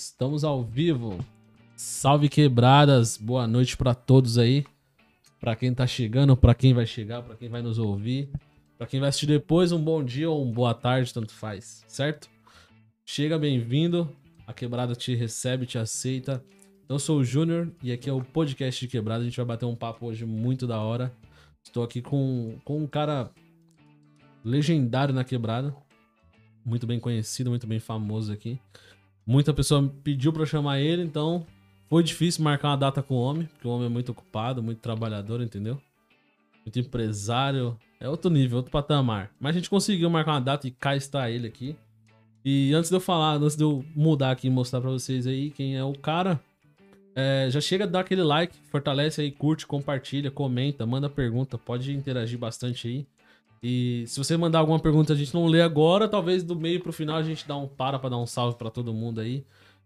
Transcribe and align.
Estamos 0.00 0.44
ao 0.44 0.64
vivo. 0.64 1.18
Salve 1.76 2.30
quebradas, 2.30 3.18
boa 3.18 3.46
noite 3.46 3.76
pra 3.76 3.94
todos 3.94 4.38
aí. 4.38 4.64
Pra 5.38 5.54
quem 5.54 5.74
tá 5.74 5.86
chegando, 5.86 6.34
pra 6.34 6.54
quem 6.54 6.72
vai 6.72 6.86
chegar, 6.86 7.22
pra 7.22 7.36
quem 7.36 7.50
vai 7.50 7.60
nos 7.60 7.78
ouvir, 7.78 8.30
pra 8.78 8.86
quem 8.86 8.98
vai 8.98 9.10
assistir 9.10 9.26
depois, 9.26 9.72
um 9.72 9.84
bom 9.84 10.02
dia 10.02 10.30
ou 10.30 10.42
uma 10.42 10.54
boa 10.54 10.72
tarde, 10.72 11.12
tanto 11.12 11.34
faz, 11.34 11.84
certo? 11.86 12.30
Chega 13.04 13.38
bem-vindo. 13.38 14.10
A 14.46 14.54
quebrada 14.54 14.94
te 14.94 15.14
recebe, 15.14 15.66
te 15.66 15.76
aceita. 15.76 16.42
Eu 16.88 16.98
sou 16.98 17.18
o 17.18 17.24
Júnior 17.24 17.70
e 17.82 17.92
aqui 17.92 18.08
é 18.08 18.12
o 18.12 18.24
podcast 18.24 18.80
de 18.80 18.90
quebrada. 18.90 19.20
A 19.20 19.24
gente 19.24 19.36
vai 19.36 19.44
bater 19.44 19.66
um 19.66 19.76
papo 19.76 20.06
hoje 20.06 20.24
muito 20.24 20.66
da 20.66 20.80
hora. 20.80 21.12
Estou 21.62 21.84
aqui 21.84 22.00
com, 22.00 22.58
com 22.64 22.78
um 22.78 22.86
cara 22.86 23.30
legendário 24.42 25.12
na 25.14 25.24
quebrada, 25.24 25.76
muito 26.64 26.86
bem 26.86 26.98
conhecido, 26.98 27.50
muito 27.50 27.66
bem 27.66 27.78
famoso 27.78 28.32
aqui. 28.32 28.58
Muita 29.26 29.52
pessoa 29.52 29.92
pediu 30.02 30.32
eu 30.32 30.46
chamar 30.46 30.80
ele, 30.80 31.02
então 31.02 31.46
foi 31.88 32.02
difícil 32.02 32.42
marcar 32.44 32.68
uma 32.68 32.76
data 32.76 33.02
com 33.02 33.14
o 33.14 33.20
homem, 33.20 33.46
porque 33.46 33.66
o 33.66 33.70
homem 33.70 33.86
é 33.86 33.90
muito 33.90 34.12
ocupado, 34.12 34.62
muito 34.62 34.78
trabalhador, 34.78 35.40
entendeu? 35.42 35.80
Muito 36.64 36.78
empresário. 36.78 37.78
É 38.00 38.08
outro 38.08 38.30
nível, 38.30 38.58
outro 38.58 38.72
patamar. 38.72 39.30
Mas 39.38 39.54
a 39.54 39.58
gente 39.58 39.68
conseguiu 39.68 40.08
marcar 40.08 40.32
uma 40.32 40.40
data 40.40 40.66
e 40.66 40.70
cá 40.70 40.96
está 40.96 41.30
ele 41.30 41.46
aqui. 41.46 41.76
E 42.44 42.72
antes 42.72 42.88
de 42.88 42.96
eu 42.96 43.00
falar, 43.00 43.34
antes 43.34 43.56
de 43.56 43.62
eu 43.62 43.84
mudar 43.94 44.30
aqui 44.30 44.46
e 44.46 44.50
mostrar 44.50 44.80
pra 44.80 44.90
vocês 44.90 45.26
aí 45.26 45.50
quem 45.50 45.76
é 45.76 45.84
o 45.84 45.92
cara, 45.92 46.40
é, 47.14 47.48
já 47.50 47.60
chega 47.60 47.84
a 47.84 47.86
dar 47.86 48.00
aquele 48.00 48.22
like, 48.22 48.56
fortalece 48.70 49.20
aí, 49.20 49.30
curte, 49.30 49.66
compartilha, 49.66 50.30
comenta, 50.30 50.86
manda 50.86 51.10
pergunta, 51.10 51.58
pode 51.58 51.92
interagir 51.92 52.38
bastante 52.38 52.88
aí. 52.88 53.06
E 53.62 54.04
se 54.06 54.18
você 54.18 54.36
mandar 54.36 54.60
alguma 54.60 54.80
pergunta 54.80 55.12
a 55.12 55.16
gente 55.16 55.34
não 55.34 55.46
lê 55.46 55.60
agora, 55.60 56.08
talvez 56.08 56.42
do 56.42 56.56
meio 56.56 56.80
pro 56.80 56.92
final 56.92 57.16
a 57.16 57.22
gente 57.22 57.46
dá 57.46 57.56
um 57.56 57.68
para 57.68 57.98
pra 57.98 58.08
dar 58.08 58.18
um 58.18 58.26
salve 58.26 58.56
para 58.56 58.70
todo 58.70 58.92
mundo 58.94 59.20
aí. 59.20 59.44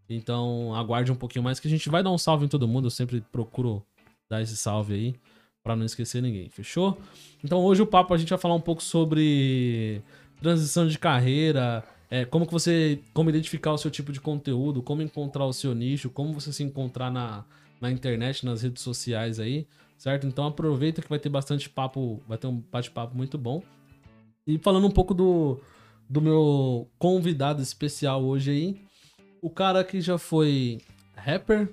Então 0.09 0.75
aguarde 0.75 1.11
um 1.11 1.17
pouquinho 1.17 1.43
mais 1.43 1.59
que 1.59 1.67
a 1.67 1.71
gente 1.71 1.89
vai 1.89 2.03
dar 2.03 2.11
um 2.11 2.19
salve 2.19 2.45
em 2.45 2.49
todo 2.49 2.69
mundo. 2.69 2.87
Eu 2.87 2.91
sempre 2.91 3.21
procuro 3.33 3.85
dar 4.31 4.43
esse 4.43 4.57
salve 4.57 4.95
aí 4.95 5.15
para 5.63 5.75
não 5.75 5.85
esquecer 5.85 6.23
ninguém, 6.23 6.49
fechou? 6.49 6.99
Então 7.43 7.59
hoje 7.61 7.83
o 7.83 7.87
papo 7.87 8.15
a 8.15 8.19
gente 8.19 8.29
vai 8.29 8.39
falar 8.39 8.55
um 8.55 8.61
pouco 8.61 8.83
sobre 8.83 10.03
transição 10.41 10.87
de 10.87 10.99
carreira, 10.99 11.83
é, 12.11 12.25
como 12.25 12.47
que 12.47 12.53
você, 12.53 13.01
como 13.15 13.31
identificar 13.31 13.73
o 13.73 13.79
seu 13.79 13.91
tipo 13.91 14.13
de 14.13 14.21
conteúdo, 14.21 14.83
como 14.83 15.03
encontrar 15.03 15.47
o 15.47 15.53
seu 15.53 15.75
nicho, 15.75 16.11
como 16.11 16.33
você 16.33 16.53
se 16.53 16.63
encontrar 16.63 17.11
na, 17.11 17.45
na 17.81 17.91
internet, 17.91 18.45
nas 18.45 18.63
redes 18.63 18.83
sociais 18.83 19.41
aí 19.41 19.67
certo? 19.97 20.27
Então 20.27 20.47
aproveita 20.47 21.03
que 21.03 21.09
vai 21.09 21.19
ter 21.19 21.29
bastante 21.29 21.69
papo, 21.69 22.23
vai 22.27 22.39
ter 22.39 22.47
um 22.47 22.63
bate-papo 22.71 23.17
muito 23.17 23.39
bom. 23.39 23.63
E 24.47 24.59
falando 24.59 24.87
um 24.87 24.91
pouco 24.91 25.15
do, 25.15 25.61
do 26.09 26.21
meu 26.21 26.89
convidado 26.99 27.63
especial 27.63 28.23
hoje 28.23 28.51
aí, 28.51 28.81
o 29.41 29.49
cara 29.49 29.83
que 29.83 30.01
já 30.01 30.19
foi 30.19 30.81
rapper, 31.15 31.71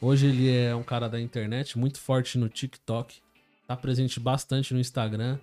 hoje 0.00 0.26
ele 0.26 0.50
é 0.50 0.74
um 0.74 0.82
cara 0.82 1.08
da 1.08 1.20
internet, 1.20 1.78
muito 1.78 1.98
forte 1.98 2.38
no 2.38 2.48
TikTok, 2.48 3.20
tá 3.66 3.76
presente 3.76 4.20
bastante 4.20 4.72
no 4.74 4.80
Instagram, 4.80 5.38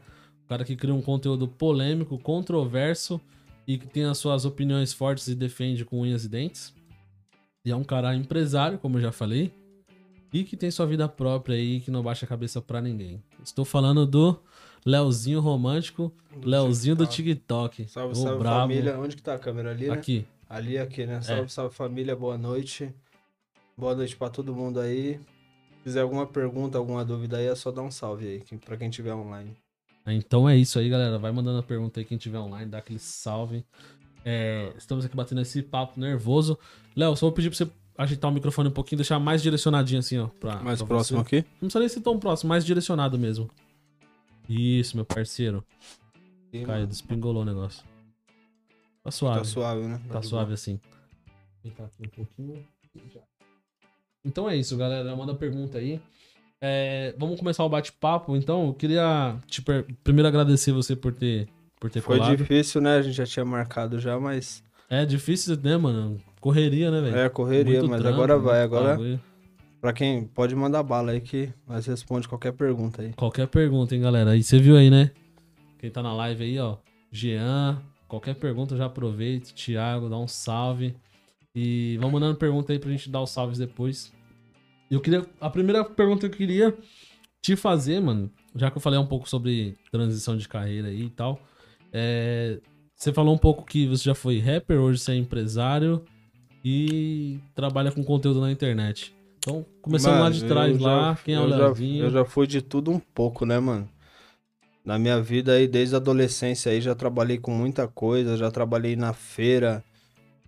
um 0.45 0.47
cara 0.47 0.63
que 0.63 0.75
cria 0.75 0.93
um 0.93 1.01
conteúdo 1.01 1.47
polêmico, 1.47 2.17
controverso 2.17 3.19
e 3.67 3.77
que 3.77 3.87
tem 3.87 4.05
as 4.05 4.17
suas 4.17 4.45
opiniões 4.45 4.93
fortes 4.93 5.27
e 5.27 5.35
defende 5.35 5.85
com 5.85 6.01
unhas 6.01 6.25
e 6.25 6.29
dentes. 6.29 6.73
E 7.63 7.71
é 7.71 7.75
um 7.75 7.83
cara 7.83 8.15
empresário, 8.15 8.79
como 8.79 8.97
eu 8.97 9.01
já 9.01 9.11
falei, 9.11 9.53
e 10.31 10.43
que 10.43 10.55
tem 10.55 10.69
sua 10.69 10.85
vida 10.85 11.07
própria 11.07 11.55
aí, 11.55 11.79
que 11.79 11.91
não 11.91 12.03
baixa 12.03 12.25
a 12.25 12.29
cabeça 12.29 12.61
pra 12.61 12.81
ninguém. 12.81 13.21
Estou 13.43 13.65
falando 13.65 14.05
do 14.05 14.39
Leozinho 14.85 15.39
Romântico, 15.39 16.13
do 16.35 16.47
Leozinho 16.47 16.95
TikTok. 16.95 17.09
do 17.09 17.33
TikTok. 17.33 17.89
Salve, 17.89 18.15
salve 18.15 18.39
brabo. 18.39 18.59
família. 18.61 18.99
Onde 18.99 19.15
que 19.15 19.21
tá 19.21 19.35
a 19.35 19.39
câmera 19.39 19.71
ali, 19.71 19.87
né? 19.87 19.93
Aqui. 19.93 20.25
Ali, 20.49 20.77
aqui, 20.77 21.05
né? 21.05 21.21
Salve, 21.21 21.43
é. 21.43 21.47
salve 21.47 21.75
família, 21.75 22.15
boa 22.15 22.37
noite. 22.37 22.93
Boa 23.77 23.95
noite 23.95 24.15
pra 24.15 24.29
todo 24.29 24.53
mundo 24.53 24.79
aí. 24.79 25.19
Se 25.77 25.83
fizer 25.83 26.01
alguma 26.01 26.27
pergunta, 26.27 26.77
alguma 26.77 27.03
dúvida 27.03 27.37
aí, 27.37 27.47
é 27.47 27.55
só 27.55 27.71
dar 27.71 27.81
um 27.81 27.91
salve 27.91 28.27
aí, 28.27 28.59
pra 28.65 28.75
quem 28.77 28.89
tiver 28.89 29.13
online. 29.13 29.55
Então 30.05 30.49
é 30.49 30.57
isso 30.57 30.79
aí, 30.79 30.89
galera. 30.89 31.17
Vai 31.17 31.31
mandando 31.31 31.59
a 31.59 31.63
pergunta 31.63 31.99
aí, 31.99 32.05
quem 32.05 32.17
tiver 32.17 32.39
online, 32.39 32.69
dá 32.69 32.79
aquele 32.79 32.99
salve. 32.99 33.63
É, 34.25 34.73
estamos 34.77 35.05
aqui 35.05 35.15
batendo 35.15 35.41
esse 35.41 35.61
papo 35.61 35.99
nervoso. 35.99 36.57
Léo, 36.95 37.15
só 37.15 37.27
vou 37.27 37.33
pedir 37.33 37.49
pra 37.49 37.57
você 37.57 37.71
ajeitar 37.99 38.31
o 38.31 38.33
microfone 38.33 38.69
um 38.69 38.71
pouquinho, 38.71 38.97
deixar 38.97 39.19
mais 39.19 39.41
direcionadinho 39.41 39.99
assim, 39.99 40.17
ó. 40.17 40.27
Pra, 40.27 40.55
mais 40.63 40.79
pra 40.79 40.87
próximo 40.87 41.19
você. 41.19 41.37
aqui? 41.37 41.47
Não 41.53 41.67
precisa 41.67 41.79
nem 41.79 41.89
ser 41.89 41.99
tão 41.99 42.17
próximo, 42.17 42.47
mais 42.47 42.65
direcionado 42.65 43.19
mesmo. 43.19 43.49
Isso, 44.47 44.95
meu 44.95 45.05
parceiro. 45.05 45.63
Sim, 46.49 46.65
Caio, 46.65 46.87
despingolou 46.87 47.41
o 47.41 47.45
negócio. 47.45 47.83
Tá 49.03 49.11
suave. 49.11 49.39
Tá 49.39 49.43
suave, 49.43 49.81
né? 49.81 50.01
Tá, 50.07 50.13
tá 50.13 50.21
suave 50.21 50.53
assim. 50.53 50.79
Vou 51.63 51.85
aqui 51.85 52.01
um 52.01 52.25
pouquinho. 52.25 52.65
Então 54.23 54.49
é 54.49 54.55
isso, 54.55 54.77
galera. 54.77 55.13
Manda 55.15 55.35
pergunta 55.35 55.77
aí. 55.77 56.01
É, 56.61 57.13
vamos 57.17 57.37
começar 57.37 57.63
o 57.65 57.69
bate-papo. 57.69 58.35
Então, 58.35 58.67
eu 58.67 58.73
queria 58.73 59.37
te 59.45 59.61
per... 59.61 59.85
primeiro 60.03 60.27
agradecer 60.27 60.71
você 60.71 60.95
por 60.95 61.13
ter, 61.13 61.47
por 61.79 61.89
ter 61.91 62.01
Foi 62.01 62.17
colado. 62.17 62.35
difícil, 62.35 62.81
né? 62.81 62.97
A 62.97 63.01
gente 63.01 63.15
já 63.15 63.25
tinha 63.25 63.45
marcado 63.45 63.99
já, 63.99 64.19
mas. 64.19 64.63
É 64.89 65.05
difícil, 65.05 65.57
né, 65.57 65.77
mano? 65.77 66.19
Correria, 66.39 66.89
né, 66.89 67.01
velho? 67.01 67.17
É, 67.17 67.29
correria, 67.29 67.79
muito 67.79 67.91
mas 67.91 68.01
trampo, 68.01 68.15
agora 68.15 68.37
vai. 68.37 68.63
Agora, 68.63 68.89
bagulho. 68.89 69.19
pra 69.81 69.91
quem 69.91 70.23
pode 70.23 70.55
mandar 70.55 70.81
bala 70.83 71.11
aí 71.11 71.19
que 71.19 71.51
nós 71.67 71.85
responde 71.85 72.27
qualquer 72.27 72.53
pergunta 72.53 73.01
aí. 73.01 73.13
Qualquer 73.13 73.47
pergunta, 73.47 73.93
hein, 73.93 74.01
galera? 74.01 74.31
Aí 74.31 74.41
você 74.41 74.57
viu 74.57 74.77
aí, 74.77 74.89
né? 74.89 75.11
Quem 75.77 75.89
tá 75.89 76.01
na 76.01 76.13
live 76.13 76.43
aí, 76.43 76.59
ó. 76.59 76.77
Jean, 77.11 77.81
qualquer 78.07 78.35
pergunta 78.35 78.77
já 78.77 78.85
aproveita. 78.85 79.51
Thiago, 79.53 80.07
dá 80.07 80.17
um 80.17 80.27
salve. 80.27 80.95
E 81.53 81.97
vamos 81.97 82.13
mandando 82.13 82.37
pergunta 82.37 82.71
aí 82.71 82.79
pra 82.79 82.91
gente 82.91 83.09
dar 83.09 83.21
os 83.21 83.31
salves 83.31 83.57
depois. 83.57 84.13
Eu 84.89 85.01
queria. 85.01 85.25
A 85.41 85.49
primeira 85.49 85.83
pergunta 85.83 86.29
que 86.29 86.35
eu 86.35 86.37
queria 86.37 86.77
te 87.41 87.55
fazer, 87.55 87.99
mano, 87.99 88.31
já 88.55 88.71
que 88.71 88.77
eu 88.77 88.81
falei 88.81 88.99
um 88.99 89.05
pouco 89.05 89.27
sobre 89.27 89.75
transição 89.91 90.37
de 90.37 90.47
carreira 90.47 90.87
aí 90.87 91.03
e 91.03 91.09
tal. 91.09 91.39
É, 91.91 92.59
você 92.95 93.11
falou 93.11 93.33
um 93.33 93.37
pouco 93.37 93.65
que 93.65 93.87
você 93.87 94.03
já 94.03 94.15
foi 94.15 94.39
rapper, 94.39 94.79
hoje 94.79 94.99
você 94.99 95.13
é 95.13 95.15
empresário 95.15 96.03
e 96.63 97.39
trabalha 97.55 97.91
com 97.91 98.03
conteúdo 98.03 98.41
na 98.41 98.51
internet. 98.51 99.15
Então, 99.37 99.65
começando 99.81 100.13
mano, 100.13 100.23
lá 100.23 100.29
de 100.29 100.45
trás, 100.45 100.79
lá, 100.79 101.17
quem 101.23 101.35
é 101.35 101.39
o 101.39 101.45
Leozinho? 101.45 102.05
Eu 102.05 102.09
já 102.09 102.25
fui 102.25 102.45
de 102.45 102.61
tudo 102.61 102.91
um 102.91 102.99
pouco, 102.99 103.45
né, 103.45 103.59
mano? 103.59 103.87
Na 104.83 104.97
minha 104.99 105.21
vida 105.21 105.53
aí, 105.53 105.67
desde 105.67 105.95
a 105.95 105.97
adolescência 105.97 106.71
aí, 106.71 106.81
já 106.81 106.95
trabalhei 106.95 107.37
com 107.37 107.51
muita 107.51 107.87
coisa, 107.87 108.35
já 108.35 108.51
trabalhei 108.51 108.95
na 108.95 109.13
feira, 109.13 109.83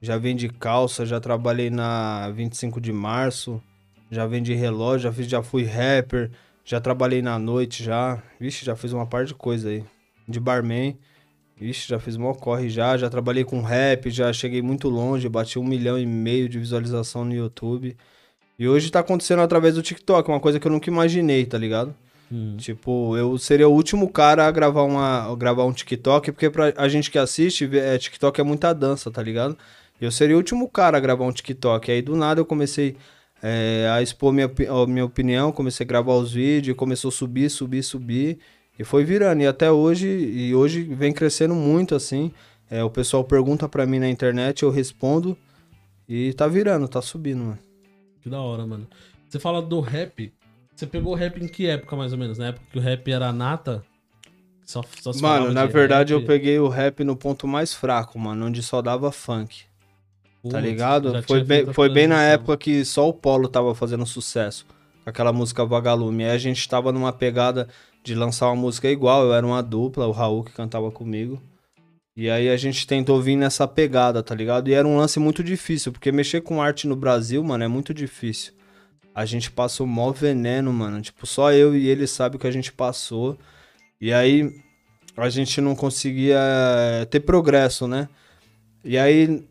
já 0.01 0.17
vendi 0.17 0.49
calça, 0.49 1.05
já 1.05 1.19
trabalhei 1.19 1.69
na 1.69 2.29
25 2.31 2.81
de 2.81 2.91
março, 2.91 3.61
já 4.09 4.25
vendi 4.25 4.53
relógio, 4.53 5.03
já, 5.03 5.13
fiz, 5.13 5.27
já 5.27 5.41
fui 5.41 5.63
rapper, 5.63 6.31
já 6.65 6.81
trabalhei 6.81 7.21
na 7.21 7.39
noite 7.39 7.83
já. 7.83 8.21
Vixe, 8.39 8.65
já 8.65 8.75
fiz 8.75 8.93
uma 8.93 9.05
par 9.05 9.25
de 9.25 9.33
coisa 9.33 9.69
aí. 9.69 9.83
De 10.27 10.39
barman. 10.39 10.97
Vixe, 11.61 11.87
já 11.87 11.99
fiz 11.99 12.17
mó 12.17 12.33
corre 12.33 12.71
já, 12.71 12.97
já 12.97 13.07
trabalhei 13.07 13.43
com 13.43 13.61
rap, 13.61 14.09
já 14.09 14.33
cheguei 14.33 14.63
muito 14.63 14.89
longe, 14.89 15.29
bati 15.29 15.59
um 15.59 15.63
milhão 15.63 15.95
e 15.95 16.07
meio 16.07 16.49
de 16.49 16.57
visualização 16.57 17.23
no 17.23 17.35
YouTube. 17.35 17.95
E 18.57 18.67
hoje 18.67 18.89
tá 18.89 19.01
acontecendo 19.01 19.43
através 19.43 19.75
do 19.75 19.81
TikTok, 19.83 20.27
uma 20.27 20.39
coisa 20.39 20.59
que 20.59 20.65
eu 20.65 20.71
nunca 20.71 20.89
imaginei, 20.89 21.45
tá 21.45 21.59
ligado? 21.59 21.93
Hum. 22.31 22.57
Tipo, 22.57 23.15
eu 23.15 23.37
seria 23.37 23.69
o 23.69 23.73
último 23.73 24.09
cara 24.09 24.47
a 24.47 24.51
gravar, 24.51 24.81
uma, 24.81 25.31
a 25.31 25.35
gravar 25.35 25.63
um 25.65 25.71
TikTok, 25.71 26.31
porque 26.31 26.49
pra 26.49 26.73
a 26.75 26.87
gente 26.87 27.11
que 27.11 27.19
assiste, 27.19 27.69
é, 27.77 27.95
TikTok 27.95 28.41
é 28.41 28.43
muita 28.43 28.73
dança, 28.73 29.11
tá 29.11 29.21
ligado? 29.21 29.55
Eu 30.01 30.11
seria 30.11 30.35
o 30.35 30.39
último 30.39 30.67
cara 30.67 30.97
a 30.97 30.99
gravar 30.99 31.25
um 31.25 31.31
TikTok. 31.31 31.91
Aí 31.91 32.01
do 32.01 32.15
nada 32.15 32.41
eu 32.41 32.45
comecei 32.45 32.97
é, 33.43 33.87
a 33.93 34.01
expor 34.01 34.33
minha, 34.33 34.47
a 34.47 34.87
minha 34.87 35.05
opinião, 35.05 35.51
comecei 35.51 35.83
a 35.83 35.87
gravar 35.87 36.15
os 36.15 36.33
vídeos, 36.33 36.75
começou 36.75 37.09
a 37.09 37.11
subir, 37.11 37.51
subir, 37.51 37.83
subir. 37.83 38.39
E 38.77 38.83
foi 38.83 39.03
virando. 39.03 39.41
E 39.41 39.47
até 39.47 39.71
hoje, 39.71 40.07
e 40.07 40.55
hoje 40.55 40.83
vem 40.83 41.13
crescendo 41.13 41.55
muito, 41.55 41.95
assim. 41.95 42.31
É, 42.69 42.83
o 42.83 42.89
pessoal 42.89 43.23
pergunta 43.23 43.67
pra 43.67 43.85
mim 43.85 43.99
na 43.99 44.09
internet, 44.09 44.63
eu 44.63 44.69
respondo. 44.69 45.37
E 46.07 46.33
tá 46.33 46.47
virando, 46.47 46.87
tá 46.87 47.01
subindo, 47.01 47.39
mano. 47.39 47.59
Que 48.21 48.29
da 48.29 48.41
hora, 48.41 48.65
mano. 48.65 48.87
Você 49.27 49.39
fala 49.39 49.61
do 49.61 49.79
rap. 49.79 50.33
Você 50.75 50.87
pegou 50.87 51.13
o 51.13 51.15
rap 51.15 51.41
em 51.41 51.47
que 51.47 51.67
época, 51.67 51.95
mais 51.95 52.11
ou 52.11 52.17
menos? 52.17 52.37
Na 52.37 52.47
época 52.47 52.65
que 52.71 52.77
o 52.77 52.81
rap 52.81 53.11
era 53.11 53.31
nata? 53.31 53.83
Só, 54.65 54.81
só 54.99 55.11
mano, 55.21 55.51
na 55.51 55.65
verdade 55.65 56.13
rap. 56.13 56.21
eu 56.21 56.25
peguei 56.25 56.59
o 56.59 56.69
rap 56.69 57.03
no 57.03 57.15
ponto 57.15 57.47
mais 57.47 57.73
fraco, 57.73 58.17
mano, 58.17 58.45
onde 58.45 58.63
só 58.63 58.81
dava 58.81 59.11
funk. 59.11 59.63
Tá 59.63 59.69
Putz, 60.41 60.53
tá 60.53 60.61
ligado? 60.61 61.23
Foi 61.23 61.43
bem, 61.43 61.73
foi 61.73 61.89
bem 61.89 62.07
na 62.07 62.23
época 62.23 62.57
que 62.57 62.83
só 62.85 63.07
o 63.07 63.13
Polo 63.13 63.47
tava 63.47 63.75
fazendo 63.75 64.05
sucesso. 64.05 64.65
Aquela 65.11 65.33
música 65.33 65.65
Vagalume. 65.65 66.23
Aí 66.23 66.31
a 66.31 66.37
gente 66.37 66.67
tava 66.67 66.91
numa 66.91 67.11
pegada 67.11 67.67
de 68.01 68.15
lançar 68.15 68.47
uma 68.47 68.55
música 68.55 68.89
igual. 68.89 69.25
Eu 69.25 69.33
era 69.33 69.45
uma 69.45 69.61
dupla, 69.61 70.07
o 70.07 70.11
Raul 70.11 70.43
que 70.43 70.53
cantava 70.53 70.89
comigo. 70.89 71.41
E 72.15 72.29
aí 72.29 72.49
a 72.49 72.55
gente 72.55 72.87
tentou 72.87 73.21
vir 73.21 73.35
nessa 73.35 73.67
pegada, 73.67 74.23
tá 74.23 74.33
ligado? 74.33 74.69
E 74.69 74.73
era 74.73 74.87
um 74.87 74.97
lance 74.97 75.19
muito 75.19 75.43
difícil, 75.43 75.91
porque 75.91 76.11
mexer 76.11 76.41
com 76.41 76.61
arte 76.61 76.87
no 76.87 76.95
Brasil, 76.95 77.43
mano, 77.43 77.63
é 77.63 77.67
muito 77.67 77.93
difícil. 77.93 78.53
A 79.13 79.25
gente 79.25 79.51
passou 79.51 79.85
mó 79.85 80.11
veneno, 80.11 80.71
mano. 80.71 81.01
Tipo, 81.01 81.27
só 81.27 81.51
eu 81.51 81.75
e 81.75 81.89
ele 81.89 82.07
sabe 82.07 82.37
o 82.37 82.39
que 82.39 82.47
a 82.47 82.51
gente 82.51 82.71
passou. 82.71 83.37
E 83.99 84.13
aí 84.13 84.49
a 85.17 85.29
gente 85.29 85.59
não 85.59 85.75
conseguia 85.75 86.39
eh, 86.39 87.05
ter 87.05 87.19
progresso, 87.19 87.85
né? 87.85 88.07
E 88.83 88.97
aí 88.97 89.43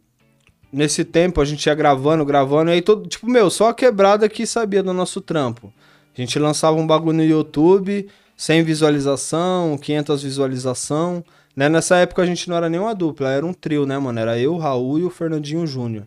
nesse 0.73 1.05
tempo 1.05 1.41
a 1.41 1.45
gente 1.45 1.67
ia 1.67 1.75
gravando, 1.75 2.25
gravando, 2.25 2.71
e 2.71 2.75
aí 2.75 2.83
todo, 2.83 3.09
tipo, 3.09 3.29
meu, 3.29 3.51
só 3.51 3.69
a 3.69 3.75
quebrada 3.75 4.29
que 4.29 4.47
sabia 4.47 4.83
do 4.83 4.93
nosso 4.93 5.21
trampo. 5.21 5.73
A 6.17 6.21
gente 6.21 6.39
lançava 6.39 6.77
um 6.77 6.87
bagulho 6.87 7.17
no 7.17 7.25
YouTube, 7.25 8.09
sem 8.37 8.63
visualização, 8.63 9.79
500 9.79 10.23
visualização. 10.23 11.25
Né? 11.55 11.69
Nessa 11.69 11.97
época 11.97 12.23
a 12.23 12.27
gente 12.27 12.49
não 12.49 12.57
era 12.57 12.69
nem 12.69 12.81
uma 12.81 12.95
dupla, 12.95 13.31
era 13.31 13.45
um 13.45 13.53
trio, 13.53 13.87
né, 13.87 13.99
mano? 13.99 14.19
Era 14.19 14.39
eu, 14.39 14.55
o 14.55 14.59
Raul 14.59 14.99
e 14.99 15.05
o 15.05 15.11
Fernandinho 15.11 15.67
Júnior, 15.67 16.05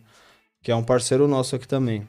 que 0.62 0.70
é 0.70 0.76
um 0.76 0.82
parceiro 0.82 1.28
nosso 1.28 1.56
aqui 1.56 1.66
também. 1.66 2.08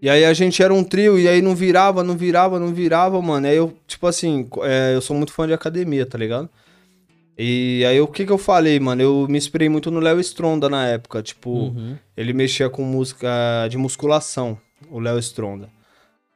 E 0.00 0.10
aí 0.10 0.24
a 0.24 0.32
gente 0.34 0.62
era 0.62 0.72
um 0.72 0.84
trio, 0.84 1.18
e 1.18 1.26
aí 1.26 1.40
não 1.40 1.54
virava, 1.54 2.04
não 2.04 2.16
virava, 2.16 2.60
não 2.60 2.72
virava, 2.72 3.20
mano. 3.20 3.46
Aí 3.46 3.56
eu, 3.56 3.74
tipo 3.86 4.06
assim, 4.06 4.48
é, 4.62 4.94
eu 4.94 5.00
sou 5.00 5.16
muito 5.16 5.32
fã 5.32 5.46
de 5.46 5.54
academia, 5.54 6.04
tá 6.04 6.18
ligado? 6.18 6.48
E 7.38 7.84
aí 7.86 8.00
o 8.00 8.06
que 8.06 8.24
que 8.24 8.32
eu 8.32 8.38
falei, 8.38 8.80
mano? 8.80 9.02
Eu 9.02 9.26
me 9.28 9.36
inspirei 9.36 9.68
muito 9.68 9.90
no 9.90 10.00
Léo 10.00 10.18
Stronda 10.20 10.68
na 10.68 10.86
época. 10.86 11.22
Tipo, 11.22 11.50
Uhum. 11.50 11.96
ele 12.16 12.32
mexia 12.32 12.70
com 12.70 12.82
música 12.82 13.28
de 13.68 13.76
musculação, 13.76 14.58
o 14.90 14.98
Léo 14.98 15.18
Stronda. 15.18 15.68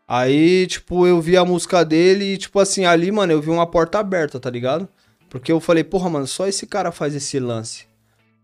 Aí, 0.07 0.67
tipo, 0.67 1.07
eu 1.07 1.21
vi 1.21 1.37
a 1.37 1.45
música 1.45 1.85
dele 1.85 2.35
e, 2.35 2.37
tipo 2.37 2.59
assim, 2.59 2.85
ali, 2.85 3.13
mano, 3.13 3.33
eu 3.33 3.41
vi 3.41 3.49
uma 3.49 3.67
porta 3.67 3.99
aberta, 4.01 4.41
tá 4.41 4.51
ligado? 4.51 4.89
Porque 5.29 5.53
eu 5.53 5.61
falei, 5.61 5.85
porra, 5.85 6.11
mano, 6.11 6.27
só 6.27 6.47
esse 6.49 6.67
cara 6.67 6.91
faz 6.91 7.15
esse 7.15 7.39
lance 7.39 7.85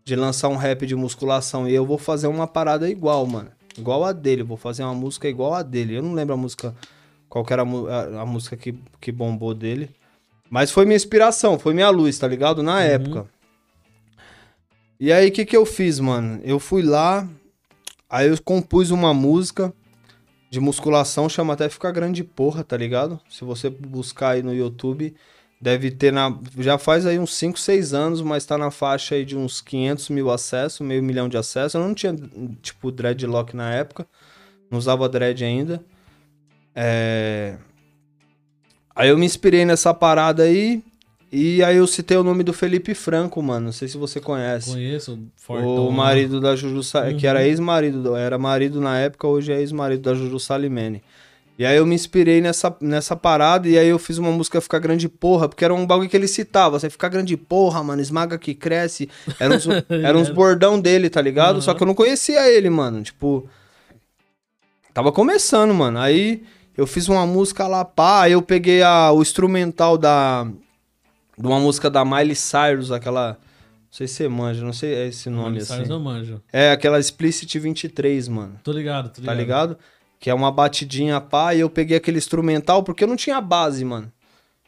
de 0.05 0.15
lançar 0.15 0.47
um 0.47 0.55
rap 0.55 0.85
de 0.85 0.95
musculação 0.95 1.67
e 1.67 1.75
eu 1.75 1.85
vou 1.85 1.97
fazer 1.97 2.27
uma 2.27 2.47
parada 2.47 2.89
igual, 2.89 3.25
mano. 3.27 3.49
Igual 3.77 4.05
a 4.05 4.13
dele, 4.13 4.41
vou 4.43 4.55
fazer 4.55 4.83
uma 4.83 4.93
música 4.95 5.27
igual 5.27 5.53
a 5.53 5.61
dele. 5.61 5.95
Eu 5.97 6.01
não 6.01 6.13
lembro 6.13 6.33
a 6.33 6.37
música, 6.37 6.73
qual 7.27 7.43
que 7.43 7.51
era 7.51 7.63
a, 7.63 7.65
a- 7.65 8.21
a 8.21 8.25
música 8.25 8.55
que, 8.55 8.73
que 9.01 9.11
bombou 9.11 9.53
dele. 9.53 9.89
Mas 10.49 10.71
foi 10.71 10.85
minha 10.85 10.95
inspiração, 10.95 11.59
foi 11.59 11.73
minha 11.73 11.89
luz, 11.89 12.17
tá 12.17 12.27
ligado? 12.27 12.63
Na 12.63 12.81
época. 12.81 13.27
E 14.99 15.11
aí, 15.11 15.29
o 15.29 15.31
que 15.31 15.45
que 15.45 15.55
eu 15.55 15.65
fiz, 15.65 15.99
mano? 15.99 16.39
Eu 16.43 16.59
fui 16.59 16.81
lá, 16.81 17.27
aí 18.09 18.29
eu 18.29 18.41
compus 18.41 18.89
uma 18.89 19.13
música 19.13 19.71
de 20.49 20.59
musculação, 20.59 21.29
chama 21.29 21.53
até 21.53 21.69
Ficar 21.69 21.91
Grande 21.91 22.23
Porra, 22.23 22.63
tá 22.63 22.77
ligado? 22.77 23.19
Se 23.29 23.43
você 23.43 23.69
buscar 23.69 24.29
aí 24.29 24.41
no 24.41 24.53
YouTube, 24.53 25.13
deve 25.61 25.91
ter 25.91 26.11
na... 26.11 26.35
Já 26.57 26.77
faz 26.77 27.05
aí 27.05 27.19
uns 27.19 27.35
5, 27.35 27.59
6 27.59 27.93
anos, 27.93 28.21
mas 28.21 28.45
tá 28.45 28.57
na 28.57 28.71
faixa 28.71 29.15
aí 29.15 29.25
de 29.25 29.37
uns 29.37 29.61
500 29.61 30.09
mil 30.09 30.31
acessos, 30.31 30.79
meio 30.79 31.03
milhão 31.03 31.27
de 31.27 31.37
acessos. 31.37 31.75
Eu 31.75 31.81
não 31.81 31.93
tinha, 31.93 32.15
tipo, 32.61 32.91
dreadlock 32.91 33.55
na 33.55 33.73
época, 33.73 34.07
não 34.71 34.79
usava 34.79 35.09
dread 35.09 35.43
ainda. 35.43 35.83
É... 36.73 37.57
Aí 38.97 39.09
eu 39.09 39.17
me 39.17 39.25
inspirei 39.25 39.63
nessa 39.63 39.93
parada 39.93 40.43
aí, 40.43 40.81
e 41.31 41.63
aí 41.63 41.77
eu 41.77 41.85
citei 41.85 42.17
o 42.17 42.23
nome 42.23 42.43
do 42.43 42.51
Felipe 42.51 42.93
Franco, 42.95 43.41
mano. 43.43 43.67
Não 43.67 43.71
sei 43.71 43.87
se 43.87 43.97
você 43.97 44.19
conhece. 44.19 44.71
Conheço, 44.71 45.19
Fortão. 45.35 45.87
O 45.87 45.91
marido 45.91 46.41
da 46.41 46.55
Juju, 46.55 46.81
Sa- 46.83 47.03
Uhum. 47.05 47.17
que 47.17 47.27
era 47.27 47.45
ex-marido, 47.45 48.01
do- 48.01 48.15
era 48.15 48.37
marido 48.37 48.81
na 48.81 48.97
época, 48.97 49.27
hoje 49.27 49.51
é 49.51 49.59
ex-marido 49.59 50.01
da 50.01 50.13
Juju 50.15 50.39
Salimene. 50.39 51.03
E 51.59 51.65
aí 51.65 51.75
eu 51.77 51.85
me 51.87 51.95
inspirei 51.95 52.39
nessa, 52.39 52.75
nessa 52.79 53.15
parada 53.15 53.67
e 53.67 53.77
aí 53.79 53.87
eu 53.87 53.97
fiz 53.97 54.19
uma 54.19 54.31
música 54.31 54.61
Ficar 54.61 54.77
Grande 54.79 55.09
Porra, 55.09 55.49
porque 55.49 55.65
era 55.65 55.73
um 55.73 55.87
bagulho 55.87 56.07
que 56.07 56.15
ele 56.15 56.27
citava, 56.27 56.79
você 56.79 56.87
ficar 56.87 57.09
grande 57.09 57.35
porra, 57.35 57.83
mano, 57.83 57.99
esmaga 57.99 58.37
que 58.37 58.53
cresce. 58.53 59.09
Era 59.39 59.55
uns, 59.55 59.65
era 59.89 60.15
uns 60.17 60.29
bordão 60.29 60.79
dele, 60.79 61.09
tá 61.09 61.19
ligado? 61.21 61.59
Só 61.61 61.71
Uhum. 61.71 61.77
que 61.77 61.83
eu 61.83 61.87
não 61.87 61.95
conhecia 61.95 62.47
ele, 62.51 62.69
mano, 62.69 63.01
tipo... 63.01 63.49
Tava 64.93 65.11
começando, 65.11 65.73
mano. 65.73 65.99
Aí 65.99 66.43
eu 66.77 66.85
fiz 66.87 67.09
uma 67.09 67.25
música 67.25 67.67
lá, 67.67 67.83
pá, 67.83 68.29
eu 68.29 68.41
peguei 68.41 68.83
a, 68.83 69.11
o 69.11 69.21
instrumental 69.21 69.97
da... 69.97 70.47
De 71.37 71.45
uma 71.45 71.59
música 71.59 71.89
da 71.89 72.05
Miley 72.05 72.35
Cyrus, 72.35 72.91
aquela... 72.91 73.31
Não 73.33 73.37
sei 73.91 74.07
se 74.07 74.15
você 74.15 74.27
manja, 74.27 74.63
não 74.63 74.73
sei 74.73 75.07
esse 75.07 75.29
nome 75.29 75.43
Nome 75.43 75.57
assim. 75.59 75.91
eu 75.91 75.99
manjo. 75.99 76.41
É, 76.53 76.71
aquela 76.71 76.99
Explicit 76.99 77.57
23, 77.57 78.27
mano. 78.27 78.59
Tô 78.63 78.71
ligado, 78.71 79.09
tô 79.09 79.21
ligado. 79.21 79.25
Tá 79.25 79.33
ligado? 79.33 79.77
Que 80.19 80.29
é 80.29 80.33
uma 80.33 80.51
batidinha 80.51 81.19
pá, 81.19 81.53
e 81.55 81.61
eu 81.61 81.69
peguei 81.69 81.97
aquele 81.97 82.17
instrumental 82.17 82.83
porque 82.83 83.03
eu 83.03 83.07
não 83.07 83.15
tinha 83.15 83.39
base, 83.41 83.83
mano. 83.83 84.11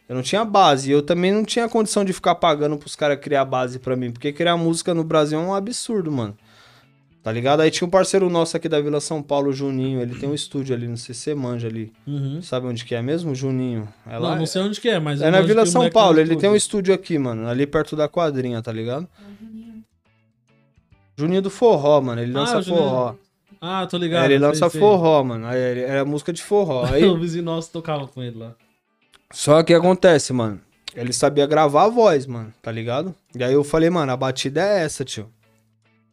Eu 0.07 0.15
não 0.15 0.23
tinha 0.23 0.43
base. 0.43 0.89
E 0.89 0.93
eu 0.93 1.03
também 1.03 1.31
não 1.31 1.45
tinha 1.45 1.69
condição 1.69 2.03
de 2.03 2.11
ficar 2.11 2.33
pagando 2.35 2.77
pros 2.77 2.95
caras 2.95 3.19
criar 3.19 3.45
base 3.45 3.77
pra 3.77 3.95
mim. 3.95 4.11
Porque 4.11 4.33
criar 4.33 4.57
música 4.57 4.91
no 4.91 5.03
Brasil 5.03 5.39
é 5.39 5.41
um 5.41 5.53
absurdo, 5.53 6.11
mano. 6.11 6.35
Tá 7.29 7.33
ligado? 7.33 7.59
Aí 7.59 7.69
tinha 7.69 7.87
um 7.87 7.91
parceiro 7.91 8.27
nosso 8.27 8.57
aqui 8.57 8.67
da 8.67 8.81
Vila 8.81 8.99
São 8.99 9.21
Paulo, 9.21 9.49
o 9.51 9.53
Juninho. 9.53 10.01
Ele 10.01 10.15
tem 10.15 10.27
um 10.27 10.33
estúdio 10.33 10.75
ali, 10.75 10.87
não 10.87 10.97
sei 10.97 11.13
se 11.13 11.21
você 11.21 11.35
manja 11.35 11.67
ali. 11.67 11.93
Uhum. 12.07 12.41
Sabe 12.41 12.65
onde 12.65 12.83
que 12.83 12.95
é 12.95 13.03
mesmo? 13.03 13.35
Juninho. 13.35 13.87
É 14.07 14.17
lá. 14.17 14.31
não, 14.31 14.37
não 14.39 14.45
sei 14.47 14.63
onde 14.63 14.81
que 14.81 14.89
é, 14.89 14.99
mas... 14.99 15.21
É 15.21 15.29
na 15.29 15.39
Vila 15.41 15.63
São 15.67 15.87
Paulo. 15.91 16.19
Ele 16.19 16.35
tem 16.35 16.49
um 16.49 16.55
estúdio. 16.55 16.91
aqui, 16.91 17.19
mano. 17.19 17.47
Ali 17.47 17.67
perto 17.67 17.95
da 17.95 18.07
quadrinha, 18.07 18.63
tá 18.63 18.71
ligado? 18.71 19.07
Juninho 21.17 21.41
do 21.43 21.51
Forró, 21.51 22.01
mano. 22.01 22.19
Ele 22.19 22.31
Ah, 22.35 22.39
lança 22.39 22.57
o 22.57 22.61
Juninho- 22.63 22.83
forró. 22.83 23.15
Ah, 23.61 23.85
tô 23.85 23.97
É, 23.97 23.99
ligado. 23.99 24.25
ele 24.25 24.39
sei, 24.39 24.47
lança 24.47 24.69
sei. 24.71 24.79
forró, 24.81 25.23
mano. 25.23 25.45
Aí 25.45 25.59
ele- 25.59 25.81
era 25.81 26.03
música 26.03 26.33
de 26.33 26.41
forró. 26.41 26.85
Aí, 26.91 27.05
o 27.05 27.19
vizinho 27.19 27.43
nosso 27.43 27.71
tocava 27.71 28.07
com 28.07 28.23
ele 28.23 28.39
lá. 28.39 28.55
só 29.31 29.61
que 29.61 29.71
acontece, 29.73 30.33
mano. 30.33 30.59
Ele 30.95 31.13
sabia 31.13 31.45
gravar 31.45 31.83
a 31.83 31.89
voz, 31.89 32.25
mano, 32.25 32.51
tá 32.63 32.71
ligado? 32.71 33.13
E 33.35 33.43
aí 33.43 33.53
eu 33.53 33.63
falei, 33.63 33.91
mano, 33.91 34.11
a 34.11 34.17
batida 34.17 34.59
é 34.61 34.81
essa, 34.83 35.05
tio. 35.05 35.29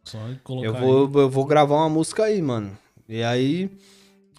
Só 0.07 0.19
colocar 0.43 0.67
Eu 0.67 0.75
aí. 0.75 0.81
vou, 0.81 1.21
eu 1.21 1.29
vou 1.29 1.45
gravar 1.45 1.75
uma 1.75 1.89
música 1.89 2.23
aí, 2.23 2.41
mano. 2.41 2.77
E 3.07 3.21
aí 3.23 3.69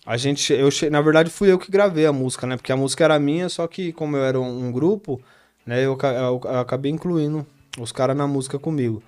a 0.06 0.16
gente, 0.16 0.52
eu 0.52 0.68
na 0.90 1.00
verdade 1.00 1.30
fui 1.30 1.50
eu 1.52 1.58
que 1.58 1.70
gravei 1.70 2.06
a 2.06 2.12
música, 2.12 2.46
né? 2.46 2.56
Porque 2.56 2.72
a 2.72 2.76
música 2.76 3.04
era 3.04 3.18
minha, 3.18 3.48
só 3.48 3.66
que 3.66 3.92
como 3.92 4.16
eu 4.16 4.24
era 4.24 4.40
um, 4.40 4.66
um 4.68 4.72
grupo, 4.72 5.20
né? 5.66 5.78
Eu, 5.84 5.96
eu- 6.02 6.40
eu 6.44 6.58
acabei 6.58 6.90
incluindo 6.90 7.46
os 7.78 7.92
caras 7.92 8.16
na 8.16 8.26
música 8.26 8.58
comigo. 8.58 9.02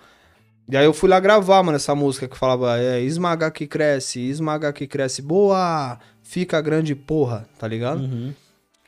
E 0.69 0.77
aí 0.77 0.85
eu 0.85 0.93
fui 0.93 1.09
lá 1.09 1.19
gravar, 1.19 1.63
mano, 1.63 1.77
essa 1.77 1.95
música 1.95 2.29
que 2.29 2.37
falava 2.39 2.79
é, 2.79 3.01
esmaga 3.01 3.51
que 3.51 3.67
cresce, 3.67 4.21
esmaga 4.21 4.73
que 4.73 4.87
cresce, 4.87 5.21
boa, 5.21 5.99
fica 6.23 6.61
grande 6.61 6.95
porra, 6.95 7.49
tá 7.59 7.67
ligado? 7.67 8.03
Uhum. 8.03 8.33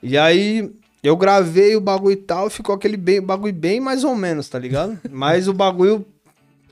E 0.01 0.17
aí 0.17 0.71
eu 1.03 1.17
gravei 1.17 1.75
o 1.75 1.81
bagulho 1.81 2.13
e 2.13 2.17
tal, 2.17 2.49
ficou 2.49 2.75
aquele 2.75 2.97
bem, 2.97 3.21
bagulho 3.21 3.53
bem 3.53 3.81
mais 3.81 4.05
ou 4.05 4.15
menos, 4.15 4.49
tá 4.49 4.59
ligado? 4.61 4.97
Mas 5.11 5.49
o 5.49 5.53
bagulho 5.53 6.07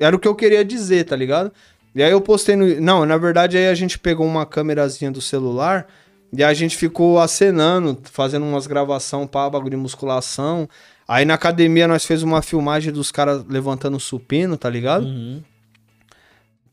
era 0.01 0.17
o 0.17 0.19
que 0.19 0.27
eu 0.27 0.35
queria 0.35 0.65
dizer, 0.65 1.05
tá 1.05 1.15
ligado? 1.15 1.53
E 1.95 2.03
aí 2.03 2.11
eu 2.11 2.21
postei 2.21 2.57
no. 2.57 2.81
Não, 2.81 3.05
na 3.05 3.17
verdade 3.17 3.57
aí 3.57 3.69
a 3.69 3.75
gente 3.75 3.99
pegou 3.99 4.27
uma 4.27 4.47
câmerazinha 4.47 5.11
do 5.11 5.21
celular 5.21 5.87
e 6.33 6.43
a 6.43 6.55
gente 6.55 6.77
ficou 6.77 7.19
acenando, 7.19 7.99
fazendo 8.05 8.47
umas 8.47 8.67
gravação 8.67 9.27
para 9.27 9.51
bagulho 9.51 9.71
de 9.71 9.77
musculação. 9.77 10.69
Aí 11.07 11.25
na 11.25 11.35
academia 11.35 11.89
nós 11.89 12.05
fez 12.05 12.23
uma 12.23 12.41
filmagem 12.41 12.93
dos 12.93 13.11
caras 13.11 13.45
levantando 13.49 13.99
supino, 13.99 14.57
tá 14.57 14.71
ligado? 14.71 15.05
Uhum. 15.05 15.43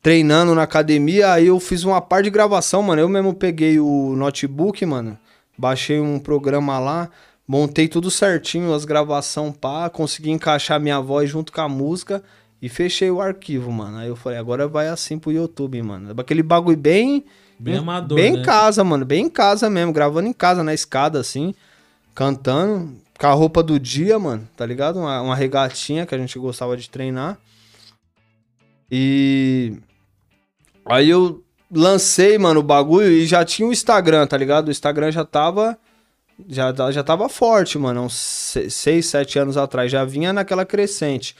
treinando 0.00 0.54
na 0.54 0.62
academia, 0.62 1.32
aí 1.32 1.48
eu 1.48 1.58
fiz 1.58 1.82
uma 1.82 2.00
par 2.00 2.22
de 2.22 2.30
gravação, 2.30 2.82
mano. 2.82 3.02
Eu 3.02 3.08
mesmo 3.08 3.34
peguei 3.34 3.80
o 3.80 4.14
notebook, 4.16 4.86
mano, 4.86 5.18
baixei 5.58 6.00
um 6.00 6.20
programa 6.20 6.78
lá, 6.78 7.10
montei 7.46 7.88
tudo 7.88 8.10
certinho, 8.10 8.72
as 8.72 8.84
gravação 8.84 9.52
pá, 9.52 9.90
consegui 9.90 10.30
encaixar 10.30 10.80
minha 10.80 11.00
voz 11.00 11.28
junto 11.28 11.52
com 11.52 11.60
a 11.60 11.68
música 11.68 12.22
e 12.60 12.68
fechei 12.68 13.10
o 13.10 13.20
arquivo, 13.20 13.70
mano. 13.70 13.98
Aí 13.98 14.08
eu 14.08 14.16
falei, 14.16 14.38
agora 14.38 14.66
vai 14.66 14.88
assim 14.88 15.18
pro 15.18 15.32
YouTube, 15.32 15.80
mano. 15.82 16.14
Aquele 16.18 16.42
bagulho 16.42 16.76
bem 16.76 17.24
Bem 17.58 17.76
amador, 17.76 18.16
bem 18.16 18.32
né? 18.32 18.38
em 18.38 18.42
casa, 18.42 18.84
mano, 18.84 19.04
bem 19.04 19.24
em 19.24 19.30
casa 19.30 19.68
mesmo, 19.68 19.92
gravando 19.92 20.28
em 20.28 20.32
casa 20.32 20.62
na 20.62 20.72
escada 20.72 21.18
assim, 21.18 21.52
cantando 22.14 22.96
com 23.18 23.26
a 23.26 23.32
roupa 23.32 23.64
do 23.64 23.80
dia, 23.80 24.16
mano, 24.16 24.48
tá 24.56 24.64
ligado? 24.64 25.00
Uma, 25.00 25.20
uma 25.20 25.34
regatinha 25.34 26.06
que 26.06 26.14
a 26.14 26.18
gente 26.18 26.38
gostava 26.38 26.76
de 26.76 26.88
treinar. 26.88 27.36
E 28.88 29.76
aí 30.86 31.10
eu 31.10 31.42
lancei, 31.70 32.38
mano, 32.38 32.60
o 32.60 32.62
bagulho 32.62 33.08
e 33.08 33.26
já 33.26 33.44
tinha 33.44 33.66
o 33.66 33.72
Instagram, 33.72 34.26
tá 34.28 34.36
ligado? 34.36 34.68
O 34.68 34.70
Instagram 34.70 35.10
já 35.10 35.24
tava 35.24 35.76
já, 36.48 36.72
já 36.92 37.02
tava 37.02 37.28
forte, 37.28 37.76
mano, 37.76 38.02
uns 38.02 38.14
6, 38.14 39.04
7 39.04 39.38
anos 39.40 39.56
atrás, 39.56 39.90
já 39.90 40.04
vinha 40.04 40.32
naquela 40.32 40.64
crescente. 40.64 41.34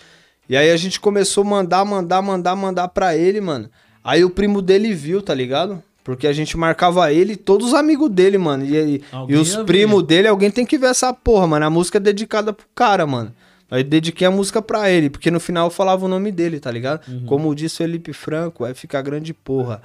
E 0.48 0.56
aí 0.56 0.70
a 0.70 0.76
gente 0.76 0.98
começou 0.98 1.44
a 1.44 1.46
mandar, 1.46 1.84
mandar, 1.84 2.22
mandar, 2.22 2.56
mandar 2.56 2.88
pra 2.88 3.16
ele, 3.16 3.40
mano. 3.40 3.68
Aí 4.02 4.24
o 4.24 4.30
primo 4.30 4.62
dele 4.62 4.94
viu, 4.94 5.20
tá 5.20 5.34
ligado? 5.34 5.82
Porque 6.02 6.26
a 6.26 6.32
gente 6.32 6.56
marcava 6.56 7.12
ele 7.12 7.34
e 7.34 7.36
todos 7.36 7.68
os 7.68 7.74
amigos 7.74 8.10
dele, 8.10 8.38
mano. 8.38 8.64
E, 8.64 8.96
e, 8.96 9.02
e 9.28 9.34
os 9.34 9.56
primos 9.56 10.02
dele, 10.02 10.26
alguém 10.26 10.50
tem 10.50 10.64
que 10.64 10.78
ver 10.78 10.86
essa 10.86 11.12
porra, 11.12 11.46
mano. 11.46 11.66
A 11.66 11.70
música 11.70 11.98
é 11.98 12.00
dedicada 12.00 12.52
pro 12.52 12.64
cara, 12.74 13.06
mano. 13.06 13.34
Aí 13.70 13.84
dediquei 13.84 14.26
a 14.26 14.30
música 14.30 14.62
pra 14.62 14.90
ele, 14.90 15.10
porque 15.10 15.30
no 15.30 15.38
final 15.38 15.66
eu 15.66 15.70
falava 15.70 16.06
o 16.06 16.08
nome 16.08 16.32
dele, 16.32 16.58
tá 16.58 16.70
ligado? 16.70 17.06
Uhum. 17.06 17.26
Como 17.26 17.54
disse 17.54 17.76
Felipe 17.76 18.14
Franco, 18.14 18.64
vai 18.64 18.72
ficar 18.72 19.02
grande 19.02 19.34
porra. 19.34 19.82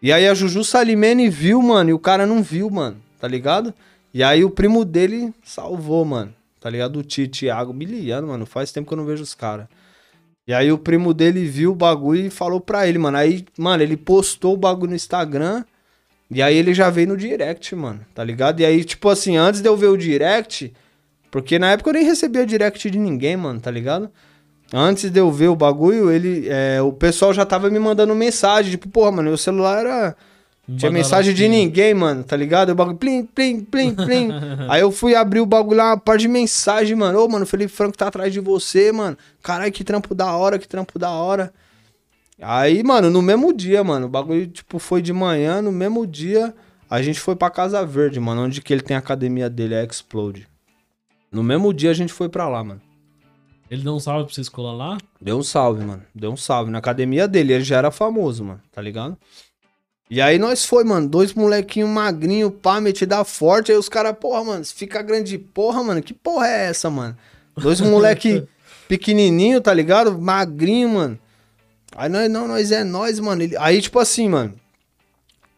E 0.00 0.12
aí 0.12 0.28
a 0.28 0.34
Juju 0.34 0.62
Salimene 0.62 1.28
viu, 1.28 1.60
mano, 1.60 1.90
e 1.90 1.92
o 1.92 1.98
cara 1.98 2.24
não 2.24 2.42
viu, 2.42 2.70
mano, 2.70 2.98
tá 3.20 3.26
ligado? 3.26 3.74
E 4.14 4.22
aí 4.22 4.44
o 4.44 4.50
primo 4.50 4.84
dele 4.84 5.34
salvou, 5.42 6.04
mano, 6.04 6.32
tá 6.60 6.68
ligado? 6.70 6.98
O 6.98 7.02
Ti- 7.02 7.26
Thiago 7.28 7.72
Miliano, 7.72 8.28
mano, 8.28 8.46
faz 8.46 8.70
tempo 8.70 8.86
que 8.88 8.92
eu 8.94 8.98
não 8.98 9.06
vejo 9.06 9.22
os 9.22 9.34
caras. 9.34 9.66
E 10.46 10.52
aí 10.52 10.70
o 10.72 10.78
primo 10.78 11.14
dele 11.14 11.44
viu 11.44 11.72
o 11.72 11.74
bagulho 11.74 12.26
e 12.26 12.30
falou 12.30 12.60
pra 12.60 12.86
ele, 12.86 12.98
mano. 12.98 13.16
Aí, 13.16 13.44
mano, 13.58 13.82
ele 13.82 13.96
postou 13.96 14.54
o 14.54 14.56
bagulho 14.56 14.90
no 14.90 14.96
Instagram. 14.96 15.64
E 16.30 16.40
aí 16.42 16.56
ele 16.56 16.72
já 16.72 16.90
veio 16.90 17.08
no 17.08 17.16
direct, 17.16 17.74
mano, 17.74 18.00
tá 18.14 18.22
ligado? 18.22 18.60
E 18.60 18.64
aí, 18.64 18.84
tipo 18.84 19.08
assim, 19.08 19.36
antes 19.36 19.60
de 19.60 19.68
eu 19.68 19.76
ver 19.76 19.88
o 19.88 19.96
direct, 19.96 20.72
porque 21.30 21.58
na 21.58 21.72
época 21.72 21.90
eu 21.90 21.94
nem 21.94 22.04
recebia 22.04 22.46
direct 22.46 22.88
de 22.90 22.98
ninguém, 22.98 23.36
mano, 23.36 23.60
tá 23.60 23.70
ligado? 23.70 24.10
Antes 24.72 25.10
de 25.10 25.18
eu 25.18 25.30
ver 25.32 25.48
o 25.48 25.56
bagulho, 25.56 26.10
ele, 26.10 26.46
é, 26.48 26.80
o 26.80 26.92
pessoal 26.92 27.32
já 27.34 27.44
tava 27.44 27.68
me 27.68 27.78
mandando 27.80 28.14
mensagem. 28.14 28.70
Tipo, 28.70 28.88
porra, 28.88 29.10
mano, 29.10 29.28
meu 29.30 29.36
celular 29.38 29.80
era. 29.80 30.16
Tinha 30.76 30.90
mensagem 30.90 31.34
de 31.34 31.48
ninguém, 31.48 31.92
mano, 31.94 32.22
tá 32.22 32.36
ligado? 32.36 32.70
O 32.70 32.74
bagulho, 32.74 32.96
plim, 32.96 33.24
plim, 33.24 33.60
plim, 33.60 33.94
plim. 33.94 34.28
Aí 34.68 34.80
eu 34.80 34.92
fui 34.92 35.14
abrir 35.14 35.40
o 35.40 35.46
bagulho 35.46 35.78
lá, 35.78 35.90
uma 35.90 35.98
parte 35.98 36.22
de 36.22 36.28
mensagem, 36.28 36.94
mano. 36.94 37.18
Ô, 37.18 37.28
mano, 37.28 37.44
o 37.44 37.46
Felipe 37.46 37.72
Franco 37.72 37.96
tá 37.96 38.06
atrás 38.06 38.32
de 38.32 38.38
você, 38.38 38.92
mano. 38.92 39.16
Caralho, 39.42 39.72
que 39.72 39.82
trampo 39.82 40.14
da 40.14 40.32
hora, 40.36 40.58
que 40.58 40.68
trampo 40.68 40.98
da 40.98 41.10
hora. 41.10 41.52
Aí, 42.40 42.82
mano, 42.82 43.10
no 43.10 43.20
mesmo 43.20 43.52
dia, 43.52 43.82
mano, 43.82 44.06
o 44.06 44.08
bagulho, 44.08 44.46
tipo, 44.46 44.78
foi 44.78 45.02
de 45.02 45.12
manhã, 45.12 45.60
no 45.60 45.72
mesmo 45.72 46.06
dia, 46.06 46.54
a 46.88 47.02
gente 47.02 47.20
foi 47.20 47.36
pra 47.36 47.50
Casa 47.50 47.84
Verde, 47.84 48.18
mano, 48.18 48.44
onde 48.44 48.62
que 48.62 48.72
ele 48.72 48.82
tem 48.82 48.96
a 48.96 49.00
academia 49.00 49.50
dele, 49.50 49.74
é 49.74 49.84
Explode. 49.84 50.48
No 51.30 51.42
mesmo 51.42 51.72
dia 51.74 51.90
a 51.90 51.94
gente 51.94 52.12
foi 52.12 52.28
pra 52.28 52.48
lá, 52.48 52.64
mano. 52.64 52.80
Ele 53.70 53.82
deu 53.82 53.94
um 53.94 54.00
salve 54.00 54.24
pra 54.24 54.34
vocês 54.34 54.48
colar 54.48 54.72
lá? 54.72 54.98
Deu 55.20 55.38
um 55.38 55.42
salve, 55.44 55.84
mano. 55.84 56.02
Deu 56.12 56.32
um 56.32 56.36
salve. 56.36 56.72
Na 56.72 56.78
academia 56.78 57.28
dele, 57.28 57.52
ele 57.52 57.62
já 57.62 57.76
era 57.76 57.92
famoso, 57.92 58.44
mano. 58.44 58.60
Tá 58.72 58.82
ligado? 58.82 59.16
E 60.10 60.20
aí 60.20 60.38
nós 60.38 60.66
foi, 60.66 60.82
mano. 60.82 61.08
Dois 61.08 61.32
molequinhos 61.32 61.88
magrinho, 61.88 62.50
pá, 62.50 62.80
metida 62.80 63.24
forte. 63.24 63.70
Aí 63.70 63.78
os 63.78 63.88
caras, 63.88 64.16
porra, 64.18 64.42
mano, 64.42 64.64
fica 64.64 65.00
grande 65.02 65.38
porra, 65.38 65.84
mano. 65.84 66.02
Que 66.02 66.12
porra 66.12 66.48
é 66.48 66.66
essa, 66.66 66.90
mano? 66.90 67.16
Dois 67.56 67.80
moleque 67.80 68.44
pequenininho, 68.88 69.60
tá 69.60 69.72
ligado? 69.72 70.18
Magrinho, 70.18 70.88
mano. 70.88 71.18
Aí 71.94 72.08
nós, 72.08 72.28
não, 72.28 72.48
nós 72.48 72.72
é 72.72 72.82
nós, 72.82 73.20
mano. 73.20 73.42
Ele... 73.42 73.56
Aí, 73.56 73.80
tipo 73.80 74.00
assim, 74.00 74.28
mano. 74.28 74.54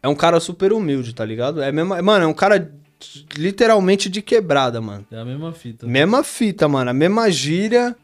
É 0.03 0.09
um 0.09 0.15
cara 0.15 0.39
super 0.39 0.73
humilde, 0.73 1.15
tá 1.15 1.25
ligado? 1.25 1.63
É 1.63 1.73
mesmo, 1.73 2.03
mano, 2.03 2.25
é 2.25 2.27
um 2.27 2.35
cara 2.35 2.71
literalmente 3.37 4.11
de 4.11 4.21
quebrada, 4.21 4.81
mano. 4.81 5.07
É 5.11 5.19
a 5.19 5.25
mesma 5.25 5.53
fita. 5.53 5.87
Mesma 5.87 6.23
fita, 6.23 6.69
mano. 6.69 6.91
A 6.91 6.95
mesma 6.95 7.31
gíria 7.31 7.97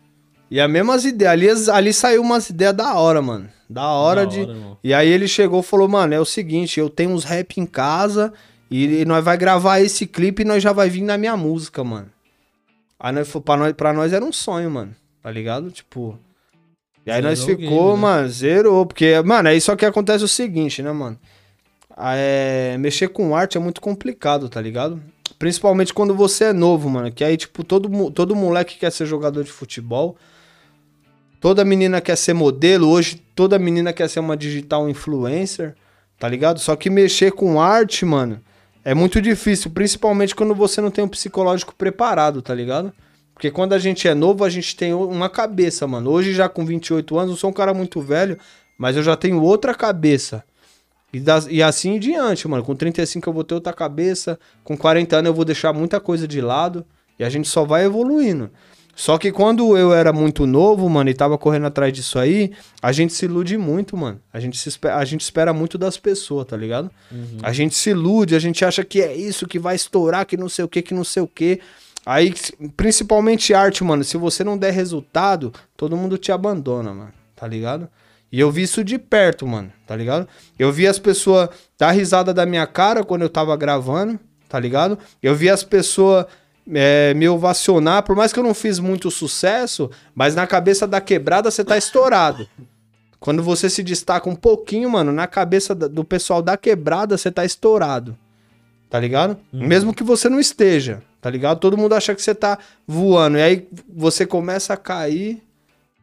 e 0.50 0.61
as 0.61 0.71
mesmas 0.71 1.05
ideias. 1.05 1.69
Ali, 1.69 1.78
ali 1.78 1.93
saiu 1.93 2.23
umas 2.23 2.49
ideias 2.50 2.75
da 2.75 2.95
hora, 2.95 3.21
mano. 3.23 3.49
Da 3.69 3.87
hora 3.93 4.25
Da 4.25 4.33
de. 4.33 4.40
hora, 4.40 4.78
e 4.83 4.95
aí 4.95 5.09
ele 5.09 5.28
chegou 5.28 5.61
e 5.61 5.62
falou, 5.62 5.88
mano, 5.88 6.14
é 6.14 6.21
o 6.21 6.25
seguinte, 6.25 6.81
eu 6.81 6.88
tenho 6.88 7.11
uns 7.11 7.25
rap 7.25 7.59
em 7.61 7.67
casa 7.67 8.33
e, 8.71 9.05
nós 9.05 9.25
vai 9.25 9.37
gravar 9.37 9.81
esse 9.81 10.07
clipe 10.07 10.43
e 10.43 10.45
nós 10.45 10.62
já 10.62 10.73
vai 10.73 10.88
vir 10.88 11.02
na 11.02 11.19
minha 11.19 11.37
música, 11.37 11.83
mano. 11.85 12.11
Aí 12.99 13.12
nós, 13.12 13.28
pra, 13.45 13.57
nós, 13.57 13.73
pra 13.75 13.93
nós 13.93 14.12
era 14.12 14.25
um 14.25 14.33
sonho, 14.33 14.71
mano. 14.71 14.95
Tá 15.23 15.31
ligado? 15.31 15.71
Tipo. 15.71 16.19
E 17.07 17.11
aí 17.11 17.23
nós 17.23 17.38
Zerou 17.38 17.57
ficou, 17.57 17.78
game, 17.90 17.95
né? 17.97 18.00
mano, 18.02 18.28
zerou. 18.28 18.87
Porque, 18.87 19.21
mano, 19.23 19.49
aí 19.49 19.61
só 19.61 19.75
que 19.76 19.85
acontece 19.87 20.25
o 20.25 20.28
seguinte, 20.28 20.83
né, 20.83 20.93
mano? 20.93 21.19
Ah, 21.97 22.14
É, 22.17 22.76
mexer 22.78 23.09
com 23.09 23.35
arte 23.35 23.57
é 23.57 23.61
muito 23.61 23.81
complicado, 23.81 24.49
tá 24.49 24.61
ligado? 24.61 25.00
Principalmente 25.38 25.95
quando 25.95 26.14
você 26.14 26.45
é 26.45 26.52
novo, 26.52 26.88
mano. 26.90 27.11
Que 27.12 27.25
aí, 27.25 27.37
tipo, 27.37 27.62
todo, 27.64 28.11
todo 28.11 28.35
moleque 28.37 28.78
quer 28.78 28.90
ser 28.90 29.07
jogador 29.07 29.43
de 29.45 29.50
futebol. 29.52 30.17
Toda 31.40 31.64
menina 31.64 32.00
quer 32.00 32.16
ser 32.16 32.35
modelo. 32.35 32.88
Hoje, 32.88 33.23
toda 33.35 33.59
menina 33.59 33.92
quer 33.92 34.09
ser 34.09 34.21
uma 34.21 34.37
digital 34.37 34.88
influencer, 34.88 35.75
tá 36.18 36.28
ligado? 36.28 36.59
Só 36.59 36.75
que 36.75 36.90
mexer 36.90 37.33
com 37.33 37.61
arte, 37.61 38.04
mano, 38.04 38.40
é 38.85 38.92
muito 38.95 39.21
difícil. 39.23 39.71
Principalmente 39.71 40.35
quando 40.35 40.54
você 40.54 40.80
não 40.80 40.90
tem 40.90 41.04
um 41.04 41.09
psicológico 41.09 41.75
preparado, 41.75 42.42
tá 42.42 42.54
ligado? 42.54 42.92
Porque 43.35 43.50
quando 43.52 43.73
a 43.73 43.78
gente 43.78 44.09
é 44.09 44.14
novo, 44.14 44.42
a 44.45 44.50
gente 44.50 44.75
tem 44.75 44.92
uma 44.92 45.28
cabeça, 45.28 45.87
mano. 45.87 46.11
Hoje, 46.11 46.33
já 46.33 46.49
com 46.49 46.66
28 46.66 47.16
anos, 47.16 47.30
eu 47.33 47.37
sou 47.37 47.50
um 47.50 47.52
cara 47.52 47.73
muito 47.73 48.00
velho, 48.00 48.37
mas 48.76 48.97
eu 48.97 49.02
já 49.02 49.14
tenho 49.16 49.40
outra 49.40 49.73
cabeça. 49.75 50.42
E, 51.12 51.21
das- 51.21 51.47
e 51.49 51.62
assim 51.62 51.95
em 51.95 51.99
diante, 52.00 52.49
mano. 52.49 52.64
Com 52.64 52.75
35 52.75 53.28
eu 53.30 53.33
vou 53.33 53.45
ter 53.45 53.54
outra 53.54 53.73
cabeça. 53.73 54.38
Com 54.64 54.76
40 54.76 55.16
anos 55.18 55.28
eu 55.28 55.35
vou 55.35 55.45
deixar 55.45 55.73
muita 55.73 56.00
coisa 56.00 56.26
de 56.26 56.40
lado. 56.40 56.85
E 57.16 57.23
a 57.25 57.30
gente 57.30 57.49
só 57.49 57.64
vai 57.64 57.85
evoluindo. 57.85 58.50
Só 58.99 59.17
que 59.17 59.31
quando 59.31 59.76
eu 59.76 59.95
era 59.95 60.12
muito 60.12 60.45
novo, 60.45 60.88
mano, 60.88 61.09
e 61.09 61.14
tava 61.14 61.38
correndo 61.38 61.67
atrás 61.67 61.93
disso 61.93 62.19
aí, 62.19 62.50
a 62.83 62.90
gente 62.90 63.12
se 63.12 63.26
ilude 63.26 63.57
muito, 63.57 63.97
mano. 63.97 64.21
A 64.33 64.40
gente, 64.40 64.59
se 64.59 64.76
a 64.88 65.05
gente 65.05 65.21
espera 65.21 65.52
muito 65.52 65.78
das 65.78 65.97
pessoas, 65.97 66.45
tá 66.49 66.57
ligado? 66.57 66.90
A 67.40 67.52
gente 67.52 67.76
se 67.76 67.90
ilude, 67.90 68.35
a 68.35 68.40
gente 68.40 68.64
acha 68.64 68.85
que 68.85 69.00
é 69.00 69.14
isso, 69.14 69.47
que 69.47 69.57
vai 69.57 69.76
estourar, 69.76 70.26
que 70.26 70.37
não 70.37 70.49
sei 70.49 70.64
o 70.64 70.69
que, 70.69 70.83
que 70.83 70.93
não 70.93 71.05
sei 71.05 71.23
o 71.23 71.28
que. 71.28 71.61
Aí, 72.05 72.35
principalmente 72.76 73.55
arte, 73.55 73.85
mano, 73.85 74.02
se 74.02 74.17
você 74.17 74.43
não 74.43 74.59
der 74.59 74.73
resultado, 74.73 75.55
todo 75.76 75.97
mundo 75.97 76.19
te 76.19 76.33
abandona, 76.33 76.93
mano, 76.93 77.12
tá 77.37 77.47
ligado? 77.47 77.88
E 78.33 78.40
eu 78.40 78.50
vi 78.50 78.62
isso 78.62 78.83
de 78.83 78.99
perto, 78.99 79.47
mano, 79.47 79.73
tá 79.87 79.95
ligado? 79.95 80.26
Eu 80.59 80.73
vi 80.73 80.88
as 80.88 80.99
pessoas 80.99 81.50
dar 81.78 81.93
risada 81.93 82.35
da 82.35 82.45
minha 82.45 82.67
cara 82.67 83.05
quando 83.05 83.23
eu 83.23 83.31
tava 83.31 83.57
gravando, 83.57 84.19
tá 84.49 84.59
ligado? 84.59 84.99
Eu 85.23 85.37
vi 85.37 85.49
as 85.49 85.62
pessoas 85.62 86.26
é, 86.75 87.15
me 87.15 87.29
ovacionar, 87.29 88.03
por 88.03 88.15
mais 88.15 88.33
que 88.33 88.39
eu 88.39 88.45
não 88.45 88.55
fiz 88.55 88.79
muito 88.79 89.11
sucesso, 89.11 89.91
mas 90.15 90.35
na 90.35 90.47
cabeça 90.47 90.87
da 90.87 91.01
quebrada 91.01 91.51
você 91.51 91.65
tá 91.65 91.77
estourado. 91.77 92.49
Quando 93.21 93.43
você 93.43 93.69
se 93.69 93.83
destaca 93.83 94.29
um 94.29 94.37
pouquinho, 94.37 94.91
mano, 94.91 95.13
na 95.13 95.27
cabeça 95.27 95.75
do 95.75 96.05
pessoal 96.05 96.41
da 96.41 96.57
quebrada 96.57 97.17
você 97.17 97.31
tá 97.31 97.45
estourado. 97.45 98.17
Tá 98.89 98.99
ligado? 98.99 99.37
Mesmo 99.53 99.93
que 99.93 100.03
você 100.03 100.31
não 100.31 100.41
esteja, 100.41 101.03
tá 101.21 101.29
ligado? 101.29 101.59
Todo 101.59 101.77
mundo 101.77 101.95
acha 101.95 102.15
que 102.15 102.23
você 102.23 102.35
tá 102.35 102.59
voando. 102.87 103.37
E 103.37 103.43
aí 103.43 103.69
você 103.87 104.25
começa 104.25 104.73
a 104.73 104.79
cair, 104.79 105.43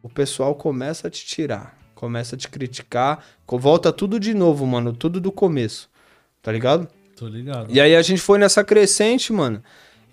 o 0.04 0.10
pessoal 0.10 0.54
começa 0.54 1.08
a 1.08 1.10
te 1.10 1.26
tirar, 1.26 1.76
começa 1.96 2.36
a 2.36 2.38
te 2.38 2.48
criticar, 2.48 3.26
volta 3.48 3.92
tudo 3.92 4.20
de 4.20 4.36
novo, 4.36 4.68
mano, 4.68 4.94
tudo 4.94 5.20
do 5.20 5.32
começo. 5.32 5.90
Tá 6.44 6.52
ligado? 6.52 6.88
Tô 7.16 7.28
ligado. 7.28 7.72
E 7.72 7.82
aí 7.82 7.96
a 7.96 8.02
gente 8.04 8.22
foi 8.22 8.38
nessa 8.38 8.64
crescente, 8.64 9.34
mano. 9.34 9.64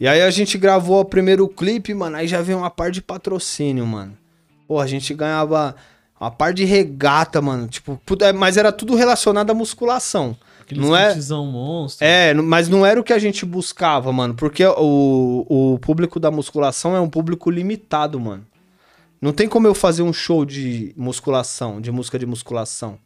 E 0.02 0.08
aí 0.08 0.20
a 0.20 0.30
gente 0.32 0.58
gravou 0.58 0.98
o 0.98 1.04
primeiro 1.04 1.46
clipe, 1.46 1.94
mano. 1.94 2.16
Aí 2.16 2.26
já 2.26 2.42
veio 2.42 2.58
uma 2.58 2.68
par 2.68 2.90
de 2.90 3.00
patrocínio, 3.00 3.86
mano. 3.86 4.18
Pô, 4.66 4.80
a 4.80 4.86
gente 4.88 5.14
ganhava 5.14 5.76
uma 6.20 6.28
par 6.28 6.52
de 6.52 6.64
regata, 6.64 7.40
mano. 7.40 7.68
Tipo, 7.68 8.00
é, 8.20 8.32
mas 8.32 8.56
era 8.56 8.72
tudo 8.72 8.96
relacionado 8.96 9.50
à 9.50 9.54
musculação. 9.54 10.36
Aqueles 10.60 10.82
não 10.82 10.96
é- 10.96 11.14
monstro. 11.46 12.04
É, 12.04 12.34
mas 12.34 12.68
não 12.68 12.84
era 12.84 13.00
o 13.00 13.04
que 13.04 13.12
a 13.12 13.18
gente 13.20 13.46
buscava, 13.46 14.12
mano. 14.12 14.34
Porque 14.34 14.66
o, 14.66 15.46
o 15.48 15.78
público 15.78 16.18
da 16.18 16.32
musculação 16.32 16.96
é 16.96 17.00
um 17.00 17.08
público 17.08 17.48
limitado, 17.48 18.18
mano. 18.18 18.44
Não 19.20 19.32
tem 19.32 19.48
como 19.48 19.68
eu 19.68 19.74
fazer 19.74 20.02
um 20.02 20.12
show 20.12 20.44
de 20.44 20.92
musculação, 20.96 21.80
de 21.80 21.92
música 21.92 22.18
de 22.18 22.26
musculação. 22.26 22.98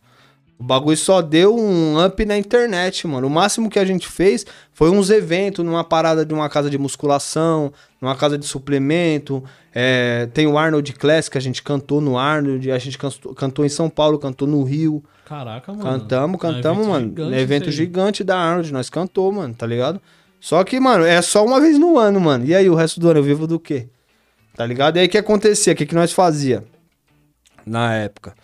O 0.58 0.64
bagulho 0.64 0.96
só 0.96 1.20
deu 1.20 1.54
um 1.54 2.02
up 2.02 2.24
na 2.24 2.38
internet, 2.38 3.06
mano. 3.06 3.26
O 3.26 3.30
máximo 3.30 3.68
que 3.68 3.78
a 3.78 3.84
gente 3.84 4.08
fez 4.08 4.46
foi 4.72 4.88
uns 4.88 5.10
eventos 5.10 5.62
numa 5.62 5.84
parada 5.84 6.24
de 6.24 6.32
uma 6.32 6.48
casa 6.48 6.70
de 6.70 6.78
musculação, 6.78 7.70
numa 8.00 8.16
casa 8.16 8.38
de 8.38 8.46
suplemento. 8.46 9.44
É, 9.74 10.26
tem 10.32 10.46
o 10.46 10.56
Arnold 10.56 10.90
Classic, 10.94 11.30
que 11.32 11.36
a 11.36 11.42
gente 11.42 11.62
cantou 11.62 12.00
no 12.00 12.16
Arnold, 12.16 12.70
a 12.72 12.78
gente 12.78 12.96
cantou, 12.96 13.34
cantou 13.34 13.66
em 13.66 13.68
São 13.68 13.90
Paulo, 13.90 14.18
cantou 14.18 14.48
no 14.48 14.62
Rio. 14.62 15.04
Caraca, 15.26 15.72
mano. 15.74 15.84
Cantamos, 15.84 16.32
É 16.32 16.36
um 16.36 16.38
cantamos, 16.54 16.86
evento 16.86 16.90
mano. 16.90 17.06
gigante 17.10 17.34
É 17.34 17.40
evento 17.40 17.70
gigante 17.70 18.24
da 18.24 18.38
Arnold, 18.38 18.72
nós 18.72 18.88
cantou, 18.88 19.30
mano, 19.30 19.52
tá 19.52 19.66
ligado? 19.66 20.00
Só 20.40 20.64
que, 20.64 20.80
mano, 20.80 21.04
é 21.04 21.20
só 21.20 21.44
uma 21.44 21.60
vez 21.60 21.78
no 21.78 21.98
ano, 21.98 22.18
mano. 22.18 22.46
E 22.46 22.54
aí, 22.54 22.70
o 22.70 22.74
resto 22.74 22.98
do 22.98 23.10
ano 23.10 23.18
eu 23.18 23.24
vivo 23.24 23.46
do 23.46 23.60
quê? 23.60 23.88
Tá 24.56 24.64
ligado? 24.64 24.96
E 24.96 25.00
aí, 25.00 25.06
o 25.06 25.08
que 25.10 25.18
acontecia? 25.18 25.74
O 25.74 25.76
que, 25.76 25.84
que 25.84 25.94
nós 25.94 26.12
fazia 26.12 26.64
na 27.66 27.94
época? 27.94 28.34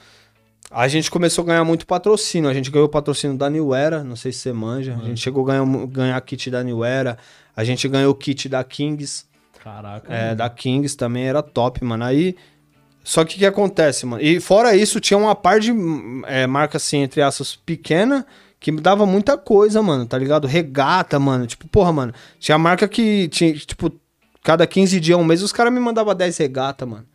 A 0.72 0.88
gente 0.88 1.10
começou 1.10 1.42
a 1.42 1.46
ganhar 1.46 1.64
muito 1.64 1.86
patrocínio. 1.86 2.48
A 2.48 2.54
gente 2.54 2.70
ganhou 2.70 2.86
o 2.86 2.90
patrocínio 2.90 3.36
da 3.36 3.50
New 3.50 3.74
Era, 3.74 4.02
não 4.02 4.16
sei 4.16 4.32
se 4.32 4.38
você 4.38 4.52
manja. 4.52 4.98
A 5.00 5.04
gente 5.04 5.20
chegou 5.20 5.44
a 5.44 5.52
ganhar, 5.52 5.86
ganhar 5.86 6.20
kit 6.22 6.50
da 6.50 6.62
New 6.62 6.82
Era. 6.82 7.18
A 7.54 7.62
gente 7.62 7.86
ganhou 7.86 8.10
o 8.10 8.14
kit 8.14 8.48
da 8.48 8.64
Kings. 8.64 9.26
Caraca. 9.62 10.12
É, 10.12 10.34
da 10.34 10.48
Kings 10.48 10.96
também 10.96 11.24
era 11.24 11.42
top, 11.42 11.84
mano. 11.84 12.04
Aí. 12.04 12.34
Só 13.04 13.24
que 13.24 13.34
o 13.34 13.38
que 13.38 13.46
acontece, 13.46 14.06
mano? 14.06 14.22
E 14.22 14.40
fora 14.40 14.74
isso, 14.76 15.00
tinha 15.00 15.18
uma 15.18 15.34
par 15.34 15.60
de 15.60 15.72
é, 16.24 16.46
marca, 16.46 16.76
assim, 16.76 16.98
entre 16.98 17.20
aspas, 17.20 17.56
pequena, 17.56 18.24
que 18.60 18.70
dava 18.70 19.04
muita 19.04 19.36
coisa, 19.36 19.82
mano, 19.82 20.06
tá 20.06 20.16
ligado? 20.16 20.46
Regata, 20.46 21.18
mano. 21.18 21.46
Tipo, 21.46 21.66
porra, 21.68 21.92
mano. 21.92 22.14
Tinha 22.38 22.56
marca 22.56 22.86
que 22.86 23.28
tinha, 23.28 23.52
tipo, 23.54 23.92
cada 24.42 24.66
15 24.66 25.00
dias, 25.00 25.18
um 25.18 25.24
mês, 25.24 25.42
os 25.42 25.52
caras 25.52 25.72
me 25.72 25.80
mandavam 25.80 26.14
10 26.14 26.36
regata, 26.38 26.86
mano. 26.86 27.06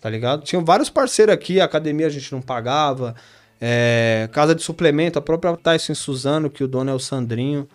Tá 0.00 0.08
ligado? 0.08 0.42
Tinha 0.42 0.60
vários 0.62 0.88
parceiros 0.88 1.34
aqui, 1.34 1.60
a 1.60 1.64
academia 1.64 2.06
a 2.06 2.10
gente 2.10 2.32
não 2.32 2.40
pagava. 2.40 3.14
é, 3.60 4.28
casa 4.32 4.54
de 4.54 4.62
suplemento, 4.62 5.18
a 5.18 5.22
própria 5.22 5.54
Tyson 5.56 5.94
Suzano, 5.94 6.48
que 6.48 6.64
o 6.64 6.68
dono 6.68 6.90
é 6.90 6.94
o 6.94 6.98
Sandrinho. 6.98 7.68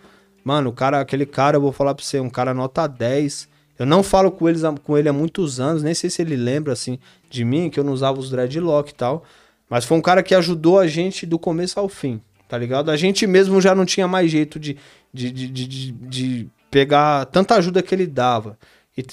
Mano, 0.44 0.70
o 0.70 0.72
cara, 0.72 1.00
aquele 1.00 1.24
cara, 1.26 1.56
eu 1.56 1.60
vou 1.60 1.72
falar 1.72 1.94
pra 1.94 2.04
você, 2.04 2.18
um 2.18 2.30
cara 2.30 2.52
nota 2.52 2.86
10. 2.86 3.48
Eu 3.78 3.86
não 3.86 4.02
falo 4.02 4.30
com, 4.32 4.48
eles, 4.48 4.62
com 4.82 4.96
ele 4.98 5.08
há 5.08 5.12
muitos 5.12 5.60
anos, 5.60 5.82
nem 5.82 5.94
sei 5.94 6.08
se 6.10 6.22
ele 6.22 6.34
lembra, 6.34 6.72
assim, 6.72 6.98
de 7.30 7.44
mim, 7.44 7.68
que 7.70 7.78
eu 7.78 7.84
não 7.84 7.92
usava 7.92 8.18
os 8.18 8.30
dreadlock 8.30 8.90
e 8.90 8.94
tal. 8.94 9.22
Mas 9.68 9.84
foi 9.84 9.96
um 9.96 10.00
cara 10.02 10.22
que 10.22 10.34
ajudou 10.34 10.78
a 10.80 10.86
gente 10.86 11.26
do 11.26 11.38
começo 11.38 11.78
ao 11.78 11.88
fim, 11.88 12.20
tá 12.48 12.56
ligado? 12.56 12.90
A 12.90 12.96
gente 12.96 13.26
mesmo 13.26 13.60
já 13.60 13.74
não 13.74 13.84
tinha 13.84 14.08
mais 14.08 14.30
jeito 14.30 14.58
de, 14.58 14.76
de, 15.12 15.30
de, 15.30 15.48
de- 15.48 15.92
de 15.92 16.48
pegar 16.70 17.26
tanta 17.26 17.54
ajuda 17.56 17.82
que 17.82 17.94
ele 17.94 18.06
dava. 18.06 18.56
E, 18.96 19.04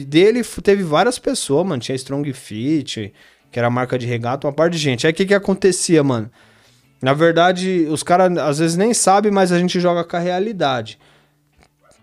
e- 0.00 0.04
dele 0.04 0.42
teve 0.62 0.82
várias 0.82 1.18
pessoas, 1.18 1.66
mano. 1.66 1.80
Tinha 1.80 1.94
Strong 1.96 2.32
Fit, 2.32 3.12
que 3.50 3.58
era 3.58 3.68
a 3.68 3.70
marca 3.70 3.98
de 3.98 4.06
regata, 4.06 4.46
uma 4.46 4.52
parte 4.52 4.72
de 4.72 4.78
gente. 4.78 5.06
Aí 5.06 5.12
o 5.12 5.16
que 5.16 5.26
que 5.26 5.34
acontecia, 5.34 6.02
mano? 6.02 6.30
Na 7.00 7.12
verdade, 7.14 7.86
os 7.88 8.02
caras 8.02 8.36
às 8.38 8.58
vezes 8.58 8.76
nem 8.76 8.92
sabem, 8.92 9.30
mas 9.30 9.52
a 9.52 9.58
gente 9.58 9.78
joga 9.78 10.02
com 10.02 10.16
a 10.16 10.20
realidade. 10.20 10.98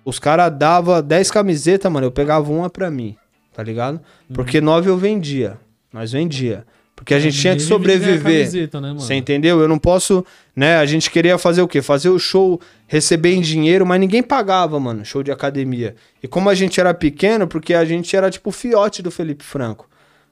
Os 0.06 0.20
caras 0.20 0.56
davam 0.58 1.02
10 1.02 1.30
camisetas, 1.32 1.92
mano, 1.92 2.08
eu 2.08 2.12
pegava 2.12 2.50
uma 2.52 2.70
pra 2.70 2.90
mim, 2.90 3.18
tá 3.54 3.62
ligado? 3.64 4.00
Porque 4.34 4.62
nove 4.62 4.90
eu 4.90 4.98
vendia. 4.98 5.58
Nós 5.92 6.12
vendia. 6.12 6.66
Porque 6.96 7.14
a 7.14 7.20
gente 7.20 7.38
É, 7.38 7.42
tinha 7.42 7.56
que 7.56 7.62
sobreviver. 7.62 8.22
camiseta, 8.24 8.80
né, 8.80 8.88
mano? 8.88 9.02
Você 9.02 9.14
entendeu? 9.16 9.60
Eu 9.60 9.68
não 9.68 9.78
posso, 9.78 10.26
né? 10.56 10.78
A 10.78 10.86
gente 10.86 11.12
queria 11.12 11.38
fazer 11.38 11.62
o 11.62 11.68
quê? 11.68 11.82
Fazer 11.82 12.08
o 12.10 12.18
show, 12.18 12.60
receber 12.88 13.34
em 13.36 13.42
dinheiro, 13.42 13.86
mas 13.86 14.00
ninguém 14.00 14.24
pagava, 14.24 14.80
mano, 14.80 15.04
show 15.04 15.22
de 15.22 15.32
academia. 15.32 15.96
E 16.24 16.28
como 16.28 16.50
a 16.50 16.56
gente 16.56 16.80
era 16.80 16.94
pequeno, 16.94 17.48
porque 17.48 17.74
a 17.74 17.84
gente 17.84 18.16
era 18.16 18.32
tipo 18.32 18.50
o 18.50 18.54
fiote 18.54 19.02
do 19.02 19.12
Felipe 19.12 19.44
Franco. 19.44 19.90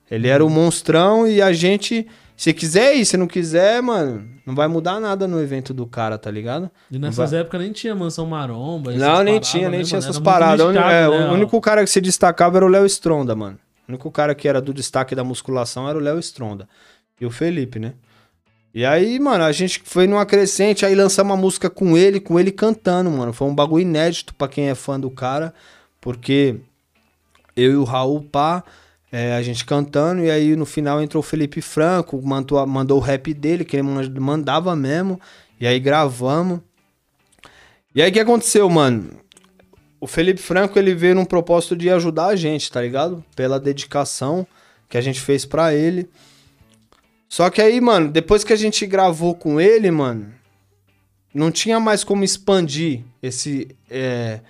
Ele 0.09 0.27
era 0.29 0.43
o 0.45 0.49
monstrão 0.49 1.27
e 1.27 1.41
a 1.41 1.51
gente, 1.51 2.07
se 2.37 2.53
quiser 2.53 2.95
ir, 2.95 3.05
se 3.05 3.17
não 3.17 3.27
quiser, 3.27 3.81
mano, 3.81 4.23
não 4.45 4.55
vai 4.55 4.67
mudar 4.67 4.99
nada 4.99 5.27
no 5.27 5.41
evento 5.41 5.73
do 5.73 5.85
cara, 5.85 6.17
tá 6.17 6.31
ligado? 6.31 6.69
E 6.89 6.97
nessas 6.97 7.33
épocas 7.33 7.59
nem 7.59 7.71
tinha 7.71 7.93
mansão 7.95 8.25
maromba. 8.25 8.91
Não, 8.91 9.23
nem 9.23 9.33
paradas, 9.35 9.49
tinha, 9.49 9.69
nem 9.69 9.79
né, 9.79 9.85
tinha 9.85 9.99
mano? 9.99 10.09
essas 10.11 10.21
paradas. 10.21 10.65
É, 10.67 10.79
né, 10.79 11.09
o 11.09 11.29
ó. 11.29 11.33
único 11.33 11.59
cara 11.59 11.83
que 11.83 11.89
se 11.89 11.99
destacava 11.99 12.57
era 12.57 12.65
o 12.65 12.69
Léo 12.69 12.85
Stronda, 12.85 13.35
mano. 13.35 13.57
O 13.87 13.91
único 13.91 14.09
cara 14.11 14.33
que 14.33 14.47
era 14.47 14.61
do 14.61 14.73
destaque 14.73 15.13
da 15.15 15.23
musculação 15.23 15.87
era 15.89 15.97
o 15.97 16.01
Léo 16.01 16.19
Stronda. 16.19 16.67
E 17.19 17.25
o 17.25 17.31
Felipe, 17.31 17.79
né? 17.79 17.93
E 18.73 18.85
aí, 18.85 19.19
mano, 19.19 19.43
a 19.43 19.51
gente 19.51 19.81
foi 19.85 20.07
numa 20.07 20.25
crescente, 20.25 20.85
aí 20.85 20.95
lançamos 20.95 21.31
uma 21.31 21.37
música 21.39 21.69
com 21.69 21.95
ele, 21.95 22.19
com 22.19 22.39
ele 22.39 22.51
cantando, 22.51 23.11
mano. 23.11 23.31
Foi 23.31 23.47
um 23.47 23.53
bagulho 23.53 23.83
inédito 23.83 24.33
pra 24.33 24.47
quem 24.47 24.69
é 24.69 24.75
fã 24.75 24.99
do 24.99 25.11
cara, 25.11 25.53
porque 26.01 26.55
eu 27.55 27.71
e 27.71 27.75
o 27.75 27.83
Raul 27.83 28.23
Pá, 28.23 28.63
é, 29.11 29.35
a 29.35 29.43
gente 29.43 29.63
cantando, 29.63 30.23
e 30.23 30.31
aí 30.31 30.55
no 30.55 30.65
final 30.65 30.99
entrou 31.03 31.19
o 31.19 31.23
Felipe 31.23 31.61
Franco, 31.61 32.19
mandou, 32.23 32.65
mandou 32.65 32.97
o 32.97 33.01
rap 33.01 33.31
dele, 33.31 33.63
que 33.63 33.75
ele 33.75 33.83
man- 33.83 34.09
mandava 34.19 34.75
mesmo, 34.75 35.21
e 35.59 35.67
aí 35.67 35.79
gravamos. 35.79 36.59
E 37.93 38.01
aí 38.01 38.09
o 38.09 38.13
que 38.13 38.19
aconteceu, 38.19 38.67
mano? 38.71 39.22
O 40.03 40.07
Felipe 40.07 40.41
Franco, 40.41 40.77
ele 40.77 40.93
veio 40.93 41.15
num 41.15 41.23
propósito 41.23 41.77
de 41.77 41.89
ajudar 41.89 42.25
a 42.25 42.35
gente, 42.35 42.69
tá 42.69 42.81
ligado? 42.81 43.23
Pela 43.37 43.57
dedicação 43.57 44.45
que 44.89 44.97
a 44.97 45.01
gente 45.01 45.21
fez 45.21 45.45
pra 45.45 45.73
ele. 45.73 46.09
Só 47.29 47.49
que 47.49 47.61
aí, 47.61 47.79
mano, 47.79 48.11
depois 48.11 48.43
que 48.43 48.51
a 48.51 48.55
gente 48.57 48.85
gravou 48.85 49.33
com 49.33 49.61
ele, 49.61 49.89
mano, 49.89 50.33
não 51.33 51.49
tinha 51.49 51.79
mais 51.79 52.03
como 52.03 52.25
expandir 52.25 52.99
esse, 53.21 53.73
é, 53.89 54.41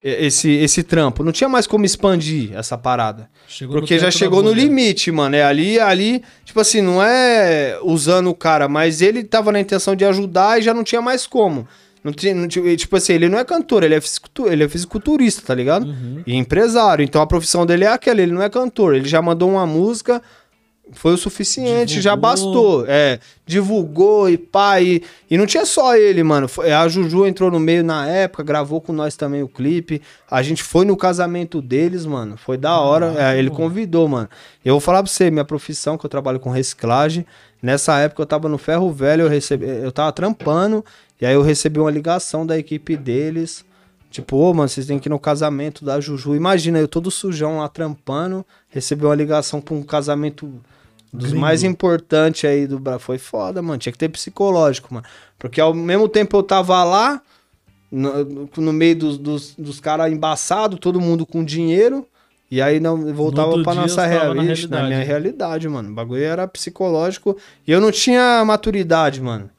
esse, 0.00 0.48
esse 0.48 0.84
trampo. 0.84 1.24
Não 1.24 1.32
tinha 1.32 1.48
mais 1.48 1.66
como 1.66 1.84
expandir 1.84 2.56
essa 2.56 2.78
parada. 2.78 3.28
Chegou 3.48 3.80
Porque 3.80 3.98
já 3.98 4.12
chegou 4.12 4.44
no 4.44 4.52
limite, 4.52 5.10
mano. 5.10 5.34
É 5.34 5.42
ali, 5.42 5.76
ali, 5.80 6.22
tipo 6.44 6.60
assim, 6.60 6.80
não 6.80 7.02
é 7.02 7.80
usando 7.82 8.30
o 8.30 8.34
cara, 8.34 8.68
mas 8.68 9.02
ele 9.02 9.24
tava 9.24 9.50
na 9.50 9.58
intenção 9.58 9.96
de 9.96 10.04
ajudar 10.04 10.60
e 10.60 10.62
já 10.62 10.72
não 10.72 10.84
tinha 10.84 11.02
mais 11.02 11.26
como. 11.26 11.66
Não 12.04 12.12
tinha, 12.12 12.34
não 12.34 12.46
tinha- 12.46 12.76
tipo 12.76 12.94
assim, 12.96 13.14
ele 13.14 13.30
não 13.30 13.38
é 13.38 13.44
cantor, 13.44 13.82
ele 13.82 13.94
é, 13.94 14.00
fisicultu- 14.00 14.46
ele 14.46 14.62
é 14.62 14.68
fisiculturista, 14.68 15.40
tá 15.46 15.54
ligado? 15.54 15.86
Uhum. 15.86 16.22
E 16.26 16.34
empresário. 16.36 17.02
Então 17.02 17.22
a 17.22 17.26
profissão 17.26 17.64
dele 17.64 17.84
é 17.84 17.88
aquela, 17.88 18.20
ele 18.20 18.30
não 18.32 18.42
é 18.42 18.50
cantor. 18.50 18.94
Ele 18.94 19.08
já 19.08 19.22
mandou 19.22 19.50
uma 19.50 19.66
música, 19.66 20.20
foi 20.92 21.14
o 21.14 21.16
suficiente, 21.16 22.02
já 22.02 22.14
Divulgou. 22.14 22.30
bastou. 22.30 22.84
É, 22.86 23.18
divulgou 23.46 24.28
e 24.28 24.36
pá. 24.36 24.82
E, 24.82 25.02
e 25.30 25.38
não 25.38 25.46
tinha 25.46 25.64
só 25.64 25.96
ele, 25.96 26.22
mano. 26.22 26.46
Foi- 26.46 26.70
a 26.70 26.86
Juju 26.88 27.26
entrou 27.26 27.50
no 27.50 27.58
meio 27.58 27.82
na 27.82 28.06
época, 28.06 28.42
gravou 28.42 28.82
com 28.82 28.92
nós 28.92 29.16
também 29.16 29.42
o 29.42 29.48
clipe. 29.48 30.02
A 30.30 30.42
gente 30.42 30.62
foi 30.62 30.84
no 30.84 30.96
casamento 30.98 31.62
deles, 31.62 32.04
mano. 32.04 32.36
Foi 32.36 32.58
da 32.58 32.78
hora. 32.78 33.12
Caralho, 33.12 33.36
É, 33.36 33.38
ele 33.38 33.48
convidou, 33.50 34.06
mano. 34.08 34.28
Eu 34.62 34.74
vou 34.74 34.80
falar 34.80 35.02
pra 35.02 35.10
você, 35.10 35.30
minha 35.30 35.44
profissão, 35.44 35.96
que 35.96 36.04
eu 36.04 36.10
trabalho 36.10 36.38
com 36.38 36.50
reciclagem. 36.50 37.24
Nessa 37.62 37.98
época 38.00 38.20
eu 38.20 38.26
tava 38.26 38.46
no 38.46 38.58
ferro 38.58 38.92
velho, 38.92 39.22
eu, 39.22 39.28
recebi, 39.28 39.64
eu 39.66 39.90
tava 39.90 40.12
trampando. 40.12 40.84
E 41.20 41.26
aí 41.26 41.34
eu 41.34 41.42
recebi 41.42 41.78
uma 41.78 41.90
ligação 41.90 42.46
da 42.46 42.58
equipe 42.58 42.96
deles. 42.96 43.64
Tipo, 44.10 44.36
ô, 44.36 44.54
mano, 44.54 44.68
vocês 44.68 44.86
têm 44.86 44.98
que 44.98 45.08
ir 45.08 45.10
no 45.10 45.18
casamento 45.18 45.84
da 45.84 46.00
Juju. 46.00 46.36
Imagina, 46.36 46.78
eu 46.78 46.86
todo 46.86 47.10
sujão 47.10 47.58
lá 47.58 47.68
trampando, 47.68 48.44
recebi 48.68 49.04
uma 49.04 49.14
ligação 49.14 49.60
pra 49.60 49.74
um 49.74 49.82
casamento 49.82 50.46
dos 51.12 51.30
Gringo. 51.30 51.40
mais 51.40 51.62
importantes 51.62 52.44
aí 52.44 52.66
do 52.66 52.78
Brasil. 52.78 53.00
Foi 53.00 53.18
foda, 53.18 53.62
mano. 53.62 53.78
Tinha 53.78 53.92
que 53.92 53.98
ter 53.98 54.08
psicológico, 54.08 54.92
mano. 54.92 55.06
Porque 55.38 55.60
ao 55.60 55.74
mesmo 55.74 56.08
tempo 56.08 56.36
eu 56.36 56.42
tava 56.42 56.82
lá, 56.84 57.20
no, 57.90 58.48
no 58.56 58.72
meio 58.72 58.96
dos, 58.96 59.18
dos, 59.18 59.54
dos 59.56 59.80
caras 59.80 60.12
embaçados, 60.12 60.78
todo 60.80 61.00
mundo 61.00 61.24
com 61.24 61.44
dinheiro. 61.44 62.06
E 62.50 62.60
aí 62.60 62.78
não 62.78 63.12
voltava 63.12 63.54
dia 63.54 63.74
nossa 63.74 64.02
na 64.02 64.06
realidade, 64.06 64.68
na, 64.68 64.82
minha 64.84 65.02
realidade, 65.02 65.68
mano. 65.68 65.90
O 65.90 65.94
bagulho 65.94 66.22
era 66.22 66.46
psicológico. 66.46 67.36
E 67.66 67.72
eu 67.72 67.80
não 67.80 67.90
tinha 67.90 68.44
maturidade, 68.44 69.20
mano. 69.20 69.50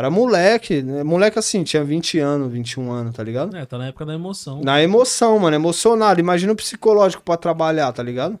Era 0.00 0.08
moleque, 0.08 0.80
né? 0.80 1.02
moleque 1.02 1.38
assim, 1.38 1.62
tinha 1.62 1.84
20 1.84 2.18
anos, 2.20 2.50
21 2.50 2.90
anos, 2.90 3.14
tá 3.14 3.22
ligado? 3.22 3.54
É, 3.54 3.66
tá 3.66 3.76
na 3.76 3.88
época 3.88 4.06
da 4.06 4.14
emoção. 4.14 4.62
Na 4.62 4.82
emoção, 4.82 5.38
mano, 5.38 5.54
emocionado. 5.54 6.18
Imagina 6.18 6.54
o 6.54 6.56
psicológico 6.56 7.22
pra 7.22 7.36
trabalhar, 7.36 7.92
tá 7.92 8.02
ligado? 8.02 8.40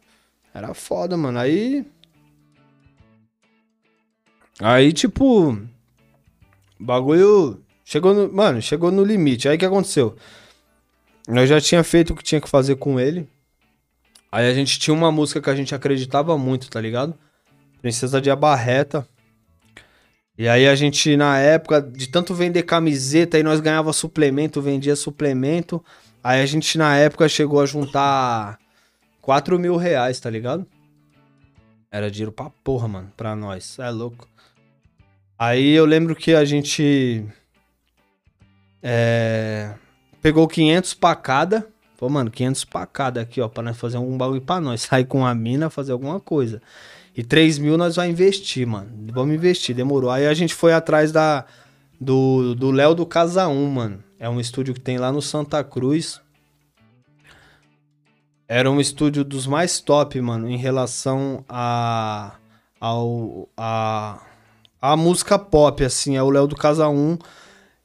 Era 0.54 0.72
foda, 0.72 1.18
mano. 1.18 1.38
Aí. 1.38 1.84
Aí, 4.58 4.90
tipo. 4.90 5.60
Bagulho. 6.78 7.62
Chegou 7.84 8.14
no. 8.14 8.32
Mano, 8.32 8.62
chegou 8.62 8.90
no 8.90 9.04
limite. 9.04 9.46
Aí 9.46 9.56
o 9.56 9.58
que 9.58 9.66
aconteceu? 9.66 10.16
Eu 11.28 11.46
já 11.46 11.60
tinha 11.60 11.84
feito 11.84 12.14
o 12.14 12.16
que 12.16 12.24
tinha 12.24 12.40
que 12.40 12.48
fazer 12.48 12.76
com 12.76 12.98
ele. 12.98 13.28
Aí 14.32 14.50
a 14.50 14.54
gente 14.54 14.78
tinha 14.78 14.94
uma 14.94 15.12
música 15.12 15.42
que 15.42 15.50
a 15.50 15.54
gente 15.54 15.74
acreditava 15.74 16.38
muito, 16.38 16.70
tá 16.70 16.80
ligado? 16.80 17.14
Princesa 17.82 18.18
de 18.18 18.30
Abarreta. 18.30 19.06
E 20.40 20.48
aí 20.48 20.66
a 20.66 20.74
gente, 20.74 21.18
na 21.18 21.38
época, 21.38 21.82
de 21.82 22.08
tanto 22.08 22.32
vender 22.32 22.62
camiseta, 22.62 23.36
aí 23.36 23.42
nós 23.42 23.60
ganhava 23.60 23.92
suplemento, 23.92 24.62
vendia 24.62 24.96
suplemento. 24.96 25.84
Aí 26.24 26.40
a 26.40 26.46
gente, 26.46 26.78
na 26.78 26.96
época, 26.96 27.28
chegou 27.28 27.60
a 27.60 27.66
juntar 27.66 28.58
4 29.20 29.58
mil 29.58 29.76
reais, 29.76 30.18
tá 30.18 30.30
ligado? 30.30 30.66
Era 31.92 32.10
dinheiro 32.10 32.32
pra 32.32 32.48
porra, 32.64 32.88
mano, 32.88 33.12
pra 33.18 33.36
nós. 33.36 33.78
É 33.78 33.90
louco. 33.90 34.26
Aí 35.38 35.72
eu 35.72 35.84
lembro 35.84 36.16
que 36.16 36.34
a 36.34 36.42
gente. 36.42 37.22
É, 38.82 39.74
pegou 40.22 40.48
500 40.48 40.94
pra 40.94 41.14
cada. 41.16 41.68
Mano, 42.00 42.30
500 42.30 42.64
pra 42.64 42.86
cada 42.86 43.20
aqui, 43.20 43.42
ó, 43.42 43.48
pra 43.48 43.62
nós 43.62 43.76
fazer 43.76 43.98
algum 43.98 44.16
bagulho 44.16 44.40
pra 44.40 44.58
nós. 44.58 44.80
Sair 44.88 45.04
com 45.04 45.26
a 45.26 45.34
mina, 45.34 45.68
fazer 45.68 45.92
alguma 45.92 46.18
coisa. 46.18 46.62
E 47.20 47.22
3 47.22 47.58
mil 47.58 47.76
nós 47.76 47.96
vamos 47.96 48.12
investir, 48.12 48.66
mano. 48.66 48.88
Vamos 49.12 49.34
investir, 49.34 49.76
demorou. 49.76 50.10
Aí 50.10 50.26
a 50.26 50.32
gente 50.32 50.54
foi 50.54 50.72
atrás 50.72 51.12
da 51.12 51.44
do 52.00 52.54
do 52.54 52.70
Léo 52.70 52.94
do 52.94 53.04
Casa 53.04 53.46
1, 53.46 53.70
mano. 53.70 54.02
É 54.18 54.26
um 54.26 54.40
estúdio 54.40 54.72
que 54.72 54.80
tem 54.80 54.96
lá 54.96 55.12
no 55.12 55.20
Santa 55.20 55.62
Cruz. 55.62 56.18
Era 58.48 58.70
um 58.70 58.80
estúdio 58.80 59.22
dos 59.22 59.46
mais 59.46 59.80
top, 59.80 60.18
mano, 60.18 60.48
em 60.48 60.56
relação 60.56 61.44
a 61.46 62.36
ao 62.80 63.46
a 63.54 64.22
a 64.80 64.96
música 64.96 65.38
pop, 65.38 65.84
assim, 65.84 66.16
é 66.16 66.22
o 66.22 66.30
Léo 66.30 66.46
do 66.46 66.56
Casa 66.56 66.88
1, 66.88 67.18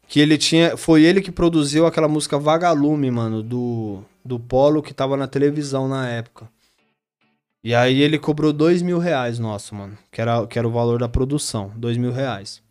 que 0.08 0.22
ele 0.22 0.38
tinha, 0.38 0.78
foi 0.78 1.04
ele 1.04 1.22
que 1.22 1.30
produziu 1.30 1.86
aquela 1.86 2.08
música 2.08 2.40
Vagalume, 2.40 3.12
mano, 3.12 3.44
do 3.44 4.02
do 4.24 4.40
Polo 4.40 4.82
que 4.82 4.94
tava 4.94 5.18
na 5.18 5.28
televisão 5.28 5.90
na 5.90 6.08
época. 6.08 6.55
E 7.68 7.74
aí 7.74 8.00
ele 8.00 8.20
cobrou 8.20 8.54
dois 8.54 8.84
mil 8.84 9.00
reais 9.00 9.40
nosso, 9.40 9.74
mano. 9.74 9.98
Que 10.12 10.22
era, 10.22 10.46
que 10.46 10.60
era 10.60 10.68
o 10.68 10.72
valor 10.72 11.00
da 11.00 11.10
produção. 11.10 11.72
Dois 11.76 11.98
mil 11.98 12.12
reais. 12.12 12.62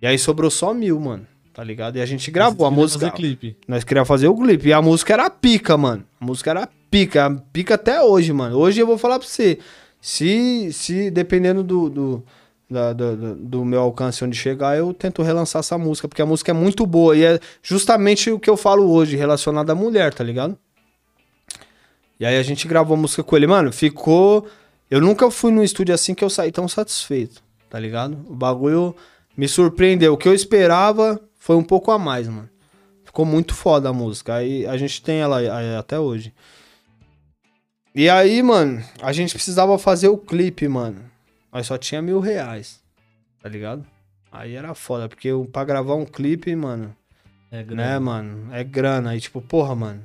E 0.00 0.06
aí 0.06 0.18
sobrou 0.18 0.50
só 0.50 0.72
mil, 0.72 0.98
mano. 0.98 1.26
Tá 1.52 1.62
ligado? 1.62 1.96
E 1.96 2.00
a 2.00 2.06
gente 2.06 2.30
gravou 2.30 2.66
a 2.66 2.70
música. 2.70 3.00
fazer 3.10 3.12
clipe. 3.14 3.56
Nós 3.68 3.84
queríamos 3.84 4.08
fazer 4.08 4.28
o 4.28 4.34
clipe. 4.34 4.68
E 4.68 4.72
a 4.72 4.80
música 4.80 5.12
era 5.12 5.28
pica, 5.28 5.76
mano. 5.76 6.02
A 6.18 6.24
música 6.24 6.50
era 6.50 6.66
pica. 6.90 7.30
Pica 7.52 7.74
até 7.74 8.00
hoje, 8.02 8.32
mano. 8.32 8.56
Hoje 8.56 8.80
eu 8.80 8.86
vou 8.86 8.96
falar 8.96 9.18
pra 9.18 9.28
você. 9.28 9.58
Se, 10.00 10.72
se 10.72 11.10
dependendo 11.10 11.62
do, 11.62 11.90
do, 11.90 12.24
da- 12.70 12.94
do, 12.94 13.14
do- 13.16 13.34
do 13.34 13.64
meu 13.66 13.80
alcance 13.82 14.24
onde 14.24 14.34
chegar, 14.34 14.78
eu 14.78 14.94
tento 14.94 15.22
relançar 15.22 15.60
essa 15.60 15.76
música. 15.76 16.08
Porque 16.08 16.22
a 16.22 16.26
música 16.26 16.52
é 16.52 16.54
muito 16.54 16.86
boa. 16.86 17.14
E 17.14 17.22
é 17.22 17.38
justamente 17.62 18.30
o 18.30 18.40
que 18.40 18.48
eu 18.48 18.56
falo 18.56 18.90
hoje, 18.90 19.14
relacionado 19.14 19.68
à 19.68 19.74
mulher, 19.74 20.14
tá 20.14 20.24
ligado? 20.24 20.56
E 22.20 22.26
aí 22.26 22.36
a 22.36 22.42
gente 22.42 22.68
gravou 22.68 22.96
a 22.96 23.00
música 23.00 23.22
com 23.22 23.36
ele. 23.36 23.46
Mano, 23.46 23.72
ficou. 23.72 24.46
Eu 24.90 25.00
nunca 25.00 25.30
fui 25.30 25.50
num 25.50 25.62
estúdio 25.62 25.94
assim 25.94 26.14
que 26.14 26.22
eu 26.22 26.30
saí 26.30 26.52
tão 26.52 26.68
satisfeito, 26.68 27.42
tá 27.70 27.78
ligado? 27.80 28.12
O 28.28 28.34
bagulho 28.34 28.94
me 29.36 29.48
surpreendeu. 29.48 30.12
O 30.12 30.16
que 30.18 30.28
eu 30.28 30.34
esperava 30.34 31.20
foi 31.38 31.56
um 31.56 31.64
pouco 31.64 31.90
a 31.90 31.98
mais, 31.98 32.28
mano. 32.28 32.48
Ficou 33.04 33.24
muito 33.24 33.54
foda 33.54 33.88
a 33.88 33.92
música. 33.92 34.34
Aí 34.34 34.66
a 34.66 34.76
gente 34.76 35.02
tem 35.02 35.20
ela 35.20 35.38
até 35.78 35.98
hoje. 35.98 36.32
E 37.94 38.08
aí, 38.08 38.42
mano, 38.42 38.82
a 39.02 39.12
gente 39.12 39.34
precisava 39.34 39.76
fazer 39.78 40.08
o 40.08 40.16
clipe, 40.16 40.66
mano. 40.68 41.04
Mas 41.50 41.66
só 41.66 41.76
tinha 41.76 42.00
mil 42.00 42.20
reais. 42.20 42.80
Tá 43.42 43.48
ligado? 43.48 43.84
Aí 44.30 44.54
era 44.54 44.74
foda, 44.74 45.08
porque 45.08 45.28
pra 45.52 45.64
gravar 45.64 45.94
um 45.94 46.06
clipe, 46.06 46.54
mano, 46.56 46.94
É, 47.50 47.58
né, 47.58 47.62
grana. 47.64 48.00
mano? 48.00 48.54
É 48.54 48.64
grana. 48.64 49.10
Aí, 49.10 49.20
tipo, 49.20 49.42
porra, 49.42 49.74
mano. 49.74 50.02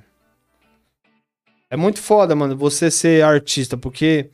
É 1.69 1.75
muito 1.75 1.99
foda, 2.01 2.33
mano, 2.33 2.55
você 2.55 2.89
ser 2.89 3.23
artista, 3.23 3.75
porque 3.75 4.29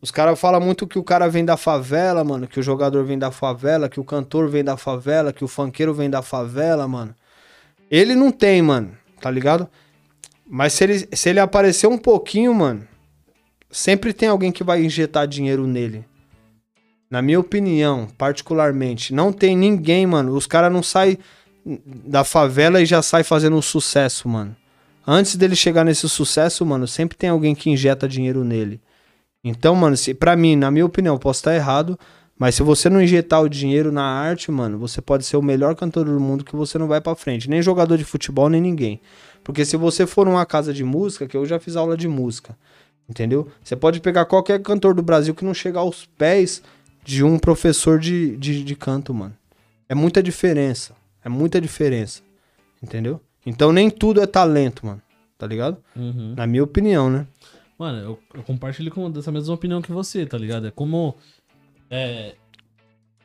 os 0.00 0.10
caras 0.10 0.40
falam 0.40 0.60
muito 0.60 0.86
que 0.86 0.98
o 0.98 1.04
cara 1.04 1.28
vem 1.28 1.44
da 1.44 1.56
favela, 1.56 2.24
mano, 2.24 2.46
que 2.46 2.58
o 2.58 2.62
jogador 2.62 3.04
vem 3.04 3.18
da 3.18 3.30
favela, 3.30 3.90
que 3.90 4.00
o 4.00 4.04
cantor 4.04 4.48
vem 4.48 4.64
da 4.64 4.76
favela, 4.76 5.32
que 5.32 5.44
o 5.44 5.48
funkeiro 5.48 5.92
vem 5.92 6.08
da 6.08 6.22
favela, 6.22 6.88
mano. 6.88 7.14
Ele 7.90 8.14
não 8.14 8.30
tem, 8.30 8.62
mano, 8.62 8.96
tá 9.20 9.30
ligado? 9.30 9.68
Mas 10.46 10.72
se 10.72 10.84
ele, 10.84 11.08
se 11.12 11.28
ele 11.28 11.40
aparecer 11.40 11.86
um 11.86 11.98
pouquinho, 11.98 12.54
mano, 12.54 12.88
sempre 13.70 14.14
tem 14.14 14.30
alguém 14.30 14.50
que 14.50 14.64
vai 14.64 14.82
injetar 14.82 15.26
dinheiro 15.26 15.66
nele. 15.66 16.06
Na 17.10 17.20
minha 17.20 17.40
opinião, 17.40 18.08
particularmente, 18.16 19.12
não 19.12 19.30
tem 19.30 19.54
ninguém, 19.54 20.06
mano. 20.06 20.32
Os 20.34 20.46
caras 20.46 20.72
não 20.72 20.82
saem 20.82 21.18
da 21.86 22.24
favela 22.24 22.80
e 22.80 22.86
já 22.86 23.02
sai 23.02 23.24
fazendo 23.24 23.56
um 23.56 23.62
sucesso, 23.62 24.26
mano. 24.26 24.56
Antes 25.10 25.36
dele 25.36 25.56
chegar 25.56 25.86
nesse 25.86 26.06
sucesso, 26.06 26.66
mano, 26.66 26.86
sempre 26.86 27.16
tem 27.16 27.30
alguém 27.30 27.54
que 27.54 27.70
injeta 27.70 28.06
dinheiro 28.06 28.44
nele. 28.44 28.78
Então, 29.42 29.74
mano, 29.74 29.96
se, 29.96 30.12
pra 30.12 30.36
mim, 30.36 30.54
na 30.54 30.70
minha 30.70 30.84
opinião, 30.84 31.16
posso 31.16 31.40
estar 31.40 31.54
errado, 31.54 31.98
mas 32.38 32.56
se 32.56 32.62
você 32.62 32.90
não 32.90 33.00
injetar 33.00 33.40
o 33.40 33.48
dinheiro 33.48 33.90
na 33.90 34.02
arte, 34.02 34.50
mano, 34.50 34.78
você 34.78 35.00
pode 35.00 35.24
ser 35.24 35.38
o 35.38 35.42
melhor 35.42 35.74
cantor 35.74 36.04
do 36.04 36.20
mundo 36.20 36.44
que 36.44 36.54
você 36.54 36.76
não 36.76 36.86
vai 36.86 37.00
para 37.00 37.16
frente. 37.16 37.48
Nem 37.48 37.62
jogador 37.62 37.96
de 37.96 38.04
futebol, 38.04 38.50
nem 38.50 38.60
ninguém. 38.60 39.00
Porque 39.42 39.64
se 39.64 39.78
você 39.78 40.06
for 40.06 40.26
numa 40.26 40.44
casa 40.44 40.74
de 40.74 40.84
música, 40.84 41.26
que 41.26 41.38
eu 41.38 41.46
já 41.46 41.58
fiz 41.58 41.74
aula 41.74 41.96
de 41.96 42.06
música, 42.06 42.54
entendeu? 43.08 43.48
Você 43.64 43.74
pode 43.74 44.00
pegar 44.00 44.26
qualquer 44.26 44.60
cantor 44.60 44.92
do 44.92 45.02
Brasil 45.02 45.34
que 45.34 45.42
não 45.42 45.54
chega 45.54 45.78
aos 45.78 46.04
pés 46.18 46.62
de 47.02 47.24
um 47.24 47.38
professor 47.38 47.98
de, 47.98 48.36
de, 48.36 48.62
de 48.62 48.76
canto, 48.76 49.14
mano. 49.14 49.34
É 49.88 49.94
muita 49.94 50.22
diferença. 50.22 50.94
É 51.24 51.30
muita 51.30 51.58
diferença. 51.58 52.20
Entendeu? 52.82 53.22
Então 53.48 53.72
nem 53.72 53.90
tudo 53.90 54.20
é 54.20 54.26
talento, 54.26 54.84
mano. 54.84 55.02
Tá 55.36 55.46
ligado? 55.46 55.78
Uhum. 55.96 56.34
Na 56.36 56.46
minha 56.46 56.64
opinião, 56.64 57.08
né? 57.08 57.26
Mano, 57.78 57.98
eu, 57.98 58.18
eu 58.34 58.42
compartilho 58.42 58.90
com 58.90 59.08
essa 59.16 59.30
mesma 59.30 59.54
opinião 59.54 59.80
que 59.80 59.92
você, 59.92 60.26
tá 60.26 60.36
ligado? 60.36 60.66
É 60.66 60.70
como. 60.70 61.16
É, 61.88 62.34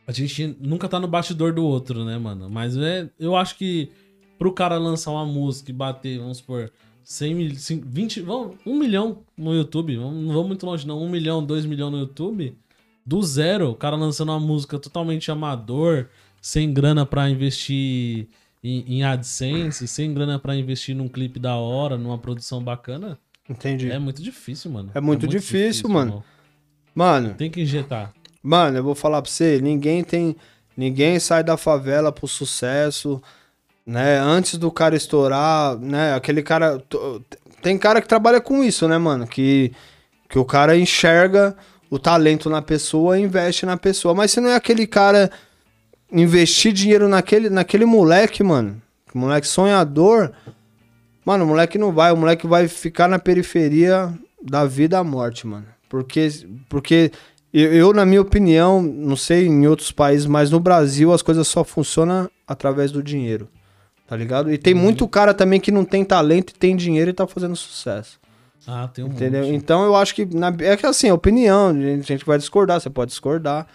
a 0.05 0.12
gente 0.12 0.55
nunca 0.59 0.88
tá 0.88 0.99
no 0.99 1.07
bastidor 1.07 1.53
do 1.53 1.63
outro, 1.65 2.05
né, 2.05 2.17
mano? 2.17 2.49
Mas 2.49 2.77
é, 2.77 3.09
eu 3.19 3.36
acho 3.36 3.57
que 3.57 3.89
pro 4.38 4.53
cara 4.53 4.77
lançar 4.77 5.12
uma 5.12 5.25
música 5.25 5.71
e 5.71 5.73
bater, 5.73 6.19
vamos 6.19 6.38
supor, 6.38 6.71
100 7.03 7.36
mil, 7.36 7.51
20, 7.86 8.21
vamos, 8.21 8.57
1 8.65 8.77
milhão 8.77 9.19
no 9.38 9.53
YouTube, 9.53 9.97
não 9.97 10.27
vamos 10.27 10.47
muito 10.47 10.65
longe 10.65 10.86
não, 10.86 11.01
1 11.01 11.09
milhão, 11.09 11.43
2 11.43 11.65
milhões 11.65 11.91
no 11.91 11.99
YouTube, 11.99 12.57
do 13.05 13.21
zero, 13.21 13.71
o 13.71 13.75
cara 13.75 13.95
lançando 13.95 14.29
uma 14.29 14.39
música 14.39 14.77
totalmente 14.79 15.31
amador, 15.31 16.07
sem 16.41 16.73
grana 16.73 17.05
para 17.05 17.29
investir 17.29 18.27
em, 18.63 18.86
em, 18.88 19.04
AdSense, 19.04 19.88
sem 19.88 20.13
grana 20.13 20.39
para 20.39 20.56
investir 20.56 20.95
num 20.95 21.08
clipe 21.08 21.39
da 21.39 21.56
hora, 21.56 21.97
numa 21.97 22.17
produção 22.17 22.63
bacana. 22.63 23.17
Entendi. 23.49 23.91
É 23.91 23.99
muito 23.99 24.21
difícil, 24.21 24.71
mano. 24.71 24.91
É 24.93 25.02
muito, 25.02 25.26
é 25.26 25.28
muito 25.28 25.28
difícil, 25.28 25.67
difícil, 25.67 25.89
mano. 25.89 26.23
Mano. 26.95 27.34
Tem 27.34 27.52
que 27.52 27.62
injetar. 27.62 28.13
Mano, 28.41 28.78
eu 28.78 28.84
vou 28.84 28.95
falar 28.95 29.21
pra 29.21 29.30
você, 29.30 29.60
ninguém 29.62 30.04
tem. 30.04 30.36
Ninguém 30.76 31.19
sai 31.19 31.43
da 31.43 31.56
favela 31.56 32.12
pro 32.12 32.28
sucesso, 32.28 33.21
né? 33.86 34.17
Antes 34.17 34.58
do 34.58 34.71
cara 34.71 34.95
estourar, 34.95 35.78
né? 35.78 36.13
Aquele 36.13 36.41
cara. 36.41 36.82
Tem 37.62 37.78
cara 37.78 38.02
que 38.02 38.08
trabalha 38.08 38.41
com 38.41 38.63
isso, 38.63 38.88
né, 38.88 38.97
mano? 38.97 39.28
Que, 39.28 39.71
que 40.28 40.39
o 40.39 40.45
cara 40.45 40.78
enxerga 40.78 41.56
o 41.89 41.99
talento 41.99 42.49
na 42.49 42.62
pessoa 42.62 43.19
e 43.19 43.21
investe 43.21 43.65
na 43.65 43.78
pessoa. 43.78 44.13
Mas 44.13 44.32
se 44.32 44.41
não 44.41 44.49
é 44.49 44.56
aquele 44.56 44.88
cara 44.88 45.30
investir 46.13 46.71
dinheiro 46.71 47.08
naquele, 47.08 47.49
naquele 47.49 47.86
moleque, 47.86 48.43
mano, 48.43 48.82
moleque 49.13 49.47
sonhador, 49.47 50.32
mano, 51.26 51.43
o 51.43 51.47
moleque 51.47 51.78
não 51.78 51.91
vai, 51.91 52.12
o 52.12 52.17
moleque 52.17 52.47
vai 52.47 52.67
ficar 52.67 53.08
na 53.08 53.19
periferia 53.19 54.13
da 54.41 54.65
vida 54.65 54.99
à 54.99 55.04
morte, 55.04 55.47
mano. 55.47 55.65
Porque, 55.89 56.28
porque 56.69 57.12
eu, 57.54 57.73
eu, 57.73 57.93
na 57.93 58.06
minha 58.06 58.21
opinião, 58.21 58.82
não 58.82 59.15
sei 59.15 59.47
em 59.47 59.67
outros 59.67 59.91
países, 59.91 60.26
mas 60.26 60.49
no 60.49 60.60
Brasil 60.60 61.13
as 61.13 61.21
coisas 61.21 61.47
só 61.47 61.63
funcionam 61.63 62.30
através 62.47 62.91
do 62.91 63.04
dinheiro. 63.04 63.47
Tá 64.08 64.17
ligado? 64.17 64.52
E 64.52 64.58
tem 64.58 64.73
uhum. 64.73 64.82
muito 64.82 65.08
cara 65.08 65.34
também 65.34 65.60
que 65.60 65.71
não 65.71 65.86
tem 65.86 66.04
talento 66.04 66.52
e 66.52 66.54
tem 66.56 66.76
dinheiro 66.76 67.10
e 67.10 67.13
tá 67.13 67.26
fazendo 67.26 67.56
sucesso. 67.56 68.19
Ah, 68.67 68.89
tem 68.93 69.04
um 69.04 69.08
Entendeu? 69.08 69.43
Monte. 69.43 69.56
Então 69.56 69.84
eu 69.84 69.95
acho 69.95 70.15
que. 70.15 70.26
Na, 70.26 70.54
é 70.60 70.76
que 70.78 70.86
assim, 70.86 71.12
opinião, 71.12 71.69
a 71.69 72.02
gente 72.02 72.26
vai 72.26 72.38
discordar, 72.38 72.80
você 72.80 72.89
pode 72.89 73.12
discordar. 73.12 73.67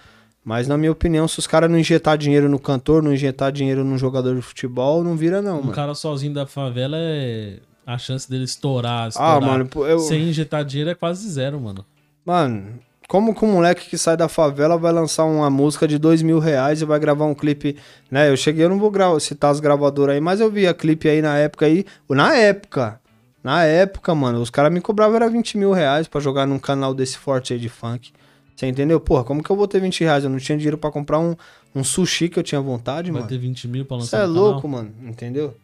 Mas 0.48 0.66
na 0.66 0.78
minha 0.78 0.90
opinião, 0.90 1.28
se 1.28 1.38
os 1.38 1.46
caras 1.46 1.70
não 1.70 1.78
injetar 1.78 2.16
dinheiro 2.16 2.48
no 2.48 2.58
cantor, 2.58 3.02
não 3.02 3.12
injetar 3.12 3.52
dinheiro 3.52 3.84
num 3.84 3.98
jogador 3.98 4.34
de 4.34 4.40
futebol, 4.40 5.04
não 5.04 5.14
vira, 5.14 5.42
não. 5.42 5.58
Um 5.58 5.60
mano. 5.60 5.72
cara 5.74 5.94
sozinho 5.94 6.32
da 6.32 6.46
favela 6.46 6.96
é. 6.98 7.58
A 7.84 7.98
chance 7.98 8.28
dele 8.30 8.44
estourar, 8.44 9.08
estourar. 9.08 9.36
Ah, 9.36 9.40
mano, 9.42 9.68
eu... 9.86 9.98
sem 9.98 10.22
injetar 10.30 10.64
dinheiro 10.64 10.88
é 10.88 10.94
quase 10.94 11.28
zero, 11.28 11.60
mano. 11.60 11.84
Mano, 12.24 12.78
como 13.06 13.34
que 13.34 13.44
um 13.44 13.52
moleque 13.52 13.90
que 13.90 13.98
sai 13.98 14.16
da 14.16 14.26
favela 14.26 14.78
vai 14.78 14.90
lançar 14.90 15.26
uma 15.26 15.50
música 15.50 15.86
de 15.86 15.98
dois 15.98 16.22
mil 16.22 16.38
reais 16.38 16.80
e 16.80 16.86
vai 16.86 16.98
gravar 16.98 17.26
um 17.26 17.34
clipe, 17.34 17.76
né? 18.10 18.30
Eu 18.30 18.36
cheguei, 18.36 18.64
eu 18.64 18.70
não 18.70 18.78
vou 18.78 19.20
citar 19.20 19.50
as 19.50 19.60
gravadoras 19.60 20.14
aí, 20.14 20.20
mas 20.20 20.40
eu 20.40 20.50
vi 20.50 20.66
a 20.66 20.72
clipe 20.72 21.10
aí 21.10 21.20
na 21.20 21.36
época 21.36 21.66
aí. 21.66 21.84
Na 22.08 22.34
época, 22.34 22.98
na 23.44 23.64
época, 23.64 24.14
mano, 24.14 24.40
os 24.40 24.48
caras 24.48 24.72
me 24.72 24.80
cobravam 24.80 25.16
era 25.16 25.28
20 25.28 25.58
mil 25.58 25.72
reais 25.72 26.08
pra 26.08 26.22
jogar 26.22 26.46
num 26.46 26.58
canal 26.58 26.94
desse 26.94 27.18
forte 27.18 27.52
aí 27.52 27.58
de 27.58 27.68
funk. 27.68 28.12
Você 28.58 28.66
entendeu? 28.66 28.98
Porra, 28.98 29.22
como 29.22 29.40
que 29.40 29.48
eu 29.48 29.54
vou 29.54 29.68
ter 29.68 29.80
20 29.80 30.00
reais? 30.00 30.24
Eu 30.24 30.30
não 30.30 30.38
tinha 30.38 30.58
dinheiro 30.58 30.76
para 30.76 30.90
comprar 30.90 31.20
um, 31.20 31.36
um 31.72 31.84
sushi 31.84 32.28
que 32.28 32.36
eu 32.36 32.42
tinha 32.42 32.60
vontade, 32.60 33.12
Vai 33.12 33.20
mano. 33.20 33.30
Vai 33.30 33.38
ter 33.38 33.38
20 33.38 33.68
mil 33.68 33.84
pra 33.84 33.98
lançar 33.98 34.18
Você 34.18 34.24
é 34.24 34.26
louco, 34.26 34.62
canal? 34.62 34.82
mano. 34.82 34.94
Entendeu? 35.08 35.54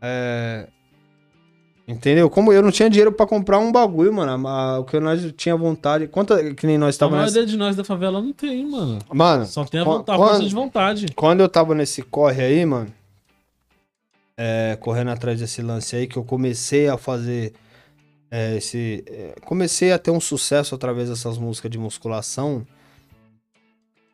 É... 0.00 0.66
Entendeu? 1.86 2.30
Como 2.30 2.50
eu 2.50 2.62
não 2.62 2.70
tinha 2.70 2.88
dinheiro 2.88 3.12
para 3.12 3.26
comprar 3.26 3.58
um 3.58 3.70
bagulho, 3.70 4.14
mano. 4.14 4.48
o 4.80 4.84
que 4.84 4.98
nós 4.98 5.30
tinha 5.36 5.54
vontade. 5.54 6.06
Quanto 6.06 6.34
que 6.54 6.66
nem 6.66 6.78
nós 6.78 6.94
estávamos. 6.94 7.18
A 7.18 7.22
maioria 7.22 7.42
nessa... 7.42 7.52
de 7.52 7.58
nós 7.58 7.76
da 7.76 7.84
favela 7.84 8.22
não 8.22 8.32
tem, 8.32 8.66
mano. 8.66 8.98
Mano. 9.12 9.44
Só 9.44 9.64
tem 9.66 9.80
a 9.80 9.84
vontade, 9.84 10.18
quando, 10.18 10.48
de 10.48 10.54
vontade. 10.54 11.06
Quando 11.14 11.40
eu 11.40 11.48
tava 11.50 11.74
nesse 11.74 12.00
corre 12.00 12.42
aí, 12.42 12.64
mano 12.64 12.90
é, 14.36 14.76
correndo 14.80 15.10
atrás 15.10 15.38
desse 15.38 15.62
lance 15.62 15.94
aí, 15.94 16.06
que 16.06 16.16
eu 16.16 16.24
comecei 16.24 16.88
a 16.88 16.96
fazer 16.96 17.52
é, 18.34 18.56
esse. 18.56 19.04
É, 19.06 19.34
comecei 19.44 19.92
a 19.92 19.98
ter 19.98 20.10
um 20.10 20.18
sucesso 20.18 20.74
através 20.74 21.10
dessas 21.10 21.36
músicas 21.36 21.70
de 21.70 21.76
musculação. 21.76 22.66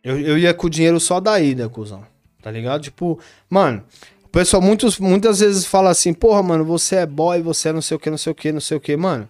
Eu, 0.03 0.19
eu 0.19 0.37
ia 0.37 0.53
com 0.53 0.67
o 0.67 0.71
dinheiro 0.71 0.99
só 0.99 1.21
da 1.21 1.39
ida, 1.41 1.69
cuzão. 1.69 2.05
Tá 2.43 2.51
ligado? 2.51 2.83
Tipo, 2.83 3.21
mano, 3.49 3.85
o 4.25 4.29
pessoal 4.29 4.61
muitos, 4.61 4.99
muitas 4.99 5.39
vezes 5.39 5.65
fala 5.65 5.91
assim, 5.91 6.13
porra, 6.13 6.43
mano, 6.43 6.65
você 6.65 6.97
é 6.97 7.07
boy, 7.07 7.41
você 7.43 7.69
é 7.69 7.73
não 7.73 7.81
sei 7.81 7.97
o 7.97 8.01
que, 8.01 8.11
não 8.11 8.19
sei 8.19 8.33
o 8.33 8.35
que, 8.35 8.51
não 8.51 8.61
sei 8.61 8.77
o 8.77 8.81
que, 8.81 8.97
mano. 8.97 9.29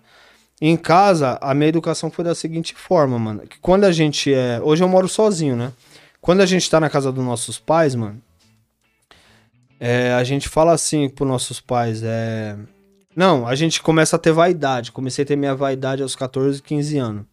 Em 0.59 0.77
casa, 0.77 1.39
a 1.43 1.53
minha 1.53 1.69
educação 1.69 2.11
foi 2.11 2.25
da 2.25 2.35
seguinte 2.35 2.75
forma, 2.75 3.19
mano. 3.19 3.41
Que 3.47 3.59
quando 3.61 3.85
a 3.85 3.93
gente 3.93 4.33
é. 4.33 4.59
Hoje 4.63 4.83
eu 4.83 4.89
moro 4.89 5.07
sozinho, 5.07 5.55
né? 5.55 5.71
Quando 6.19 6.41
a 6.41 6.47
gente 6.47 6.69
tá 6.69 6.81
na 6.81 6.89
casa 6.89 7.13
dos 7.13 7.25
nossos 7.25 7.59
pais, 7.59 7.95
mano, 7.95 8.21
é, 9.79 10.15
a 10.15 10.25
gente 10.25 10.49
fala 10.49 10.73
assim 10.73 11.11
pros 11.11 11.29
nossos 11.29 11.61
pais, 11.61 12.03
é. 12.03 12.57
Não, 13.19 13.49
a 13.49 13.57
gente 13.57 13.83
começa 13.83 14.15
a 14.15 14.19
ter 14.19 14.31
vaidade. 14.31 14.93
Comecei 14.93 15.25
a 15.25 15.27
ter 15.27 15.35
minha 15.35 15.53
vaidade 15.53 16.05
aos 16.05 16.15
14, 16.15 16.63
15 16.63 16.99
anos. 16.99 17.25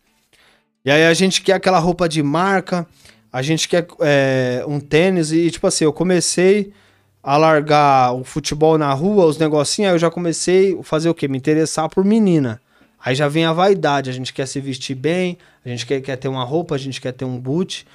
E 0.84 0.90
aí 0.90 1.06
a 1.06 1.14
gente 1.14 1.44
quer 1.44 1.54
aquela 1.54 1.78
roupa 1.78 2.10
de 2.10 2.24
marca, 2.24 2.88
a 3.32 3.44
gente 3.44 3.70
quer 3.70 3.86
é, 4.00 4.66
um 4.68 4.80
tênis, 4.80 5.32
e 5.32 5.52
tipo 5.52 5.68
assim, 5.68 5.84
eu 5.84 5.94
comecei 5.94 6.74
a 7.22 7.38
largar 7.38 8.16
o 8.16 8.24
futebol 8.24 8.80
na 8.80 8.92
rua, 8.94 9.28
os 9.28 9.38
negocinhos, 9.38 9.90
aí 9.90 9.94
eu 9.94 10.00
já 10.00 10.10
comecei 10.10 10.76
a 10.76 10.82
fazer 10.82 11.08
o 11.08 11.14
quê? 11.14 11.28
Me 11.28 11.38
interessar 11.38 11.88
por 11.88 12.04
menina. 12.04 12.60
Aí 13.00 13.14
já 13.14 13.28
vem 13.28 13.46
a 13.46 13.54
vaidade, 13.54 14.10
a 14.10 14.14
gente 14.14 14.34
quer 14.34 14.48
se 14.48 14.60
vestir 14.60 14.96
bem, 14.96 15.38
a 15.64 15.70
gente 15.70 15.86
quer, 15.86 16.02
quer 16.02 16.16
ter 16.16 16.28
uma 16.28 16.44
roupa, 16.44 16.74
a 16.74 16.80
gente 16.80 17.00
quer 17.00 17.12
ter 17.12 17.26
um 17.26 17.40
boot. 17.40 17.86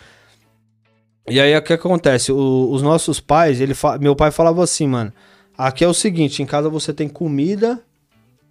E 1.28 1.40
aí 1.40 1.56
o 1.56 1.62
que 1.62 1.72
acontece? 1.72 2.30
O, 2.30 2.70
os 2.70 2.82
nossos 2.82 3.18
pais, 3.18 3.60
ele 3.60 3.74
meu 4.00 4.14
pai 4.14 4.30
falava 4.30 4.62
assim, 4.62 4.86
mano. 4.86 5.12
Aqui 5.62 5.84
é 5.84 5.86
o 5.86 5.92
seguinte, 5.92 6.42
em 6.42 6.46
casa 6.46 6.70
você 6.70 6.90
tem 6.90 7.06
comida, 7.06 7.78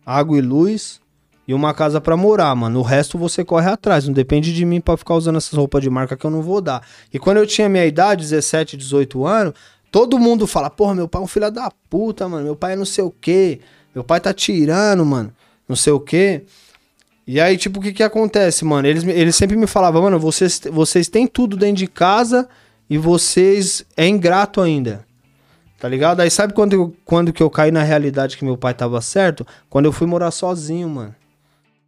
água 0.05 0.37
e 0.37 0.41
luz 0.41 1.01
e 1.47 1.55
uma 1.55 1.73
casa 1.73 1.99
para 1.99 2.15
morar, 2.15 2.53
mano. 2.53 2.77
O 2.77 2.83
resto 2.83 3.17
você 3.17 3.43
corre 3.43 3.67
atrás, 3.67 4.05
não 4.05 4.13
depende 4.13 4.53
de 4.53 4.63
mim 4.63 4.79
para 4.79 4.95
ficar 4.95 5.15
usando 5.15 5.37
essas 5.37 5.53
roupas 5.53 5.81
de 5.81 5.89
marca 5.89 6.15
que 6.15 6.23
eu 6.23 6.29
não 6.29 6.43
vou 6.43 6.61
dar. 6.61 6.87
E 7.11 7.17
quando 7.17 7.37
eu 7.37 7.47
tinha 7.47 7.67
minha 7.67 7.83
idade, 7.83 8.21
17, 8.21 8.77
18 8.77 9.25
anos, 9.25 9.55
todo 9.91 10.19
mundo 10.19 10.45
fala: 10.45 10.69
"Porra, 10.69 10.93
meu 10.93 11.07
pai 11.07 11.19
é 11.19 11.23
um 11.23 11.27
filho 11.27 11.49
da 11.49 11.71
puta, 11.89 12.29
mano. 12.29 12.43
Meu 12.43 12.55
pai 12.55 12.73
é 12.73 12.75
não 12.75 12.85
sei 12.85 13.03
o 13.03 13.09
quê. 13.09 13.59
Meu 13.95 14.03
pai 14.03 14.21
tá 14.21 14.31
tirando, 14.31 15.03
mano. 15.03 15.33
Não 15.67 15.75
sei 15.75 15.91
o 15.91 15.99
quê". 15.99 16.43
E 17.25 17.41
aí, 17.41 17.57
tipo, 17.57 17.79
o 17.79 17.81
que 17.81 17.91
que 17.91 18.03
acontece, 18.03 18.63
mano? 18.63 18.87
Eles, 18.87 19.03
eles 19.03 19.35
sempre 19.35 19.57
me 19.57 19.65
falavam, 19.65 20.03
mano, 20.03 20.19
vocês, 20.19 20.61
vocês 20.71 21.09
têm 21.09 21.25
tudo 21.25 21.57
dentro 21.57 21.77
de 21.77 21.87
casa 21.87 22.47
e 22.87 22.99
vocês 22.99 23.83
é 23.97 24.07
ingrato 24.07 24.61
ainda. 24.61 25.08
Tá 25.79 25.87
ligado? 25.87 26.19
Aí 26.19 26.29
sabe 26.29 26.53
quando, 26.53 26.93
quando 27.05 27.31
que 27.31 27.41
eu 27.41 27.49
caí 27.49 27.71
na 27.71 27.83
realidade 27.83 28.37
que 28.37 28.43
meu 28.43 28.57
pai 28.57 28.73
tava 28.73 28.99
certo? 29.01 29.47
Quando 29.69 29.85
eu 29.85 29.91
fui 29.91 30.05
morar 30.05 30.31
sozinho, 30.31 30.89
mano. 30.89 31.15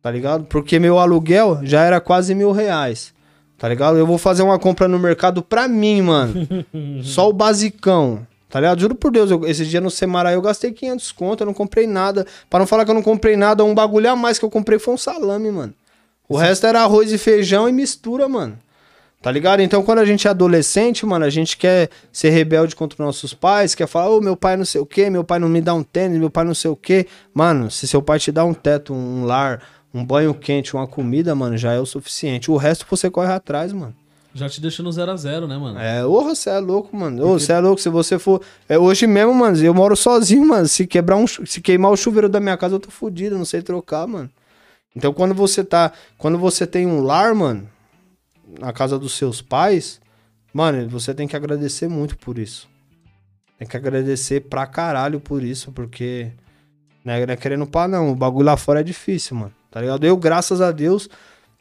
Tá 0.02 0.10
ligado? 0.10 0.46
Porque 0.46 0.80
meu 0.80 0.98
aluguel 0.98 1.60
já 1.64 1.84
era 1.84 2.00
quase 2.00 2.34
mil 2.34 2.52
reais. 2.52 3.14
Tá 3.58 3.68
ligado? 3.70 3.98
Eu 3.98 4.08
vou 4.08 4.18
fazer 4.18 4.42
uma 4.44 4.58
compra 4.58 4.88
no 4.88 4.98
mercado 4.98 5.44
pra 5.44 5.68
mim, 5.68 6.02
mano. 6.02 6.34
Só 7.04 7.30
o 7.30 7.34
basicão. 7.34 8.26
Tá 8.50 8.60
ligado? 8.60 8.80
Juro 8.80 8.96
por 8.96 9.12
Deus, 9.12 9.30
eu, 9.30 9.46
esse 9.46 9.66
dia 9.66 9.80
no 9.80 9.92
Semará 9.92 10.34
eu 10.34 10.42
gastei 10.42 10.72
500 10.72 11.12
conto, 11.12 11.42
eu 11.42 11.46
não 11.46 11.54
comprei 11.54 11.86
nada. 11.86 12.26
Para 12.50 12.60
não 12.60 12.68
falar 12.68 12.86
que 12.86 12.92
eu 12.92 12.96
não 12.96 13.04
comprei 13.04 13.38
nada, 13.38 13.64
um 13.64 13.74
bagulho 13.76 14.10
a 14.10 14.16
mais 14.16 14.40
que 14.40 14.44
eu 14.44 14.50
comprei 14.50 14.80
foi 14.80 14.94
um 14.94 14.98
salame, 14.98 15.52
mano. 15.52 15.74
O 16.28 16.38
Sim. 16.38 16.46
resto 16.46 16.66
era 16.66 16.82
arroz 16.82 17.12
e 17.12 17.18
feijão 17.18 17.70
e 17.70 17.72
mistura, 17.72 18.28
mano. 18.28 18.58
Tá 19.22 19.32
ligado? 19.32 19.62
Então, 19.62 19.84
quando 19.84 20.00
a 20.00 20.06
gente 20.06 20.28
é 20.28 20.32
adolescente, 20.32 21.06
mano, 21.06 21.24
a 21.24 21.30
gente 21.30 21.56
quer 21.56 21.90
ser 22.12 22.32
rebelde 22.32 22.76
contra 22.76 23.06
nossos 23.06 23.36
pais, 23.36 23.76
quer 23.76 23.88
falar, 23.88 24.10
ô, 24.10 24.18
oh, 24.18 24.22
meu 24.22 24.36
pai 24.36 24.58
não 24.58 24.66
sei 24.66 24.82
o 24.82 24.86
quê, 24.86 25.12
meu 25.12 25.24
pai 25.24 25.38
não 25.38 25.48
me 25.48 25.62
dá 25.62 25.76
um 25.76 25.84
tênis, 25.84 26.18
meu 26.18 26.30
pai 26.30 26.44
não 26.44 26.56
sei 26.56 26.72
o 26.72 26.76
quê. 26.76 27.06
Mano, 27.32 27.70
se 27.70 27.88
seu 27.88 28.02
pai 28.02 28.18
te 28.18 28.32
dá 28.32 28.44
um 28.44 28.54
teto, 28.54 28.94
um 28.94 29.24
lar, 29.24 29.62
um 29.94 30.04
banho 30.04 30.34
quente, 30.34 30.74
uma 30.74 30.88
comida, 30.88 31.36
mano, 31.36 31.56
já 31.56 31.72
é 31.72 31.80
o 31.80 31.86
suficiente. 31.86 32.50
O 32.50 32.58
resto 32.58 32.86
você 32.90 33.12
corre 33.12 33.32
atrás, 33.32 33.72
mano. 33.72 33.94
Já 34.34 34.50
te 34.50 34.60
deixa 34.60 34.82
no 34.82 34.92
0 34.92 35.12
a 35.12 35.16
0 35.16 35.48
né, 35.48 35.58
mano? 35.58 35.78
É, 35.78 36.02
porra, 36.02 36.34
você 36.34 36.50
é 36.50 36.60
louco, 36.60 36.96
mano. 36.96 37.24
Ô, 37.24 37.38
você 37.38 37.52
é 37.52 37.60
louco, 37.60 37.80
se 37.80 37.90
você 37.90 38.18
for. 38.18 38.42
É, 38.68 38.80
hoje 38.80 39.06
mesmo, 39.06 39.36
mano, 39.36 39.56
eu 39.58 39.74
moro 39.74 39.96
sozinho, 39.96 40.48
mano. 40.48 40.68
Se 40.68 40.88
quebrar 40.88 41.18
um. 41.18 41.28
Se 41.28 41.62
queimar 41.62 41.92
o 41.92 41.98
chuveiro 41.98 42.28
da 42.28 42.40
minha 42.40 42.58
casa, 42.58 42.76
eu 42.76 42.80
tô 42.80 42.90
fudido, 42.90 43.38
não 43.38 43.46
sei 43.46 43.62
trocar, 43.62 44.08
mano. 44.08 44.30
Então 44.96 45.14
quando 45.14 45.36
você 45.36 45.64
tá. 45.64 45.92
Quando 46.18 46.40
você 46.40 46.66
tem 46.66 46.88
um 46.88 47.02
lar, 47.02 47.36
mano, 47.36 47.70
na 48.60 48.72
casa 48.74 48.98
dos 48.98 49.14
seus 49.14 49.42
pais, 49.42 50.00
mano, 50.54 50.88
você 50.90 51.14
tem 51.14 51.28
que 51.28 51.36
agradecer 51.36 51.88
muito 51.88 52.18
por 52.18 52.38
isso. 52.38 52.70
Tem 53.58 53.68
que 53.68 53.78
agradecer 53.78 54.42
pra 54.42 54.66
caralho 54.66 55.20
por 55.20 55.44
isso, 55.44 55.72
porque. 55.72 56.32
Não 57.06 57.14
é, 57.14 57.26
não 57.26 57.34
é 57.34 57.38
querendo 57.38 57.66
pá, 57.68 57.88
não. 57.88 58.12
O 58.12 58.16
bagulho 58.16 58.46
lá 58.46 58.58
fora 58.58 58.80
é 58.80 58.84
difícil, 58.84 59.36
mano. 59.38 59.54
Tá 59.70 59.82
ligado? 59.82 60.04
Eu, 60.04 60.18
graças 60.18 60.62
a 60.62 60.72
Deus, 60.72 61.10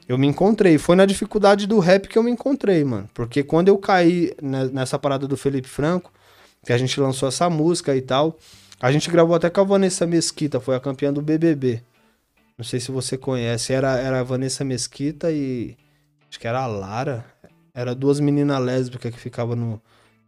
eu 0.08 0.18
me 0.18 0.26
encontrei. 0.26 0.76
Foi 0.78 0.96
na 0.96 1.06
dificuldade 1.06 1.66
do 1.66 1.78
rap 1.78 2.08
que 2.08 2.18
eu 2.18 2.22
me 2.22 2.30
encontrei, 2.30 2.82
mano. 2.84 3.08
Porque 3.14 3.42
quando 3.42 3.68
eu 3.68 3.78
caí 3.78 4.32
ne- 4.42 4.68
nessa 4.68 4.98
parada 4.98 5.26
do 5.28 5.36
Felipe 5.36 5.68
Franco, 5.68 6.12
que 6.64 6.72
a 6.72 6.78
gente 6.78 6.98
lançou 7.00 7.28
essa 7.28 7.48
música 7.48 7.94
e 7.96 8.02
tal, 8.02 8.36
a 8.80 8.90
gente 8.90 9.10
gravou 9.10 9.34
até 9.34 9.48
com 9.48 9.60
a 9.60 9.64
Vanessa 9.64 10.06
Mesquita, 10.06 10.58
foi 10.60 10.74
a 10.76 10.80
campeã 10.80 11.12
do 11.12 11.22
BBB. 11.22 11.82
Não 12.58 12.64
sei 12.64 12.80
se 12.80 12.90
você 12.90 13.16
conhece. 13.16 13.72
Era, 13.72 13.96
era 13.98 14.20
a 14.20 14.24
Vanessa 14.24 14.64
Mesquita 14.64 15.30
e. 15.30 15.76
Acho 16.30 16.38
que 16.38 16.46
era 16.46 16.60
a 16.62 16.66
Lara. 16.66 17.24
Era 17.74 17.94
duas 17.94 18.20
meninas 18.20 18.60
lésbicas 18.62 19.12
que 19.12 19.20
ficavam 19.20 19.54
no, 19.56 19.82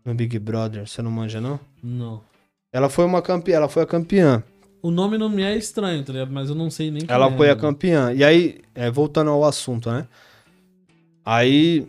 no 0.05 0.15
Big 0.15 0.38
Brother. 0.38 0.87
Você 0.87 1.01
não 1.01 1.11
manja, 1.11 1.41
não? 1.41 1.59
Não. 1.83 2.21
Ela 2.73 2.88
foi 2.88 3.05
uma 3.05 3.23
campeã, 3.23 3.57
ela 3.57 3.69
foi 3.69 3.83
a 3.83 3.87
campeã. 3.87 4.43
O 4.83 4.91
nome 4.91 5.17
não 5.17 5.29
me 5.29 5.43
é 5.43 5.57
estranho, 5.57 6.03
tá 6.05 6.12
ligado? 6.12 6.33
Mas 6.33 6.49
eu 6.49 6.55
não 6.57 6.69
sei 6.71 6.91
nem 6.91 7.03
Ela 7.07 7.27
é, 7.33 7.37
foi 7.37 7.47
a 7.47 7.51
mano. 7.51 7.61
campeã. 7.61 8.12
E 8.12 8.25
aí, 8.25 8.61
é, 8.75 8.91
voltando 8.91 9.31
ao 9.31 9.45
assunto, 9.45 9.91
né? 9.91 10.09
Aí, 11.25 11.87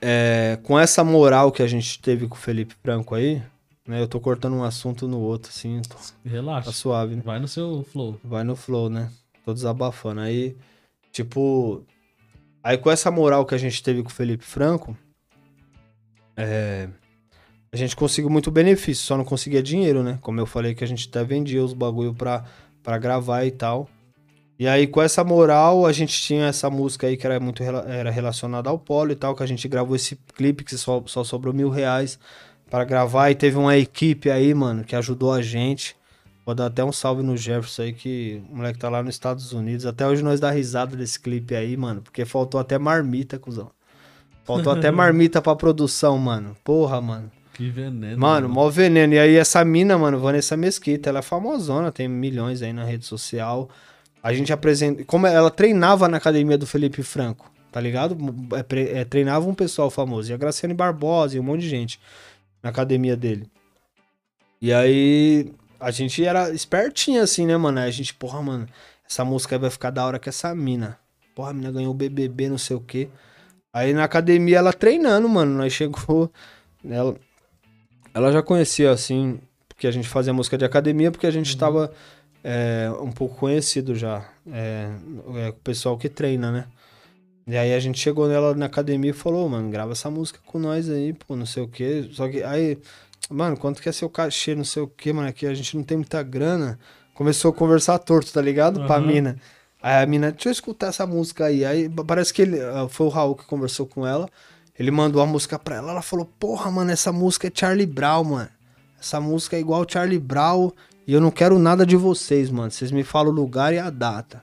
é, 0.00 0.58
com 0.64 0.78
essa 0.78 1.04
moral 1.04 1.52
que 1.52 1.62
a 1.62 1.66
gente 1.66 2.00
teve 2.00 2.26
com 2.26 2.34
o 2.34 2.38
Felipe 2.38 2.74
Franco 2.82 3.14
aí, 3.14 3.40
né? 3.86 4.00
Eu 4.02 4.08
tô 4.08 4.18
cortando 4.20 4.54
um 4.54 4.64
assunto 4.64 5.06
no 5.06 5.20
outro, 5.20 5.50
assim, 5.50 5.80
tá 5.88 5.96
Relaxa. 6.24 6.72
suave, 6.72 7.14
né? 7.16 7.22
Vai 7.24 7.38
no 7.38 7.46
seu 7.48 7.84
flow. 7.92 8.18
Vai 8.24 8.42
no 8.42 8.56
flow, 8.56 8.88
né? 8.90 9.10
Tô 9.44 9.52
desabafando. 9.54 10.20
Aí, 10.20 10.56
tipo. 11.12 11.84
Aí 12.68 12.76
com 12.76 12.90
essa 12.90 13.10
moral 13.10 13.46
que 13.46 13.54
a 13.54 13.58
gente 13.58 13.82
teve 13.82 14.02
com 14.02 14.10
o 14.10 14.12
Felipe 14.12 14.44
Franco, 14.44 14.94
é, 16.36 16.86
a 17.72 17.76
gente 17.78 17.96
conseguiu 17.96 18.28
muito 18.28 18.50
benefício, 18.50 19.06
só 19.06 19.16
não 19.16 19.24
conseguia 19.24 19.62
dinheiro, 19.62 20.02
né? 20.02 20.18
Como 20.20 20.38
eu 20.38 20.44
falei 20.44 20.74
que 20.74 20.84
a 20.84 20.86
gente 20.86 21.08
até 21.08 21.24
vendia 21.24 21.64
os 21.64 21.72
bagulho 21.72 22.12
pra, 22.12 22.44
pra 22.82 22.98
gravar 22.98 23.46
e 23.46 23.50
tal. 23.50 23.88
E 24.58 24.68
aí 24.68 24.86
com 24.86 25.00
essa 25.00 25.24
moral, 25.24 25.86
a 25.86 25.92
gente 25.92 26.20
tinha 26.20 26.44
essa 26.44 26.68
música 26.68 27.06
aí 27.06 27.16
que 27.16 27.24
era 27.24 27.40
muito 27.40 27.62
era 27.62 28.10
relacionada 28.10 28.68
ao 28.68 28.78
polo 28.78 29.12
e 29.12 29.16
tal, 29.16 29.34
que 29.34 29.42
a 29.42 29.46
gente 29.46 29.66
gravou 29.66 29.96
esse 29.96 30.16
clipe 30.34 30.62
que 30.62 30.76
só, 30.76 31.02
só 31.06 31.24
sobrou 31.24 31.54
mil 31.54 31.70
reais 31.70 32.18
pra 32.68 32.84
gravar. 32.84 33.30
E 33.30 33.34
teve 33.34 33.56
uma 33.56 33.78
equipe 33.78 34.30
aí, 34.30 34.52
mano, 34.52 34.84
que 34.84 34.94
ajudou 34.94 35.32
a 35.32 35.40
gente. 35.40 35.96
Vou 36.48 36.54
dar 36.54 36.64
até 36.64 36.82
um 36.82 36.90
salve 36.90 37.22
no 37.22 37.36
Jefferson 37.36 37.82
aí, 37.82 37.92
que 37.92 38.42
o 38.50 38.56
moleque 38.56 38.78
tá 38.78 38.88
lá 38.88 39.02
nos 39.02 39.14
Estados 39.14 39.52
Unidos. 39.52 39.84
Até 39.84 40.08
hoje 40.08 40.22
nós 40.22 40.40
dá 40.40 40.50
risada 40.50 40.96
desse 40.96 41.20
clipe 41.20 41.54
aí, 41.54 41.76
mano. 41.76 42.00
Porque 42.00 42.24
faltou 42.24 42.58
até 42.58 42.78
marmita, 42.78 43.38
cuzão. 43.38 43.70
Faltou 44.44 44.72
até 44.72 44.88
marmita 44.90 45.42
pra 45.42 45.54
produção, 45.54 46.16
mano. 46.16 46.56
Porra, 46.64 47.02
mano. 47.02 47.30
Que 47.52 47.68
veneno. 47.68 48.18
Mano, 48.18 48.48
mó 48.48 48.66
veneno. 48.70 49.12
E 49.12 49.18
aí 49.18 49.36
essa 49.36 49.62
mina, 49.62 49.98
mano, 49.98 50.18
Vanessa 50.18 50.56
Mesquita, 50.56 51.10
ela 51.10 51.18
é 51.18 51.22
famosona, 51.22 51.92
tem 51.92 52.08
milhões 52.08 52.62
aí 52.62 52.72
na 52.72 52.84
rede 52.84 53.04
social. 53.04 53.68
A 54.22 54.32
gente 54.32 54.50
apresenta... 54.50 55.04
Como 55.04 55.26
ela 55.26 55.50
treinava 55.50 56.08
na 56.08 56.16
academia 56.16 56.56
do 56.56 56.66
Felipe 56.66 57.02
Franco, 57.02 57.52
tá 57.70 57.78
ligado? 57.78 58.16
É, 58.54 59.00
é, 59.00 59.04
treinava 59.04 59.46
um 59.46 59.54
pessoal 59.54 59.90
famoso. 59.90 60.30
E 60.30 60.32
a 60.32 60.38
Graciane 60.38 60.72
Barbosa 60.72 61.36
e 61.36 61.40
um 61.40 61.42
monte 61.42 61.60
de 61.60 61.68
gente 61.68 62.00
na 62.62 62.70
academia 62.70 63.18
dele. 63.18 63.46
E 64.62 64.72
aí 64.72 65.52
a 65.80 65.90
gente 65.90 66.24
era 66.24 66.50
espertinho 66.50 67.22
assim, 67.22 67.46
né, 67.46 67.56
mano? 67.56 67.78
Aí 67.78 67.88
a 67.88 67.92
gente, 67.92 68.14
porra, 68.14 68.42
mano, 68.42 68.68
essa 69.08 69.24
música 69.24 69.56
aí 69.56 69.60
vai 69.60 69.70
ficar 69.70 69.90
da 69.90 70.04
hora 70.04 70.18
que 70.18 70.28
essa 70.28 70.54
mina. 70.54 70.98
Porra, 71.34 71.50
a 71.50 71.54
mina 71.54 71.70
ganhou 71.70 71.92
o 71.92 71.94
BBB, 71.94 72.48
não 72.48 72.58
sei 72.58 72.76
o 72.76 72.80
quê. 72.80 73.08
Aí 73.72 73.92
na 73.92 74.04
academia 74.04 74.58
ela 74.58 74.72
treinando, 74.72 75.28
mano. 75.28 75.56
Nós 75.56 75.72
chegou. 75.72 76.30
Ela, 76.88 77.16
ela 78.14 78.32
já 78.32 78.42
conhecia, 78.42 78.90
assim, 78.90 79.40
porque 79.68 79.86
a 79.86 79.90
gente 79.90 80.08
fazia 80.08 80.32
música 80.32 80.56
de 80.56 80.64
academia, 80.64 81.10
porque 81.10 81.26
a 81.26 81.30
gente 81.30 81.56
tava 81.56 81.92
é, 82.42 82.90
um 83.00 83.12
pouco 83.12 83.36
conhecido 83.36 83.94
já. 83.94 84.28
É, 84.50 84.90
é, 85.36 85.48
o 85.50 85.54
pessoal 85.54 85.96
que 85.96 86.08
treina, 86.08 86.50
né? 86.50 86.66
E 87.46 87.56
aí 87.56 87.72
a 87.72 87.80
gente 87.80 87.98
chegou 87.98 88.28
nela 88.28 88.54
na 88.54 88.66
academia 88.66 89.10
e 89.10 89.14
falou, 89.14 89.48
mano, 89.48 89.70
grava 89.70 89.92
essa 89.92 90.10
música 90.10 90.38
com 90.44 90.58
nós 90.58 90.90
aí, 90.90 91.14
pô, 91.14 91.34
não 91.34 91.46
sei 91.46 91.62
o 91.62 91.68
quê. 91.68 92.08
Só 92.12 92.28
que 92.28 92.42
aí, 92.42 92.78
mano, 93.30 93.56
quanto 93.56 93.82
que 93.82 93.88
é 93.88 93.92
seu 93.92 94.08
cachê, 94.08 94.54
não 94.54 94.64
sei 94.64 94.82
o 94.82 94.88
quê, 94.88 95.12
mano, 95.12 95.28
aqui 95.28 95.46
a 95.46 95.54
gente 95.54 95.76
não 95.76 95.84
tem 95.84 95.96
muita 95.96 96.22
grana. 96.22 96.78
Começou 97.14 97.50
a 97.50 97.54
conversar 97.54 97.98
torto, 97.98 98.32
tá 98.32 98.40
ligado? 98.40 98.84
Pra 98.86 98.96
Aham. 98.96 99.06
mina. 99.06 99.36
Aí 99.82 100.02
a 100.02 100.06
mina, 100.06 100.32
deixa 100.32 100.48
eu 100.48 100.52
escutar 100.52 100.88
essa 100.88 101.06
música 101.06 101.46
aí. 101.46 101.64
Aí 101.64 101.88
parece 101.88 102.32
que 102.32 102.42
ele, 102.42 102.60
ah, 102.60 102.88
foi 102.88 103.06
o 103.06 103.10
Raul 103.10 103.34
que 103.34 103.44
conversou 103.44 103.86
com 103.86 104.06
ela. 104.06 104.28
Ele 104.78 104.90
mandou 104.90 105.20
a 105.20 105.26
música 105.26 105.58
pra 105.58 105.76
ela. 105.76 105.90
Ela 105.90 106.02
falou, 106.02 106.24
porra, 106.38 106.70
mano, 106.70 106.90
essa 106.90 107.12
música 107.12 107.48
é 107.48 107.52
Charlie 107.52 107.86
Brown, 107.86 108.24
mano. 108.24 108.48
Essa 109.00 109.20
música 109.20 109.56
é 109.56 109.60
igual 109.60 109.84
Charlie 109.88 110.18
Brown. 110.18 110.70
E 111.06 111.12
eu 111.12 111.20
não 111.20 111.30
quero 111.30 111.58
nada 111.58 111.84
de 111.84 111.96
vocês, 111.96 112.50
mano. 112.50 112.70
Vocês 112.70 112.90
me 112.92 113.02
falam 113.02 113.32
o 113.32 113.34
lugar 113.34 113.72
e 113.72 113.78
a 113.78 113.90
data. 113.90 114.42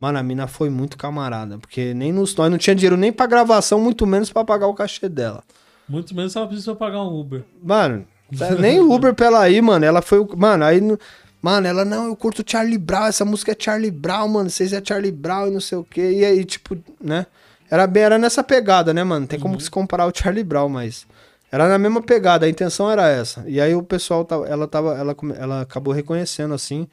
Mano, 0.00 0.18
a 0.18 0.22
mina 0.22 0.46
foi 0.46 0.68
muito 0.70 0.96
camarada. 0.96 1.58
Porque 1.58 1.94
nem 1.94 2.12
nos, 2.12 2.36
nós 2.36 2.50
não 2.50 2.58
tinha 2.58 2.76
dinheiro 2.76 2.96
nem 2.96 3.12
pra 3.12 3.26
gravação, 3.26 3.80
muito 3.80 4.06
menos 4.06 4.30
pra 4.30 4.44
pagar 4.44 4.66
o 4.66 4.74
cachê 4.74 5.08
dela. 5.08 5.42
Muito 5.88 6.14
menos 6.14 6.32
se 6.32 6.38
ela 6.38 6.46
precisa 6.46 6.74
pagar 6.74 7.02
um 7.02 7.20
Uber. 7.20 7.44
Mano, 7.62 8.04
tá- 8.38 8.50
nem 8.54 8.80
Uber 8.80 9.14
pra 9.14 9.26
ela 9.26 9.48
ir, 9.50 9.60
mano. 9.62 9.84
Ela 9.84 10.00
foi. 10.02 10.18
o- 10.18 10.28
Mano, 10.36 10.64
aí. 10.64 10.80
no- 10.80 10.98
Mano, 11.42 11.66
ela, 11.66 11.84
não, 11.84 12.06
eu 12.06 12.16
curto 12.16 12.42
Charlie 12.46 12.78
Brown. 12.78 13.04
Essa 13.06 13.22
música 13.24 13.52
é 13.52 13.56
Charlie 13.58 13.90
Brown, 13.90 14.28
mano. 14.28 14.48
Vocês 14.48 14.72
é 14.72 14.80
Charlie 14.82 15.12
Brown 15.12 15.48
e 15.48 15.50
não 15.50 15.60
sei 15.60 15.76
o 15.76 15.84
quê. 15.84 16.10
E 16.20 16.24
aí, 16.24 16.42
tipo, 16.44 16.74
né? 16.98 17.26
Era 17.70 17.86
bem, 17.86 18.02
era 18.02 18.16
nessa 18.18 18.42
pegada, 18.42 18.94
né, 18.94 19.04
mano? 19.04 19.26
Tem 19.26 19.38
como 19.38 19.60
se 19.60 19.70
comparar 19.70 20.06
o 20.06 20.12
Charlie 20.14 20.42
Brown, 20.44 20.68
mas. 20.70 21.06
Era 21.52 21.68
na 21.68 21.78
mesma 21.78 22.00
pegada, 22.02 22.46
a 22.46 22.48
intenção 22.48 22.90
era 22.90 23.08
essa. 23.08 23.44
E 23.46 23.60
aí 23.60 23.74
o 23.74 23.82
pessoal 23.82 24.24
tava, 24.24 24.46
ela 24.48 24.66
tava, 24.66 24.94
ela, 24.96 25.14
ela 25.38 25.60
acabou 25.60 25.92
reconhecendo 25.94 26.52
assim 26.54 26.88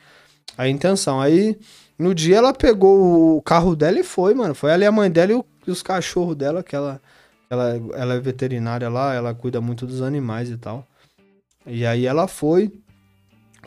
a 0.58 0.68
intenção. 0.68 1.20
Aí 1.22 1.58
no 1.98 2.14
dia 2.14 2.38
ela 2.38 2.54
pegou 2.54 3.38
o 3.38 3.42
carro 3.42 3.76
dela 3.76 4.00
e 4.00 4.04
foi, 4.04 4.34
mano. 4.34 4.54
Foi 4.54 4.72
ali 4.72 4.86
a 4.86 4.92
mãe 4.92 5.10
dela 5.10 5.32
e, 5.32 5.36
o- 5.36 5.46
e 5.66 5.72
os 5.72 5.82
cachorros 5.82 6.36
dela, 6.36 6.62
que 6.62 6.76
ela, 6.76 7.02
ela, 7.52 7.82
ela 7.96 8.14
é 8.14 8.20
veterinária 8.20 8.88
lá, 8.88 9.14
ela 9.14 9.36
cuida 9.36 9.60
muito 9.60 9.86
dos 9.86 10.02
animais 10.02 10.50
e 10.50 10.56
tal. 10.56 10.88
E 11.68 11.86
aí 11.86 12.06
ela 12.06 12.26
foi, 12.26 12.72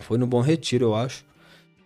foi 0.01 0.16
no 0.16 0.27
Bom 0.27 0.40
Retiro, 0.40 0.87
eu 0.87 0.94
acho. 0.94 1.23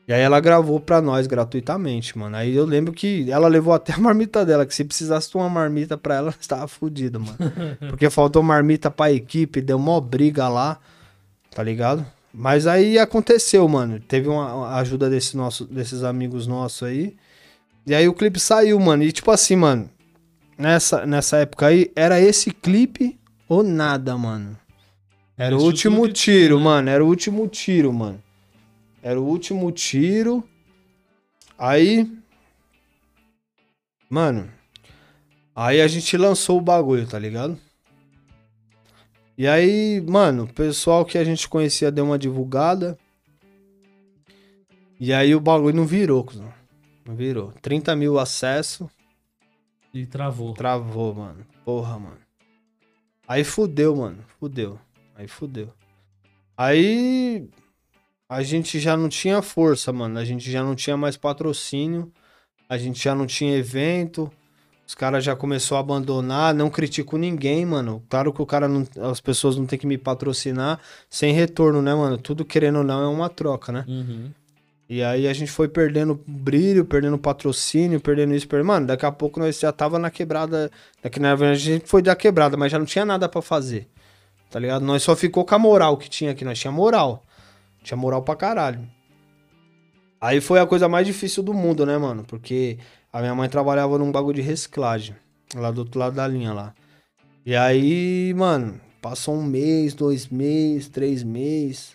E 0.07 0.13
aí 0.13 0.21
ela 0.21 0.39
gravou 0.39 0.79
pra 0.79 1.03
nós 1.03 1.27
gratuitamente, 1.27 2.17
mano. 2.17 2.37
Aí 2.37 2.55
eu 2.55 2.65
lembro 2.65 2.93
que 2.93 3.29
ela 3.29 3.49
levou 3.49 3.75
até 3.75 3.93
a 3.93 3.99
marmita 3.99 4.47
dela, 4.47 4.65
que 4.65 4.73
se 4.73 4.85
precisasse 4.85 5.29
de 5.29 5.37
uma 5.37 5.51
marmita 5.51 5.99
pra 5.99 6.15
ela, 6.15 6.33
estava 6.41 6.69
fodida, 6.69 7.19
mano. 7.19 7.37
Porque 7.91 8.09
faltou 8.09 8.45
marmita 8.45 8.93
pra 8.93 9.13
equipe, 9.13 9.61
deu 9.61 9.79
mó 9.79 10.01
briga 10.01 10.49
lá, 10.49 10.79
tá 11.51 11.65
ligado? 11.65 12.07
Mas 12.33 12.69
aí 12.69 12.97
aconteceu, 12.97 13.67
mano. 13.67 13.99
Teve 13.99 14.29
uma 14.29 14.77
ajuda 14.77 15.11
desse 15.11 15.37
nosso, 15.37 15.65
desses 15.65 16.05
amigos 16.05 16.47
nossos 16.47 16.85
aí. 16.85 17.17
E 17.85 17.93
aí 17.93 18.07
o 18.09 18.15
clipe 18.15 18.39
saiu, 18.39 18.79
mano. 18.79 19.03
E 19.03 19.11
tipo 19.11 19.33
assim, 19.33 19.57
mano, 19.57 19.91
nessa, 20.59 21.07
nessa 21.07 21.39
época 21.39 21.69
aí, 21.69 21.91
era 21.95 22.21
esse 22.21 22.51
clipe 22.51 23.19
ou 23.49 23.63
nada, 23.63 24.17
mano. 24.19 24.59
Era 25.37 25.57
o 25.57 25.63
último 25.63 26.09
tiro, 26.09 26.59
né? 26.59 26.65
mano. 26.65 26.91
Era 26.91 27.05
o 27.05 27.09
último 27.09 27.47
tiro, 27.47 27.93
mano. 27.93 28.23
Era 29.01 29.21
o 29.21 29.25
último 29.25 29.71
tiro. 29.71 30.43
Aí. 31.57 32.11
Mano. 34.11 34.51
Aí 35.55 35.81
a 35.81 35.87
gente 35.87 36.17
lançou 36.17 36.59
o 36.59 36.61
bagulho, 36.61 37.07
tá 37.07 37.19
ligado? 37.19 37.59
E 39.37 39.47
aí, 39.47 40.01
mano, 40.01 40.45
o 40.45 40.53
pessoal 40.53 41.05
que 41.05 41.17
a 41.17 41.23
gente 41.23 41.49
conhecia 41.49 41.93
deu 41.93 42.05
uma 42.05 42.19
divulgada. 42.19 42.99
E 44.99 45.13
aí 45.13 45.35
o 45.37 45.41
bagulho 45.41 45.77
não 45.77 45.87
virou. 45.87 46.27
Não 47.07 47.15
virou. 47.15 47.53
30 47.63 47.95
mil 47.95 48.19
acesso, 48.19 48.91
E 49.93 50.07
travou. 50.07 50.53
travou, 50.55 51.15
mano. 51.15 51.47
Porra, 51.65 51.99
mano. 51.99 52.19
Aí 53.27 53.45
fudeu, 53.45 53.97
mano. 53.97 54.25
Fudeu. 54.39 54.79
Aí 55.15 55.29
fudeu. 55.29 55.73
Aí 56.57 57.49
a 58.29 58.43
gente 58.43 58.79
já 58.79 58.97
não 58.97 59.09
tinha 59.09 59.41
força, 59.43 59.93
mano. 59.93 60.19
A 60.19 60.25
gente 60.25 60.51
já 60.51 60.63
não 60.63 60.75
tinha 60.75 60.97
mais 60.97 61.17
patrocínio. 61.17 62.13
A 62.69 62.77
gente 62.77 63.03
já 63.03 63.15
não 63.15 63.27
tinha 63.27 63.57
evento. 63.57 64.31
Os 64.87 64.95
caras 64.95 65.23
já 65.23 65.37
começou 65.37 65.77
a 65.77 65.81
abandonar. 65.81 66.55
Não 66.55 66.71
critico 66.71 67.17
ninguém, 67.17 67.67
mano. 67.67 68.03
Claro 68.09 68.33
que 68.33 68.41
o 68.41 68.47
cara 68.47 68.67
não, 68.67 68.87
as 69.11 69.21
pessoas 69.21 69.57
não 69.57 69.67
tem 69.67 69.79
que 69.79 69.87
me 69.87 69.99
patrocinar 69.99 70.81
sem 71.11 71.33
retorno, 71.33 71.83
né, 71.83 71.95
mano? 71.95 72.17
Tudo 72.17 72.45
querendo 72.45 72.79
ou 72.79 72.85
não 72.85 73.03
é 73.03 73.07
uma 73.07 73.29
troca, 73.29 73.71
né? 73.71 73.85
Uhum. 73.87 74.31
E 74.89 75.03
aí 75.03 75.29
a 75.29 75.33
gente 75.35 75.51
foi 75.51 75.69
perdendo 75.69 76.19
brilho, 76.27 76.83
perdendo 76.83 77.19
patrocínio, 77.19 78.01
perdendo 78.01 78.35
isso, 78.35 78.49
perdendo... 78.49 78.69
Mano, 78.69 78.87
daqui 78.87 79.05
a 79.05 79.13
pouco 79.13 79.39
nós 79.39 79.61
já 79.61 79.71
tava 79.71 79.99
na 79.99 80.11
quebrada. 80.11 80.71
Daqui 81.03 81.21
na 81.21 81.35
a 81.35 81.55
gente 81.55 81.87
foi 81.87 82.01
da 82.01 82.17
quebrada, 82.17 82.57
mas 82.57 82.73
já 82.73 82.79
não 82.79 82.87
tinha 82.87 83.05
nada 83.05 83.29
pra 83.29 83.43
fazer. 83.43 83.87
Tá 84.51 84.59
ligado? 84.59 84.83
Nós 84.83 85.03
só 85.03 85.15
ficou 85.15 85.45
com 85.45 85.55
a 85.55 85.59
moral 85.59 85.99
que 85.99 86.09
tinha 86.09 86.31
aqui. 86.31 86.43
Nós 86.43 86.59
tinha 86.59 86.73
moral. 86.73 87.23
Tinha 87.83 87.99
moral 87.99 88.23
pra 88.23 88.35
caralho. 88.35 88.81
Aí 90.19 90.41
foi 90.41 90.59
a 90.59 90.67
coisa 90.67 90.89
mais 90.89 91.07
difícil 91.07 91.43
do 91.43 91.53
mundo, 91.53 91.85
né, 91.85 91.99
mano? 91.99 92.25
Porque 92.25 92.79
a 93.13 93.21
minha 93.21 93.35
mãe 93.35 93.49
trabalhava 93.49 93.99
num 93.99 94.11
bagulho 94.11 94.37
de 94.37 94.43
reciclagem. 94.43 95.15
Lá 95.55 95.71
do 95.71 95.81
outro 95.81 96.01
lado 96.01 96.17
da 96.17 96.27
linha 96.27 96.55
lá. 96.55 96.75
E 97.45 97.55
aí, 97.55 98.33
mano, 98.35 98.81
passou 99.03 99.35
um 99.35 99.45
mês, 99.45 99.93
dois 99.93 100.29
meses, 100.29 100.89
três 100.89 101.23
meses. 101.23 101.95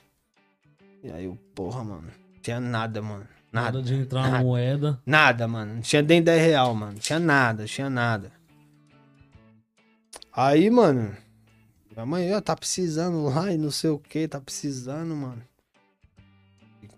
E 1.04 1.12
aí 1.12 1.26
eu, 1.26 1.36
porra, 1.56 1.84
mano 1.84 2.23
tinha 2.44 2.60
nada, 2.60 3.02
mano. 3.02 3.26
Nada. 3.52 3.78
Nada 3.78 3.82
de 3.82 3.94
entrar 3.96 4.24
nada. 4.24 4.38
na 4.38 4.44
moeda. 4.44 5.00
Nada, 5.06 5.48
mano. 5.48 5.76
Não 5.76 5.82
tinha 5.82 6.02
nem 6.02 6.22
10 6.22 6.42
real, 6.42 6.76
mano. 6.76 7.00
Tinha 7.00 7.20
nada, 7.20 7.66
tinha 7.66 7.90
nada. 7.90 8.32
Aí, 10.36 10.70
mano. 10.70 11.16
Minha 11.92 12.06
mãe, 12.06 12.34
ó, 12.34 12.42
tá 12.42 12.56
precisando 12.56 13.24
lá 13.24 13.52
e 13.52 13.58
não 13.58 13.72
sei 13.72 13.92
o 13.92 14.00
que, 14.00 14.28
tá 14.28 14.42
precisando, 14.42 15.16
mano. 15.16 15.42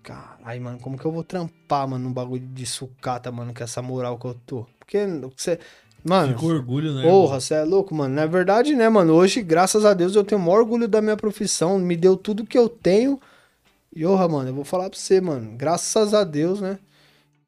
Caralho, 0.02 0.62
mano, 0.62 0.80
como 0.80 0.98
que 0.98 1.06
eu 1.06 1.12
vou 1.12 1.24
trampar, 1.24 1.88
mano, 1.88 2.06
num 2.06 2.14
bagulho 2.14 2.48
de 2.48 2.66
sucata, 2.66 3.32
mano, 3.32 3.54
com 3.54 3.64
essa 3.64 3.82
moral 3.82 4.18
que 4.18 4.26
eu 4.26 4.36
tô? 4.46 4.66
Porque 4.80 5.06
você. 5.36 5.60
Mano. 6.04 6.34
Fica 6.34 6.46
orgulho, 6.46 6.94
né? 6.94 7.02
Porra, 7.02 7.42
você 7.42 7.56
é 7.56 7.64
louco, 7.64 7.94
mano. 7.94 8.14
Na 8.14 8.28
verdade, 8.28 8.76
né, 8.76 8.88
mano? 8.88 9.14
Hoje, 9.14 9.42
graças 9.42 9.84
a 9.84 9.94
Deus, 9.94 10.16
eu 10.16 10.24
tenho 10.24 10.40
o 10.40 10.44
maior 10.44 10.60
orgulho 10.60 10.88
da 10.88 11.02
minha 11.02 11.18
profissão. 11.18 11.80
Me 11.80 11.98
deu 11.98 12.16
tudo 12.16 12.46
que 12.46 12.58
eu 12.58 12.70
tenho. 12.70 13.20
E, 13.96 14.06
orra, 14.06 14.28
mano, 14.28 14.50
eu 14.50 14.54
vou 14.54 14.66
falar 14.66 14.90
pra 14.90 15.00
você, 15.00 15.22
mano. 15.22 15.54
Graças 15.56 16.14
a 16.14 16.26
Deus, 16.26 16.60
né? 16.60 16.78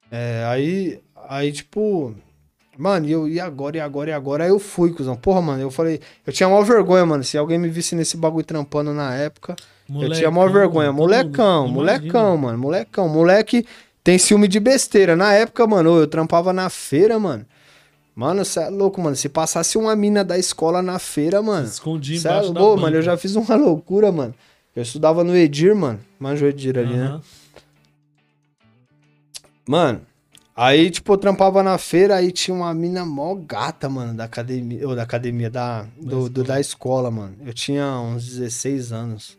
É, 0.09 0.45
aí, 0.47 1.01
aí, 1.27 1.51
tipo. 1.51 2.15
Mano, 2.77 3.07
e 3.07 3.11
eu, 3.11 3.27
e 3.27 3.39
agora, 3.39 3.75
e 3.75 3.79
agora, 3.81 4.11
e 4.11 4.13
agora? 4.13 4.43
Aí 4.45 4.49
eu 4.49 4.59
fui, 4.59 4.93
cuzão. 4.93 5.15
Porra, 5.15 5.41
mano, 5.41 5.61
eu 5.61 5.69
falei. 5.69 5.99
Eu 6.25 6.31
tinha 6.31 6.47
maior 6.47 6.63
vergonha, 6.63 7.05
mano. 7.05 7.23
Se 7.23 7.37
alguém 7.37 7.57
me 7.57 7.67
visse 7.67 7.95
nesse 7.95 8.15
bagulho 8.15 8.45
trampando 8.45 8.93
na 8.93 9.13
época. 9.13 9.55
eu 9.89 10.11
tinha 10.11 10.31
maior 10.31 10.51
vergonha. 10.51 10.91
Molecão, 10.91 11.67
molecão, 11.67 12.37
mano. 12.37 12.57
Molecão. 12.57 13.09
Moleque 13.09 13.65
tem 14.03 14.17
ciúme 14.17 14.47
de 14.47 14.59
besteira. 14.59 15.15
Na 15.15 15.33
época, 15.33 15.67
mano, 15.67 15.97
eu 15.99 16.07
trampava 16.07 16.53
na 16.53 16.69
feira, 16.69 17.19
mano. 17.19 17.45
Mano, 18.15 18.45
você 18.45 18.61
é 18.61 18.69
louco, 18.69 19.01
mano. 19.01 19.15
Se 19.15 19.27
passasse 19.27 19.77
uma 19.77 19.95
mina 19.95 20.23
da 20.23 20.37
escola 20.37 20.81
na 20.81 20.97
feira, 20.97 21.41
mano. 21.41 21.67
Escondi 21.67 22.15
é 22.15 22.17
embaixo 22.19 22.53
da 22.53 22.59
louco, 22.59 22.81
mano. 22.81 22.95
Eu 22.95 23.01
já 23.01 23.17
fiz 23.17 23.35
uma 23.35 23.55
loucura, 23.55 24.11
mano. 24.11 24.33
Eu 24.77 24.83
estudava 24.83 25.23
no 25.23 25.35
Edir, 25.35 25.75
mano. 25.75 25.99
Manjo 26.19 26.45
o 26.45 26.47
Edir 26.47 26.77
ali, 26.77 26.95
né? 26.95 27.07
Aham. 27.07 27.21
Mano, 29.67 30.01
aí, 30.55 30.91
tipo, 30.91 31.11
eu 31.13 31.17
trampava 31.17 31.63
na 31.63 31.79
feira, 31.79 32.15
aí 32.15 32.31
tinha 32.31 32.53
uma 32.55 32.71
mina 32.75 33.03
mó 33.03 33.33
gata, 33.33 33.89
mano, 33.89 34.13
da 34.13 34.25
academia, 34.25 34.87
ou 34.87 34.95
da 34.95 35.01
academia, 35.01 35.49
da, 35.49 35.87
do, 35.99 36.29
do- 36.29 36.43
da 36.43 36.59
escola, 36.59 37.09
mano. 37.09 37.35
Eu 37.43 37.53
tinha 37.55 37.85
uns 37.99 38.23
16 38.25 38.91
anos. 38.93 39.35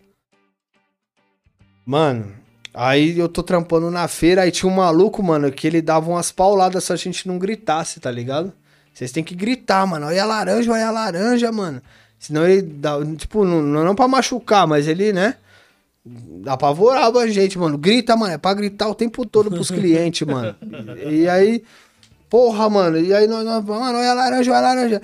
Mano, 1.86 2.34
aí 2.74 3.16
eu 3.16 3.28
tô 3.28 3.42
trampando 3.42 3.90
na 3.92 4.08
feira, 4.08 4.42
aí 4.42 4.50
tinha 4.50 4.70
um 4.70 4.74
maluco, 4.74 5.22
mano, 5.22 5.50
que 5.52 5.68
ele 5.68 5.80
dava 5.80 6.10
umas 6.10 6.32
pauladas 6.32 6.82
se 6.84 6.92
a 6.92 6.96
gente 6.96 7.26
não 7.28 7.38
gritasse, 7.38 8.00
tá 8.00 8.10
ligado? 8.10 8.52
Vocês 8.92 9.12
têm 9.12 9.22
que 9.22 9.34
gritar, 9.36 9.86
mano. 9.86 10.06
Olha 10.06 10.24
a 10.24 10.26
laranja, 10.26 10.72
olha 10.72 10.88
a 10.88 10.90
laranja, 10.90 11.52
mano. 11.52 11.80
Senão 12.18 12.46
ele 12.46 12.62
dá, 12.62 12.98
tipo, 13.16 13.44
não, 13.44 13.62
não 13.62 13.94
pra 13.94 14.08
machucar, 14.08 14.66
mas 14.66 14.88
ele, 14.88 15.12
né? 15.12 15.36
apavorava 16.46 17.20
a 17.20 17.28
gente, 17.28 17.58
mano. 17.58 17.76
Grita, 17.76 18.16
mano. 18.16 18.34
É 18.34 18.38
pra 18.38 18.54
gritar 18.54 18.88
o 18.88 18.94
tempo 18.94 19.26
todo 19.26 19.50
pros 19.50 19.70
clientes, 19.70 20.26
mano. 20.26 20.54
E, 21.04 21.22
e 21.22 21.28
aí, 21.28 21.62
porra, 22.28 22.68
mano. 22.68 22.98
E 22.98 23.12
aí, 23.12 23.26
nós, 23.26 23.44
nós, 23.44 23.64
mano, 23.64 23.98
olha 23.98 24.10
a 24.10 24.14
laranja, 24.14 24.50
olha 24.50 24.58
a 24.58 24.62
laranja. 24.62 25.02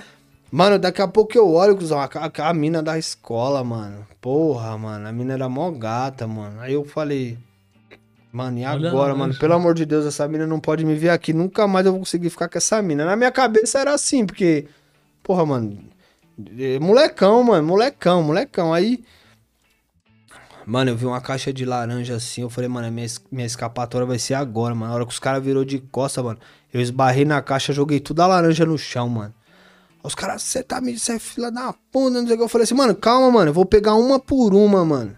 Mano, 0.51 0.79
daqui 0.79 1.03
a 1.03 1.09
pouco 1.09 1.37
eu 1.37 1.51
olho, 1.51 1.77
cuzão, 1.77 1.99
a, 1.99 2.09
a, 2.15 2.49
a 2.49 2.55
mina 2.55 2.83
da 2.83 2.99
escola, 2.99 3.65
mano. 3.65 4.07
Porra, 4.21 4.79
mano. 4.79 5.09
A 5.09 5.13
mina 5.13 5.35
era 5.35 5.49
mó 5.49 5.71
gata, 5.71 6.27
mano. 6.27 6.61
Aí 6.61 6.75
eu 6.75 6.85
falei, 6.85 7.37
mano, 8.33 8.59
e 8.59 8.65
Olha 8.65 8.89
agora, 8.89 9.15
mano? 9.15 9.35
Pelo 9.35 9.55
amor 9.55 9.75
de 9.75 9.85
Deus, 9.85 10.07
essa 10.07 10.27
mina 10.29 10.47
não 10.47 10.61
pode 10.61 10.85
me 10.85 10.95
ver 10.95 11.11
aqui. 11.11 11.33
Nunca 11.33 11.67
mais 11.67 11.87
eu 11.87 11.93
vou 11.93 12.01
conseguir 12.01 12.31
ficar 12.31 12.49
com 12.49 12.59
essa 12.59 12.81
mina. 12.81 13.05
Na 13.05 13.17
minha 13.17 13.33
cabeça 13.33 13.81
era 13.81 13.93
assim, 13.93 14.25
porque, 14.25 14.67
porra, 15.23 15.45
mano. 15.45 15.94
Eh, 16.59 16.79
Molecão, 16.79 17.43
mano. 17.43 17.67
Molecão, 17.67 18.23
molecão. 18.23 18.73
Aí. 18.73 19.05
Mano, 20.67 20.91
eu 20.91 20.97
vi 20.97 21.05
uma 21.05 21.21
caixa 21.21 21.53
de 21.53 21.65
laranja 21.65 22.15
assim, 22.17 22.41
eu 22.41 22.49
falei, 22.49 22.69
mano, 22.69 22.91
minha, 22.91 23.07
minha 23.31 23.47
escapatória 23.47 24.07
vai 24.07 24.19
ser 24.19 24.33
agora, 24.35 24.75
mano. 24.75 24.91
Na 24.91 24.95
hora 24.95 25.05
que 25.05 25.13
os 25.13 25.19
caras 25.19 25.45
virou 25.45 25.63
de 25.63 25.79
costa, 25.79 26.23
mano, 26.23 26.39
eu 26.73 26.81
esbarrei 26.81 27.27
na 27.27 27.43
caixa, 27.43 27.73
joguei 27.73 28.01
tudo 28.01 28.21
a 28.21 28.27
laranja 28.27 28.65
no 28.65 28.79
chão, 28.79 29.09
mano. 29.09 29.35
Os 30.03 30.15
caras, 30.15 30.43
você 30.43 30.63
tá 30.63 30.81
me, 30.81 30.99
você 30.99 31.15
é 31.15 31.19
fila 31.19 31.51
da 31.51 31.75
puta, 31.93 32.19
não 32.19 32.27
sei 32.27 32.35
o 32.35 32.39
que. 32.39 32.45
Eu 32.45 32.49
falei 32.49 32.65
assim, 32.65 32.75
mano, 32.75 32.95
calma, 32.95 33.31
mano, 33.31 33.51
eu 33.51 33.55
vou 33.55 33.67
pegar 33.67 33.95
uma 33.95 34.19
por 34.19 34.55
uma, 34.55 34.85
mano. 34.85 35.17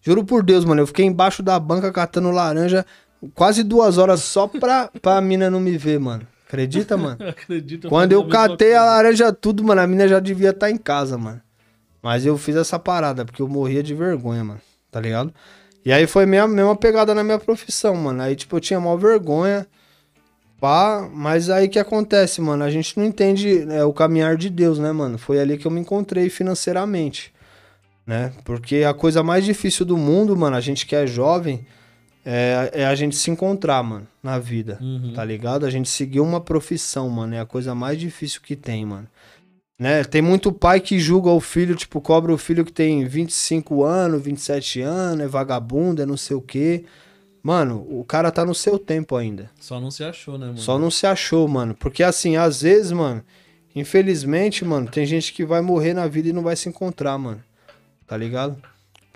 Juro 0.00 0.24
por 0.24 0.42
Deus, 0.42 0.64
mano, 0.64 0.80
eu 0.80 0.86
fiquei 0.86 1.04
embaixo 1.04 1.42
da 1.42 1.58
banca 1.60 1.92
catando 1.92 2.30
laranja 2.30 2.86
quase 3.34 3.62
duas 3.62 3.98
horas 3.98 4.20
só 4.20 4.46
pra, 4.46 4.90
pra 5.02 5.20
mina 5.20 5.50
não 5.50 5.60
me 5.60 5.76
ver, 5.76 5.98
mano. 5.98 6.26
Acredita, 6.48 6.96
mano? 6.96 7.18
Acredito. 7.28 7.88
Quando 7.90 8.12
eu 8.12 8.26
catei 8.26 8.74
a 8.74 8.82
laranja 8.82 9.30
tudo, 9.32 9.62
mano, 9.62 9.82
a 9.82 9.86
mina 9.86 10.08
já 10.08 10.18
devia 10.18 10.50
estar 10.50 10.70
em 10.70 10.78
casa, 10.78 11.18
mano. 11.18 11.42
Mas 12.02 12.24
eu 12.24 12.38
fiz 12.38 12.56
essa 12.56 12.78
parada, 12.78 13.24
porque 13.24 13.42
eu 13.42 13.48
morria 13.48 13.82
de 13.82 13.94
vergonha, 13.94 14.42
mano. 14.42 14.60
Tá 14.90 14.98
ligado? 14.98 15.32
E 15.84 15.92
aí 15.92 16.06
foi 16.06 16.24
a 16.24 16.26
mesma, 16.26 16.48
mesma 16.48 16.74
pegada 16.74 17.14
na 17.14 17.22
minha 17.22 17.38
profissão, 17.38 17.94
mano. 17.94 18.22
Aí, 18.22 18.34
tipo, 18.34 18.56
eu 18.56 18.60
tinha 18.60 18.80
maior 18.80 18.96
vergonha. 18.96 19.66
Pá, 20.58 21.08
mas 21.12 21.50
aí 21.50 21.68
que 21.68 21.78
acontece, 21.78 22.40
mano? 22.40 22.64
A 22.64 22.70
gente 22.70 22.96
não 22.98 23.04
entende 23.04 23.64
né, 23.66 23.84
o 23.84 23.92
caminhar 23.92 24.36
de 24.36 24.48
Deus, 24.48 24.78
né, 24.78 24.90
mano? 24.90 25.18
Foi 25.18 25.38
ali 25.38 25.58
que 25.58 25.66
eu 25.66 25.70
me 25.70 25.80
encontrei 25.80 26.28
financeiramente, 26.30 27.32
né? 28.04 28.32
Porque 28.42 28.78
a 28.78 28.92
coisa 28.92 29.22
mais 29.22 29.44
difícil 29.44 29.86
do 29.86 29.96
mundo, 29.96 30.36
mano, 30.36 30.56
a 30.56 30.60
gente 30.60 30.84
que 30.84 30.96
é 30.96 31.06
jovem, 31.06 31.64
é, 32.30 32.82
é 32.82 32.86
a 32.86 32.94
gente 32.94 33.16
se 33.16 33.30
encontrar, 33.30 33.82
mano, 33.82 34.06
na 34.22 34.38
vida. 34.38 34.76
Uhum. 34.82 35.14
Tá 35.14 35.24
ligado? 35.24 35.64
A 35.64 35.70
gente 35.70 35.88
seguir 35.88 36.20
uma 36.20 36.42
profissão, 36.42 37.08
mano, 37.08 37.34
é 37.34 37.40
a 37.40 37.46
coisa 37.46 37.74
mais 37.74 37.98
difícil 37.98 38.42
que 38.42 38.54
tem, 38.54 38.84
mano. 38.84 39.08
Né? 39.78 40.04
Tem 40.04 40.20
muito 40.20 40.52
pai 40.52 40.78
que 40.78 40.98
julga 40.98 41.30
o 41.30 41.40
filho, 41.40 41.74
tipo, 41.74 42.02
cobra 42.02 42.30
o 42.30 42.36
filho 42.36 42.66
que 42.66 42.72
tem 42.72 43.06
25 43.06 43.82
anos, 43.82 44.22
27 44.22 44.82
anos, 44.82 45.24
é 45.24 45.26
vagabundo, 45.26 46.02
é 46.02 46.06
não 46.06 46.18
sei 46.18 46.36
o 46.36 46.42
quê. 46.42 46.84
Mano, 47.42 47.86
o 47.88 48.04
cara 48.04 48.30
tá 48.30 48.44
no 48.44 48.54
seu 48.54 48.78
tempo 48.78 49.16
ainda. 49.16 49.50
Só 49.58 49.80
não 49.80 49.90
se 49.90 50.04
achou, 50.04 50.36
né, 50.36 50.48
mano? 50.48 50.58
Só 50.58 50.78
não 50.78 50.90
se 50.90 51.06
achou, 51.06 51.48
mano. 51.48 51.74
Porque 51.74 52.02
assim, 52.02 52.36
às 52.36 52.60
vezes, 52.60 52.92
mano, 52.92 53.24
infelizmente, 53.74 54.66
mano, 54.66 54.86
tem 54.86 55.06
gente 55.06 55.32
que 55.32 55.46
vai 55.46 55.62
morrer 55.62 55.94
na 55.94 56.06
vida 56.06 56.28
e 56.28 56.32
não 56.34 56.42
vai 56.42 56.56
se 56.56 56.68
encontrar, 56.68 57.16
mano. 57.16 57.42
Tá 58.06 58.18
ligado? 58.18 58.60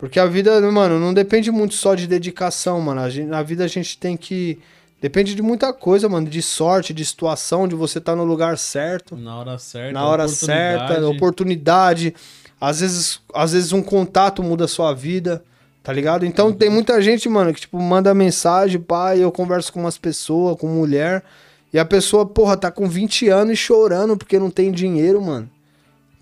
Porque 0.02 0.18
a 0.18 0.26
vida, 0.26 0.60
mano, 0.72 0.98
não 0.98 1.14
depende 1.14 1.48
muito 1.52 1.74
só 1.74 1.94
de 1.94 2.08
dedicação, 2.08 2.80
mano. 2.80 3.00
A 3.02 3.08
gente- 3.08 3.28
na 3.28 3.40
vida 3.40 3.62
a 3.62 3.68
gente 3.68 3.96
tem 3.96 4.16
que. 4.16 4.58
Depende 5.00 5.32
de 5.32 5.40
muita 5.42 5.72
coisa, 5.72 6.08
mano. 6.08 6.26
De 6.28 6.42
sorte, 6.42 6.92
de 6.92 7.04
situação, 7.04 7.68
de 7.68 7.76
você 7.76 7.98
estar 7.98 8.16
no 8.16 8.24
lugar 8.24 8.58
certo 8.58 9.14
Na 9.16 9.36
hora 9.38 9.56
certa. 9.58 9.92
na 9.92 10.04
hora 10.04 10.24
oportunidade. 10.24 10.88
certa, 10.88 11.08
oportunidade. 11.08 12.14
Às 12.60 12.80
vezes, 12.80 13.20
às 13.32 13.52
vezes 13.52 13.72
um 13.72 13.80
contato 13.80 14.42
muda 14.42 14.64
a 14.64 14.68
sua 14.68 14.92
vida, 14.92 15.40
tá 15.84 15.92
ligado? 15.92 16.26
Então 16.26 16.52
tem 16.52 16.68
muita 16.68 17.00
gente, 17.00 17.28
mano, 17.28 17.54
que 17.54 17.60
tipo 17.60 17.80
manda 17.80 18.12
mensagem, 18.12 18.80
pai, 18.80 19.20
eu 19.22 19.30
converso 19.30 19.72
com 19.72 19.78
umas 19.78 19.96
pessoas, 19.98 20.56
com 20.58 20.66
mulher, 20.66 21.22
e 21.72 21.78
a 21.78 21.84
pessoa, 21.84 22.26
porra, 22.26 22.56
tá 22.56 22.72
com 22.72 22.88
20 22.88 23.28
anos 23.28 23.52
e 23.52 23.56
chorando 23.56 24.16
porque 24.16 24.36
não 24.36 24.50
tem 24.50 24.72
dinheiro, 24.72 25.22
mano. 25.22 25.48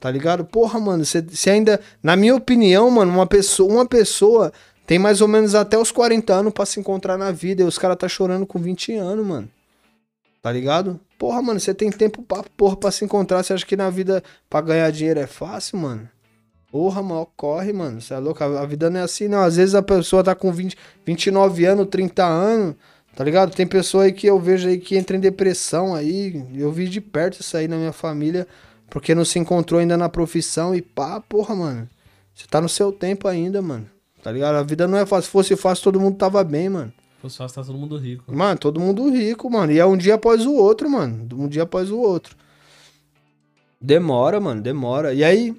Tá 0.00 0.10
ligado? 0.10 0.44
Porra, 0.44 0.80
mano, 0.80 1.04
você 1.04 1.50
ainda, 1.50 1.78
na 2.02 2.16
minha 2.16 2.34
opinião, 2.34 2.90
mano, 2.90 3.12
uma 3.12 3.26
pessoa, 3.26 3.70
uma 3.70 3.86
pessoa 3.86 4.50
tem 4.86 4.98
mais 4.98 5.20
ou 5.20 5.28
menos 5.28 5.54
até 5.54 5.78
os 5.78 5.92
40 5.92 6.32
anos 6.32 6.52
pra 6.52 6.66
se 6.66 6.80
encontrar 6.80 7.18
na 7.18 7.30
vida, 7.30 7.62
e 7.62 7.66
os 7.66 7.78
caras 7.78 7.98
tá 7.98 8.08
chorando 8.08 8.46
com 8.46 8.58
20 8.58 8.94
anos, 8.94 9.24
mano. 9.24 9.48
Tá 10.42 10.50
ligado? 10.50 10.98
Porra, 11.18 11.42
mano, 11.42 11.60
você 11.60 11.74
tem 11.74 11.92
tempo 11.92 12.22
pra, 12.22 12.42
porra, 12.56 12.76
pra 12.76 12.90
se 12.90 13.04
encontrar. 13.04 13.42
Você 13.42 13.52
acha 13.52 13.66
que 13.66 13.76
na 13.76 13.90
vida 13.90 14.24
pra 14.48 14.62
ganhar 14.62 14.90
dinheiro 14.90 15.20
é 15.20 15.26
fácil, 15.26 15.78
mano? 15.78 16.08
Porra, 16.72 17.02
mal 17.02 17.30
corre, 17.36 17.72
mano. 17.72 18.00
Você 18.00 18.14
é 18.14 18.18
louco? 18.18 18.42
A 18.42 18.62
a 18.62 18.66
vida 18.66 18.88
não 18.88 19.00
é 19.00 19.02
assim, 19.02 19.28
não. 19.28 19.42
Às 19.42 19.56
vezes 19.56 19.74
a 19.74 19.82
pessoa 19.82 20.24
tá 20.24 20.34
com 20.34 20.50
20, 20.50 20.76
29 21.04 21.64
anos, 21.66 21.88
30 21.88 22.24
anos, 22.24 22.74
tá 23.14 23.22
ligado? 23.22 23.54
Tem 23.54 23.66
pessoa 23.66 24.04
aí 24.04 24.12
que 24.12 24.26
eu 24.26 24.40
vejo 24.40 24.66
aí 24.66 24.78
que 24.78 24.96
entra 24.96 25.16
em 25.16 25.20
depressão 25.20 25.94
aí. 25.94 26.42
Eu 26.54 26.72
vi 26.72 26.88
de 26.88 27.00
perto 27.00 27.40
isso 27.40 27.56
aí 27.56 27.68
na 27.68 27.76
minha 27.76 27.92
família, 27.92 28.46
porque 28.90 29.14
não 29.14 29.24
se 29.24 29.38
encontrou 29.38 29.80
ainda 29.80 29.96
na 29.96 30.08
profissão 30.08 30.74
e 30.74 30.82
pá, 30.82 31.20
porra, 31.20 31.54
mano. 31.54 31.88
Você 32.34 32.46
tá 32.46 32.60
no 32.60 32.68
seu 32.68 32.92
tempo 32.92 33.28
ainda, 33.28 33.62
mano. 33.62 33.88
Tá 34.22 34.30
ligado? 34.30 34.56
A 34.56 34.62
vida 34.62 34.86
não 34.86 34.98
é 34.98 35.06
fácil. 35.06 35.26
Se 35.26 35.30
fosse 35.30 35.56
fácil, 35.56 35.84
todo 35.84 36.00
mundo 36.00 36.16
tava 36.16 36.42
bem, 36.44 36.68
mano. 36.68 36.92
Se 37.16 37.22
fosse 37.22 37.38
fácil, 37.38 37.54
tá 37.54 37.64
todo 37.64 37.78
mundo 37.78 37.96
rico. 37.96 38.34
Mano, 38.34 38.58
todo 38.58 38.80
mundo 38.80 39.08
rico, 39.10 39.48
mano. 39.48 39.72
E 39.72 39.78
é 39.78 39.86
um 39.86 39.96
dia 39.96 40.14
após 40.14 40.44
o 40.44 40.54
outro, 40.54 40.90
mano. 40.90 41.28
Um 41.34 41.48
dia 41.48 41.62
após 41.62 41.90
o 41.90 41.98
outro. 41.98 42.36
Demora, 43.80 44.40
mano, 44.40 44.60
demora. 44.60 45.14
E 45.14 45.22
aí. 45.22 45.54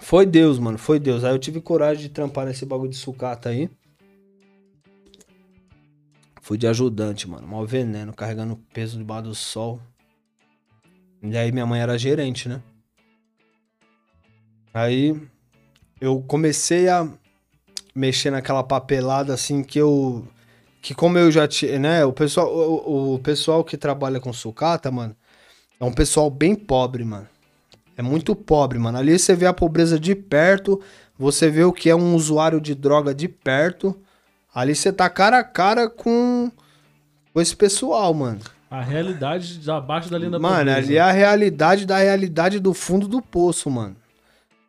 Foi 0.00 0.24
Deus, 0.24 0.58
mano. 0.58 0.78
Foi 0.78 1.00
Deus. 1.00 1.24
Aí 1.24 1.32
eu 1.32 1.38
tive 1.38 1.60
coragem 1.60 2.04
de 2.04 2.08
trampar 2.10 2.46
nesse 2.46 2.64
bagulho 2.64 2.90
de 2.90 2.96
sucata 2.96 3.48
aí. 3.48 3.68
Fui 6.40 6.56
de 6.56 6.66
ajudante, 6.66 7.28
mano. 7.28 7.46
Mal 7.46 7.66
veneno, 7.66 8.12
carregando 8.12 8.56
peso 8.72 8.96
debaixo 8.96 9.24
do 9.24 9.34
sol. 9.34 9.80
E 11.22 11.36
aí 11.36 11.50
minha 11.50 11.66
mãe 11.66 11.80
era 11.80 11.98
gerente, 11.98 12.48
né? 12.48 12.62
Aí 14.72 15.18
eu 16.00 16.22
comecei 16.26 16.88
a 16.88 17.08
mexer 17.94 18.30
naquela 18.30 18.62
papelada 18.62 19.32
assim 19.32 19.62
que 19.62 19.78
eu. 19.78 20.26
Que 20.82 20.94
como 20.94 21.18
eu 21.18 21.30
já 21.30 21.48
tinha. 21.48 21.78
Né? 21.78 22.04
O 22.04 22.12
pessoal, 22.12 22.54
o, 22.54 23.14
o 23.14 23.18
pessoal 23.18 23.64
que 23.64 23.76
trabalha 23.76 24.20
com 24.20 24.32
sucata, 24.32 24.90
mano, 24.90 25.16
é 25.80 25.84
um 25.84 25.92
pessoal 25.92 26.30
bem 26.30 26.54
pobre, 26.54 27.04
mano. 27.04 27.26
É 27.96 28.02
muito 28.02 28.36
pobre, 28.36 28.78
mano. 28.78 28.98
Ali 28.98 29.18
você 29.18 29.34
vê 29.34 29.46
a 29.46 29.54
pobreza 29.54 29.98
de 29.98 30.14
perto, 30.14 30.80
você 31.18 31.48
vê 31.48 31.64
o 31.64 31.72
que 31.72 31.88
é 31.88 31.96
um 31.96 32.14
usuário 32.14 32.60
de 32.60 32.74
droga 32.74 33.14
de 33.14 33.26
perto. 33.28 33.98
Ali 34.54 34.74
você 34.74 34.92
tá 34.92 35.08
cara 35.08 35.38
a 35.38 35.44
cara 35.44 35.88
com, 35.88 36.50
com 37.32 37.40
esse 37.40 37.56
pessoal, 37.56 38.12
mano. 38.12 38.40
A 38.70 38.82
realidade 38.82 39.60
abaixo 39.70 40.10
da 40.10 40.18
linha 40.18 40.30
da 40.30 40.38
Mano, 40.38 40.56
pobreza. 40.56 40.78
ali 40.78 40.96
é 40.96 41.00
a 41.00 41.12
realidade 41.12 41.86
da 41.86 41.98
realidade 41.98 42.58
do 42.58 42.74
fundo 42.74 43.06
do 43.06 43.22
poço, 43.22 43.70
mano. 43.70 43.96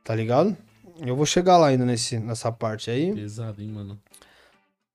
Tá 0.04 0.14
ligado? 0.16 0.56
Eu 1.06 1.16
vou 1.16 1.26
chegar 1.26 1.58
lá 1.58 1.68
ainda 1.68 1.86
nesse, 1.86 2.18
nessa 2.20 2.52
parte 2.52 2.90
aí. 2.90 3.14
Pesado, 3.14 3.62
hein, 3.62 3.70
mano. 3.70 4.00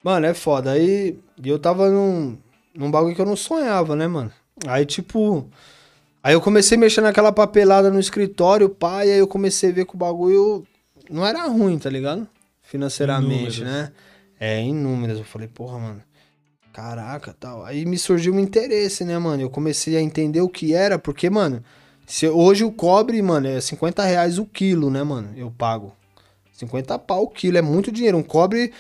Mano, 0.03 0.27
é 0.27 0.35
foda. 0.35 0.73
Aí 0.73 1.19
eu 1.45 1.59
tava 1.59 1.91
num, 1.91 2.37
num 2.75 2.91
bagulho 2.91 3.15
que 3.15 3.21
eu 3.21 3.27
não 3.27 3.37
sonhava, 3.37 3.95
né, 3.95 4.07
mano? 4.07 4.33
Aí, 4.67 4.85
tipo. 4.87 5.49
Aí 6.23 6.35
eu 6.35 6.41
comecei 6.41 6.79
mexer 6.79 7.01
naquela 7.01 7.33
papelada 7.33 7.91
no 7.91 7.99
escritório, 7.99 8.77
e 8.81 9.11
aí 9.11 9.19
eu 9.19 9.27
comecei 9.27 9.71
a 9.71 9.73
ver 9.73 9.85
que 9.85 9.95
o 9.95 9.99
bagulho 9.99 10.65
não 11.11 11.27
era 11.27 11.47
ruim, 11.49 11.79
tá 11.79 11.91
ligado? 11.91 12.27
Financeiramente, 12.63 13.63
né? 13.65 13.93
É, 14.39 14.59
em 14.61 14.73
números. 14.75 15.19
Eu 15.19 15.25
falei, 15.25 15.49
porra, 15.49 15.79
mano. 15.79 16.03
Caraca, 16.73 17.35
tal. 17.39 17.65
Aí 17.65 17.85
me 17.85 17.99
surgiu 17.99 18.33
um 18.35 18.41
interesse, 18.41 19.05
né, 19.05 19.19
mano? 19.19 19.43
Eu 19.43 19.51
comecei 19.51 19.97
a 19.97 20.01
entender 20.01 20.41
o 20.41 20.49
que 20.49 20.73
era, 20.75 20.99
porque, 20.99 21.29
mano, 21.29 21.63
se 22.07 22.27
hoje 22.29 22.65
o 22.65 22.73
cobre, 22.73 23.21
mano, 23.21 23.47
é 23.47 23.61
50 23.61 24.03
reais 24.05 24.39
o 24.39 24.47
quilo, 24.47 24.91
né, 24.91 25.03
mano? 25.03 25.33
Eu 25.37 25.51
pago. 25.51 25.93
50 26.53 26.99
pau 26.99 27.25
o 27.25 27.29
quilo, 27.29 27.59
é 27.59 27.63
muito 27.63 27.91
dinheiro. 27.93 28.17
Um 28.17 28.23
cobre. 28.23 28.73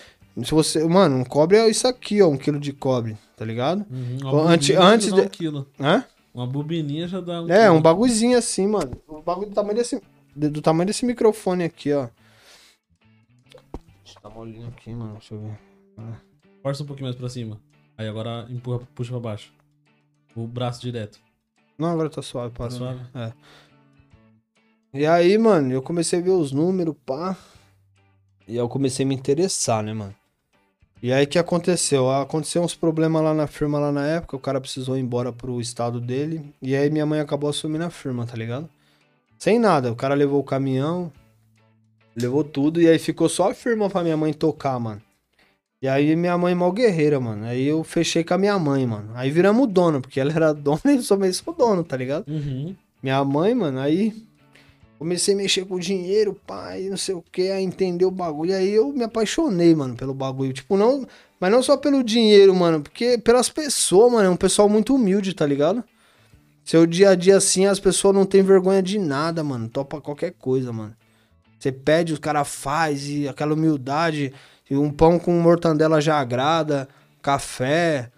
Se 0.42 0.52
você. 0.52 0.82
Mano, 0.86 1.16
um 1.18 1.24
cobre 1.24 1.58
é 1.58 1.68
isso 1.68 1.86
aqui, 1.86 2.22
ó, 2.22 2.28
um 2.28 2.38
quilo 2.38 2.58
de 2.58 2.72
cobre, 2.72 3.18
tá 3.36 3.44
ligado? 3.44 3.84
Uhum, 3.90 4.38
antes- 4.48 4.74
antes 4.76 5.12
de- 5.12 5.20
um 5.20 5.28
quilo. 5.28 5.68
Hã? 5.78 6.04
Uma 6.32 6.46
bobininha 6.46 7.06
já 7.06 7.20
dá 7.20 7.42
um 7.42 7.50
É, 7.50 7.64
quilo. 7.64 7.74
um 7.74 7.82
bagulhozinho 7.82 8.38
assim, 8.38 8.66
mano. 8.66 8.92
Um 9.06 9.20
bagulho 9.20 9.50
do 9.50 9.54
tamanho 9.54 9.74
desse. 9.76 10.00
de- 10.34 10.48
Do 10.48 10.62
tamanho 10.62 10.86
desse 10.86 11.04
microfone 11.04 11.64
aqui, 11.64 11.92
ó. 11.92 12.08
Deixa 14.02 14.18
eu 14.18 14.22
dar 14.22 14.28
uma 14.30 14.38
olhinha 14.40 14.68
aqui, 14.68 14.94
mano. 14.94 15.12
Deixa 15.12 15.34
eu 15.34 15.40
ver. 15.40 15.58
Força 16.62 16.82
um 16.82 16.86
pouquinho 16.86 17.06
mais 17.08 17.16
pra 17.16 17.28
cima. 17.28 17.60
Aí 17.96 18.08
agora 18.08 18.46
empurra, 18.50 18.80
puxa 18.94 19.10
pra 19.12 19.20
baixo. 19.20 19.52
O 20.34 20.46
braço 20.46 20.80
direto. 20.80 21.18
Não, 21.78 21.88
agora 21.88 22.08
tá 22.10 22.22
suave, 22.22 22.52
Tá 22.52 22.58
parou. 22.58 22.76
suave? 22.76 23.00
É. 23.14 23.32
E 24.94 25.06
aí, 25.06 25.36
mano, 25.38 25.72
eu 25.72 25.82
comecei 25.82 26.18
a 26.18 26.22
ver 26.22 26.30
os 26.30 26.52
números, 26.52 26.94
pá. 27.04 27.36
E 28.46 28.52
aí 28.52 28.58
eu 28.58 28.68
comecei 28.68 29.04
a 29.04 29.08
me 29.08 29.14
interessar, 29.14 29.82
né, 29.82 29.92
mano? 29.92 30.14
E 31.02 31.12
aí 31.12 31.24
o 31.24 31.28
que 31.28 31.38
aconteceu? 31.38 32.10
Aconteceu 32.10 32.62
uns 32.62 32.74
problemas 32.74 33.22
lá 33.22 33.34
na 33.34 33.46
firma 33.46 33.78
lá 33.78 33.90
na 33.90 34.06
época, 34.06 34.36
o 34.36 34.40
cara 34.40 34.60
precisou 34.60 34.96
ir 34.96 35.00
embora 35.00 35.32
pro 35.32 35.60
estado 35.60 36.00
dele. 36.00 36.54
E 36.62 36.76
aí 36.76 36.88
minha 36.90 37.04
mãe 37.06 37.18
acabou 37.20 37.50
assumindo 37.50 37.84
a 37.84 37.90
firma, 37.90 38.24
tá 38.24 38.36
ligado? 38.36 38.68
Sem 39.38 39.58
nada, 39.58 39.90
o 39.90 39.96
cara 39.96 40.14
levou 40.14 40.38
o 40.40 40.44
caminhão, 40.44 41.12
levou 42.14 42.44
tudo, 42.44 42.80
e 42.80 42.88
aí 42.88 42.98
ficou 43.00 43.28
só 43.28 43.50
a 43.50 43.54
firma 43.54 43.90
pra 43.90 44.04
minha 44.04 44.16
mãe 44.16 44.32
tocar, 44.32 44.78
mano. 44.78 45.02
E 45.82 45.88
aí 45.88 46.14
minha 46.14 46.38
mãe 46.38 46.54
mal 46.54 46.70
guerreira, 46.70 47.18
mano. 47.18 47.44
Aí 47.44 47.66
eu 47.66 47.82
fechei 47.82 48.22
com 48.22 48.34
a 48.34 48.38
minha 48.38 48.56
mãe, 48.56 48.86
mano. 48.86 49.10
Aí 49.16 49.32
viramos 49.32 49.68
dono, 49.68 50.00
porque 50.00 50.20
ela 50.20 50.32
era 50.32 50.54
dona 50.54 50.80
e 50.86 50.96
eu 50.96 51.02
sou 51.02 51.18
dono, 51.52 51.82
tá 51.82 51.96
ligado? 51.96 52.24
Uhum. 52.28 52.76
Minha 53.02 53.24
mãe, 53.24 53.52
mano, 53.52 53.80
aí 53.80 54.14
comecei 54.96 55.34
a 55.34 55.36
mexer 55.36 55.64
com 55.64 55.74
o 55.74 55.80
dinheiro, 55.80 56.38
pai, 56.46 56.82
não 56.88 56.96
sei 56.96 57.16
o 57.16 57.24
que, 57.32 57.50
a 57.50 57.60
entender 57.60 58.04
o 58.04 58.12
bagulho. 58.12 58.54
Aí 58.54 58.70
eu 58.70 58.92
me 58.92 59.02
apaixonei, 59.02 59.74
mano, 59.74 59.96
pelo 59.96 60.14
bagulho. 60.14 60.52
Tipo, 60.52 60.76
não. 60.76 61.04
Mas 61.40 61.50
não 61.50 61.60
só 61.60 61.76
pelo 61.76 62.04
dinheiro, 62.04 62.54
mano, 62.54 62.80
porque 62.80 63.18
pelas 63.18 63.48
pessoas, 63.48 64.12
mano. 64.12 64.28
É 64.28 64.30
um 64.30 64.36
pessoal 64.36 64.68
muito 64.68 64.94
humilde, 64.94 65.34
tá 65.34 65.44
ligado? 65.44 65.82
Seu 66.64 66.86
dia 66.86 67.10
a 67.10 67.14
dia 67.16 67.36
assim, 67.36 67.66
as 67.66 67.80
pessoas 67.80 68.14
não 68.14 68.24
têm 68.24 68.44
vergonha 68.44 68.80
de 68.80 69.00
nada, 69.00 69.42
mano. 69.42 69.68
Topa 69.68 70.00
qualquer 70.00 70.32
coisa, 70.38 70.72
mano. 70.72 70.94
Você 71.58 71.72
pede, 71.72 72.12
os 72.12 72.20
caras 72.20 72.48
faz 72.48 73.08
e 73.08 73.26
aquela 73.26 73.54
humildade. 73.54 74.32
E 74.72 74.76
um 74.76 74.90
pão 74.90 75.18
com 75.18 75.38
mortandela 75.38 76.00
já 76.00 76.18
agrada, 76.18 76.88
café. 77.20 78.10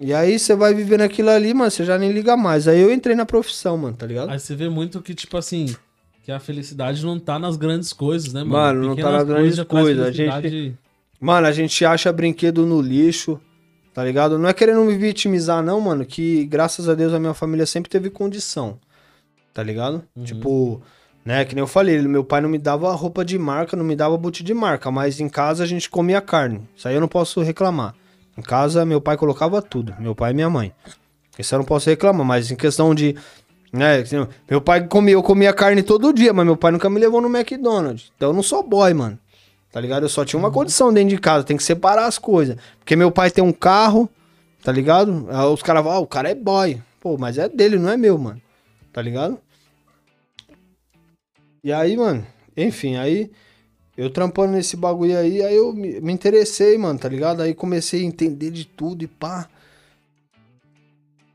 E 0.00 0.14
aí 0.14 0.38
você 0.38 0.56
vai 0.56 0.72
vivendo 0.72 1.02
aquilo 1.02 1.28
ali, 1.28 1.52
mano, 1.52 1.70
você 1.70 1.84
já 1.84 1.98
nem 1.98 2.12
liga 2.12 2.34
mais. 2.34 2.66
Aí 2.66 2.80
eu 2.80 2.90
entrei 2.90 3.14
na 3.14 3.26
profissão, 3.26 3.76
mano, 3.76 3.94
tá 3.94 4.06
ligado? 4.06 4.30
Aí 4.30 4.40
você 4.40 4.54
vê 4.54 4.70
muito 4.70 5.02
que, 5.02 5.14
tipo 5.14 5.36
assim, 5.36 5.76
que 6.22 6.32
a 6.32 6.40
felicidade 6.40 7.04
não 7.04 7.18
tá 7.18 7.38
nas 7.38 7.58
grandes 7.58 7.92
coisas, 7.92 8.32
né, 8.32 8.42
mano? 8.42 8.52
Mano, 8.52 8.80
não 8.80 8.96
tá 8.96 9.02
Pequenas 9.02 9.12
nas 9.12 9.28
grandes 9.28 9.54
traz 9.54 9.68
coisas. 9.68 10.00
A 10.00 10.12
felicidade. 10.12 10.78
Mano, 11.20 11.46
a 11.46 11.52
gente 11.52 11.84
acha 11.84 12.10
brinquedo 12.10 12.64
no 12.64 12.80
lixo, 12.80 13.38
tá 13.92 14.02
ligado? 14.02 14.38
Não 14.38 14.48
é 14.48 14.54
querendo 14.54 14.82
me 14.82 14.96
vitimizar, 14.96 15.62
não, 15.62 15.78
mano, 15.78 16.06
que 16.06 16.46
graças 16.46 16.88
a 16.88 16.94
Deus 16.94 17.12
a 17.12 17.18
minha 17.18 17.34
família 17.34 17.66
sempre 17.66 17.90
teve 17.90 18.08
condição, 18.08 18.78
tá 19.52 19.62
ligado? 19.62 20.02
Uhum. 20.16 20.24
Tipo, 20.24 20.82
né, 21.26 21.44
que 21.44 21.56
nem 21.56 21.60
eu 21.60 21.66
falei, 21.66 22.00
meu 22.02 22.22
pai 22.22 22.40
não 22.40 22.48
me 22.48 22.56
dava 22.56 22.90
roupa 22.92 23.24
de 23.24 23.36
marca, 23.36 23.76
não 23.76 23.84
me 23.84 23.96
dava 23.96 24.16
boot 24.16 24.44
de 24.44 24.54
marca, 24.54 24.92
mas 24.92 25.18
em 25.18 25.28
casa 25.28 25.64
a 25.64 25.66
gente 25.66 25.90
comia 25.90 26.20
carne. 26.20 26.60
Isso 26.76 26.86
aí 26.86 26.94
eu 26.94 27.00
não 27.00 27.08
posso 27.08 27.42
reclamar. 27.42 27.96
Em 28.38 28.42
casa, 28.42 28.84
meu 28.84 29.00
pai 29.00 29.16
colocava 29.16 29.60
tudo, 29.60 29.92
meu 29.98 30.14
pai 30.14 30.30
e 30.30 30.34
minha 30.34 30.48
mãe. 30.48 30.72
Isso 31.36 31.52
eu 31.52 31.58
não 31.58 31.66
posso 31.66 31.90
reclamar, 31.90 32.24
mas 32.24 32.52
em 32.52 32.54
questão 32.54 32.94
de. 32.94 33.16
Né, 33.72 34.04
meu 34.48 34.60
pai 34.60 34.86
comia, 34.86 35.14
eu 35.14 35.22
comia 35.22 35.52
carne 35.52 35.82
todo 35.82 36.12
dia, 36.12 36.32
mas 36.32 36.46
meu 36.46 36.56
pai 36.56 36.70
nunca 36.70 36.88
me 36.88 37.00
levou 37.00 37.20
no 37.20 37.28
McDonald's. 37.28 38.12
Então 38.16 38.30
eu 38.30 38.32
não 38.32 38.42
sou 38.42 38.62
boy, 38.62 38.94
mano. 38.94 39.18
Tá 39.72 39.80
ligado? 39.80 40.04
Eu 40.04 40.08
só 40.08 40.24
tinha 40.24 40.38
uma 40.38 40.52
condição 40.52 40.92
dentro 40.92 41.10
de 41.10 41.18
casa, 41.18 41.44
tem 41.44 41.56
que 41.56 41.64
separar 41.64 42.06
as 42.06 42.18
coisas. 42.18 42.56
Porque 42.78 42.94
meu 42.94 43.10
pai 43.10 43.32
tem 43.32 43.42
um 43.42 43.52
carro, 43.52 44.08
tá 44.62 44.70
ligado? 44.70 45.26
Aí 45.28 45.46
os 45.46 45.60
caras 45.60 45.82
falam, 45.82 45.98
ah, 45.98 46.00
o 46.00 46.06
cara 46.06 46.30
é 46.30 46.34
boy. 46.36 46.80
Pô, 47.00 47.18
mas 47.18 47.36
é 47.36 47.48
dele, 47.48 47.78
não 47.78 47.90
é 47.90 47.96
meu, 47.96 48.16
mano. 48.16 48.40
Tá 48.92 49.02
ligado? 49.02 49.38
E 51.66 51.72
aí, 51.72 51.96
mano, 51.96 52.24
enfim, 52.56 52.94
aí 52.94 53.28
eu 53.96 54.08
trampando 54.08 54.52
nesse 54.52 54.76
bagulho 54.76 55.18
aí, 55.18 55.42
aí 55.42 55.56
eu 55.56 55.72
me, 55.72 56.12
interessei, 56.12 56.78
mano, 56.78 56.96
tá 56.96 57.08
ligado? 57.08 57.42
Aí 57.42 57.52
comecei 57.54 58.02
a 58.02 58.04
entender 58.04 58.52
de 58.52 58.64
tudo 58.64 59.02
e 59.02 59.08
pá. 59.08 59.48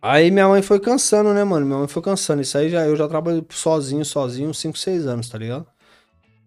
Aí 0.01 0.31
minha 0.31 0.47
mãe 0.47 0.61
foi 0.61 0.79
cansando, 0.79 1.33
né, 1.33 1.43
mano? 1.43 1.65
Minha 1.65 1.79
mãe 1.79 1.87
foi 1.89 2.01
cansando. 2.01 2.41
Isso 2.41 2.57
aí 2.57 2.69
já, 2.69 2.85
eu 2.85 2.95
já 2.95 3.09
trabalho 3.09 3.45
sozinho, 3.49 4.05
sozinho, 4.05 4.51
uns 4.51 4.59
5, 4.59 4.77
6 4.77 5.05
anos, 5.05 5.27
tá 5.27 5.37
ligado? 5.37 5.67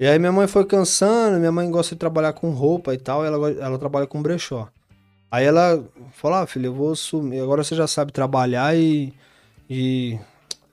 E 0.01 0.07
aí 0.07 0.19
minha 0.19 0.33
mãe 0.33 0.47
foi 0.47 0.65
cansando, 0.65 1.39
minha 1.39 1.53
mãe 1.53 1.71
gosta 1.71 1.95
de 1.95 1.99
trabalhar 1.99 2.33
com 2.33 2.49
roupa 2.53 2.95
e 2.95 2.97
tal, 2.97 3.23
ela, 3.23 3.51
ela 3.51 3.79
trabalha 3.79 4.07
com 4.07 4.23
brechó. 4.23 4.67
Aí 5.31 5.45
ela 5.45 5.85
falou, 6.15 6.39
ah, 6.39 6.47
filho, 6.47 6.69
eu 6.69 6.75
vou 6.75 6.93
assumir, 6.93 7.39
agora 7.39 7.63
você 7.63 7.77
já 7.77 7.87
sabe 7.87 8.13
trabalhar 8.13 8.75
e, 8.75 9.13
e 9.69 10.19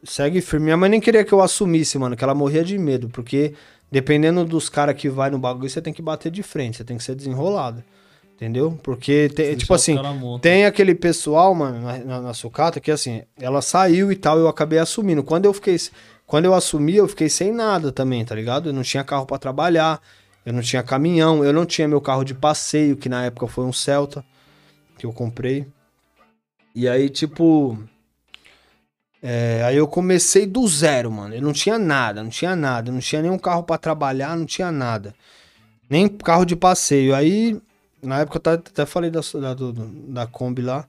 segue 0.03 0.41
firme. 0.41 0.65
Minha 0.65 0.77
mãe 0.77 0.89
nem 0.89 0.99
queria 0.99 1.23
que 1.23 1.33
eu 1.33 1.41
assumisse, 1.41 1.97
mano, 1.97 2.15
que 2.15 2.23
ela 2.23 2.35
morria 2.35 2.63
de 2.63 2.77
medo, 2.77 3.09
porque 3.09 3.53
dependendo 3.91 4.45
dos 4.45 4.69
caras 4.69 4.95
que 4.95 5.09
vai 5.09 5.29
no 5.29 5.37
bagulho, 5.37 5.69
você 5.69 5.81
tem 5.81 5.93
que 5.93 6.01
bater 6.01 6.31
de 6.31 6.41
frente, 6.41 6.77
você 6.77 6.83
tem 6.83 6.97
que 6.97 7.03
ser 7.03 7.13
desenrolado, 7.13 7.83
entendeu? 8.35 8.79
Porque, 8.81 9.29
tem, 9.35 9.55
tipo 9.55 9.73
assim, 9.73 9.97
tem 10.41 10.65
aquele 10.65 10.95
pessoal, 10.95 11.53
mano, 11.53 11.81
na, 11.81 11.97
na, 11.97 12.21
na 12.21 12.33
sucata, 12.33 12.79
que 12.79 12.89
assim, 12.89 13.23
ela 13.39 13.61
saiu 13.61 14.11
e 14.11 14.15
tal, 14.15 14.39
eu 14.39 14.47
acabei 14.47 14.79
assumindo. 14.79 15.23
Quando 15.23 15.45
eu 15.45 15.53
fiquei. 15.53 15.77
Quando 16.25 16.45
eu 16.45 16.53
assumi, 16.53 16.95
eu 16.95 17.09
fiquei 17.09 17.27
sem 17.27 17.51
nada 17.51 17.91
também, 17.91 18.23
tá 18.23 18.33
ligado? 18.33 18.69
Eu 18.69 18.73
não 18.73 18.83
tinha 18.83 19.03
carro 19.03 19.25
pra 19.25 19.37
trabalhar, 19.37 20.01
eu 20.45 20.53
não 20.53 20.61
tinha 20.61 20.81
caminhão, 20.81 21.43
eu 21.43 21.51
não 21.51 21.65
tinha 21.65 21.89
meu 21.89 21.99
carro 21.99 22.23
de 22.23 22.33
passeio, 22.33 22.95
que 22.95 23.09
na 23.09 23.25
época 23.25 23.47
foi 23.47 23.65
um 23.65 23.73
Celta, 23.73 24.23
que 24.97 25.05
eu 25.05 25.11
comprei. 25.11 25.67
E 26.73 26.87
aí, 26.87 27.09
tipo. 27.09 27.77
É, 29.21 29.61
aí 29.63 29.77
eu 29.77 29.87
comecei 29.87 30.45
do 30.47 30.67
zero, 30.67 31.11
mano. 31.11 31.35
Eu 31.35 31.41
não 31.41 31.53
tinha 31.53 31.77
nada, 31.77 32.23
não 32.23 32.29
tinha 32.29 32.55
nada. 32.55 32.91
Não 32.91 32.99
tinha 32.99 33.21
nenhum 33.21 33.37
carro 33.37 33.63
pra 33.63 33.77
trabalhar, 33.77 34.35
não 34.35 34.45
tinha 34.45 34.71
nada. 34.71 35.13
Nem 35.89 36.07
carro 36.07 36.45
de 36.45 36.55
passeio. 36.55 37.13
Aí, 37.13 37.61
na 38.01 38.19
época, 38.21 38.37
eu 38.37 38.53
até, 38.53 38.69
até 38.71 38.85
falei 38.85 39.11
da, 39.11 39.21
da, 39.39 39.53
do- 39.53 39.73
da 39.73 40.25
Kombi 40.25 40.61
lá. 40.61 40.85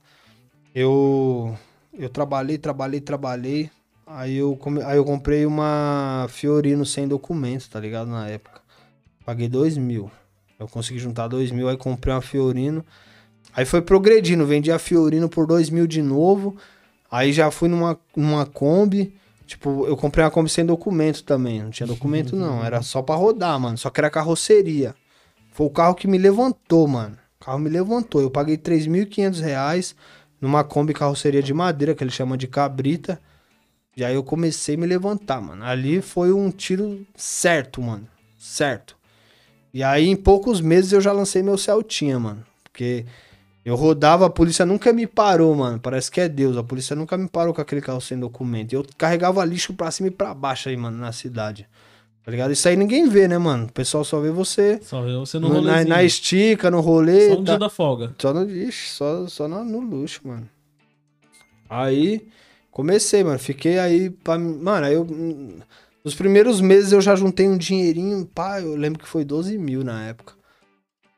Eu, 0.73 1.55
eu 1.93 2.09
trabalhei, 2.09 2.57
trabalhei, 2.57 2.99
trabalhei. 3.01 3.69
Aí 4.07 4.37
eu, 4.37 4.55
come- 4.57 4.81
aí 4.83 4.97
eu 4.97 5.05
comprei 5.05 5.45
uma 5.45 6.25
Fiorino 6.29 6.85
sem 6.85 7.07
documento, 7.07 7.69
tá 7.69 7.79
ligado? 7.79 8.07
Na 8.09 8.27
época. 8.27 8.61
Paguei 9.25 9.47
dois 9.47 9.77
mil. 9.77 10.09
Eu 10.59 10.67
consegui 10.67 10.99
juntar 10.99 11.27
dois 11.27 11.51
mil, 11.51 11.69
aí 11.69 11.77
comprei 11.77 12.13
uma 12.13 12.21
Fiorino. 12.21 12.83
Aí 13.55 13.65
foi 13.65 13.81
progredindo, 13.81 14.45
vendi 14.45 14.71
a 14.71 14.79
Fiorino 14.79 15.29
por 15.29 15.45
dois 15.45 15.69
mil 15.69 15.85
de 15.85 16.01
novo. 16.01 16.57
Aí 17.13 17.31
já 17.31 17.51
fui 17.51 17.69
numa, 17.69 17.95
numa 18.15 18.43
Kombi. 18.43 19.13
Tipo, 19.45 19.85
eu 19.85 19.95
comprei 19.95 20.25
uma 20.25 20.31
Kombi 20.31 20.49
sem 20.49 20.65
documento 20.65 21.23
também. 21.23 21.61
Não 21.61 21.69
tinha 21.69 21.85
documento, 21.85 22.35
não. 22.35 22.65
Era 22.65 22.81
só 22.81 23.03
pra 23.03 23.13
rodar, 23.13 23.59
mano. 23.59 23.77
Só 23.77 23.91
que 23.91 23.99
era 23.99 24.09
carroceria. 24.09 24.95
Foi 25.51 25.67
o 25.67 25.69
carro 25.69 25.93
que 25.93 26.07
me 26.07 26.17
levantou, 26.17 26.87
mano. 26.87 27.15
O 27.39 27.45
carro 27.45 27.59
me 27.59 27.69
levantou. 27.69 28.19
Eu 28.19 28.31
paguei 28.31 28.57
3.500 28.57 29.41
reais 29.41 29.95
numa 30.41 30.63
Kombi 30.63 30.91
carroceria 30.91 31.43
de 31.43 31.53
madeira, 31.53 31.93
que 31.93 32.03
ele 32.03 32.09
chama 32.09 32.35
de 32.35 32.47
cabrita. 32.47 33.21
E 33.95 34.03
aí 34.03 34.15
eu 34.15 34.23
comecei 34.23 34.73
a 34.73 34.77
me 34.79 34.87
levantar, 34.87 35.39
mano. 35.39 35.63
Ali 35.63 36.01
foi 36.01 36.33
um 36.33 36.49
tiro 36.49 37.05
certo, 37.15 37.79
mano. 37.79 38.07
Certo. 38.39 38.97
E 39.71 39.83
aí 39.83 40.07
em 40.07 40.15
poucos 40.15 40.59
meses 40.59 40.91
eu 40.91 40.99
já 40.99 41.11
lancei 41.11 41.43
meu 41.43 41.59
Celtinha, 41.59 42.17
mano. 42.17 42.43
Porque 42.63 43.05
eu 43.65 43.75
rodava, 43.75 44.25
a 44.25 44.29
polícia 44.29 44.65
nunca 44.65 44.91
me 44.91 45.07
parou, 45.07 45.55
mano. 45.55 45.79
Parece 45.79 46.11
que 46.11 46.19
é 46.19 46.27
Deus. 46.27 46.57
A 46.57 46.63
polícia 46.63 46.95
nunca 46.95 47.17
me 47.17 47.27
parou 47.29 47.53
com 47.53 47.61
aquele 47.61 47.81
carro 47.81 48.01
sem 48.01 48.19
documento. 48.19 48.73
Eu 48.73 48.85
carregava 48.97 49.43
lixo 49.45 49.73
pra 49.73 49.89
cima 49.91 50.07
e 50.09 50.11
pra 50.11 50.33
baixo 50.33 50.67
aí, 50.69 50.75
mano, 50.77 50.97
na 50.97 51.11
cidade. 51.11 51.67
Tá 52.25 52.31
ligado? 52.31 52.51
Isso 52.51 52.67
aí 52.69 52.75
ninguém 52.77 53.07
vê, 53.09 53.27
né, 53.27 53.37
mano? 53.37 53.65
O 53.65 53.71
pessoal 53.71 54.03
só 54.05 54.19
vê 54.19 54.31
você. 54.31 54.79
Só 54.81 55.01
vê 55.01 55.13
você 55.13 55.37
no 55.39 55.49
no- 55.49 55.61
na, 55.61 55.83
na 55.83 56.03
estica, 56.03 56.71
no 56.71 56.79
rolê. 56.79 57.29
Só 57.29 57.33
um 57.33 57.43
tá- 57.43 57.51
dia 57.51 57.59
da 57.59 57.69
folga. 57.69 58.15
só 58.17 58.33
no, 58.33 58.49
ixi, 58.49 58.89
só, 58.91 59.27
só 59.27 59.47
no, 59.47 59.63
no 59.65 59.79
luxo, 59.81 60.21
mano. 60.25 60.47
Aí, 61.69 62.27
comecei, 62.71 63.23
mano. 63.23 63.39
Fiquei 63.39 63.79
aí 63.79 64.09
pra. 64.09 64.37
Mano, 64.37 64.85
aí 64.85 64.93
eu. 64.93 65.05
Nos 66.03 66.15
primeiros 66.15 66.59
meses 66.59 66.91
eu 66.91 67.01
já 67.01 67.15
juntei 67.15 67.47
um 67.47 67.57
dinheirinho, 67.57 68.25
pá. 68.25 68.59
Eu 68.61 68.75
lembro 68.75 68.99
que 69.01 69.07
foi 69.07 69.23
12 69.23 69.57
mil 69.57 69.83
na 69.83 70.05
época. 70.05 70.33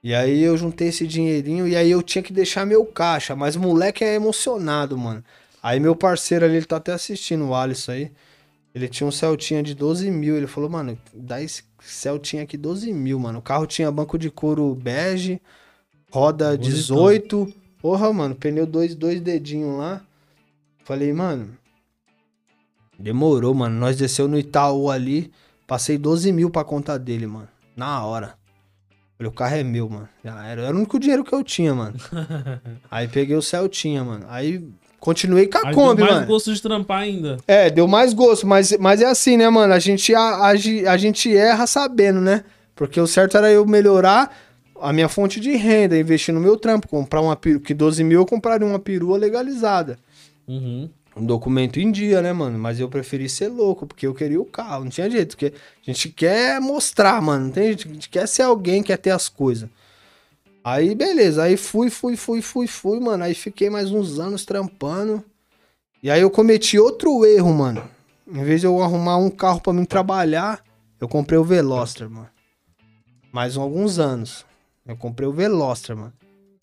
E 0.05 0.13
aí 0.13 0.43
eu 0.43 0.55
juntei 0.55 0.89
esse 0.89 1.07
dinheirinho 1.07 1.67
e 1.67 1.75
aí 1.75 1.89
eu 1.89 2.03
tinha 2.03 2.21
que 2.21 2.31
deixar 2.31 2.63
meu 2.63 2.85
caixa. 2.85 3.35
Mas 3.35 3.55
o 3.55 3.59
moleque 3.59 4.03
é 4.03 4.13
emocionado, 4.13 4.95
mano. 4.95 5.23
Aí 5.63 5.79
meu 5.79 5.95
parceiro 5.95 6.45
ali, 6.45 6.57
ele 6.57 6.65
tá 6.67 6.75
até 6.75 6.93
assistindo 6.93 7.43
o 7.43 7.55
Alisson 7.55 7.93
aí. 7.93 8.11
Ele 8.75 8.87
tinha 8.87 9.07
um 9.07 9.11
Celtinha 9.11 9.63
de 9.63 9.73
12 9.73 10.11
mil. 10.11 10.37
Ele 10.37 10.45
falou, 10.45 10.69
mano, 10.69 10.95
dá 11.11 11.41
esse 11.41 11.63
Celtinha 11.79 12.43
aqui 12.43 12.55
12 12.55 12.93
mil, 12.93 13.19
mano. 13.19 13.39
O 13.39 13.41
carro 13.41 13.65
tinha 13.65 13.91
banco 13.91 14.15
de 14.15 14.29
couro 14.29 14.75
bege, 14.75 15.41
roda 16.11 16.51
Bonitão. 16.51 16.69
18. 16.69 17.53
Porra, 17.79 18.13
mano, 18.13 18.35
pneu 18.35 18.67
dois, 18.67 18.93
dois 18.93 19.19
dedinhos 19.19 19.75
lá. 19.75 20.05
Falei, 20.83 21.11
mano. 21.13 21.57
Demorou, 22.99 23.55
mano. 23.55 23.75
Nós 23.79 23.97
desceu 23.97 24.27
no 24.27 24.37
Itaú 24.37 24.91
ali. 24.91 25.31
Passei 25.65 25.97
12 25.97 26.31
mil 26.31 26.51
pra 26.51 26.63
conta 26.63 26.99
dele, 26.99 27.25
mano. 27.25 27.49
Na 27.75 28.05
hora. 28.05 28.44
Falei, 29.17 29.29
o 29.29 29.33
carro 29.33 29.55
é 29.55 29.63
meu, 29.63 29.89
mano. 29.89 30.09
Já 30.23 30.45
era. 30.45 30.61
Era 30.63 30.73
o 30.73 30.77
único 30.77 30.99
dinheiro 30.99 31.23
que 31.23 31.33
eu 31.33 31.43
tinha, 31.43 31.73
mano. 31.73 31.95
Aí 32.91 33.07
peguei 33.07 33.35
o 33.35 33.41
Celtinha, 33.41 34.03
mano. 34.03 34.25
Aí 34.27 34.67
continuei 34.99 35.47
com 35.47 35.57
a 35.59 35.69
Aí 35.69 35.73
Kombi, 35.73 35.97
deu 35.97 36.05
mais 36.05 36.15
mano. 36.17 36.27
gosto 36.27 36.53
de 36.53 36.61
trampar 36.61 36.99
ainda. 37.01 37.37
É, 37.47 37.69
deu 37.69 37.87
mais 37.87 38.13
gosto, 38.13 38.45
mas, 38.45 38.75
mas 38.77 39.01
é 39.01 39.05
assim, 39.05 39.37
né, 39.37 39.47
mano? 39.49 39.73
A 39.73 39.79
gente, 39.79 40.13
a, 40.13 40.47
agi- 40.47 40.85
a, 40.85 40.97
gente 40.97 41.35
erra 41.35 41.65
sabendo, 41.65 42.19
né? 42.19 42.43
Porque 42.75 42.99
o 42.99 43.07
certo 43.07 43.37
era 43.37 43.49
eu 43.49 43.65
melhorar 43.65 44.35
a 44.81 44.91
minha 44.91 45.07
fonte 45.07 45.39
de 45.39 45.55
renda, 45.55 45.97
investir 45.97 46.33
no 46.33 46.41
meu 46.41 46.57
trampo, 46.57 46.87
comprar 46.89 47.21
uma 47.21 47.35
perua, 47.37 47.61
que 47.61 47.73
12 47.73 48.03
mil 48.03 48.19
eu 48.19 48.25
compraria 48.25 48.67
uma 48.67 48.79
perua 48.79 49.17
legalizada. 49.17 49.97
Uhum. 50.45 50.89
Um 51.15 51.25
documento 51.25 51.79
em 51.79 51.91
dia, 51.91 52.21
né, 52.21 52.33
mano? 52.33 52.59
Mas 52.59 52.79
eu 52.79 52.89
preferi 52.89 53.29
ser 53.29 53.47
louco, 53.47 53.87
porque 53.87 54.05
eu 54.05 54.13
queria 54.13 54.39
o 54.41 54.45
carro, 54.45 54.83
não 54.83 54.91
tinha 54.91 55.09
jeito. 55.09 55.29
Porque 55.37 55.53
a 55.55 55.91
gente 55.91 56.09
quer 56.09 56.59
mostrar, 56.59 57.21
mano. 57.21 57.45
Não 57.45 57.51
tem 57.51 57.65
jeito, 57.67 57.87
a 57.87 57.93
gente 57.93 58.09
quer 58.09 58.27
ser 58.27 58.41
alguém, 58.41 58.83
quer 58.83 58.97
ter 58.97 59.11
as 59.11 59.29
coisas. 59.29 59.69
Aí, 60.63 60.93
beleza. 60.93 61.43
Aí 61.43 61.55
fui, 61.55 61.89
fui, 61.89 62.17
fui, 62.17 62.41
fui, 62.41 62.67
fui, 62.67 62.99
mano. 62.99 63.23
Aí 63.23 63.33
fiquei 63.33 63.69
mais 63.69 63.91
uns 63.91 64.19
anos 64.19 64.43
trampando. 64.43 65.23
E 66.03 66.11
aí 66.11 66.21
eu 66.21 66.29
cometi 66.29 66.77
outro 66.77 67.25
erro, 67.25 67.53
mano. 67.53 67.81
Em 68.27 68.43
vez 68.43 68.59
de 68.61 68.67
eu 68.67 68.81
arrumar 68.81 69.17
um 69.17 69.29
carro 69.29 69.61
pra 69.61 69.71
mim 69.71 69.85
trabalhar, 69.85 70.61
eu 70.99 71.07
comprei 71.07 71.39
o 71.39 71.43
Veloster, 71.43 72.09
mano. 72.09 72.29
Mais 73.31 73.55
alguns 73.55 73.99
anos. 73.99 74.45
Eu 74.85 74.97
comprei 74.97 75.27
o 75.27 75.31
Veloster, 75.31 75.95
mano. 75.95 76.13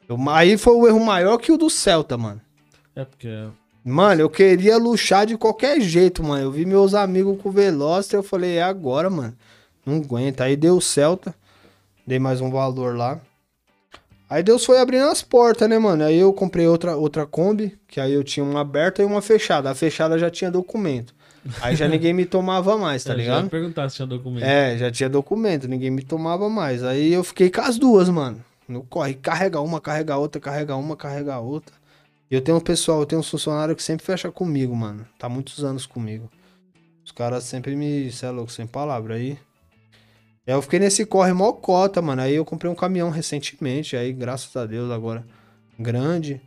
Eu- 0.09 0.19
aí 0.31 0.59
foi 0.59 0.75
o 0.75 0.87
erro 0.87 1.01
maior 1.01 1.39
que 1.39 1.53
o 1.53 1.57
do 1.57 1.71
Celta, 1.71 2.19
mano. 2.19 2.41
É 2.95 3.05
porque. 3.05 3.29
Mano, 3.85 4.21
eu 4.21 4.31
queria 4.31 4.77
luxar 4.77 5.27
de 5.27 5.37
qualquer 5.37 5.81
jeito, 5.81 6.23
mano. 6.23 6.45
Eu 6.45 6.53
vi 6.53 6.65
meus 6.65 6.95
amigos 6.95 7.41
com 7.43 7.49
o 7.49 7.53
Veloster, 7.53 8.19
eu 8.19 8.23
falei, 8.23 8.57
é 8.57 8.63
agora, 8.63 9.11
mano. 9.11 9.35
Não 9.85 9.97
aguenta. 9.97 10.45
Aí 10.45 10.57
deu 10.57 10.77
o 10.77 10.81
Celta, 10.81 11.35
dei 12.07 12.19
mais 12.19 12.41
um 12.41 12.51
valor 12.51 12.97
lá. 12.97 13.21
Aí 14.31 14.43
Deus 14.43 14.65
foi 14.65 14.79
abrindo 14.79 15.05
as 15.05 15.21
portas, 15.21 15.69
né, 15.69 15.79
mano? 15.79 16.05
Aí 16.05 16.17
eu 16.19 16.33
comprei 16.33 16.67
outra, 16.67 16.97
outra 16.97 17.27
Kombi, 17.27 17.77
que 17.87 18.01
aí 18.01 18.13
eu 18.13 18.25
tinha 18.25 18.43
uma 18.43 18.61
aberta 18.61 19.03
e 19.03 19.05
uma 19.05 19.21
fechada. 19.21 19.71
A 19.71 19.75
fechada 19.75 20.19
já 20.19 20.31
tinha 20.31 20.51
documento. 20.51 21.13
Aí 21.61 21.77
já 21.77 21.87
ninguém 21.89 22.15
me 22.15 22.25
tomava 22.25 22.79
mais, 22.79 23.05
tá 23.05 23.13
eu 23.13 23.17
já 23.17 23.23
ligado? 23.23 23.51
perguntar 23.51 23.91
se 23.91 23.97
tinha 23.97 24.07
documento. 24.07 24.45
É, 24.45 24.79
já 24.79 24.91
tinha 24.91 25.09
documento, 25.09 25.69
ninguém 25.69 25.91
me 25.91 26.03
tomava 26.03 26.49
mais. 26.49 26.83
Aí 26.83 27.13
eu 27.13 27.23
fiquei 27.23 27.51
com 27.51 27.61
as 27.61 27.77
duas, 27.77 28.09
mano. 28.09 28.43
No 28.67 28.85
corre, 28.85 29.15
carrega 29.15 29.61
uma, 29.61 29.81
carrega 29.81 30.17
outra, 30.17 30.41
carrega 30.41 30.77
uma, 30.77 30.97
carrega 30.97 31.39
outra. 31.39 31.75
E 32.33 32.35
eu 32.35 32.41
tenho 32.41 32.57
um 32.57 32.61
pessoal, 32.63 33.01
eu 33.01 33.05
tenho 33.05 33.21
um 33.21 33.23
funcionário 33.23 33.77
que 33.77 33.83
sempre 33.83 34.07
fecha 34.07 34.33
comigo, 34.33 34.75
mano. 34.75 35.07
Tá 35.19 35.29
muitos 35.29 35.63
anos 35.63 35.85
comigo. 35.85 36.31
Os 37.05 37.13
caras 37.13 37.45
sempre 37.45 37.77
me, 37.77 38.11
cê 38.11 38.25
é 38.25 38.31
louco, 38.31 38.51
sem 38.51 38.67
palavra. 38.67 39.17
Aí. 39.17 39.39
Aí 40.47 40.55
eu 40.55 40.63
fiquei 40.63 40.79
nesse 40.79 41.05
corre 41.05 41.35
mó 41.35 41.53
cota, 41.53 42.01
mano. 42.01 42.23
Aí 42.23 42.35
eu 42.35 42.43
comprei 42.47 42.73
um 42.73 42.75
caminhão 42.75 43.11
recentemente. 43.11 43.99
Aí, 43.99 44.15
graças 44.15 44.57
a 44.57 44.65
Deus, 44.65 44.91
agora 44.91 45.27
grande, 45.79 46.41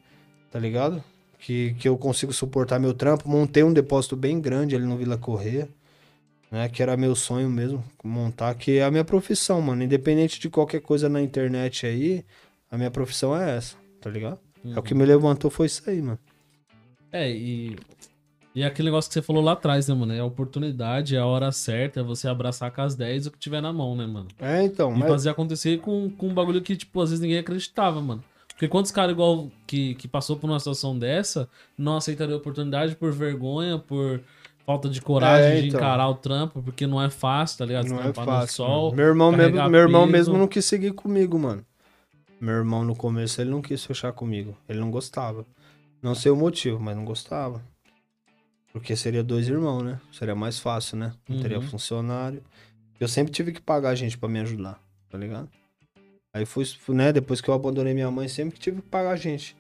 tá 0.49 0.57
ligado? 0.57 1.03
Que, 1.37 1.75
que 1.75 1.87
eu 1.87 1.95
consigo 1.99 2.33
suportar 2.33 2.79
meu 2.79 2.95
trampo. 2.95 3.29
Montei 3.29 3.61
um 3.63 3.71
depósito 3.71 4.15
bem 4.15 4.41
grande 4.41 4.75
ali 4.75 4.85
no 4.85 4.97
Vila 4.97 5.19
Correia 5.19 5.69
né? 6.49 6.67
Que 6.67 6.81
era 6.81 6.97
meu 6.97 7.13
sonho 7.15 7.49
mesmo, 7.49 7.83
montar, 8.03 8.55
que 8.55 8.77
é 8.79 8.83
a 8.83 8.89
minha 8.89 9.03
profissão, 9.05 9.61
mano. 9.61 9.83
Independente 9.83 10.39
de 10.39 10.49
qualquer 10.49 10.81
coisa 10.81 11.07
na 11.09 11.21
internet 11.21 11.85
aí, 11.85 12.25
a 12.71 12.77
minha 12.77 12.89
profissão 12.89 13.35
é 13.35 13.57
essa, 13.57 13.75
tá 14.01 14.09
ligado? 14.09 14.44
É 14.73 14.79
o 14.79 14.83
que 14.83 14.93
me 14.93 15.05
levantou 15.05 15.51
foi 15.51 15.65
isso 15.67 15.81
aí, 15.89 16.01
mano. 16.01 16.19
É, 17.11 17.29
e. 17.31 17.75
E 18.53 18.63
é 18.63 18.65
aquele 18.67 18.87
negócio 18.87 19.09
que 19.09 19.13
você 19.15 19.21
falou 19.21 19.43
lá 19.43 19.51
atrás, 19.51 19.89
né, 19.89 19.93
mano? 19.93 20.13
É 20.13 20.19
a 20.19 20.25
oportunidade, 20.25 21.13
é 21.13 21.19
a 21.19 21.25
hora 21.25 21.51
certa, 21.51 21.99
é 21.99 22.03
você 22.03 22.25
abraçar 22.29 22.71
com 22.71 22.81
as 22.81 22.95
10 22.95 23.27
o 23.27 23.31
que 23.31 23.37
tiver 23.37 23.59
na 23.61 23.73
mão, 23.73 23.97
né, 23.97 24.05
mano? 24.05 24.29
É, 24.39 24.63
então, 24.63 24.95
E 24.95 24.99
mas... 24.99 25.09
fazer 25.09 25.29
acontecer 25.29 25.79
com, 25.81 26.09
com 26.09 26.29
um 26.29 26.33
bagulho 26.33 26.61
que, 26.61 26.73
tipo, 26.77 27.01
às 27.01 27.09
vezes 27.09 27.21
ninguém 27.21 27.39
acreditava, 27.39 27.99
mano. 28.01 28.23
Porque 28.47 28.69
quantos 28.69 28.91
caras 28.91 29.11
igual 29.11 29.51
que, 29.67 29.95
que 29.95 30.07
passou 30.07 30.37
por 30.37 30.49
uma 30.49 30.57
situação 30.57 30.97
dessa 30.97 31.49
não 31.77 31.97
aceitaria 31.97 32.33
a 32.33 32.37
oportunidade 32.37 32.95
por 32.95 33.11
vergonha, 33.11 33.77
por 33.77 34.21
falta 34.65 34.87
de 34.87 35.01
coragem 35.01 35.57
É, 35.57 35.61
de 35.61 35.67
então. 35.67 35.77
encarar 35.81 36.07
o 36.07 36.15
trampo, 36.15 36.63
porque 36.63 36.87
não 36.87 37.01
é 37.03 37.09
fácil, 37.09 37.57
tá 37.57 37.65
ligado? 37.65 37.89
Não 37.89 37.99
é 37.99 38.03
Trampar 38.03 38.25
no 38.25 38.31
fácil. 38.31 38.55
sol. 38.55 38.95
Meu 38.95 39.07
irmão, 39.07 39.33
mesmo, 39.33 39.69
meu 39.69 39.81
irmão 39.81 40.03
peso. 40.03 40.11
mesmo 40.13 40.37
não 40.37 40.47
quis 40.47 40.63
seguir 40.63 40.93
comigo, 40.93 41.37
mano. 41.37 41.61
Meu 42.45 42.53
irmão 42.57 42.83
no 42.85 42.95
começo 42.95 43.41
ele 43.41 43.49
não 43.49 43.59
quis 43.59 43.83
fechar 43.83 44.13
comigo. 44.13 44.55
Ele 44.69 44.79
não 44.79 44.91
gostava. 44.91 45.43
Não 45.99 46.13
sei 46.13 46.31
o 46.31 46.35
motivo, 46.35 46.79
mas 46.79 46.95
não 46.95 47.03
gostava. 47.03 47.59
Porque 48.71 48.95
seria 48.95 49.23
dois 49.23 49.47
irmãos, 49.47 49.81
né? 49.81 49.99
Seria 50.11 50.35
mais 50.35 50.59
fácil, 50.59 50.95
né? 50.95 51.11
Não 51.27 51.39
teria 51.41 51.57
Uhum. 51.57 51.67
funcionário. 51.67 52.43
Eu 52.99 53.07
sempre 53.07 53.33
tive 53.33 53.51
que 53.51 53.59
pagar 53.59 53.95
gente 53.95 54.15
pra 54.15 54.29
me 54.29 54.39
ajudar, 54.41 54.79
tá 55.09 55.17
ligado? 55.17 55.49
Aí 56.35 56.45
fui, 56.45 56.65
né? 56.89 57.11
Depois 57.11 57.41
que 57.41 57.49
eu 57.49 57.53
abandonei 57.55 57.95
minha 57.95 58.11
mãe, 58.11 58.27
sempre 58.27 58.59
tive 58.59 58.79
que 58.83 58.89
pagar 58.89 59.15
gente. 59.15 59.57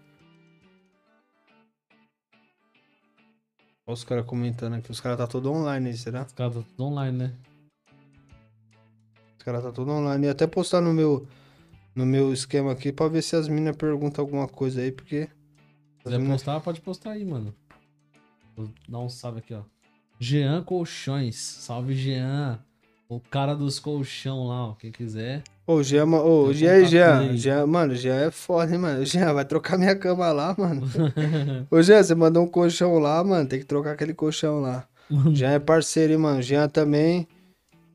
Olha 3.87 3.93
os 3.95 4.03
caras 4.03 4.27
comentando 4.27 4.75
aqui. 4.75 4.91
Os 4.91 4.99
caras 5.01 5.17
tá 5.17 5.25
todo 5.25 5.51
online 5.51 5.89
aí, 5.89 5.97
será? 5.97 6.21
Os 6.23 6.33
caras 6.33 6.53
tá 6.53 6.61
tudo 6.61 6.83
online, 6.83 7.17
né? 7.17 7.33
Os 9.39 9.43
caras 9.43 9.63
tá 9.63 9.71
tudo 9.71 9.89
online. 9.89 10.27
E 10.27 10.29
até 10.29 10.45
postar 10.45 10.81
no 10.81 10.93
meu, 10.93 11.27
no 11.95 12.05
meu 12.05 12.33
esquema 12.33 12.73
aqui 12.73 12.91
pra 12.91 13.07
ver 13.07 13.21
se 13.21 13.35
as 13.35 13.47
minas 13.47 13.75
perguntam 13.75 14.23
alguma 14.23 14.47
coisa 14.47 14.81
aí, 14.81 14.91
porque. 14.91 15.29
Se 15.99 16.03
quiser 16.03 16.27
postar, 16.27 16.59
pode 16.59 16.81
postar 16.81 17.11
aí, 17.11 17.25
mano. 17.25 17.55
Vou 18.55 18.69
dar 18.87 18.99
um 18.99 19.09
salve 19.09 19.39
aqui, 19.39 19.53
ó. 19.53 19.63
Jean 20.19 20.61
Colchões. 20.63 21.35
Salve, 21.35 21.93
Jean. 21.93 22.59
O 23.07 23.19
cara 23.19 23.53
dos 23.53 23.79
colchão 23.79 24.47
lá, 24.47 24.69
ó. 24.69 24.73
Quem 24.73 24.91
quiser. 24.91 25.43
Ô, 25.67 25.83
Jean, 25.83 26.05
ô, 26.05 26.51
Jean 26.53 26.85
Jean. 26.85 27.37
Jean. 27.37 27.65
Mano, 27.67 27.95
Jean 27.95 28.15
é 28.15 28.31
foda, 28.31 28.71
hein, 28.73 28.79
mano. 28.79 29.03
Jean, 29.05 29.33
vai 29.33 29.45
trocar 29.45 29.77
minha 29.77 29.95
cama 29.95 30.31
lá, 30.31 30.55
mano. 30.57 30.81
Ô, 31.69 31.81
Jean, 31.81 32.01
você 32.01 32.15
mandou 32.15 32.43
um 32.43 32.47
colchão 32.47 32.97
lá, 32.97 33.23
mano. 33.23 33.47
Tem 33.47 33.59
que 33.59 33.65
trocar 33.65 33.91
aquele 33.91 34.13
colchão 34.13 34.59
lá. 34.59 34.87
Jean 35.33 35.51
é 35.51 35.59
parceiro, 35.59 36.13
hein, 36.13 36.19
mano. 36.19 36.41
Jean 36.41 36.67
também. 36.67 37.27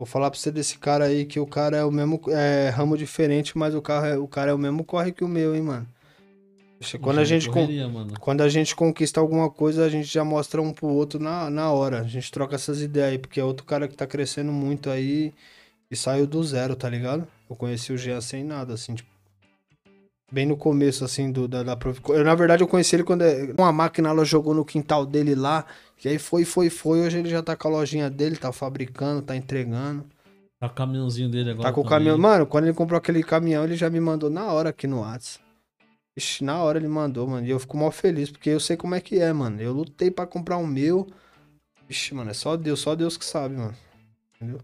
Vou 0.00 0.06
falar 0.06 0.30
pra 0.30 0.40
você 0.40 0.50
desse 0.50 0.78
cara 0.78 1.04
aí 1.04 1.26
que 1.26 1.38
o 1.38 1.46
cara 1.46 1.76
é 1.76 1.84
o 1.84 1.90
mesmo. 1.92 2.18
É 2.28 2.70
ramo 2.70 2.96
diferente, 2.96 3.58
mas 3.58 3.74
o, 3.74 3.82
carro 3.82 4.06
é, 4.06 4.16
o 4.16 4.26
cara 4.26 4.50
é 4.50 4.54
o 4.54 4.58
mesmo 4.58 4.82
corre 4.82 5.12
que 5.12 5.22
o 5.22 5.28
meu, 5.28 5.54
hein, 5.54 5.60
mano. 5.60 5.86
Quando 7.02 7.18
a 7.18 7.24
gente. 7.24 7.48
con- 7.48 7.52
correria, 7.52 7.86
mano. 7.86 8.14
Quando 8.18 8.40
a 8.40 8.48
gente 8.48 8.74
conquista 8.74 9.20
alguma 9.20 9.50
coisa, 9.50 9.84
a 9.84 9.90
gente 9.90 10.06
já 10.06 10.24
mostra 10.24 10.62
um 10.62 10.72
pro 10.72 10.86
outro 10.86 11.20
na, 11.20 11.50
na 11.50 11.70
hora. 11.70 12.00
A 12.00 12.04
gente 12.04 12.32
troca 12.32 12.54
essas 12.54 12.80
ideias 12.80 13.10
aí, 13.10 13.18
porque 13.18 13.38
é 13.38 13.44
outro 13.44 13.66
cara 13.66 13.86
que 13.86 13.94
tá 13.94 14.06
crescendo 14.06 14.50
muito 14.50 14.88
aí 14.88 15.34
e 15.90 15.94
saiu 15.94 16.26
do 16.26 16.42
zero, 16.42 16.74
tá 16.74 16.88
ligado? 16.88 17.28
Eu 17.50 17.54
conheci 17.54 17.92
o 17.92 17.98
Jean 17.98 18.22
sem 18.22 18.42
nada, 18.42 18.72
assim, 18.72 18.94
tipo. 18.94 19.10
Bem 20.32 20.46
no 20.46 20.56
começo, 20.56 21.04
assim, 21.04 21.32
do, 21.32 21.48
da, 21.48 21.62
da 21.62 21.76
prof... 21.76 22.00
eu, 22.08 22.24
Na 22.24 22.34
verdade, 22.34 22.62
eu 22.62 22.68
conheci 22.68 22.94
ele 22.94 23.02
quando 23.04 23.22
é- 23.22 23.52
uma 23.58 23.72
máquina 23.72 24.10
ela 24.10 24.24
jogou 24.24 24.54
no 24.54 24.64
quintal 24.64 25.04
dele 25.04 25.34
lá. 25.34 25.66
E 26.04 26.08
aí 26.08 26.18
foi, 26.18 26.44
foi, 26.44 26.70
foi. 26.70 27.00
Hoje 27.00 27.18
ele 27.18 27.28
já 27.28 27.42
tá 27.42 27.56
com 27.56 27.68
a 27.68 27.70
lojinha 27.72 28.08
dele, 28.08 28.36
tá 28.36 28.52
fabricando, 28.52 29.22
tá 29.22 29.34
entregando. 29.36 30.04
Tá 30.60 30.68
com 30.68 30.72
o 30.74 30.76
caminhãozinho 30.76 31.28
dele 31.28 31.50
agora. 31.50 31.68
Tá 31.68 31.72
com 31.72 31.80
o 31.80 31.84
também. 31.84 31.98
caminhão. 31.98 32.18
Mano, 32.18 32.46
quando 32.46 32.64
ele 32.64 32.74
comprou 32.74 32.96
aquele 32.98 33.22
caminhão, 33.22 33.64
ele 33.64 33.74
já 33.76 33.90
me 33.90 33.98
mandou 33.98 34.30
na 34.30 34.46
hora 34.52 34.70
aqui 34.70 34.86
no 34.86 35.00
WhatsApp. 35.00 35.44
Ixi, 36.16 36.44
na 36.44 36.62
hora 36.62 36.78
ele 36.78 36.88
mandou, 36.88 37.26
mano. 37.26 37.46
E 37.46 37.50
eu 37.50 37.58
fico 37.58 37.76
mal 37.76 37.90
feliz, 37.90 38.30
porque 38.30 38.50
eu 38.50 38.60
sei 38.60 38.76
como 38.76 38.94
é 38.94 39.00
que 39.00 39.18
é, 39.18 39.32
mano. 39.32 39.60
Eu 39.60 39.72
lutei 39.72 40.10
pra 40.10 40.26
comprar 40.26 40.58
um 40.58 40.66
meu. 40.66 41.06
Ixi, 41.88 42.14
mano, 42.14 42.30
é 42.30 42.34
só 42.34 42.56
Deus, 42.56 42.78
só 42.80 42.94
Deus 42.94 43.16
que 43.16 43.24
sabe, 43.24 43.56
mano. 43.56 43.74
Entendeu? 44.36 44.60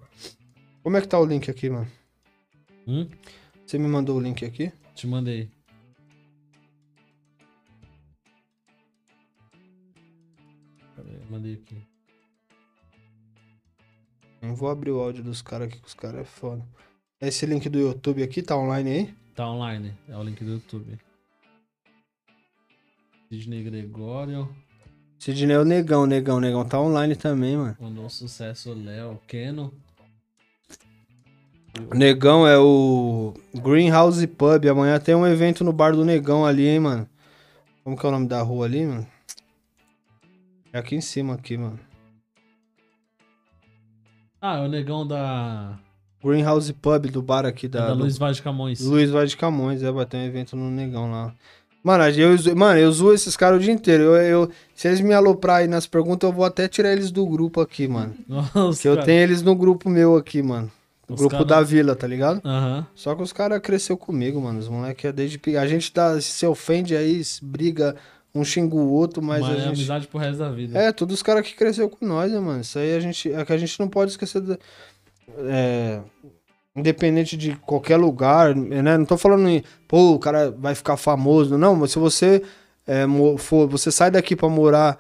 Como 0.83 0.97
é 0.97 1.01
que 1.01 1.09
tá 1.09 1.19
o 1.19 1.25
link 1.25 1.51
aqui, 1.51 1.69
mano? 1.71 1.89
Hum? 2.87 3.09
Você 3.67 3.79
me 3.79 3.89
mandou 3.89 4.17
o 4.17 4.21
link 4.21 4.45
aqui? 4.45 4.71
Te 4.95 5.07
mandei. 5.07 5.49
Mandei 11.29 11.55
aqui. 11.55 11.77
Não 14.41 14.55
vou 14.55 14.69
abrir 14.69 14.91
o 14.91 15.01
áudio 15.01 15.25
dos 15.25 15.43
caras 15.43 15.69
aqui, 15.69 15.81
que 15.81 15.89
os 15.89 15.95
caras 15.95 16.21
é 16.21 16.25
foda. 16.25 16.65
Esse 17.21 17.47
link 17.47 17.69
do 17.69 17.79
YouTube 17.79 18.23
aqui 18.23 18.43
tá 18.43 18.57
online 18.57 18.91
aí? 18.91 19.15
Tá 19.35 19.49
online. 19.49 19.93
É 20.09 20.17
o 20.17 20.23
link 20.23 20.45
do 20.45 20.53
YouTube. 20.53 20.99
Sidney 23.29 23.65
Gregório. 23.65 24.49
Sidney 25.19 25.57
é 25.57 25.59
o 25.59 25.65
negão, 25.65 26.07
negão, 26.07 26.39
negão 26.39 26.65
tá 26.65 26.81
online 26.81 27.17
também, 27.17 27.57
mano. 27.57 27.77
O 27.81 27.91
nosso 27.91 28.19
sucesso 28.19 28.73
Léo 28.73 29.21
Keno. 29.27 29.75
O 31.91 31.95
negão 31.95 32.47
é 32.47 32.59
o 32.59 33.35
Greenhouse 33.55 34.27
Pub. 34.27 34.67
Amanhã 34.67 35.01
tem 35.01 35.15
um 35.15 35.27
evento 35.27 35.65
no 35.65 35.73
bar 35.73 35.93
do 35.93 36.05
negão 36.05 36.47
ali, 36.47 36.69
hein, 36.69 36.81
mano. 36.81 37.09
Como 37.83 37.97
que 37.97 38.07
é 38.07 38.09
o 38.09 38.13
nome 38.13 38.29
da 38.29 38.41
rua 38.43 38.67
ali, 38.67 38.87
mano? 38.87 39.07
É 40.77 40.79
aqui 40.79 40.95
em 40.95 41.01
cima, 41.01 41.33
aqui, 41.33 41.57
mano. 41.57 41.81
Ah, 44.43 44.59
é 44.59 44.61
o 44.67 44.69
negão 44.69 45.07
da. 45.07 45.79
Greenhouse 46.23 46.71
Pub 46.75 47.07
do 47.07 47.23
bar 47.23 47.47
aqui 47.47 47.67
da. 47.67 47.89
da 47.89 47.95
do- 47.95 48.01
Luiz 48.01 48.19
Vaz 48.19 48.37
de 48.37 48.43
Camões. 48.43 48.81
Luiz 48.83 49.11
Vaz 49.11 49.31
de 49.31 49.39
Camões, 49.39 49.83
é, 49.83 49.91
vai 49.91 50.05
ter 50.05 50.19
um 50.19 50.25
evento 50.27 50.55
no 50.55 50.71
Negão 50.71 51.11
lá. 51.11 51.33
Mano, 51.83 52.05
eu, 52.11 52.57
mano, 52.57 52.79
eu 52.79 52.93
zoo 52.93 53.15
esses 53.15 53.39
caras 53.39 53.59
o 53.59 53.63
dia 53.63 53.73
inteiro. 53.73 54.03
Eu, 54.03 54.17
eu- 54.43 54.51
se 54.75 54.87
eles 54.87 55.01
me 55.01 55.15
aloprar 55.15 55.61
aí 55.61 55.67
nas 55.67 55.87
perguntas, 55.87 56.29
eu 56.29 56.35
vou 56.37 56.45
até 56.45 56.69
tirar 56.69 56.93
eles 56.93 57.11
do 57.11 57.25
grupo 57.27 57.59
aqui, 57.63 57.89
mano. 57.89 58.15
Nossa, 58.29 58.83
Que 58.83 58.87
eu 58.89 59.03
tenho 59.03 59.23
eles 59.23 59.41
no 59.41 59.55
grupo 59.57 59.89
meu 59.89 60.15
aqui, 60.15 60.43
mano. 60.43 60.71
O 61.09 61.15
Os 61.15 61.19
grupo 61.21 61.37
cara- 61.37 61.45
da 61.47 61.63
vila, 61.63 61.97
tá 61.97 62.07
ligado? 62.07 62.43
Aham. 62.45 62.87
Só 62.95 63.15
que 63.15 63.23
os 63.23 63.33
caras 63.33 63.61
cresceu 63.63 63.97
comigo, 63.97 64.39
mano. 64.43 64.59
Os 64.59 64.69
moleques 64.69 65.07
é 65.07 65.13
desde. 65.13 65.41
A 65.57 65.67
gente 65.67 65.91
dá, 65.95 66.21
se 66.21 66.45
ofende 66.45 66.95
aí, 66.95 67.23
briga, 67.41 67.97
um 68.39 68.45
xinga 68.45 68.75
o 68.75 68.91
outro, 68.93 69.23
mas, 69.23 69.41
Mas, 69.43 69.51
a 69.51 69.53
é 69.55 69.61
gente. 69.61 69.75
amizade 69.75 70.07
pro 70.07 70.19
resto 70.19 70.39
da 70.39 70.51
vida. 70.51 70.79
É, 70.79 70.93
todos 70.93 71.15
os 71.17 71.23
caras 71.23 71.47
que 71.47 71.55
cresceu 71.55 71.89
com 71.89 72.05
nós, 72.07 72.31
né, 72.33 72.39
mano? 72.39 72.61
Isso 72.61 72.79
aí 72.79 72.95
a 72.97 73.01
gente. 73.01 73.33
É 73.33 73.45
que 73.45 73.53
a 73.53 73.57
gente 73.59 73.79
não 73.81 73.89
pode 73.89 74.11
esquecer. 74.13 74.41
da- 74.41 74.59
é, 75.39 76.01
independente 76.75 77.37
de 77.37 77.57
qualquer 77.57 77.97
lugar, 77.97 78.55
né? 78.55 78.97
Não 78.97 79.05
tô 79.05 79.17
falando 79.17 79.49
em. 79.49 79.63
Pô, 79.89 80.13
o 80.15 80.19
cara 80.19 80.51
vai 80.51 80.75
ficar 80.75 80.97
famoso. 80.97 81.57
Não, 81.57 81.75
mas 81.77 81.93
se 81.93 81.99
você 81.99 82.43
é, 82.87 83.05
for. 83.39 83.67
Você 83.69 83.91
sai 83.91 84.11
daqui 84.11 84.37
pra 84.37 84.49
morar 84.49 84.99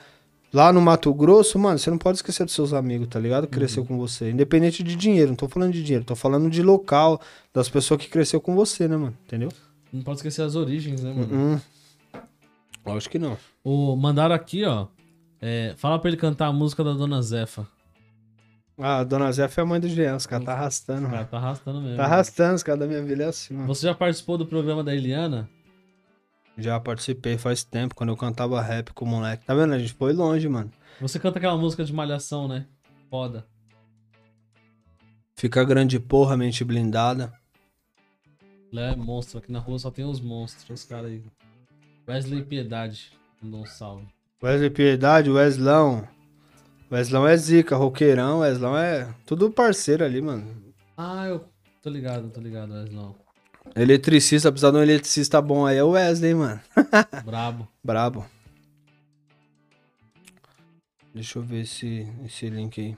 lá 0.53 0.73
no 0.73 0.81
Mato 0.81 1.13
Grosso, 1.13 1.59
mano, 1.59 1.79
você 1.79 1.91
não 1.91 1.99
pode 1.99 2.19
esquecer 2.19 2.45
dos 2.45 2.55
seus 2.55 2.73
amigos, 2.73 3.09
tá 3.09 3.19
ligado? 3.21 3.47
Cresceu 3.47 3.85
com 3.85 3.99
você. 3.99 4.31
Independente 4.31 4.83
de 4.83 4.97
dinheiro. 4.97 5.29
Não 5.31 5.37
tô 5.37 5.49
falando 5.49 5.73
de 5.73 5.83
dinheiro, 5.83 6.05
tô 6.05 6.17
falando 6.17 6.49
de 6.49 6.63
local, 6.63 7.21
das 7.53 7.69
pessoas 7.69 8.01
que 8.01 8.09
cresceu 8.09 8.41
com 8.41 8.55
você, 8.55 8.89
né, 8.89 8.97
mano? 8.97 9.17
Entendeu? 9.27 9.51
Não 9.93 10.03
pode 10.03 10.19
esquecer 10.19 10.43
as 10.43 10.55
origens, 10.57 11.03
né, 11.03 11.13
mano? 11.13 11.29
Hum. 11.55 11.61
Acho 12.87 13.11
que 13.11 13.19
não. 13.19 13.37
O, 13.65 13.97
mandaram 13.97 14.35
aqui, 14.35 14.65
ó. 14.65 14.87
é, 15.41 15.75
fala 15.77 15.99
pra 15.99 16.09
ele 16.09 16.17
cantar 16.17 16.47
a 16.47 16.53
música 16.53 16.85
da 16.85 16.93
Dona 16.93 17.21
Zefa. 17.23 17.67
Ah, 18.79 18.99
a 18.99 19.05
dona 19.05 19.33
Zé 19.33 19.49
foi 19.49 19.63
a 19.63 19.67
mãe 19.67 19.81
do 19.81 19.89
Jean, 19.89 20.17
os 20.17 20.27
caras 20.27 20.45
tá 20.45 20.53
arrastando, 20.53 21.01
O 21.01 21.03
mano. 21.05 21.15
cara 21.15 21.25
tá 21.25 21.37
arrastando 21.39 21.81
mesmo. 21.81 21.97
Tá 21.97 22.05
arrastando, 22.05 22.55
os 22.57 22.63
caras 22.63 22.81
da 22.81 22.87
minha 22.87 23.03
vila 23.03 23.23
é 23.23 23.27
assim, 23.29 23.55
mano. 23.55 23.67
Você 23.69 23.87
já 23.87 23.95
participou 23.95 24.37
do 24.37 24.45
programa 24.45 24.85
da 24.85 24.95
Eliana? 24.95 25.49
Já 26.59 26.79
participei 26.79 27.39
faz 27.39 27.65
tempo, 27.65 27.95
quando 27.95 28.11
eu 28.11 28.17
cantava 28.19 28.61
rap 28.61 28.93
com 28.93 29.07
o 29.07 29.09
moleque. 29.09 29.47
Tá 29.47 29.55
vendo? 29.55 29.73
A 29.73 29.79
gente 29.79 29.95
foi 29.95 30.13
longe, 30.13 30.47
mano. 30.47 30.71
Você 31.01 31.19
canta 31.19 31.39
aquela 31.39 31.57
música 31.57 31.85
de 31.87 31.93
malhação, 31.93 32.47
né? 32.49 32.67
Foda. 33.09 33.47
Fica 35.35 35.65
grande 35.65 35.99
porra, 35.99 36.37
mente 36.37 36.63
blindada. 36.65 37.33
Léo 38.73 38.93
é 38.93 38.97
monstro. 38.97 39.39
Aqui 39.39 39.51
na 39.53 39.59
rua 39.59 39.79
só 39.79 39.91
tem 39.91 40.05
os 40.05 40.21
monstros, 40.21 40.81
os 40.83 40.85
caras 40.87 41.11
aí. 41.11 41.23
Wesley 42.09 42.45
Piedade. 42.45 43.11
Mandou 43.43 43.63
um 43.63 43.67
salve. 43.67 44.07
Wesley 44.43 44.71
Piedade, 44.71 45.31
Weslão. 45.31 46.07
Weslão 46.91 47.27
é 47.27 47.37
zica, 47.37 47.75
roqueirão, 47.75 48.41
Weslão 48.41 48.79
é 48.79 49.13
tudo 49.27 49.51
parceiro 49.51 50.05
ali, 50.05 50.21
mano. 50.23 50.47
Ah, 50.97 51.27
eu 51.27 51.45
tô 51.83 51.91
ligado, 51.91 52.31
tô 52.31 52.41
ligado, 52.41 52.73
Wesley. 52.73 53.15
Eletricista, 53.75 54.53
precisar 54.53 54.71
de 54.71 54.77
um 54.77 54.83
eletricista 54.83 55.43
bom 55.43 55.67
aí 55.67 55.79
é 55.79 55.83
o 55.83 55.91
Wesley, 55.91 56.35
mano. 56.35 56.61
Brabo. 57.25 57.69
Brabo. 57.83 58.27
Deixa 61.13 61.39
eu 61.39 61.43
ver 61.43 61.63
esse, 61.63 62.07
esse 62.25 62.49
link 62.49 62.81
aí. 62.81 62.97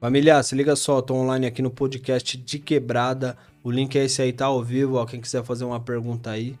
Família, 0.00 0.42
se 0.42 0.54
liga 0.54 0.76
só, 0.76 1.00
tô 1.00 1.14
online 1.14 1.46
aqui 1.46 1.62
no 1.62 1.70
podcast 1.70 2.36
de 2.36 2.58
quebrada. 2.58 3.38
O 3.62 3.70
link 3.70 3.96
é 3.96 4.04
esse 4.04 4.20
aí, 4.20 4.34
tá 4.34 4.44
ao 4.46 4.62
vivo, 4.62 4.96
ó. 4.96 5.06
Quem 5.06 5.18
quiser 5.18 5.42
fazer 5.42 5.64
uma 5.64 5.80
pergunta 5.80 6.30
aí, 6.30 6.58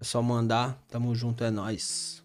é 0.00 0.04
só 0.04 0.20
mandar. 0.22 0.80
Tamo 0.88 1.14
junto, 1.14 1.44
é 1.44 1.50
nóis. 1.50 2.22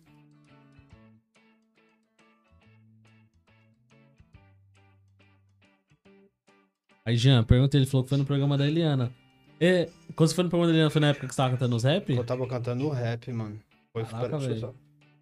Aí, 7.06 7.16
Jean, 7.18 7.44
pergunta 7.44 7.78
ele 7.78 7.86
falou 7.86 8.04
que 8.04 8.10
foi 8.10 8.18
no 8.18 8.26
programa 8.26 8.58
da 8.58 8.68
Eliana. 8.68 9.12
E, 9.62 9.88
quando 10.16 10.30
você 10.30 10.36
foi 10.36 10.44
no 10.44 10.50
programa 10.50 10.72
da 10.72 10.74
Eliana, 10.76 10.90
foi 10.90 11.02
na 11.02 11.08
época 11.10 11.28
que 11.28 11.34
você 11.34 11.38
tava 11.38 11.52
cantando 11.52 11.76
os 11.76 11.84
rap? 11.84 12.10
Eu 12.14 12.24
tava 12.26 12.48
cantando 12.48 12.90
rap, 12.90 13.32
mano. 13.32 13.60
Foi 13.94 14.04
Caraca, 14.04 14.40
só- 14.60 14.74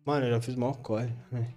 Mano, 0.05 0.25
eu 0.25 0.31
já 0.31 0.41
fiz 0.41 0.55
maior 0.55 0.77
corre. 0.77 1.13
né? 1.31 1.53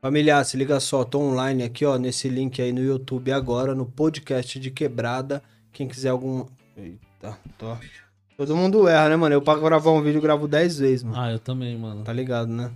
Família, 0.00 0.44
se 0.44 0.56
liga 0.56 0.78
só, 0.78 1.02
tô 1.02 1.18
online 1.18 1.64
aqui, 1.64 1.84
ó, 1.84 1.98
nesse 1.98 2.28
link 2.28 2.62
aí 2.62 2.72
no 2.72 2.80
YouTube 2.80 3.32
agora, 3.32 3.74
no 3.74 3.84
podcast 3.84 4.60
de 4.60 4.70
quebrada. 4.70 5.42
Quem 5.72 5.88
quiser 5.88 6.10
algum. 6.10 6.46
Eita, 6.76 7.36
tô. 7.58 7.76
Todo 8.36 8.54
mundo 8.54 8.86
erra, 8.86 9.08
né, 9.08 9.16
mano? 9.16 9.34
Eu 9.34 9.42
pra 9.42 9.56
gravar 9.56 9.90
um 9.90 10.00
vídeo 10.00 10.20
gravo 10.20 10.46
10 10.46 10.78
vezes, 10.78 11.02
mano. 11.02 11.20
Ah, 11.20 11.32
eu 11.32 11.40
também, 11.40 11.76
mano. 11.76 12.04
Tá 12.04 12.12
ligado, 12.12 12.48
né? 12.48 12.70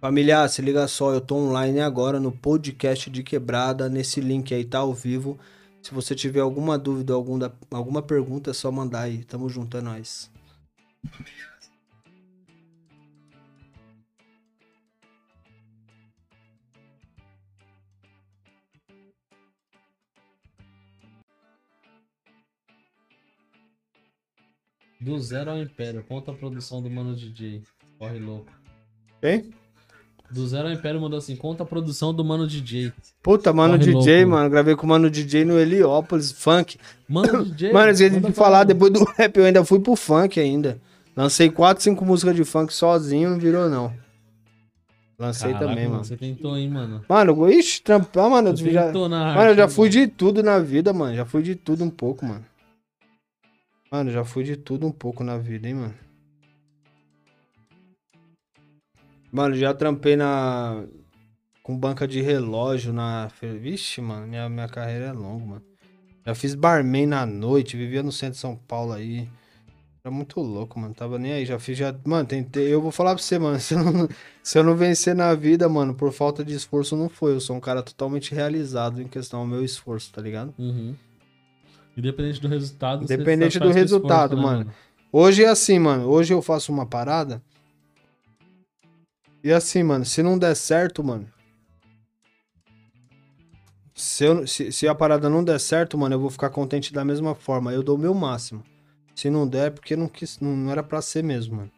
Família, 0.00 0.48
se 0.48 0.62
liga 0.62 0.86
só, 0.88 1.12
eu 1.12 1.20
tô 1.20 1.36
online 1.36 1.80
agora 1.80 2.18
no 2.18 2.32
podcast 2.32 3.10
de 3.10 3.22
quebrada, 3.22 3.90
nesse 3.90 4.22
link 4.22 4.54
aí 4.54 4.64
tá 4.64 4.78
ao 4.78 4.94
vivo. 4.94 5.38
Se 5.84 5.92
você 5.92 6.14
tiver 6.14 6.40
alguma 6.40 6.78
dúvida, 6.78 7.12
alguma, 7.12 7.54
alguma 7.70 8.00
pergunta, 8.00 8.50
é 8.50 8.54
só 8.54 8.72
mandar 8.72 9.02
aí. 9.02 9.22
Tamo 9.22 9.50
junto, 9.50 9.76
é 9.76 9.82
nóis. 9.82 10.30
Do 24.98 25.20
zero 25.20 25.50
ao 25.50 25.58
império. 25.58 26.02
Conta 26.04 26.30
a 26.30 26.34
produção 26.34 26.82
do 26.82 26.88
Mano 26.88 27.14
DJ. 27.14 27.62
Corre 27.98 28.18
louco. 28.18 28.50
Hein? 29.22 29.52
Do 30.34 30.48
zero 30.48 30.66
ao 30.66 30.74
império 30.74 31.00
mandou 31.00 31.16
assim: 31.16 31.36
conta 31.36 31.62
a 31.62 31.66
produção 31.66 32.12
do 32.12 32.24
Mano 32.24 32.44
DJ. 32.44 32.92
Puta, 33.22 33.52
mano, 33.52 33.78
Corre 33.78 33.92
DJ, 33.92 34.16
louco. 34.24 34.30
mano. 34.32 34.50
Gravei 34.50 34.74
com 34.74 34.84
o 34.84 34.88
mano 34.88 35.08
DJ 35.08 35.44
no 35.44 35.60
Heliópolis, 35.60 36.32
funk. 36.32 36.76
Mano 37.08 37.44
DJ. 37.54 37.72
Mano, 37.72 37.90
esqueci 37.92 38.18
de 38.18 38.32
falar, 38.32 38.64
depois 38.64 38.92
do 38.92 39.04
rap 39.16 39.36
eu 39.36 39.44
ainda 39.44 39.64
fui 39.64 39.78
pro 39.78 39.94
funk 39.94 40.40
ainda. 40.40 40.80
Lancei 41.16 41.48
4, 41.48 41.84
5 41.84 42.04
músicas 42.04 42.34
de 42.34 42.44
funk 42.44 42.74
sozinho, 42.74 43.30
não 43.30 43.38
virou 43.38 43.68
não. 43.70 43.92
Lancei 45.16 45.52
Caraca, 45.52 45.68
também, 45.68 45.86
mano. 45.86 46.04
Você 46.04 46.16
tentou, 46.16 46.56
hein, 46.56 46.68
mano. 46.68 47.04
Mano, 47.08 47.48
ixi, 47.48 47.80
trampar, 47.80 48.28
mano. 48.28 48.48
Eu 48.48 48.56
Você 48.56 48.72
já, 48.72 48.86
tentou 48.86 49.08
na 49.08 49.36
mano, 49.36 49.50
eu 49.50 49.54
já 49.54 49.62
arte, 49.62 49.74
fui 49.74 49.88
de 49.88 50.08
tudo 50.08 50.42
na 50.42 50.58
vida, 50.58 50.92
mano. 50.92 51.14
Já 51.14 51.24
fui 51.24 51.44
de 51.44 51.54
tudo 51.54 51.84
um 51.84 51.90
pouco, 51.90 52.26
mano. 52.26 52.44
Mano, 53.88 54.10
já 54.10 54.24
fui 54.24 54.42
de 54.42 54.56
tudo 54.56 54.84
um 54.84 54.90
pouco 54.90 55.22
na 55.22 55.38
vida, 55.38 55.68
hein, 55.68 55.74
mano. 55.74 55.94
Mano, 59.34 59.56
já 59.56 59.74
trampei 59.74 60.14
na. 60.14 60.84
Com 61.60 61.76
banca 61.76 62.06
de 62.06 62.22
relógio 62.22 62.92
na. 62.92 63.28
Vixe, 63.60 64.00
mano, 64.00 64.28
minha, 64.28 64.48
minha 64.48 64.68
carreira 64.68 65.06
é 65.06 65.12
longa, 65.12 65.44
mano. 65.44 65.62
Já 66.24 66.36
fiz 66.36 66.54
barman 66.54 67.04
na 67.08 67.26
noite, 67.26 67.76
vivia 67.76 68.00
no 68.00 68.12
centro 68.12 68.34
de 68.34 68.40
São 68.40 68.54
Paulo 68.54 68.92
aí. 68.92 69.28
Era 70.04 70.14
muito 70.14 70.40
louco, 70.40 70.78
mano. 70.78 70.94
Tava 70.94 71.18
nem 71.18 71.32
aí. 71.32 71.44
Já 71.44 71.58
fiz, 71.58 71.76
já. 71.76 71.92
Mano, 72.04 72.28
tentei. 72.28 72.72
Eu 72.72 72.80
vou 72.80 72.92
falar 72.92 73.12
pra 73.12 73.24
você, 73.24 73.36
mano. 73.36 73.58
Se 73.58 73.74
eu, 73.74 73.82
não, 73.82 74.08
se 74.40 74.56
eu 74.56 74.62
não 74.62 74.76
vencer 74.76 75.16
na 75.16 75.34
vida, 75.34 75.68
mano, 75.68 75.94
por 75.94 76.12
falta 76.12 76.44
de 76.44 76.54
esforço, 76.54 76.94
não 76.94 77.08
foi. 77.08 77.32
Eu 77.32 77.40
sou 77.40 77.56
um 77.56 77.60
cara 77.60 77.82
totalmente 77.82 78.32
realizado 78.32 79.02
em 79.02 79.08
questão 79.08 79.40
ao 79.40 79.46
meu 79.46 79.64
esforço, 79.64 80.12
tá 80.12 80.22
ligado? 80.22 80.54
Uhum. 80.56 80.94
Independente 81.96 82.40
do 82.40 82.46
resultado. 82.46 83.02
Independente 83.02 83.58
do 83.58 83.72
resultado, 83.72 84.36
esforço, 84.36 84.56
né, 84.56 84.58
mano. 84.58 84.74
Hoje 85.10 85.42
é 85.42 85.48
assim, 85.48 85.80
mano. 85.80 86.08
Hoje 86.08 86.32
eu 86.32 86.40
faço 86.40 86.70
uma 86.72 86.86
parada. 86.86 87.42
E 89.44 89.52
assim, 89.52 89.82
mano, 89.82 90.06
se 90.06 90.22
não 90.22 90.38
der 90.38 90.56
certo, 90.56 91.04
mano. 91.04 91.28
Se, 93.94 94.24
eu- 94.24 94.46
se, 94.46 94.72
se 94.72 94.88
a 94.88 94.94
parada 94.94 95.28
não 95.28 95.44
der 95.44 95.60
certo, 95.60 95.96
mano, 95.98 96.14
eu 96.14 96.20
vou 96.20 96.30
ficar 96.30 96.48
contente 96.48 96.92
da 96.94 97.04
mesma 97.04 97.34
forma. 97.34 97.72
Eu 97.72 97.82
dou 97.82 97.96
o 97.96 97.98
meu 97.98 98.14
máximo. 98.14 98.64
Se 99.14 99.28
não 99.30 99.46
der, 99.46 99.66
é 99.66 99.70
porque 99.70 99.94
não, 99.94 100.08
quis, 100.08 100.40
não, 100.40 100.70
era 100.70 100.82
pra 100.82 101.00
ser 101.02 101.22
mesmo, 101.22 101.56
mano. 101.56 101.70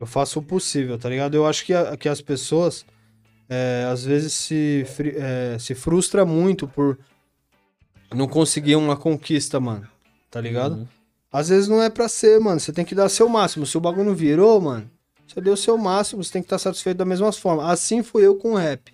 Eu 0.00 0.06
faço 0.06 0.38
o 0.38 0.42
possível, 0.42 0.96
tá 0.96 1.08
ligado? 1.08 1.34
Eu 1.34 1.44
acho 1.46 1.66
que, 1.66 1.74
a- 1.74 1.96
que 1.96 2.08
as 2.08 2.20
pessoas, 2.22 2.86
é, 3.48 3.86
às 3.90 4.04
vezes, 4.04 4.32
se, 4.32 4.86
é, 5.16 5.58
se 5.58 5.74
frustra 5.74 6.24
muito 6.24 6.66
por 6.68 6.96
não 8.14 8.28
conseguir 8.28 8.76
uma 8.76 8.96
conquista, 8.96 9.58
mano. 9.58 9.86
Tá 10.30 10.40
ligado? 10.40 10.76
Uhum. 10.76 10.86
Às 11.32 11.48
vezes 11.48 11.68
não 11.68 11.82
é 11.82 11.90
pra 11.90 12.08
ser, 12.08 12.38
mano. 12.40 12.60
Você 12.60 12.72
tem 12.72 12.84
que 12.84 12.94
dar 12.94 13.08
seu 13.08 13.28
máximo. 13.28 13.66
Se 13.66 13.76
o 13.76 13.80
bagulho 13.80 14.06
não 14.06 14.14
virou, 14.14 14.60
mano, 14.60 14.88
você 15.28 15.40
deu 15.42 15.56
seu 15.56 15.76
máximo, 15.76 16.24
você 16.24 16.32
tem 16.32 16.42
que 16.42 16.46
estar 16.46 16.58
satisfeito 16.58 16.96
da 16.96 17.04
mesma 17.04 17.30
forma. 17.30 17.70
Assim 17.70 18.02
fui 18.02 18.24
eu 18.24 18.36
com 18.36 18.52
o 18.52 18.56
rap. 18.56 18.92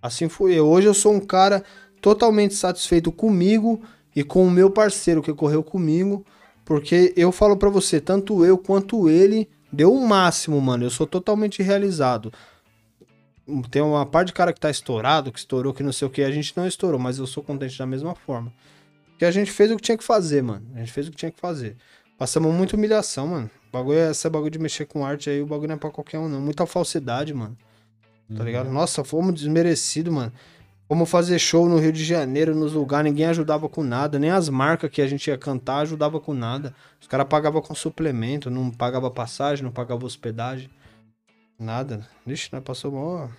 Assim 0.00 0.28
fui 0.28 0.54
eu. 0.54 0.66
Hoje 0.66 0.86
eu 0.86 0.94
sou 0.94 1.12
um 1.12 1.20
cara 1.20 1.62
totalmente 2.00 2.54
satisfeito 2.54 3.12
comigo 3.12 3.82
e 4.16 4.24
com 4.24 4.46
o 4.46 4.50
meu 4.50 4.70
parceiro 4.70 5.22
que 5.22 5.32
correu 5.34 5.62
comigo, 5.62 6.24
porque 6.64 7.12
eu 7.16 7.30
falo 7.30 7.56
pra 7.56 7.68
você, 7.68 8.00
tanto 8.00 8.44
eu 8.44 8.56
quanto 8.56 9.10
ele 9.10 9.48
deu 9.70 9.92
o 9.92 10.08
máximo, 10.08 10.58
mano. 10.60 10.84
Eu 10.84 10.90
sou 10.90 11.06
totalmente 11.06 11.62
realizado. 11.62 12.32
Tem 13.70 13.82
uma 13.82 14.06
parte 14.06 14.28
de 14.28 14.32
cara 14.34 14.52
que 14.52 14.60
tá 14.60 14.70
estourado, 14.70 15.30
que 15.30 15.38
estourou, 15.38 15.74
que 15.74 15.82
não 15.82 15.92
sei 15.92 16.08
o 16.08 16.10
que, 16.10 16.22
a 16.22 16.30
gente 16.30 16.56
não 16.56 16.66
estourou, 16.66 16.98
mas 16.98 17.18
eu 17.18 17.26
sou 17.26 17.42
contente 17.42 17.78
da 17.78 17.86
mesma 17.86 18.14
forma. 18.14 18.52
Porque 19.10 19.24
a 19.24 19.30
gente 19.30 19.50
fez 19.50 19.70
o 19.70 19.76
que 19.76 19.82
tinha 19.82 19.98
que 19.98 20.04
fazer, 20.04 20.42
mano. 20.42 20.66
A 20.74 20.78
gente 20.78 20.92
fez 20.92 21.08
o 21.08 21.10
que 21.10 21.16
tinha 21.16 21.30
que 21.30 21.40
fazer. 21.40 21.76
Passamos 22.16 22.54
muita 22.54 22.76
humilhação, 22.76 23.26
mano. 23.26 23.50
O 23.68 23.72
bagulho 23.72 23.98
é 23.98 24.10
esse 24.10 24.28
bagulho 24.30 24.50
de 24.50 24.58
mexer 24.58 24.86
com 24.86 25.04
arte 25.04 25.28
aí, 25.28 25.40
o 25.42 25.46
bagulho 25.46 25.68
não 25.68 25.74
é 25.76 25.78
pra 25.78 25.90
qualquer 25.90 26.18
um, 26.18 26.28
não. 26.28 26.40
Muita 26.40 26.66
falsidade, 26.66 27.32
mano. 27.34 27.56
Tá 28.28 28.40
Uhum. 28.40 28.44
ligado? 28.44 28.70
Nossa, 28.70 29.04
fomos 29.04 29.34
desmerecidos, 29.34 30.12
mano. 30.12 30.32
Fomos 30.86 31.10
fazer 31.10 31.38
show 31.38 31.68
no 31.68 31.78
Rio 31.78 31.92
de 31.92 32.02
Janeiro, 32.02 32.54
nos 32.54 32.72
lugares, 32.72 33.10
ninguém 33.10 33.26
ajudava 33.26 33.68
com 33.68 33.82
nada. 33.84 34.18
Nem 34.18 34.30
as 34.30 34.48
marcas 34.48 34.90
que 34.90 35.02
a 35.02 35.06
gente 35.06 35.26
ia 35.28 35.36
cantar 35.36 35.80
ajudava 35.80 36.18
com 36.18 36.32
nada. 36.32 36.74
Os 36.98 37.06
caras 37.06 37.26
pagavam 37.28 37.60
com 37.60 37.74
suplemento, 37.74 38.48
não 38.50 38.70
pagava 38.70 39.10
passagem, 39.10 39.62
não 39.64 39.70
pagava 39.70 40.06
hospedagem. 40.06 40.70
Nada. 41.58 42.06
Vixe, 42.26 42.48
nós 42.52 42.62
passou 42.62 42.92
mal. 42.92 43.30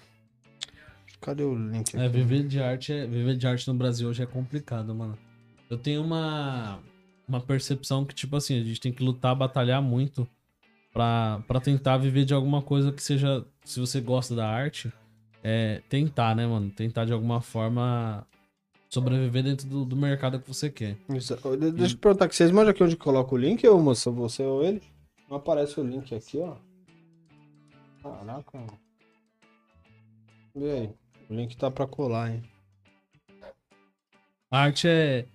Cadê 1.22 1.44
o 1.44 1.56
link 1.56 1.90
aqui? 1.96 2.06
É, 2.06 2.08
viver 2.08 2.44
de 2.48 2.62
arte 2.62 2.94
é, 2.94 3.06
viver 3.08 3.36
de 3.36 3.46
arte 3.48 3.68
no 3.68 3.74
Brasil 3.74 4.08
hoje 4.08 4.22
é 4.24 4.26
complicado, 4.26 4.94
mano. 4.94 5.18
Eu 5.70 5.78
tenho 5.78 6.02
uma 6.04 6.80
uma 7.30 7.40
percepção 7.40 8.04
que 8.04 8.14
tipo 8.14 8.36
assim, 8.36 8.60
a 8.60 8.64
gente 8.64 8.82
tem 8.82 8.92
que 8.92 9.04
lutar, 9.04 9.36
batalhar 9.36 9.82
muito 9.82 10.28
pra, 10.92 11.42
pra 11.48 11.60
tentar 11.60 11.98
viver 11.98 12.26
de 12.26 12.34
alguma 12.34 12.62
coisa 12.62 12.92
que 12.92 13.02
seja, 13.02 13.46
se 13.64 13.80
você 13.80 14.02
gosta 14.02 14.36
da 14.36 14.48
arte, 14.50 14.92
é 15.44 15.82
tentar, 15.88 16.36
né, 16.36 16.46
mano? 16.46 16.70
Tentar 16.72 17.06
de 17.06 17.14
alguma 17.14 17.42
forma 17.42 18.26
sobreviver 18.90 19.44
dentro 19.44 19.68
do, 19.68 19.86
do 19.86 19.96
mercado 19.96 20.40
que 20.40 20.48
você 20.48 20.70
quer. 20.70 20.98
Isso. 21.10 21.38
Deixa 21.74 21.94
eu 21.96 22.00
perguntar 22.00 22.26
aqui, 22.26 22.36
vocês 22.36 22.52
manjam 22.52 22.72
aqui 22.72 22.84
onde 22.84 22.98
coloca 22.98 23.34
o 23.34 23.38
link, 23.38 23.66
ô 23.68 23.78
moça? 23.80 24.10
Você 24.12 24.44
ou 24.44 24.64
ele? 24.64 24.82
Não 25.30 25.38
aparece 25.38 25.80
o 25.80 25.84
link 25.84 26.14
aqui, 26.14 26.40
ó. 26.40 26.56
Caraca. 28.02 28.58
mano. 28.58 28.80
E 30.56 30.70
aí? 30.70 30.90
O 31.30 31.34
link 31.36 31.56
tá 31.56 31.70
pra 31.70 31.86
colar, 31.86 32.32
hein? 32.32 32.44
A 34.50 34.62
arte 34.62 34.88
é, 34.88 35.28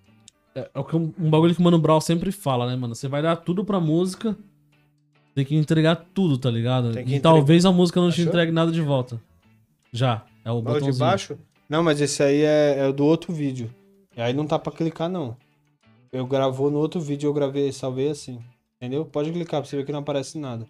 é, 0.54 0.70
é 0.74 0.78
o 0.78 0.84
que 0.84 0.96
um, 0.96 1.12
um 1.18 1.30
bagulho 1.30 1.54
que 1.54 1.60
o 1.60 1.64
Mano 1.64 1.78
Brown 1.78 2.00
sempre 2.00 2.30
fala, 2.32 2.66
né, 2.68 2.76
mano? 2.76 2.94
Você 2.94 3.08
vai 3.08 3.22
dar 3.22 3.36
tudo 3.36 3.64
pra 3.64 3.80
música, 3.80 4.36
tem 5.34 5.44
que 5.44 5.54
entregar 5.56 5.96
tudo, 6.14 6.38
tá 6.38 6.50
ligado? 6.50 6.96
E 6.96 7.00
entre- 7.02 7.20
talvez 7.20 7.64
a 7.64 7.72
música 7.72 8.00
não 8.00 8.10
te 8.10 8.20
Achou? 8.20 8.26
entregue 8.26 8.52
nada 8.52 8.70
de 8.70 8.80
volta. 8.80 9.20
Já, 9.92 10.24
é 10.44 10.50
o 10.50 10.60
botãozinho. 10.62 10.92
de 10.92 10.98
baixo? 10.98 11.38
Não, 11.68 11.82
mas 11.82 12.00
esse 12.00 12.22
aí 12.22 12.42
é, 12.42 12.78
é 12.88 12.92
do 12.92 13.04
outro 13.04 13.32
vídeo. 13.32 13.72
E 14.16 14.20
aí 14.20 14.32
não 14.32 14.46
tá 14.46 14.58
pra 14.58 14.72
clicar, 14.72 15.08
não. 15.08 15.36
Eu 16.12 16.26
gravou 16.26 16.70
no 16.70 16.78
outro 16.78 17.00
vídeo, 17.00 17.28
eu 17.28 17.32
gravei, 17.34 17.72
salvei 17.72 18.10
assim. 18.10 18.40
Entendeu? 18.76 19.04
Pode 19.04 19.32
clicar 19.32 19.60
pra 19.60 19.68
você 19.68 19.76
ver 19.76 19.84
que 19.86 19.92
não 19.92 20.00
aparece 20.00 20.38
nada. 20.38 20.66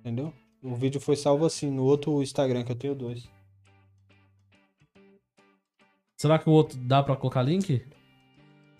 Entendeu? 0.00 0.32
O 0.62 0.74
vídeo 0.74 1.00
foi 1.00 1.14
salvo 1.14 1.44
assim, 1.46 1.70
no 1.70 1.84
outro 1.84 2.20
Instagram, 2.22 2.64
que 2.64 2.72
eu 2.72 2.76
tenho 2.76 2.94
dois. 2.94 3.28
Será 6.16 6.38
que 6.38 6.48
o 6.48 6.52
outro 6.52 6.76
dá 6.78 7.02
pra 7.02 7.14
colocar 7.16 7.42
link? 7.42 7.82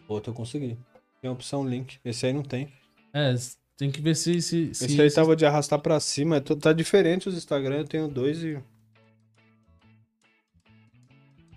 O 0.08 0.14
outro 0.14 0.30
eu 0.32 0.34
consegui. 0.34 0.78
Tem 1.20 1.28
a 1.28 1.32
opção 1.32 1.68
link. 1.68 1.98
Esse 2.04 2.26
aí 2.26 2.32
não 2.32 2.42
tem. 2.42 2.72
É, 3.12 3.34
tem 3.76 3.90
que 3.90 4.00
ver 4.00 4.14
se. 4.16 4.40
se, 4.40 4.74
se 4.74 4.84
Esse 4.86 5.00
aí 5.00 5.10
tava 5.10 5.36
de 5.36 5.44
arrastar 5.46 5.78
pra 5.80 6.00
cima. 6.00 6.36
é 6.36 6.40
Tá 6.40 6.72
diferente 6.72 7.28
os 7.28 7.36
Instagram, 7.36 7.78
eu 7.78 7.84
tenho 7.84 8.08
dois 8.08 8.42
e. 8.42 8.58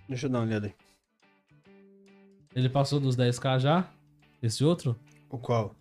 Deixa 0.08 0.26
eu 0.26 0.30
dar 0.30 0.40
uma 0.40 0.46
olhada 0.46 0.68
aí. 0.68 0.74
Ele 2.54 2.70
passou 2.70 3.00
dos 3.00 3.16
10k 3.16 3.60
já? 3.60 3.90
Esse 4.44 4.64
outro? 4.64 5.00
O 5.30 5.38
qual? 5.38 5.74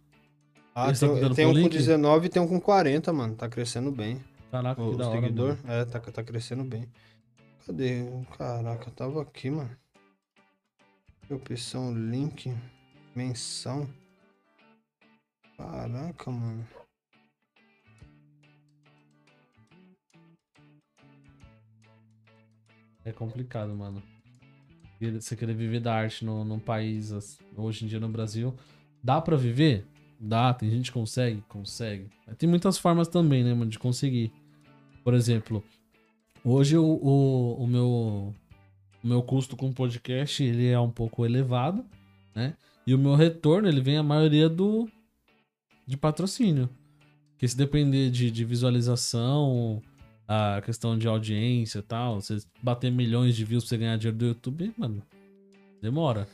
Ah, 0.72 0.90
Esse 0.90 1.04
tá 1.06 1.12
tem, 1.14 1.34
tem 1.34 1.46
um 1.46 1.52
com 1.52 1.58
link? 1.58 1.72
19 1.72 2.26
e 2.26 2.28
tem 2.30 2.40
um 2.40 2.46
com 2.46 2.60
40, 2.60 3.12
mano. 3.12 3.34
Tá 3.34 3.48
crescendo 3.48 3.90
bem. 3.90 4.22
Caraca, 4.50 4.80
O 4.80 4.92
que 4.92 4.98
da 4.98 5.08
hora. 5.08 5.20
seguidor. 5.20 5.58
mano. 5.64 5.72
É, 5.80 5.84
tá, 5.84 5.98
tá 5.98 6.22
crescendo 6.22 6.62
bem. 6.62 6.88
Cadê? 7.66 8.04
Caraca, 8.38 8.90
tava 8.92 9.22
aqui, 9.22 9.50
mano. 9.50 9.70
Opção 11.30 11.94
link. 11.94 12.52
Menção. 13.14 13.88
Caraca, 15.56 16.28
mano. 16.28 16.66
É 23.04 23.12
complicado, 23.12 23.72
mano. 23.76 24.02
Você 25.00 25.36
querer 25.36 25.54
viver 25.54 25.80
da 25.80 25.94
arte 25.94 26.24
no, 26.24 26.44
num 26.44 26.58
país, 26.58 27.38
hoje 27.56 27.84
em 27.84 27.88
dia 27.88 28.00
no 28.00 28.08
Brasil, 28.08 28.54
dá 29.02 29.20
pra 29.20 29.36
viver? 29.36 29.86
Dá, 30.18 30.52
tem 30.52 30.68
gente 30.68 30.90
que 30.90 30.98
consegue? 30.98 31.42
Consegue. 31.48 32.10
Mas 32.26 32.36
tem 32.36 32.48
muitas 32.48 32.76
formas 32.76 33.06
também, 33.06 33.44
né, 33.44 33.54
mano, 33.54 33.70
de 33.70 33.78
conseguir. 33.78 34.32
Por 35.04 35.14
exemplo, 35.14 35.64
hoje 36.44 36.76
o, 36.76 36.84
o, 36.84 37.64
o 37.64 37.66
meu, 37.66 38.34
o 39.02 39.06
meu 39.06 39.22
custo 39.22 39.56
com 39.56 39.72
podcast, 39.72 40.42
ele 40.42 40.68
é 40.68 40.78
um 40.78 40.90
pouco 40.90 41.24
elevado, 41.24 41.84
né? 42.34 42.54
E 42.86 42.94
o 42.94 42.98
meu 42.98 43.14
retorno, 43.14 43.68
ele 43.68 43.80
vem 43.80 43.96
a 43.96 44.02
maioria 44.02 44.48
do 44.48 44.88
de 45.86 45.96
patrocínio. 45.96 46.68
Porque 47.32 47.48
se 47.48 47.56
depender 47.56 48.10
de, 48.10 48.30
de 48.30 48.44
visualização, 48.44 49.82
a 50.28 50.60
questão 50.64 50.96
de 50.96 51.08
audiência 51.08 51.78
e 51.78 51.82
tal, 51.82 52.20
você 52.20 52.38
bater 52.62 52.90
milhões 52.92 53.34
de 53.34 53.44
views 53.44 53.64
pra 53.64 53.68
você 53.70 53.78
ganhar 53.78 53.96
dinheiro 53.96 54.18
do 54.18 54.26
YouTube, 54.26 54.72
mano, 54.76 55.02
demora. 55.80 56.28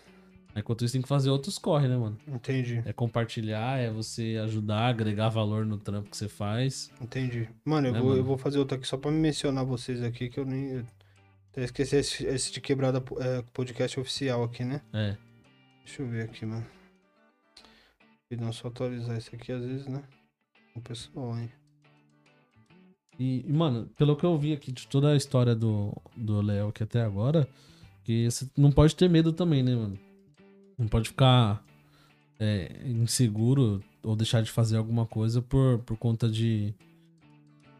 Enquanto 0.54 0.84
isso 0.86 0.92
tem 0.94 1.02
que 1.02 1.08
fazer 1.08 1.28
outros 1.28 1.58
corre, 1.58 1.86
né, 1.86 1.96
mano? 1.98 2.16
Entendi, 2.26 2.82
É 2.86 2.92
compartilhar, 2.92 3.78
é 3.78 3.90
você 3.90 4.40
ajudar, 4.42 4.86
agregar 4.88 5.28
valor 5.28 5.66
no 5.66 5.76
trampo 5.76 6.08
que 6.10 6.16
você 6.16 6.28
faz. 6.28 6.90
entendi. 7.00 7.46
Mano, 7.62 7.88
eu, 7.88 7.92
Né, 7.92 7.98
vou, 8.00 8.08
mano? 8.08 8.20
eu 8.20 8.24
vou 8.24 8.38
fazer 8.38 8.58
outra 8.58 8.78
aqui 8.78 8.86
só 8.86 8.96
pra 8.96 9.10
me 9.10 9.18
mencionar 9.18 9.66
vocês 9.66 10.02
aqui, 10.02 10.30
que 10.30 10.40
eu 10.40 10.46
nem. 10.46 10.82
Eu 11.56 11.64
esqueci 11.64 11.96
esse, 11.96 12.24
esse 12.26 12.52
de 12.52 12.60
quebrada 12.60 13.02
é, 13.18 13.42
podcast 13.52 13.98
oficial 13.98 14.44
aqui, 14.44 14.62
né? 14.62 14.82
É. 14.92 15.16
Deixa 15.84 16.02
eu 16.02 16.08
ver 16.08 16.24
aqui, 16.24 16.44
mano. 16.44 16.66
E 18.30 18.36
não 18.36 18.52
só 18.52 18.68
atualizar 18.68 19.16
isso 19.16 19.34
aqui 19.34 19.50
às 19.50 19.64
vezes, 19.64 19.86
né? 19.86 20.02
O 20.74 20.80
pessoal, 20.80 21.38
hein? 21.38 21.50
E, 23.18 23.44
e, 23.46 23.52
mano, 23.52 23.88
pelo 23.96 24.14
que 24.14 24.24
eu 24.24 24.36
vi 24.36 24.52
aqui 24.52 24.70
de 24.70 24.86
toda 24.86 25.12
a 25.12 25.16
história 25.16 25.54
do 25.54 25.92
do 26.14 26.42
Léo 26.42 26.68
aqui 26.68 26.82
até 26.82 27.00
agora, 27.00 27.48
que 28.04 28.30
você 28.30 28.46
não 28.56 28.70
pode 28.70 28.94
ter 28.94 29.08
medo 29.08 29.32
também, 29.32 29.62
né, 29.62 29.74
mano? 29.74 29.98
Não 30.76 30.86
pode 30.86 31.08
ficar 31.08 31.64
é, 32.38 32.82
inseguro 32.84 33.82
ou 34.02 34.14
deixar 34.14 34.42
de 34.42 34.50
fazer 34.50 34.76
alguma 34.76 35.06
coisa 35.06 35.40
por, 35.40 35.78
por 35.80 35.96
conta 35.96 36.28
de, 36.28 36.74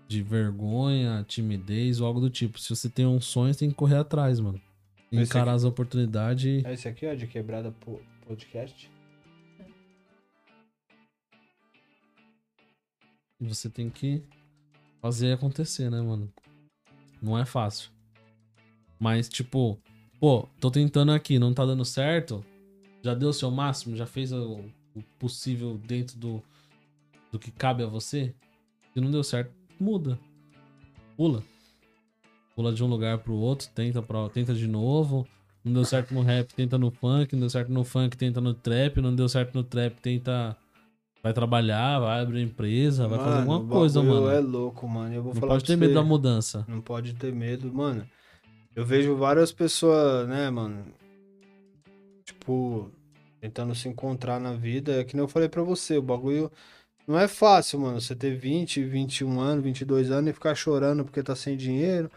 de 0.09 0.23
vergonha, 0.23 1.25
timidez 1.29 2.01
ou 2.01 2.07
algo 2.07 2.21
do 2.21 2.31
tipo. 2.31 2.59
Se 2.59 2.69
você 2.75 2.89
tem 2.89 3.07
um 3.07 3.21
sonho, 3.21 3.53
você 3.53 3.61
tem 3.61 3.71
que 3.71 3.75
correr 3.77 3.97
atrás, 3.97 4.39
mano. 4.41 4.61
Encarar 5.11 5.53
aqui- 5.53 5.57
as 5.57 5.65
oportunidades. 5.65 6.65
É 6.65 6.73
esse 6.73 6.89
aqui, 6.89 7.07
ó, 7.07 7.15
de 7.15 7.27
quebrada 7.27 7.71
po- 7.73 8.01
podcast. 8.27 8.91
E 13.41 13.45
você 13.47 13.69
tem 13.69 13.91
que 13.91 14.23
fazer 15.01 15.33
acontecer, 15.33 15.91
né, 15.91 16.01
mano? 16.01 16.33
Não 17.21 17.39
é 17.39 17.45
fácil. 17.45 17.91
Mas, 18.99 19.29
tipo, 19.29 19.79
pô, 20.19 20.49
tô 20.61 20.71
tentando 20.71 21.13
aqui, 21.13 21.39
não 21.39 21.53
tá 21.53 21.65
dando 21.65 21.85
certo. 21.85 22.45
Já 23.03 23.15
deu 23.15 23.29
o 23.29 23.33
seu 23.33 23.51
máximo? 23.51 23.95
Já 23.97 24.07
fez 24.07 24.33
o, 24.33 24.61
o 24.95 25.03
possível 25.19 25.77
dentro 25.79 26.17
do, 26.19 26.43
do 27.31 27.39
que 27.39 27.51
cabe 27.51 27.83
a 27.83 27.87
você? 27.87 28.35
Se 28.95 29.01
não 29.01 29.11
deu 29.11 29.23
certo, 29.23 29.53
muda. 29.79 30.19
Pula. 31.17 31.43
Pula 32.55 32.73
de 32.73 32.83
um 32.83 32.87
lugar 32.87 33.19
pro 33.19 33.35
outro, 33.35 33.69
tenta, 33.75 34.03
pra, 34.03 34.29
tenta 34.29 34.55
de 34.55 34.67
novo. 34.67 35.27
Não 35.65 35.73
deu 35.73 35.85
certo 35.85 36.15
no 36.15 36.23
rap, 36.23 36.55
tenta 36.55 36.79
no 36.79 36.91
funk. 36.91 37.33
Não 37.35 37.41
deu 37.41 37.51
certo 37.51 37.73
no 37.73 37.85
funk, 37.85 38.17
tenta 38.17 38.41
no 38.41 38.55
trap. 38.55 39.01
Não 39.01 39.15
deu 39.15 39.29
certo 39.29 39.55
no 39.55 39.65
trap, 39.65 40.01
tenta. 40.01 40.57
Vai 41.23 41.33
trabalhar, 41.33 41.99
vai 41.99 42.21
abrir 42.21 42.43
empresa, 42.43 43.09
vai 43.09 43.19
fazer 43.19 43.39
alguma 43.41 43.67
coisa, 43.67 44.01
mano. 44.01 44.31
É 44.31 44.39
louco, 44.39 44.87
mano. 44.87 45.13
Eu 45.13 45.23
vou 45.25 45.35
não 45.35 45.41
falar 45.41 45.55
pode 45.55 45.65
ter 45.65 45.77
medo 45.77 45.95
da 45.95 46.05
mudança. 46.05 46.65
Não 46.69 46.81
pode 46.81 47.15
ter 47.15 47.33
medo, 47.33 47.73
mano. 47.73 48.07
Eu 48.77 48.85
vejo 48.85 49.17
várias 49.17 49.51
pessoas, 49.51 50.29
né, 50.29 50.49
mano? 50.51 50.85
Tipo, 52.25 52.91
tentando 53.41 53.75
se 53.75 53.89
encontrar 53.89 54.39
na 54.39 54.53
vida. 54.53 55.01
É 55.01 55.05
que 55.05 55.17
nem 55.17 55.25
eu 55.25 55.29
falei 55.29 55.49
pra 55.49 55.63
você, 55.63 55.99
o 55.99 56.03
bagulho 56.03 56.51
não 57.07 57.19
é 57.19 57.29
fácil, 57.29 57.81
mano. 57.81 58.01
Você 58.01 58.15
ter 58.15 58.35
20, 58.37 58.83
21 58.85 59.41
anos, 59.41 59.63
22 59.65 60.11
anos 60.11 60.31
e 60.31 60.33
ficar 60.33 60.55
chorando 60.55 61.05
porque 61.05 61.23
tá 61.23 61.35
sem 61.37 61.57
dinheiro, 61.57 62.11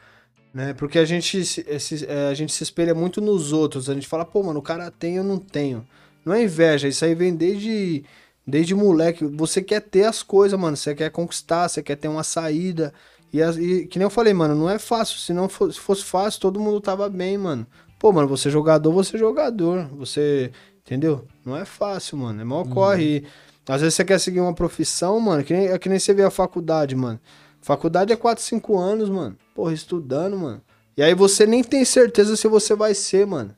né? 0.53 0.73
Porque 0.73 0.97
a 0.99 1.05
gente, 1.05 1.45
se- 1.45 1.65
esse- 1.67 2.05
é, 2.05 2.27
a 2.27 2.33
gente 2.33 2.51
se 2.53 2.63
espelha 2.63 2.95
muito 2.95 3.21
nos 3.21 3.51
outros. 3.53 3.89
A 3.89 3.93
gente 3.93 4.07
fala, 4.07 4.25
pô, 4.25 4.41
mano, 4.43 4.59
o 4.59 4.63
cara 4.63 4.89
tem, 4.91 5.17
eu 5.17 5.23
não 5.23 5.37
tenho. 5.37 5.85
Não 6.25 6.33
é 6.33 6.43
inveja, 6.43 6.87
isso 6.87 7.05
aí 7.05 7.15
vem 7.15 7.35
desde, 7.35 8.03
desde 8.45 8.73
moleque. 8.75 9.25
Você 9.25 9.61
quer 9.61 9.81
ter 9.81 10.05
as 10.05 10.21
coisas, 10.23 10.59
mano. 10.59 10.75
Você 10.75 10.93
quer 10.95 11.09
conquistar, 11.11 11.67
você 11.69 11.81
quer 11.83 11.95
ter 11.95 12.07
uma 12.07 12.23
saída. 12.23 12.93
E, 13.31 13.41
as- 13.41 13.57
e 13.57 13.85
que 13.87 13.99
nem 13.99 14.05
eu 14.05 14.09
falei, 14.09 14.33
mano, 14.33 14.55
não 14.55 14.69
é 14.69 14.79
fácil. 14.79 15.17
Se 15.19 15.33
não 15.33 15.47
fosse, 15.47 15.75
se 15.75 15.79
fosse 15.79 16.03
fácil, 16.03 16.41
todo 16.41 16.59
mundo 16.59 16.81
tava 16.81 17.07
bem, 17.09 17.37
mano. 17.37 17.65
Pô, 17.99 18.11
mano, 18.11 18.27
você 18.27 18.47
é 18.47 18.51
jogador, 18.51 18.91
você 18.91 19.15
é 19.17 19.19
jogador. 19.19 19.87
Você. 19.95 20.51
Entendeu? 20.85 21.27
Não 21.45 21.55
é 21.55 21.65
fácil, 21.65 22.17
mano. 22.17 22.41
É 22.41 22.43
mó 22.43 22.63
corre. 22.65 23.17
E, 23.17 23.25
às 23.72 23.82
vezes 23.82 23.95
você 23.95 24.05
quer 24.05 24.20
seguir 24.20 24.39
uma 24.39 24.53
profissão, 24.53 25.20
mano, 25.20 25.43
que 25.43 25.53
nem, 25.53 25.67
é 25.67 25.78
que 25.78 25.89
nem 25.89 25.99
você 25.99 26.13
vê 26.13 26.24
a 26.24 26.32
faculdade, 26.32 26.95
mano. 26.95 27.20
Faculdade 27.61 28.11
é 28.13 28.15
4, 28.15 28.43
5 28.43 28.78
anos, 28.78 29.09
mano. 29.09 29.38
Porra, 29.53 29.74
estudando, 29.74 30.38
mano. 30.38 30.61
E 30.95 31.03
aí 31.03 31.13
você 31.13 31.45
nem 31.45 31.63
tem 31.63 31.84
certeza 31.86 32.36
se 32.36 32.47
você 32.47 32.74
vai 32.76 32.93
ser, 32.93 33.26
mano. 33.28 33.53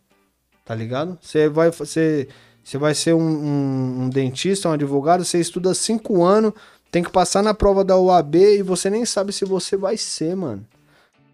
Tá 0.66 0.76
ligado? 0.76 1.18
Você 1.22 1.48
vai, 1.50 1.70
você, 1.72 2.28
você 2.64 2.78
vai 2.78 2.94
ser 2.96 3.14
um, 3.14 3.20
um- 3.22 4.02
um 4.04 4.10
dentista, 4.10 4.70
um 4.70 4.74
advogado, 4.74 5.24
você 5.26 5.40
estuda 5.40 5.74
5 5.74 6.24
anos, 6.24 6.54
tem 6.92 7.04
que 7.04 7.10
passar 7.12 7.42
na 7.42 7.54
prova 7.54 7.84
da 7.84 7.98
UAB 7.98 8.36
e 8.36 8.62
você 8.64 8.90
nem 8.90 9.06
sabe 9.06 9.32
se 9.32 9.46
você 9.46 9.78
vai 9.78 9.98
ser, 9.98 10.36
mano. 10.36 10.66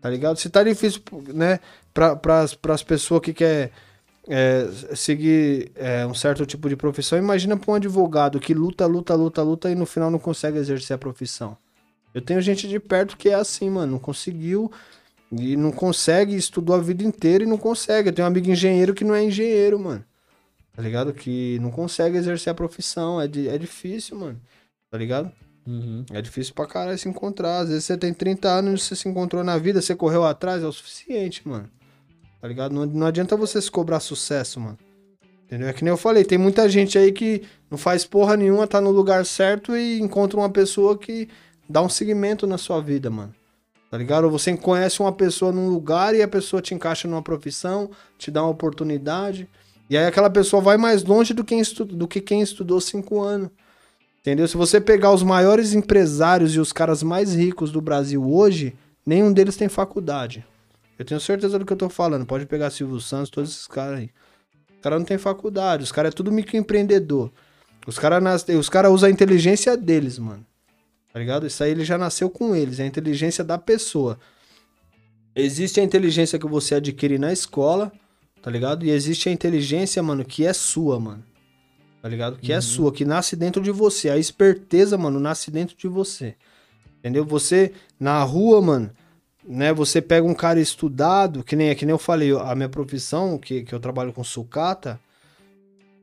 Tá 0.01 0.09
ligado? 0.09 0.37
Se 0.37 0.49
tá 0.49 0.63
difícil, 0.63 1.01
né, 1.33 1.59
pra, 1.93 2.15
pras, 2.15 2.53
pras 2.53 2.83
pessoas 2.83 3.21
que 3.21 3.33
quer 3.33 3.71
é, 4.27 4.67
seguir 4.95 5.71
é, 5.75 6.05
um 6.05 6.13
certo 6.13 6.45
tipo 6.45 6.67
de 6.69 6.75
profissão, 6.75 7.17
imagina 7.17 7.55
pra 7.57 7.71
um 7.71 7.75
advogado 7.75 8.39
que 8.39 8.53
luta, 8.53 8.85
luta, 8.85 9.15
luta, 9.15 9.41
luta 9.41 9.71
e 9.71 9.75
no 9.75 9.85
final 9.85 10.11
não 10.11 10.19
consegue 10.19 10.57
exercer 10.57 10.95
a 10.95 10.97
profissão. 10.97 11.57
Eu 12.13 12.21
tenho 12.21 12.41
gente 12.41 12.67
de 12.67 12.79
perto 12.79 13.15
que 13.17 13.29
é 13.29 13.35
assim, 13.35 13.69
mano, 13.69 13.93
não 13.93 13.99
conseguiu 13.99 14.71
e 15.31 15.55
não 15.55 15.71
consegue, 15.71 16.35
estudou 16.35 16.75
a 16.75 16.79
vida 16.79 17.03
inteira 17.03 17.43
e 17.43 17.47
não 17.47 17.57
consegue. 17.57 18.09
Eu 18.09 18.13
tenho 18.13 18.25
um 18.27 18.31
amigo 18.31 18.49
engenheiro 18.49 18.93
que 18.93 19.03
não 19.03 19.13
é 19.13 19.23
engenheiro, 19.23 19.79
mano. 19.79 20.03
Tá 20.75 20.81
ligado? 20.81 21.13
Que 21.13 21.57
não 21.59 21.71
consegue 21.71 22.17
exercer 22.17 22.51
a 22.51 22.55
profissão. 22.55 23.19
É, 23.19 23.27
di- 23.27 23.49
é 23.49 23.57
difícil, 23.57 24.17
mano. 24.17 24.39
Tá 24.89 24.97
ligado? 24.97 25.31
Uhum. 25.65 26.05
É 26.13 26.21
difícil 26.21 26.53
pra 26.53 26.65
caralho 26.65 26.97
se 26.97 27.09
encontrar. 27.09 27.59
Às 27.59 27.69
vezes 27.69 27.83
você 27.83 27.97
tem 27.97 28.13
30 28.13 28.47
anos 28.47 28.81
e 28.81 28.85
você 28.85 28.95
se 28.95 29.09
encontrou 29.09 29.43
na 29.43 29.57
vida, 29.57 29.81
você 29.81 29.95
correu 29.95 30.23
atrás, 30.23 30.63
é 30.63 30.65
o 30.65 30.71
suficiente, 30.71 31.45
mano. 31.47 31.69
Tá 32.47 32.49
ligado? 32.49 32.71
Não, 32.73 32.85
não 32.85 33.05
adianta 33.07 33.35
você 33.35 33.61
se 33.61 33.69
cobrar 33.69 33.99
sucesso, 33.99 34.57
mano. 34.57 34.77
Entendeu? 35.43 35.67
É 35.67 35.73
que 35.73 35.83
nem 35.83 35.91
eu 35.91 35.97
falei, 35.97 36.23
tem 36.23 36.37
muita 36.37 36.69
gente 36.69 36.97
aí 36.97 37.11
que 37.11 37.43
não 37.69 37.77
faz 37.77 38.05
porra 38.05 38.37
nenhuma, 38.37 38.65
tá 38.65 38.79
no 38.79 38.89
lugar 38.89 39.25
certo 39.25 39.75
e 39.75 39.99
encontra 39.99 40.39
uma 40.39 40.49
pessoa 40.49 40.97
que 40.97 41.27
dá 41.69 41.81
um 41.81 41.89
seguimento 41.89 42.47
na 42.47 42.57
sua 42.57 42.79
vida, 42.79 43.09
mano. 43.09 43.35
Tá 43.91 43.97
ligado? 43.97 44.23
Ou 44.23 44.31
você 44.31 44.55
conhece 44.55 45.01
uma 45.01 45.11
pessoa 45.11 45.51
num 45.51 45.67
lugar 45.67 46.15
e 46.15 46.21
a 46.21 46.27
pessoa 46.27 46.61
te 46.61 46.73
encaixa 46.73 47.05
numa 47.05 47.21
profissão, 47.21 47.91
te 48.17 48.31
dá 48.31 48.41
uma 48.41 48.51
oportunidade. 48.51 49.45
E 49.89 49.97
aí 49.97 50.05
aquela 50.05 50.29
pessoa 50.29 50.61
vai 50.61 50.77
mais 50.77 51.03
longe 51.03 51.33
do, 51.33 51.45
estu- 51.53 51.83
do 51.83 52.07
que 52.07 52.21
quem 52.21 52.41
estudou 52.41 52.79
cinco 52.79 53.21
anos. 53.21 53.49
Entendeu? 54.21 54.47
Se 54.47 54.55
você 54.55 54.79
pegar 54.79 55.11
os 55.11 55.21
maiores 55.21 55.73
empresários 55.73 56.55
e 56.55 56.61
os 56.61 56.71
caras 56.71 57.03
mais 57.03 57.35
ricos 57.35 57.73
do 57.73 57.81
Brasil 57.81 58.25
hoje, 58.25 58.73
nenhum 59.05 59.33
deles 59.33 59.57
tem 59.57 59.67
faculdade. 59.67 60.45
Eu 60.97 61.05
tenho 61.05 61.19
certeza 61.19 61.59
do 61.59 61.65
que 61.65 61.73
eu 61.73 61.77
tô 61.77 61.89
falando. 61.89 62.25
Pode 62.25 62.45
pegar 62.45 62.69
Silvio 62.69 62.99
Santos, 62.99 63.29
todos 63.29 63.51
esses 63.51 63.67
caras 63.67 63.99
aí. 63.99 64.09
Os 64.75 64.81
caras 64.81 64.99
não 64.99 65.05
tem 65.05 65.17
faculdade, 65.17 65.83
os 65.83 65.91
caras 65.91 66.11
é 66.11 66.15
tudo 66.15 66.31
microempreendedor. 66.31 67.31
Os 67.85 67.97
caras 67.97 68.21
nas... 68.21 68.45
os 68.47 68.69
cara 68.69 68.89
usam 68.89 69.07
a 69.07 69.11
inteligência 69.11 69.77
deles, 69.77 70.19
mano. 70.19 70.45
Tá 71.13 71.19
ligado? 71.19 71.47
Isso 71.47 71.63
aí 71.63 71.71
ele 71.71 71.85
já 71.85 71.97
nasceu 71.97 72.29
com 72.29 72.55
eles, 72.55 72.79
é 72.79 72.83
a 72.83 72.85
inteligência 72.85 73.43
da 73.43 73.57
pessoa. 73.57 74.19
Existe 75.35 75.79
a 75.79 75.83
inteligência 75.83 76.39
que 76.39 76.47
você 76.47 76.75
adquire 76.75 77.17
na 77.17 77.31
escola, 77.31 77.91
tá 78.41 78.49
ligado? 78.51 78.85
E 78.85 78.91
existe 78.91 79.29
a 79.29 79.31
inteligência, 79.31 80.01
mano, 80.01 80.25
que 80.25 80.45
é 80.45 80.53
sua, 80.53 80.99
mano. 80.99 81.23
Tá 82.01 82.09
ligado? 82.09 82.37
Que 82.37 82.53
é 82.53 82.61
sua, 82.61 82.91
que 82.91 83.05
nasce 83.05 83.35
dentro 83.35 83.61
de 83.61 83.71
você. 83.71 84.09
A 84.09 84.17
esperteza, 84.17 84.97
mano, 84.97 85.19
nasce 85.19 85.49
dentro 85.49 85.75
de 85.75 85.87
você. 85.87 86.35
Entendeu? 86.99 87.25
Você, 87.25 87.73
na 87.99 88.21
rua, 88.23 88.61
mano, 88.61 88.91
né? 89.47 89.73
Você 89.73 90.01
pega 90.01 90.27
um 90.27 90.33
cara 90.33 90.59
estudado, 90.59 91.43
que 91.43 91.55
nem, 91.55 91.73
que 91.75 91.85
nem 91.85 91.93
eu 91.93 91.97
falei, 91.97 92.31
a 92.31 92.53
minha 92.53 92.69
profissão, 92.69 93.37
que, 93.37 93.63
que 93.63 93.73
eu 93.73 93.79
trabalho 93.79 94.11
com 94.11 94.23
sucata, 94.23 94.99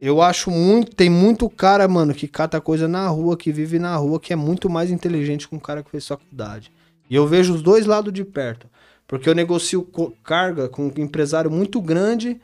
eu 0.00 0.22
acho 0.22 0.50
muito. 0.50 0.94
Tem 0.94 1.10
muito 1.10 1.48
cara, 1.48 1.86
mano, 1.86 2.14
que 2.14 2.26
cata 2.26 2.60
coisa 2.60 2.88
na 2.88 3.06
rua, 3.08 3.36
que 3.36 3.52
vive 3.52 3.78
na 3.78 3.94
rua, 3.96 4.18
que 4.18 4.32
é 4.32 4.36
muito 4.36 4.70
mais 4.70 4.90
inteligente 4.90 5.48
que 5.48 5.54
um 5.54 5.60
cara 5.60 5.82
que 5.82 5.90
fez 5.90 6.06
faculdade. 6.06 6.72
E 7.08 7.14
eu 7.14 7.26
vejo 7.26 7.54
os 7.54 7.62
dois 7.62 7.86
lados 7.86 8.12
de 8.12 8.24
perto. 8.24 8.66
Porque 9.06 9.28
eu 9.28 9.34
negocio 9.34 9.86
carga 10.22 10.68
com 10.68 10.86
um 10.86 10.92
empresário 10.96 11.50
muito 11.50 11.80
grande 11.80 12.40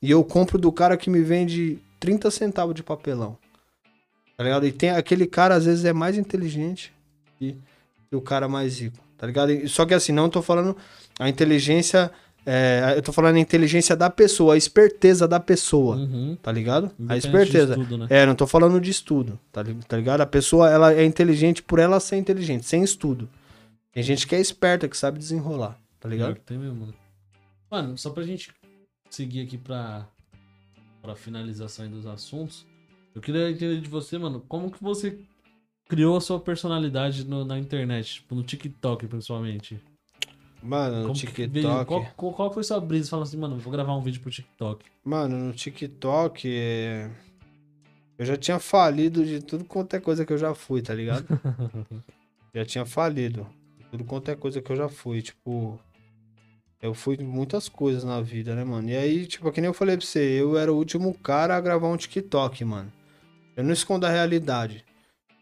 e 0.00 0.10
eu 0.10 0.22
compro 0.22 0.56
do 0.56 0.70
cara 0.70 0.96
que 0.96 1.10
me 1.10 1.20
vende 1.20 1.78
30 1.98 2.30
centavos 2.30 2.74
de 2.74 2.82
papelão. 2.82 3.36
Tá 4.36 4.44
ligado? 4.44 4.66
E 4.66 4.72
tem 4.72 4.90
aquele 4.90 5.26
cara, 5.26 5.54
às 5.54 5.64
vezes, 5.64 5.84
é 5.84 5.92
mais 5.92 6.16
inteligente 6.16 6.92
que 7.38 7.56
o 8.12 8.20
cara 8.20 8.46
mais 8.46 8.80
rico. 8.80 9.05
Tá 9.16 9.26
ligado? 9.26 9.68
Só 9.68 9.86
que 9.86 9.94
assim, 9.94 10.12
não 10.12 10.28
tô 10.28 10.42
falando 10.42 10.76
a 11.18 11.28
inteligência. 11.28 12.10
é, 12.44 12.94
eu 12.96 13.02
tô 13.02 13.12
falando 13.12 13.36
a 13.36 13.40
inteligência 13.40 13.96
da 13.96 14.08
pessoa, 14.10 14.54
a 14.54 14.56
esperteza 14.56 15.26
da 15.26 15.40
pessoa. 15.40 15.96
Uhum. 15.96 16.36
Tá 16.40 16.52
ligado? 16.52 16.90
A 17.08 17.16
esperteza. 17.16 17.72
estudo, 17.74 17.98
né? 17.98 18.06
É, 18.10 18.26
não 18.26 18.34
tô 18.34 18.46
falando 18.46 18.80
de 18.80 18.90
estudo, 18.90 19.38
tá, 19.50 19.64
tá 19.88 19.96
ligado? 19.96 20.20
A 20.20 20.26
pessoa, 20.26 20.70
ela 20.70 20.92
é 20.94 21.04
inteligente 21.04 21.62
por 21.62 21.78
ela 21.78 21.98
ser 21.98 22.16
inteligente, 22.16 22.66
sem 22.66 22.82
estudo. 22.82 23.28
Tem 23.92 24.02
gente 24.02 24.26
que 24.26 24.34
é 24.34 24.40
esperta, 24.40 24.86
que 24.88 24.96
sabe 24.96 25.18
desenrolar, 25.18 25.78
tá 25.98 26.08
ligado? 26.08 26.36
Tem 26.44 26.58
mesmo, 26.58 26.76
mano. 26.76 26.94
Mano, 27.70 27.98
só 27.98 28.10
pra 28.10 28.22
gente 28.22 28.52
seguir 29.10 29.40
aqui 29.40 29.56
pra, 29.56 30.06
pra 31.02 31.16
finalização 31.16 31.86
aí 31.86 31.90
dos 31.90 32.06
assuntos, 32.06 32.66
eu 33.14 33.22
queria 33.22 33.50
entender 33.50 33.80
de 33.80 33.88
você, 33.88 34.18
mano, 34.18 34.44
como 34.46 34.70
que 34.70 34.82
você 34.82 35.18
criou 35.88 36.16
a 36.16 36.20
sua 36.20 36.40
personalidade 36.40 37.24
no- 37.24 37.44
na 37.44 37.58
internet, 37.58 38.14
tipo, 38.14 38.34
no 38.34 38.42
TikTok, 38.42 39.06
principalmente? 39.06 39.80
Mano, 40.62 40.96
no 40.96 41.02
Como 41.08 41.14
TikTok. 41.14 41.48
veio- 41.52 41.84
qual, 41.86 42.04
qual, 42.16 42.32
qual 42.32 42.52
foi 42.52 42.64
sua 42.64 42.80
brisa 42.80 43.10
falando 43.10 43.26
assim, 43.26 43.36
mano, 43.36 43.56
vou 43.58 43.72
gravar 43.72 43.94
um 43.94 44.02
vídeo 44.02 44.20
pro 44.20 44.30
TikTok? 44.30 44.84
Mano, 45.04 45.36
no 45.36 45.52
TikTok. 45.52 46.48
é, 46.50 47.10
Eu 48.18 48.24
já 48.24 48.36
tinha 48.36 48.58
falido 48.58 49.24
de 49.24 49.42
tudo 49.42 49.64
quanto 49.64 49.94
é 49.94 50.00
coisa 50.00 50.24
que 50.24 50.32
eu 50.32 50.38
já 50.38 50.54
fui, 50.54 50.80
tá 50.82 50.94
ligado? 50.94 51.26
já 52.54 52.64
tinha 52.64 52.86
falido. 52.86 53.46
de 53.78 53.84
Tudo 53.90 54.04
quanto 54.04 54.30
é 54.30 54.34
coisa 54.34 54.60
que 54.62 54.72
eu 54.72 54.76
já 54.76 54.88
fui. 54.88 55.20
Tipo. 55.22 55.78
Eu 56.80 56.94
fui 56.94 57.16
muitas 57.18 57.68
coisas 57.68 58.04
na 58.04 58.20
vida, 58.20 58.54
né, 58.54 58.62
mano? 58.64 58.88
E 58.88 58.96
aí, 58.96 59.26
tipo, 59.26 59.50
que 59.52 59.60
nem 59.60 59.68
eu 59.68 59.74
falei 59.74 59.96
pra 59.96 60.04
você, 60.06 60.20
eu 60.40 60.56
era 60.58 60.72
o 60.72 60.76
último 60.76 61.12
cara 61.18 61.56
a 61.56 61.60
gravar 61.60 61.88
um 61.88 61.96
TikTok, 61.96 62.64
mano. 62.64 62.92
Eu 63.56 63.64
não 63.64 63.72
escondo 63.72 64.04
a 64.06 64.10
realidade. 64.10 64.84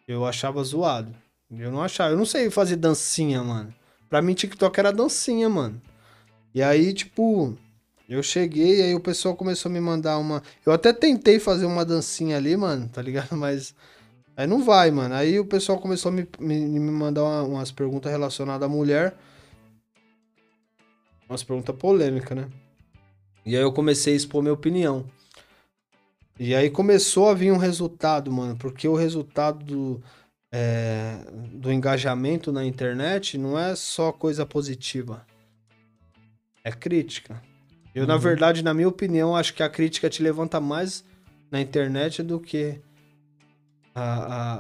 Eu 0.07 0.24
achava 0.24 0.62
zoado. 0.62 1.14
Eu 1.50 1.70
não 1.70 1.82
achava. 1.82 2.11
Eu 2.12 2.18
não 2.18 2.26
sei 2.26 2.50
fazer 2.50 2.76
dancinha, 2.76 3.42
mano. 3.42 3.74
Pra 4.09 4.20
mim, 4.22 4.34
TikTok 4.34 4.78
era 4.78 4.92
dancinha, 4.92 5.48
mano. 5.48 5.80
E 6.55 6.62
aí, 6.62 6.92
tipo, 6.92 7.57
eu 8.09 8.22
cheguei, 8.22 8.82
aí 8.82 8.94
o 8.94 9.00
pessoal 9.00 9.34
começou 9.34 9.68
a 9.70 9.72
me 9.72 9.80
mandar 9.80 10.18
uma. 10.18 10.42
Eu 10.64 10.72
até 10.72 10.92
tentei 10.92 11.38
fazer 11.38 11.66
uma 11.66 11.84
dancinha 11.84 12.36
ali, 12.36 12.57
mano, 12.57 12.88
tá 12.88 13.00
ligado? 13.02 13.34
Mas. 13.36 13.74
Aí 14.36 14.46
não 14.46 14.64
vai, 14.64 14.90
mano. 14.90 15.14
Aí 15.14 15.38
o 15.38 15.44
pessoal 15.46 15.78
começou 15.78 16.11
a 16.11 16.12
me, 16.12 16.26
me, 16.40 16.66
me 16.66 16.90
mandar 16.90 17.22
uma- 17.22 17.42
umas 17.44 17.70
perguntas 17.70 18.11
relacionadas 18.11 18.66
à 18.66 18.68
mulher. 18.68 19.16
Umas 21.28 21.42
perguntas 21.42 21.74
polêmicas, 21.76 22.36
né? 22.36 22.48
E 23.46 23.57
aí 23.57 23.62
eu 23.62 23.72
comecei 23.72 24.12
a 24.14 24.16
expor 24.16 24.42
minha 24.42 24.52
opinião. 24.55 25.07
E 26.39 26.55
aí 26.55 26.68
começou 26.68 27.28
a 27.28 27.35
vir 27.35 27.53
um 27.53 27.57
resultado, 27.57 28.30
mano, 28.32 28.57
porque 28.57 28.89
o 28.89 28.95
resultado 28.95 29.64
do, 29.64 30.03
é, 30.53 31.18
do 31.53 31.72
engajamento 31.72 32.51
na 32.51 32.64
internet 32.64 33.39
não 33.39 33.59
é 33.59 33.76
só 33.76 34.11
coisa 34.11 34.45
positiva. 34.45 35.24
É 36.64 36.72
crítica. 36.72 37.41
Eu, 37.95 38.07
na 38.07 38.14
Uhum. 38.14 38.20
verdade, 38.20 38.64
na 38.64 38.74
minha 38.74 38.89
opinião, 38.89 39.37
acho 39.37 39.55
que 39.55 39.62
a 39.62 39.68
crítica 39.68 40.11
te 40.11 40.22
levanta 40.22 40.61
mais 40.61 41.05
na 41.51 41.61
internet 41.61 42.20
do 42.22 42.41
que 42.41 42.80
a, 43.95 44.03
a, 44.03 44.55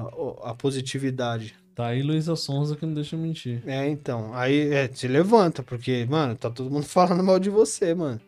a, 0.00 0.50
a, 0.50 0.54
positividade. 0.54 1.54
Tá 1.76 1.86
aí 1.86 2.02
Luísa 2.02 2.34
Sonza 2.34 2.74
que 2.74 2.84
não 2.84 2.92
deixa 2.92 3.16
mentir. 3.16 3.62
É, 3.64 3.88
então. 3.88 4.34
Aí 4.34 4.72
é, 4.72 4.88
te 4.88 5.06
levanta, 5.06 5.62
porque, 5.62 6.04
mano, 6.10 6.34
tá 6.34 6.50
todo 6.50 6.68
mundo 6.68 6.86
falando 6.88 7.22
mal 7.22 7.38
de 7.38 7.48
você, 7.50 7.94
mano. 7.94 8.20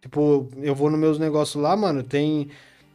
Tipo, 0.00 0.48
eu 0.56 0.74
vou 0.74 0.90
nos 0.90 0.98
meus 0.98 1.18
negócios 1.18 1.62
lá, 1.62 1.76
mano, 1.76 2.02
tem 2.02 2.48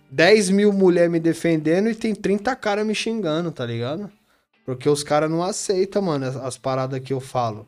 10 0.09 0.49
mil 0.49 0.73
mulheres 0.73 1.11
me 1.11 1.19
defendendo 1.19 1.89
e 1.89 1.95
tem 1.95 2.15
30 2.15 2.55
caras 2.55 2.85
me 2.85 2.95
xingando, 2.95 3.51
tá 3.51 3.65
ligado? 3.65 4.09
Porque 4.65 4.89
os 4.89 5.03
caras 5.03 5.29
não 5.29 5.43
aceitam, 5.43 6.01
mano, 6.01 6.25
as, 6.25 6.35
as 6.35 6.57
paradas 6.57 6.99
que 6.99 7.13
eu 7.13 7.19
falo. 7.19 7.67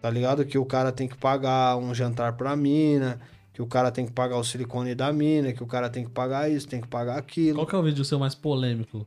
Tá 0.00 0.08
ligado? 0.08 0.44
Que 0.44 0.56
o 0.56 0.64
cara 0.64 0.92
tem 0.92 1.08
que 1.08 1.16
pagar 1.16 1.76
um 1.76 1.94
jantar 1.94 2.34
pra 2.34 2.56
mina, 2.56 3.20
que 3.52 3.60
o 3.60 3.66
cara 3.66 3.90
tem 3.90 4.06
que 4.06 4.12
pagar 4.12 4.36
o 4.36 4.44
silicone 4.44 4.94
da 4.94 5.12
mina, 5.12 5.52
que 5.52 5.62
o 5.62 5.66
cara 5.66 5.90
tem 5.90 6.04
que 6.04 6.10
pagar 6.10 6.50
isso, 6.50 6.68
tem 6.68 6.80
que 6.80 6.88
pagar 6.88 7.18
aquilo. 7.18 7.56
Qual 7.56 7.66
que 7.66 7.74
é 7.74 7.78
o 7.78 7.82
vídeo 7.82 8.04
seu 8.04 8.18
mais 8.18 8.34
polêmico? 8.34 9.06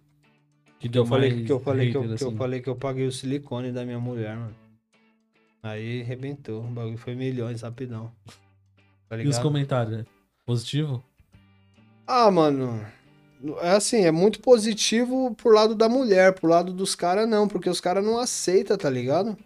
Que 0.80 0.98
eu 0.98 1.06
falei 1.06 1.44
que 1.44 1.52
eu 1.52 1.60
falei 1.60 1.92
que 1.92 1.98
eu, 1.98 2.04
que 2.04 2.10
eu 2.10 2.14
assim? 2.14 2.38
falei 2.38 2.62
que 2.62 2.70
eu 2.70 2.76
paguei 2.76 3.06
o 3.06 3.12
silicone 3.12 3.72
da 3.72 3.84
minha 3.84 4.00
mulher, 4.00 4.36
mano. 4.36 4.56
Aí 5.62 6.02
arrebentou. 6.02 6.62
O 6.64 6.68
bagulho 6.68 6.98
foi 6.98 7.16
milhões 7.16 7.62
rapidão. 7.62 8.12
Tá 9.10 9.18
E 9.18 9.28
os 9.28 9.40
comentários? 9.40 9.98
né? 9.98 10.06
Positivo? 10.46 11.04
Ah, 12.06 12.30
mano. 12.30 12.86
É 13.62 13.72
assim, 13.72 14.06
é 14.06 14.12
muito 14.12 14.40
positivo 14.40 15.34
pro 15.36 15.52
lado 15.52 15.74
da 15.74 15.90
mulher, 15.90 16.34
pro 16.34 16.48
lado 16.48 16.72
dos 16.72 16.94
caras 16.94 17.28
não, 17.28 17.48
porque 17.48 17.70
os 17.70 17.82
caras 17.82 18.04
não 18.04 18.20
aceitam, 18.20 18.78
tá 18.78 18.90
ligado? 18.90 19.38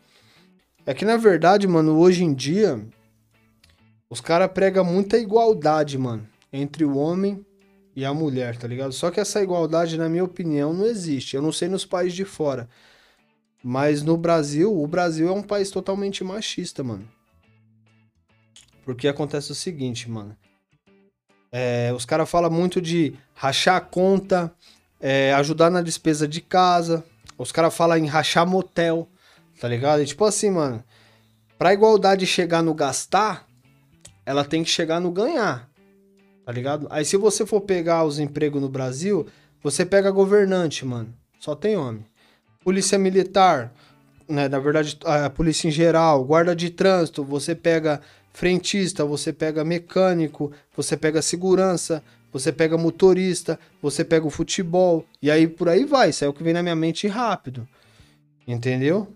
É 0.86 0.94
que 0.94 1.06
na 1.06 1.16
verdade, 1.16 1.68
mano, 1.68 1.98
hoje 1.98 2.24
em 2.24 2.34
dia 2.34 2.84
os 4.10 4.20
caras 4.20 4.52
pregam 4.52 4.84
muita 4.84 5.18
igualdade, 5.18 5.98
mano, 5.98 6.28
entre 6.52 6.84
o 6.84 6.98
homem 6.98 7.46
e 7.96 8.04
a 8.04 8.14
mulher, 8.14 8.58
tá 8.58 8.68
ligado? 8.68 8.92
Só 8.92 9.12
que 9.12 9.20
essa 9.20 9.42
igualdade, 9.42 9.98
na 9.98 10.10
minha 10.10 10.24
opinião, 10.24 10.74
não 10.74 10.86
existe. 10.86 11.36
Eu 11.36 11.42
não 11.42 11.52
sei 11.52 11.70
nos 11.70 11.86
países 11.86 12.14
de 12.16 12.26
fora. 12.26 12.68
Mas 13.64 14.02
no 14.04 14.18
Brasil, 14.18 14.76
o 14.76 14.88
Brasil 14.88 15.30
é 15.30 15.32
um 15.32 15.44
país 15.44 15.70
totalmente 15.70 16.24
machista, 16.24 16.84
mano. 16.84 17.08
Porque 18.84 19.08
acontece 19.08 19.52
o 19.52 19.56
seguinte, 19.56 20.10
mano. 20.10 20.36
É, 21.52 21.94
os 21.96 22.04
caras 22.04 22.30
falam 22.30 22.50
muito 22.50 22.82
de 22.82 23.14
rachar 23.36 23.76
a 23.76 23.82
conta, 23.82 24.52
é, 25.00 25.34
ajudar 25.34 25.70
na 25.70 25.82
despesa 25.82 26.28
de 26.28 26.42
casa. 26.42 27.04
Os 27.38 27.52
caras 27.52 27.76
falam 27.76 27.98
em 27.98 28.08
rachar 28.08 28.48
motel, 28.48 29.08
tá 29.60 29.68
ligado? 29.68 30.02
E 30.02 30.06
tipo 30.06 30.26
assim, 30.26 30.50
mano, 30.50 30.84
pra 31.58 31.74
igualdade 31.74 32.26
chegar 32.26 32.64
no 32.64 32.74
gastar, 32.74 33.46
ela 34.26 34.44
tem 34.44 34.64
que 34.64 34.70
chegar 34.70 35.00
no 35.00 35.12
ganhar, 35.12 35.70
tá 36.46 36.52
ligado? 36.52 36.88
Aí 36.90 37.06
se 37.06 37.18
você 37.18 37.46
for 37.46 37.62
pegar 37.62 38.04
os 38.04 38.18
empregos 38.18 38.62
no 38.62 38.70
Brasil, 38.70 39.28
você 39.62 39.86
pega 39.86 40.10
governante, 40.10 40.86
mano, 40.86 41.14
só 41.40 41.56
tem 41.56 41.78
homem. 41.78 42.06
Polícia 42.64 42.98
militar, 42.98 43.74
né, 44.28 44.48
na 44.48 44.60
verdade, 44.60 44.98
a 45.04 45.30
polícia 45.30 45.68
em 45.68 45.72
geral, 45.72 46.24
guarda 46.24 46.56
de 46.56 46.70
trânsito, 46.70 47.24
você 47.24 47.54
pega 47.54 48.02
frentista, 48.34 49.06
você 49.06 49.32
pega 49.32 49.64
mecânico, 49.64 50.52
você 50.76 50.98
pega 50.98 51.22
segurança, 51.22 52.04
você 52.32 52.52
pega 52.52 52.78
motorista, 52.78 53.60
você 53.82 54.04
pega 54.04 54.26
o 54.26 54.30
futebol, 54.32 55.06
e 55.22 55.30
aí 55.30 55.48
por 55.48 55.70
aí 55.70 55.86
vai, 55.86 56.10
isso 56.10 56.26
é 56.26 56.28
o 56.28 56.34
que 56.34 56.44
vem 56.44 56.54
na 56.54 56.64
minha 56.64 56.76
mente 56.76 57.08
rápido. 57.08 57.68
Entendeu? 58.48 59.08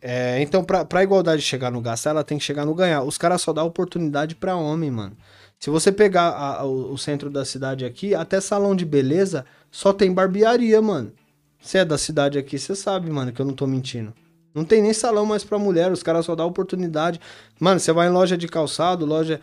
É, 0.00 0.40
então, 0.40 0.64
pra, 0.64 0.84
pra 0.84 1.02
igualdade 1.02 1.42
chegar 1.42 1.70
no 1.70 1.80
gastar, 1.80 2.10
ela 2.10 2.24
tem 2.24 2.38
que 2.38 2.44
chegar 2.44 2.64
no 2.64 2.74
ganhar. 2.74 3.02
Os 3.02 3.18
caras 3.18 3.42
só 3.42 3.52
dão 3.52 3.66
oportunidade 3.66 4.34
pra 4.34 4.56
homem, 4.56 4.90
mano. 4.90 5.14
Se 5.58 5.68
você 5.68 5.92
pegar 5.92 6.28
a- 6.30 6.60
a- 6.60 6.64
o 6.64 6.96
centro 6.96 7.28
da 7.28 7.44
cidade 7.44 7.84
aqui, 7.84 8.14
até 8.14 8.40
salão 8.40 8.74
de 8.74 8.86
beleza, 8.86 9.44
só 9.70 9.92
tem 9.92 10.10
barbearia, 10.10 10.80
mano. 10.80 11.12
Você 11.60 11.78
é 11.78 11.84
da 11.84 11.98
cidade 11.98 12.38
aqui, 12.38 12.58
você 12.58 12.74
sabe, 12.74 13.10
mano, 13.10 13.30
que 13.30 13.40
eu 13.42 13.44
não 13.44 13.52
tô 13.52 13.66
mentindo. 13.66 14.14
Não 14.54 14.64
tem 14.64 14.82
nem 14.82 14.92
salão 14.92 15.24
mais 15.24 15.44
pra 15.44 15.58
mulher, 15.58 15.92
os 15.92 16.02
caras 16.02 16.26
só 16.26 16.34
dão 16.34 16.46
oportunidade. 16.46 17.20
Mano, 17.58 17.78
você 17.78 17.92
vai 17.92 18.08
em 18.08 18.10
loja 18.10 18.36
de 18.36 18.48
calçado, 18.48 19.06
loja. 19.06 19.40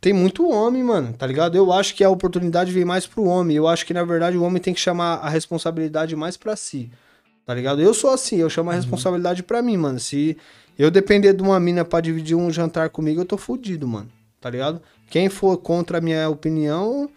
Tem 0.00 0.12
muito 0.12 0.48
homem, 0.48 0.82
mano, 0.82 1.12
tá 1.12 1.26
ligado? 1.26 1.56
Eu 1.56 1.72
acho 1.72 1.94
que 1.94 2.02
a 2.02 2.10
oportunidade 2.10 2.72
vem 2.72 2.84
mais 2.84 3.06
pro 3.06 3.24
homem. 3.24 3.56
Eu 3.56 3.68
acho 3.68 3.86
que, 3.86 3.94
na 3.94 4.02
verdade, 4.02 4.36
o 4.36 4.42
homem 4.42 4.60
tem 4.60 4.74
que 4.74 4.80
chamar 4.80 5.16
a 5.16 5.28
responsabilidade 5.28 6.16
mais 6.16 6.36
pra 6.36 6.56
si. 6.56 6.90
Tá 7.46 7.54
ligado? 7.54 7.80
Eu 7.80 7.94
sou 7.94 8.10
assim, 8.10 8.36
eu 8.36 8.50
chamo 8.50 8.70
a 8.70 8.74
responsabilidade 8.74 9.42
pra 9.42 9.62
mim, 9.62 9.76
mano. 9.76 10.00
Se 10.00 10.36
eu 10.78 10.90
depender 10.90 11.32
de 11.32 11.42
uma 11.42 11.60
mina 11.60 11.84
pra 11.84 12.00
dividir 12.00 12.36
um 12.36 12.50
jantar 12.50 12.90
comigo, 12.90 13.20
eu 13.20 13.24
tô 13.24 13.36
fudido, 13.36 13.86
mano. 13.86 14.08
Tá 14.40 14.50
ligado? 14.50 14.82
Quem 15.08 15.28
for 15.28 15.56
contra 15.58 15.98
a 15.98 16.00
minha 16.00 16.28
opinião, 16.28 17.08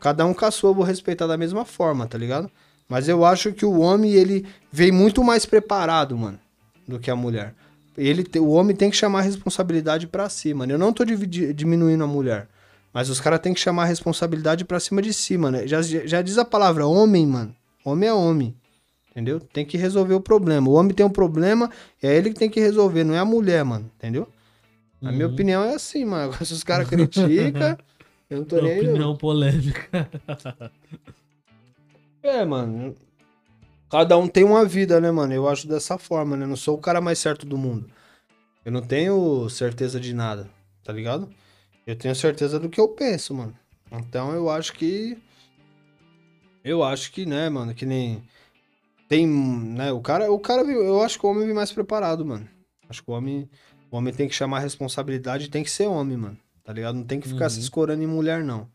cada 0.00 0.26
um 0.26 0.34
com 0.34 0.44
a 0.44 0.50
sua, 0.50 0.70
eu 0.70 0.74
vou 0.74 0.84
respeitar 0.84 1.28
da 1.28 1.36
mesma 1.36 1.64
forma, 1.64 2.06
tá 2.06 2.18
ligado? 2.18 2.50
Mas 2.88 3.08
eu 3.08 3.24
acho 3.24 3.52
que 3.52 3.64
o 3.64 3.78
homem, 3.78 4.12
ele 4.12 4.44
vem 4.70 4.90
muito 4.90 5.22
mais 5.22 5.46
preparado, 5.46 6.16
mano, 6.16 6.38
do 6.92 7.00
que 7.00 7.10
a 7.10 7.16
mulher. 7.16 7.54
Ele, 7.96 8.24
o 8.38 8.50
homem 8.50 8.74
tem 8.74 8.88
que 8.90 8.96
chamar 8.96 9.18
a 9.18 9.22
responsabilidade 9.22 10.06
pra 10.06 10.28
si, 10.28 10.54
mano. 10.54 10.72
Eu 10.72 10.78
não 10.78 10.92
tô 10.92 11.04
diminuindo 11.04 12.02
a 12.04 12.06
mulher. 12.06 12.48
Mas 12.92 13.08
os 13.08 13.20
caras 13.20 13.40
têm 13.40 13.52
que 13.54 13.60
chamar 13.60 13.82
a 13.82 13.86
responsabilidade 13.86 14.64
pra 14.64 14.78
cima 14.80 15.00
de 15.02 15.12
si, 15.12 15.36
mano. 15.36 15.66
Já, 15.66 15.80
já 15.82 16.22
diz 16.22 16.38
a 16.38 16.44
palavra 16.44 16.86
homem, 16.86 17.26
mano. 17.26 17.54
Homem 17.84 18.08
é 18.08 18.12
homem. 18.14 18.54
Entendeu? 19.10 19.40
Tem 19.40 19.64
que 19.66 19.76
resolver 19.76 20.14
o 20.14 20.20
problema. 20.20 20.68
O 20.68 20.72
homem 20.72 20.94
tem 20.94 21.04
um 21.04 21.10
problema, 21.10 21.70
é 22.02 22.14
ele 22.16 22.30
que 22.30 22.38
tem 22.38 22.48
que 22.48 22.60
resolver, 22.60 23.04
não 23.04 23.14
é 23.14 23.18
a 23.18 23.24
mulher, 23.24 23.62
mano. 23.64 23.90
Entendeu? 23.98 24.26
A 25.02 25.10
minha 25.12 25.26
Uhum. 25.26 25.32
opinião 25.32 25.64
é 25.64 25.74
assim, 25.74 26.04
mano. 26.04 26.24
Agora, 26.32 26.44
Se 26.44 26.52
os 26.54 26.62
caras 26.64 26.88
criticam, 26.88 27.76
eu 28.30 28.38
não 28.38 28.44
tô 28.44 28.56
nem 28.60 28.72
aí. 28.72 28.78
Opinião 28.88 29.16
polêmica. 29.16 30.08
É, 32.22 32.44
mano. 32.44 32.94
Cada 33.92 34.16
um 34.16 34.26
tem 34.26 34.42
uma 34.42 34.64
vida, 34.64 34.98
né, 34.98 35.10
mano? 35.10 35.34
Eu 35.34 35.46
acho 35.46 35.68
dessa 35.68 35.98
forma, 35.98 36.34
né? 36.34 36.44
Eu 36.44 36.48
não 36.48 36.56
sou 36.56 36.78
o 36.78 36.80
cara 36.80 36.98
mais 36.98 37.18
certo 37.18 37.44
do 37.44 37.58
mundo. 37.58 37.90
Eu 38.64 38.72
não 38.72 38.80
tenho 38.80 39.46
certeza 39.50 40.00
de 40.00 40.14
nada, 40.14 40.48
tá 40.82 40.90
ligado? 40.94 41.28
Eu 41.86 41.94
tenho 41.94 42.14
certeza 42.14 42.58
do 42.58 42.70
que 42.70 42.80
eu 42.80 42.88
penso, 42.88 43.34
mano. 43.34 43.54
Então 43.92 44.32
eu 44.32 44.48
acho 44.48 44.72
que. 44.72 45.18
Eu 46.64 46.82
acho 46.82 47.12
que, 47.12 47.26
né, 47.26 47.50
mano, 47.50 47.74
que 47.74 47.84
nem. 47.84 48.22
Tem, 49.10 49.26
né? 49.26 49.92
O 49.92 50.00
cara, 50.00 50.32
o 50.32 50.38
cara, 50.38 50.62
eu 50.62 51.02
acho 51.02 51.18
que 51.18 51.26
o 51.26 51.28
homem 51.28 51.44
vem 51.44 51.54
mais 51.54 51.70
preparado, 51.70 52.24
mano. 52.24 52.48
Acho 52.88 53.02
que 53.02 53.10
o 53.10 53.14
homem, 53.14 53.46
o 53.90 53.96
homem 53.98 54.14
tem 54.14 54.26
que 54.26 54.34
chamar 54.34 54.56
a 54.56 54.60
responsabilidade 54.60 55.44
e 55.46 55.50
tem 55.50 55.62
que 55.62 55.70
ser 55.70 55.86
homem, 55.86 56.16
mano. 56.16 56.38
Tá 56.64 56.72
ligado? 56.72 56.94
Não 56.94 57.04
tem 57.04 57.20
que 57.20 57.28
ficar 57.28 57.44
Uhum. 57.44 57.50
se 57.50 57.60
escorando 57.60 58.02
em 58.02 58.06
mulher, 58.06 58.42
não. 58.42 58.68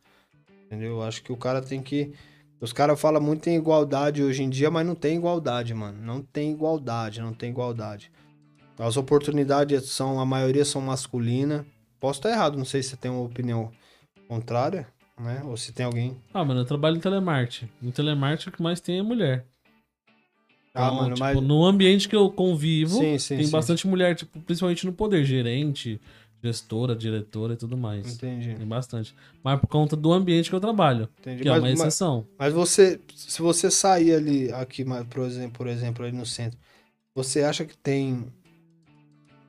Entendeu? 0.65 0.91
Eu 0.97 1.01
acho 1.01 1.23
que 1.23 1.31
o 1.31 1.37
cara 1.37 1.59
tem 1.59 1.81
que. 1.81 2.13
Os 2.59 2.73
caras 2.73 2.99
falam 2.99 3.21
muito 3.21 3.47
em 3.49 3.55
igualdade 3.55 4.23
hoje 4.23 4.41
em 4.43 4.49
dia, 4.49 4.71
mas 4.71 4.85
não 4.85 4.95
tem 4.95 5.15
igualdade, 5.17 5.73
mano. 5.73 5.99
Não 6.01 6.21
tem 6.21 6.51
igualdade, 6.51 7.21
não 7.21 7.33
tem 7.33 7.49
igualdade. 7.51 8.11
As 8.79 8.97
oportunidades 8.97 9.89
são, 9.89 10.19
a 10.19 10.25
maioria 10.25 10.65
são 10.65 10.81
masculinas. 10.81 11.65
Posso 11.99 12.19
estar 12.19 12.31
errado, 12.31 12.57
não 12.57 12.65
sei 12.65 12.81
se 12.81 12.89
você 12.89 12.97
tem 12.97 13.09
uma 13.11 13.21
opinião 13.23 13.71
contrária, 14.27 14.87
né? 15.19 15.41
Ou 15.45 15.55
se 15.57 15.71
tem 15.71 15.85
alguém. 15.85 16.17
Ah, 16.33 16.43
mano, 16.43 16.61
eu 16.61 16.65
trabalho 16.65 16.97
em 16.97 16.99
telemarketing. 16.99 17.69
No 17.81 17.91
telemarketing 17.91 18.49
o 18.49 18.51
que 18.51 18.61
mais 18.61 18.79
tem 18.79 18.99
é 18.99 19.03
mulher. 19.03 19.45
Ah, 20.73 20.85
Então, 20.85 20.95
mano, 20.95 21.15
tipo, 21.15 21.19
mas. 21.25 21.41
no 21.41 21.65
ambiente 21.65 22.07
que 22.07 22.15
eu 22.15 22.29
convivo, 22.29 22.97
Sim, 22.97 23.17
sim, 23.17 23.37
tem 23.37 23.45
sim. 23.45 23.51
bastante 23.51 23.87
mulher, 23.87 24.15
tipo, 24.15 24.39
principalmente 24.41 24.85
no 24.85 24.93
poder, 24.93 25.23
gerente, 25.25 25.99
gestora, 26.43 26.95
diretora 26.95 27.53
e 27.53 27.57
tudo 27.57 27.77
mais. 27.77 28.13
Entendi, 28.13 28.55
Tem 28.55 28.67
bastante. 28.67 29.15
Mas 29.43 29.59
por 29.59 29.67
conta 29.67 29.95
do 29.95 30.11
ambiente 30.13 30.49
que 30.49 30.55
eu 30.55 30.59
trabalho, 30.59 31.09
entendi. 31.19 31.41
que 31.43 31.47
é 31.49 31.51
Mas, 31.51 31.59
uma 31.61 31.69
mas, 31.69 31.79
exceção. 31.79 32.27
mas 32.37 32.53
você, 32.53 32.99
se 33.15 33.41
você 33.41 33.69
sair 33.71 34.13
ali, 34.13 34.51
aqui, 34.51 34.83
mas, 34.85 35.05
por 35.07 35.25
exemplo, 35.25 35.57
por 35.57 35.67
exemplo, 35.67 36.05
ali 36.05 36.15
no 36.15 36.25
centro, 36.25 36.57
você 37.15 37.43
acha 37.43 37.65
que 37.65 37.77
tem. 37.77 38.31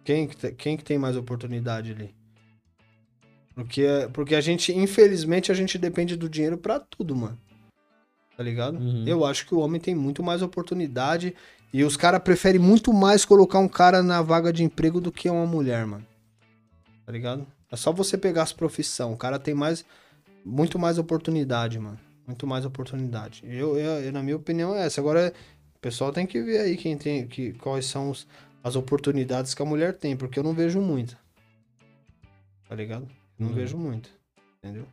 Quem 0.04 0.26
quem 0.26 0.76
que 0.76 0.84
tem 0.84 0.98
mais 0.98 1.16
oportunidade 1.16 1.92
ali? 1.92 2.14
Porque, 3.54 3.86
porque 4.12 4.34
a 4.34 4.40
gente, 4.40 4.72
infelizmente, 4.72 5.50
a 5.50 5.54
gente 5.54 5.76
depende 5.76 6.16
do 6.16 6.28
dinheiro 6.28 6.56
pra 6.56 6.78
tudo, 6.78 7.14
mano. 7.14 7.38
Tá 8.36 8.42
ligado? 8.42 8.78
Uhum. 8.78 9.04
Eu 9.06 9.24
acho 9.26 9.44
que 9.46 9.54
o 9.54 9.58
homem 9.58 9.80
tem 9.80 9.96
muito 9.96 10.22
mais 10.22 10.42
oportunidade 10.42 11.34
e 11.74 11.82
os 11.82 11.96
caras 11.96 12.22
preferem 12.22 12.60
muito 12.60 12.92
mais 12.92 13.24
colocar 13.24 13.58
um 13.58 13.68
cara 13.68 14.00
na 14.00 14.22
vaga 14.22 14.52
de 14.52 14.62
emprego 14.62 15.00
do 15.00 15.10
que 15.10 15.28
uma 15.28 15.44
mulher, 15.44 15.84
mano. 15.84 16.06
Tá 17.08 17.12
ligado? 17.12 17.46
É 17.72 17.74
só 17.76 17.90
você 17.90 18.18
pegar 18.18 18.42
as 18.42 18.52
profissão. 18.52 19.14
O 19.14 19.16
cara 19.16 19.38
tem 19.38 19.54
mais, 19.54 19.82
muito 20.44 20.78
mais 20.78 20.98
oportunidade, 20.98 21.78
mano. 21.78 21.98
Muito 22.26 22.46
mais 22.46 22.66
oportunidade. 22.66 23.40
Eu, 23.46 23.78
eu, 23.78 23.92
eu, 24.04 24.12
na 24.12 24.22
minha 24.22 24.36
opinião, 24.36 24.74
é 24.76 24.84
essa. 24.84 25.00
Agora, 25.00 25.32
o 25.74 25.78
pessoal 25.78 26.12
tem 26.12 26.26
que 26.26 26.42
ver 26.42 26.58
aí 26.60 26.76
quem 26.76 26.98
tem, 26.98 27.26
que, 27.26 27.54
quais 27.54 27.86
são 27.86 28.10
os- 28.10 28.26
as 28.62 28.76
oportunidades 28.76 29.54
que 29.54 29.62
a 29.62 29.64
mulher 29.64 29.96
tem, 29.96 30.18
porque 30.18 30.38
eu 30.38 30.42
não 30.42 30.52
vejo 30.52 30.82
muito. 30.82 31.16
Tá 32.68 32.74
ligado? 32.74 33.08
Não 33.38 33.48
Uhum. 33.48 33.54
vejo 33.54 33.78
muito. 33.78 34.10
Entendeu? 34.58 34.84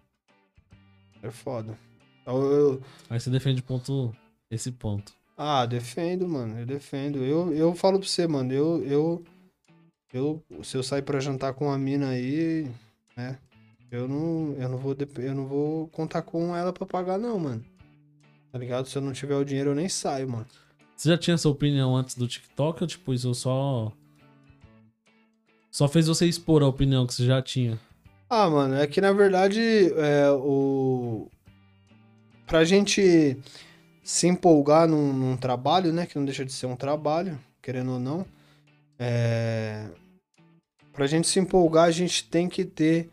É 1.22 1.30
foda. 1.32 1.78
Eu- 2.26 2.51
eu, 2.53 2.82
Aí 3.09 3.20
você 3.20 3.30
defende 3.30 3.61
ponto, 3.61 4.16
esse 4.49 4.72
ponto. 4.72 5.11
ah, 5.38 5.66
defendo, 5.66 6.26
mano. 6.30 6.57
Eu 6.59 6.66
defendo. 6.66 7.18
Eu, 7.26 7.53
eu 7.53 7.76
falo 7.76 7.99
pra 7.99 8.07
você, 8.07 8.26
mano. 8.26 8.53
Eu, 8.53 8.82
eu, 8.86 9.24
eu, 10.18 10.43
se 10.63 10.78
eu 10.78 10.84
sair 10.84 11.01
pra 11.01 11.20
jantar 11.20 11.53
com 11.53 11.66
uma 11.66 11.78
mina 11.78 12.09
aí, 12.09 12.70
né? 13.16 13.38
Eu 13.91 14.07
não, 14.07 14.55
eu 14.57 14.70
não 14.70 14.78
vou, 14.78 14.95
eu 15.18 15.36
não 15.36 15.45
vou 15.45 15.88
contar 15.89 16.22
com 16.22 16.55
ela 16.55 16.74
pra 16.74 16.86
pagar, 16.86 17.18
não, 17.18 17.39
mano. 17.39 17.63
Tá 18.51 18.57
ligado? 18.57 18.88
Se 18.88 18.97
eu 18.97 19.01
não 19.01 19.13
tiver 19.13 19.36
o 19.36 19.45
dinheiro, 19.45 19.72
eu 19.72 19.76
nem 19.76 19.88
saio, 19.88 20.30
mano. 20.30 20.45
Você 20.95 21.09
já 21.09 21.18
tinha 21.18 21.36
essa 21.36 21.49
opinião 21.49 21.95
antes 21.95 22.16
do 22.16 22.28
TikTok 22.28 22.84
ou 22.84 22.88
tipo, 22.88 23.13
isso 23.13 23.34
só. 23.34 23.91
Só 25.70 25.88
fez 25.88 26.07
você 26.07 26.26
expor 26.26 26.63
a 26.63 26.68
opinião 26.68 27.05
que 27.05 27.13
você 27.13 27.26
já 27.26 27.41
tinha? 27.41 27.80
Ah, 28.30 28.49
mano, 28.49 28.76
é 28.76 28.88
que 28.88 29.01
na 29.01 29.11
verdade 29.11 29.59
é, 29.97 30.32
o. 30.32 31.30
Pra 32.47 32.63
gente 32.63 33.38
se 34.03 34.28
empolgar 34.28 34.88
num, 34.88 35.11
num 35.11 35.36
trabalho, 35.36 35.91
né? 35.91 36.05
Que 36.05 36.18
não 36.18 36.26
deixa 36.26 36.45
de 36.45 36.53
ser 36.53 36.68
um 36.68 36.76
trabalho, 36.76 37.38
querendo 37.61 37.91
ou 37.93 37.99
não. 37.99 38.26
É... 38.97 39.89
Pra 40.96 41.08
gente 41.08 41.28
se 41.28 41.39
empolgar, 41.39 41.86
a 41.86 41.91
gente 41.91 42.24
tem 42.30 42.48
que 42.48 42.64
ter 42.64 43.10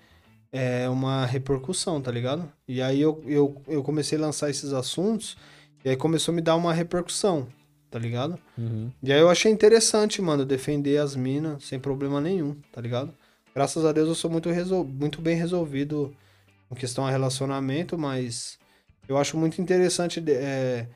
é, 0.52 0.88
uma 0.88 1.26
repercussão, 1.26 2.00
tá 2.00 2.10
ligado? 2.10 2.50
E 2.68 2.80
aí 2.80 3.00
eu, 3.00 3.22
eu, 3.26 3.60
eu 3.66 3.82
comecei 3.82 4.16
a 4.16 4.20
lançar 4.20 4.48
esses 4.48 4.72
assuntos, 4.72 5.36
e 5.84 5.88
aí 5.90 5.96
começou 5.96 6.32
a 6.32 6.36
me 6.36 6.40
dar 6.40 6.54
uma 6.54 6.72
repercussão, 6.72 7.48
tá 7.90 7.98
ligado? 7.98 8.38
Uhum. 8.56 8.90
E 9.02 9.12
aí 9.12 9.18
eu 9.18 9.28
achei 9.28 9.50
interessante, 9.50 10.22
mano, 10.22 10.44
defender 10.44 10.98
as 10.98 11.16
minas 11.16 11.64
sem 11.64 11.80
problema 11.80 12.20
nenhum, 12.20 12.56
tá 12.72 12.80
ligado? 12.80 13.12
Graças 13.54 13.84
a 13.84 13.92
Deus 13.92 14.08
eu 14.08 14.14
sou 14.14 14.30
muito, 14.30 14.48
resol... 14.50 14.84
muito 14.84 15.20
bem 15.20 15.36
resolvido 15.36 16.14
em 16.70 16.74
questão 16.74 17.06
a 17.06 17.10
relacionamento, 17.10 17.98
mas 17.98 18.58
eu 19.08 19.18
acho 19.18 19.36
muito 19.36 19.60
interessante 19.60 20.22
é, 20.28 20.86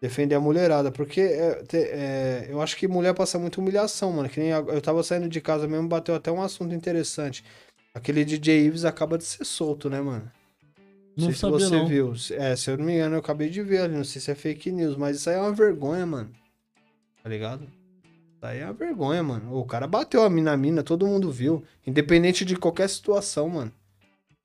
defender 0.00 0.34
a 0.34 0.40
mulherada, 0.40 0.90
porque 0.92 1.20
é, 1.20 1.62
te- 1.64 1.76
é, 1.76 2.46
eu 2.50 2.60
acho 2.60 2.76
que 2.76 2.86
mulher 2.86 3.14
passa 3.14 3.38
muita 3.38 3.60
humilhação, 3.60 4.12
mano. 4.12 4.28
Que 4.28 4.40
nem 4.40 4.50
eu 4.50 4.80
tava 4.80 5.02
saindo 5.02 5.28
de 5.28 5.40
casa 5.40 5.66
mesmo, 5.66 5.88
bateu 5.88 6.14
até 6.14 6.30
um 6.30 6.42
assunto 6.42 6.74
interessante. 6.74 7.44
Aquele 7.94 8.24
DJ 8.24 8.66
Ives 8.66 8.84
acaba 8.84 9.16
de 9.16 9.24
ser 9.24 9.44
solto, 9.44 9.88
né, 9.88 10.00
mano? 10.00 10.30
Não 11.16 11.24
sei 11.26 11.34
se 11.34 11.40
você 11.50 11.76
não. 11.76 11.86
viu. 11.88 12.12
É, 12.32 12.54
se 12.54 12.70
eu 12.70 12.76
não 12.76 12.84
me 12.84 12.92
engano, 12.94 13.14
eu 13.14 13.20
acabei 13.20 13.48
de 13.48 13.62
ver 13.62 13.78
ali. 13.80 13.96
Não 13.96 14.04
sei 14.04 14.20
se 14.20 14.30
é 14.30 14.34
fake 14.34 14.70
news, 14.70 14.96
mas 14.96 15.16
isso 15.16 15.30
aí 15.30 15.36
é 15.36 15.40
uma 15.40 15.52
vergonha, 15.52 16.04
mano. 16.04 16.30
Tá 17.22 17.28
ligado? 17.30 17.62
Isso 17.64 18.44
aí 18.44 18.58
é 18.60 18.64
uma 18.64 18.74
vergonha, 18.74 19.22
mano. 19.22 19.56
O 19.58 19.64
cara 19.64 19.86
bateu 19.86 20.22
a 20.22 20.28
mina 20.28 20.50
na 20.50 20.56
mina, 20.58 20.82
todo 20.82 21.06
mundo 21.06 21.32
viu. 21.32 21.64
Independente 21.86 22.44
de 22.44 22.54
qualquer 22.54 22.88
situação, 22.90 23.48
mano. 23.48 23.72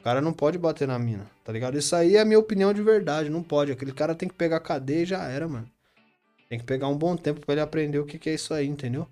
O 0.01 0.03
cara 0.03 0.19
não 0.19 0.33
pode 0.33 0.57
bater 0.57 0.87
na 0.87 0.97
mina, 0.97 1.29
tá 1.43 1.53
ligado? 1.53 1.77
Isso 1.77 1.95
aí 1.95 2.15
é 2.15 2.21
a 2.21 2.25
minha 2.25 2.39
opinião 2.39 2.73
de 2.73 2.81
verdade, 2.81 3.29
não 3.29 3.43
pode. 3.43 3.71
Aquele 3.71 3.91
cara 3.91 4.15
tem 4.15 4.27
que 4.27 4.33
pegar 4.33 4.59
cadeia 4.59 5.03
e 5.03 5.05
já 5.05 5.23
era, 5.25 5.47
mano. 5.47 5.69
Tem 6.49 6.57
que 6.57 6.65
pegar 6.65 6.87
um 6.87 6.97
bom 6.97 7.15
tempo 7.15 7.39
pra 7.39 7.53
ele 7.53 7.61
aprender 7.61 7.99
o 7.99 8.05
que, 8.05 8.17
que 8.17 8.27
é 8.27 8.33
isso 8.33 8.51
aí, 8.51 8.65
entendeu? 8.65 9.07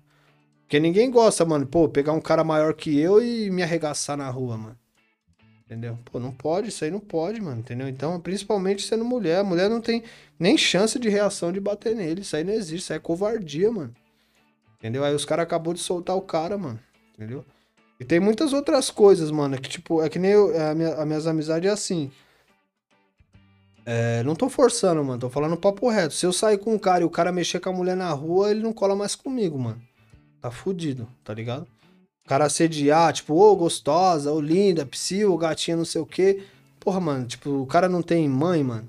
Porque 0.62 0.80
ninguém 0.80 1.08
gosta, 1.08 1.44
mano, 1.44 1.64
pô, 1.64 1.88
pegar 1.88 2.12
um 2.12 2.20
cara 2.20 2.42
maior 2.42 2.74
que 2.74 2.98
eu 2.98 3.22
e 3.22 3.48
me 3.50 3.62
arregaçar 3.62 4.16
na 4.16 4.28
rua, 4.30 4.56
mano. 4.56 4.78
Entendeu? 5.64 5.96
Pô, 6.06 6.18
não 6.18 6.32
pode, 6.32 6.70
isso 6.70 6.84
aí 6.84 6.90
não 6.90 6.98
pode, 6.98 7.40
mano, 7.40 7.60
entendeu? 7.60 7.86
Então, 7.86 8.20
principalmente 8.20 8.82
sendo 8.82 9.04
mulher, 9.04 9.38
a 9.38 9.44
mulher 9.44 9.70
não 9.70 9.80
tem 9.80 10.02
nem 10.40 10.58
chance 10.58 10.98
de 10.98 11.08
reação 11.08 11.52
de 11.52 11.60
bater 11.60 11.94
nele. 11.94 12.22
Isso 12.22 12.34
aí 12.34 12.42
não 12.42 12.52
existe, 12.52 12.82
isso 12.82 12.92
aí 12.92 12.96
é 12.96 13.00
covardia, 13.00 13.70
mano. 13.70 13.94
Entendeu? 14.76 15.04
Aí 15.04 15.14
os 15.14 15.24
caras 15.24 15.44
acabou 15.44 15.72
de 15.72 15.78
soltar 15.78 16.16
o 16.16 16.22
cara, 16.22 16.58
mano. 16.58 16.80
Entendeu? 17.14 17.44
E 18.00 18.04
tem 18.04 18.18
muitas 18.18 18.54
outras 18.54 18.90
coisas, 18.90 19.30
mano, 19.30 19.60
que 19.60 19.68
tipo, 19.68 20.02
é 20.02 20.08
que 20.08 20.18
nem 20.18 20.30
eu, 20.30 20.70
a 20.70 20.74
minha, 20.74 20.94
as 20.94 21.06
minhas 21.06 21.26
amizades 21.26 21.68
é 21.68 21.72
assim. 21.72 22.10
É, 23.84 24.22
não 24.22 24.34
tô 24.34 24.48
forçando, 24.48 25.04
mano, 25.04 25.20
tô 25.20 25.28
falando 25.28 25.56
papo 25.56 25.88
reto. 25.90 26.14
Se 26.14 26.24
eu 26.24 26.32
sair 26.32 26.56
com 26.56 26.74
um 26.74 26.78
cara 26.78 27.02
e 27.02 27.06
o 27.06 27.10
cara 27.10 27.30
mexer 27.30 27.60
com 27.60 27.68
a 27.68 27.72
mulher 27.72 27.96
na 27.96 28.10
rua, 28.10 28.50
ele 28.50 28.62
não 28.62 28.72
cola 28.72 28.96
mais 28.96 29.14
comigo, 29.14 29.58
mano. 29.58 29.80
Tá 30.40 30.50
fudido, 30.50 31.06
tá 31.22 31.34
ligado? 31.34 31.66
O 32.24 32.28
cara 32.28 32.46
assediar, 32.46 33.12
tipo, 33.12 33.34
ô 33.34 33.54
gostosa, 33.54 34.32
ô 34.32 34.40
linda, 34.40 34.86
psil, 34.86 35.36
gatinha, 35.36 35.76
não 35.76 35.84
sei 35.84 36.00
o 36.00 36.06
quê. 36.06 36.44
Porra, 36.78 37.00
mano, 37.00 37.26
tipo, 37.26 37.50
o 37.50 37.66
cara 37.66 37.88
não 37.88 38.00
tem 38.00 38.26
mãe, 38.28 38.64
mano. 38.64 38.88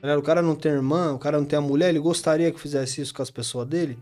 Tá? 0.00 0.16
O 0.16 0.22
cara 0.22 0.40
não 0.40 0.54
tem 0.54 0.72
irmã, 0.72 1.12
o 1.12 1.18
cara 1.18 1.38
não 1.38 1.44
tem 1.44 1.58
a 1.58 1.62
mulher, 1.62 1.90
ele 1.90 1.98
gostaria 1.98 2.50
que 2.50 2.60
fizesse 2.60 3.02
isso 3.02 3.12
com 3.12 3.20
as 3.20 3.30
pessoas 3.30 3.68
dele, 3.68 3.98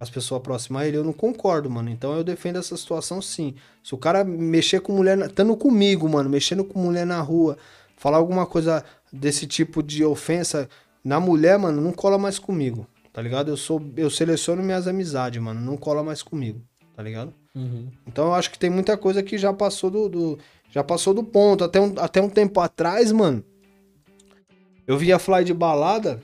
as 0.00 0.08
pessoas 0.10 0.40
próximas 0.42 0.82
a 0.82 0.86
ele, 0.86 0.96
eu 0.96 1.04
não 1.04 1.12
concordo, 1.12 1.68
mano. 1.68 1.90
Então 1.90 2.12
eu 2.16 2.22
defendo 2.22 2.56
essa 2.58 2.76
situação 2.76 3.20
sim. 3.20 3.54
Se 3.82 3.94
o 3.94 3.98
cara 3.98 4.22
mexer 4.24 4.80
com 4.80 4.92
mulher, 4.92 5.18
estando 5.18 5.56
comigo, 5.56 6.08
mano, 6.08 6.30
mexendo 6.30 6.64
com 6.64 6.78
mulher 6.78 7.04
na 7.04 7.20
rua, 7.20 7.56
falar 7.96 8.18
alguma 8.18 8.46
coisa 8.46 8.84
desse 9.12 9.46
tipo 9.46 9.82
de 9.82 10.04
ofensa 10.04 10.68
na 11.02 11.18
mulher, 11.18 11.58
mano, 11.58 11.80
não 11.80 11.92
cola 11.92 12.16
mais 12.18 12.38
comigo, 12.38 12.86
tá 13.12 13.20
ligado? 13.22 13.50
Eu 13.50 13.56
sou, 13.56 13.82
eu 13.96 14.08
seleciono 14.10 14.62
minhas 14.62 14.86
amizades, 14.86 15.40
mano, 15.42 15.60
não 15.60 15.76
cola 15.76 16.02
mais 16.02 16.22
comigo, 16.22 16.60
tá 16.94 17.02
ligado? 17.02 17.32
Uhum. 17.54 17.88
Então 18.06 18.26
eu 18.26 18.34
acho 18.34 18.50
que 18.50 18.58
tem 18.58 18.70
muita 18.70 18.96
coisa 18.96 19.22
que 19.22 19.36
já 19.36 19.52
passou 19.52 19.90
do, 19.90 20.08
do- 20.08 20.38
já 20.70 20.84
passou 20.84 21.12
do 21.14 21.24
ponto. 21.24 21.64
Até 21.64 21.80
um, 21.80 21.94
até 21.98 22.20
um 22.22 22.28
tempo 22.28 22.60
atrás, 22.60 23.10
mano, 23.10 23.42
eu 24.86 24.96
via 24.96 25.18
fly 25.18 25.42
de 25.44 25.52
balada, 25.54 26.22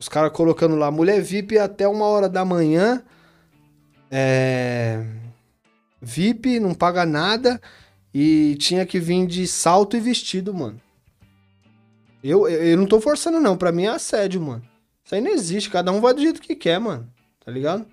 os 0.00 0.08
caras 0.08 0.32
colocando 0.32 0.74
lá, 0.76 0.90
mulher 0.90 1.20
VIP 1.20 1.58
até 1.58 1.86
uma 1.86 2.06
hora 2.06 2.26
da 2.26 2.42
manhã, 2.42 3.04
é... 4.10 5.04
VIP, 6.00 6.58
não 6.58 6.72
paga 6.72 7.04
nada, 7.04 7.60
e 8.12 8.56
tinha 8.58 8.86
que 8.86 8.98
vir 8.98 9.26
de 9.26 9.46
salto 9.46 9.98
e 9.98 10.00
vestido, 10.00 10.54
mano. 10.54 10.80
Eu, 12.24 12.48
eu, 12.48 12.64
eu 12.70 12.76
não 12.78 12.86
tô 12.86 12.98
forçando 12.98 13.38
não, 13.38 13.58
pra 13.58 13.70
mim 13.70 13.84
é 13.84 13.88
assédio, 13.88 14.40
mano. 14.40 14.62
Isso 15.04 15.14
aí 15.14 15.20
não 15.20 15.30
existe, 15.30 15.68
cada 15.68 15.92
um 15.92 16.00
vai 16.00 16.14
do 16.14 16.22
jeito 16.22 16.40
que 16.40 16.56
quer, 16.56 16.80
mano, 16.80 17.06
tá 17.44 17.52
ligado? 17.52 17.86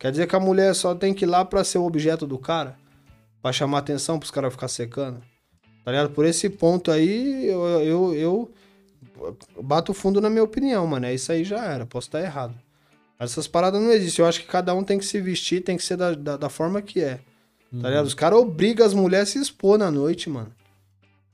Quer 0.00 0.10
dizer 0.10 0.26
que 0.26 0.34
a 0.34 0.40
mulher 0.40 0.74
só 0.74 0.96
tem 0.96 1.14
que 1.14 1.24
ir 1.24 1.28
lá 1.28 1.44
pra 1.44 1.62
ser 1.62 1.78
o 1.78 1.84
objeto 1.84 2.26
do 2.26 2.38
cara? 2.38 2.76
Pra 3.40 3.52
chamar 3.52 3.78
atenção 3.78 4.18
pros 4.18 4.32
caras 4.32 4.52
ficar 4.52 4.66
secando? 4.66 5.22
Tá 5.84 5.92
ligado? 5.92 6.10
Por 6.10 6.24
esse 6.24 6.50
ponto 6.50 6.90
aí, 6.90 7.46
eu, 7.46 7.64
eu, 7.82 8.14
eu 8.14 8.50
bato 9.62 9.92
fundo 9.94 10.20
na 10.20 10.28
minha 10.30 10.42
opinião, 10.42 10.86
mano. 10.86 11.06
É 11.06 11.14
isso 11.14 11.30
aí 11.32 11.44
já 11.44 11.64
era. 11.64 11.86
Posso 11.86 12.08
estar 12.08 12.20
errado. 12.20 12.54
Mas 13.18 13.32
essas 13.32 13.46
paradas 13.46 13.80
não 13.80 13.90
existem. 13.92 14.22
Eu 14.22 14.28
acho 14.28 14.40
que 14.40 14.46
cada 14.46 14.74
um 14.74 14.82
tem 14.82 14.98
que 14.98 15.04
se 15.04 15.20
vestir, 15.20 15.62
tem 15.62 15.76
que 15.76 15.82
ser 15.84 15.96
da, 15.96 16.12
da, 16.14 16.36
da 16.36 16.48
forma 16.48 16.82
que 16.82 17.00
é. 17.02 17.20
Tá 17.80 17.88
ligado? 17.88 18.04
Os 18.04 18.14
caras 18.14 18.38
obrigam 18.38 18.84
as 18.86 18.92
mulheres 18.92 19.30
a 19.30 19.32
se 19.32 19.38
expor 19.38 19.78
na 19.78 19.90
noite, 19.90 20.28
mano. 20.28 20.52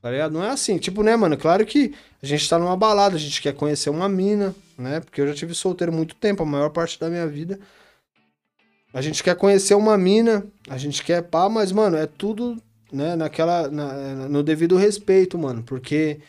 Tá 0.01 0.09
ligado? 0.09 0.31
Não 0.31 0.43
é 0.43 0.49
assim. 0.49 0.77
Tipo, 0.77 1.03
né, 1.03 1.15
mano? 1.15 1.35
Claro 1.37 1.65
que 1.65 1.93
a 2.23 2.25
gente 2.25 2.47
tá 2.47 2.57
numa 2.57 2.77
balada, 2.77 3.15
a 3.15 3.19
gente 3.19 3.41
quer 3.41 3.53
conhecer 3.53 3.89
uma 3.89 4.07
mina, 4.07 4.55
né? 4.77 5.01
Porque 5.01 5.19
eu 5.19 5.27
já 5.27 5.33
tive 5.33 5.53
solteiro 5.53 5.91
muito 5.91 6.15
tempo, 6.15 6.41
a 6.43 6.45
maior 6.45 6.69
parte 6.69 6.97
da 6.97 7.09
minha 7.09 7.27
vida. 7.27 7.59
A 8.93 9.01
gente 9.01 9.21
quer 9.23 9.35
conhecer 9.35 9.75
uma 9.75 9.97
mina, 9.97 10.45
a 10.69 10.77
gente 10.77 11.03
quer 11.03 11.21
pá, 11.23 11.49
mas, 11.49 11.71
mano, 11.71 11.97
é 11.97 12.07
tudo, 12.07 12.57
né, 12.91 13.15
naquela. 13.15 13.69
na- 13.69 14.29
no 14.29 14.41
devido 14.41 14.77
respeito, 14.77 15.37
mano. 15.37 15.61
Porque, 15.63 16.19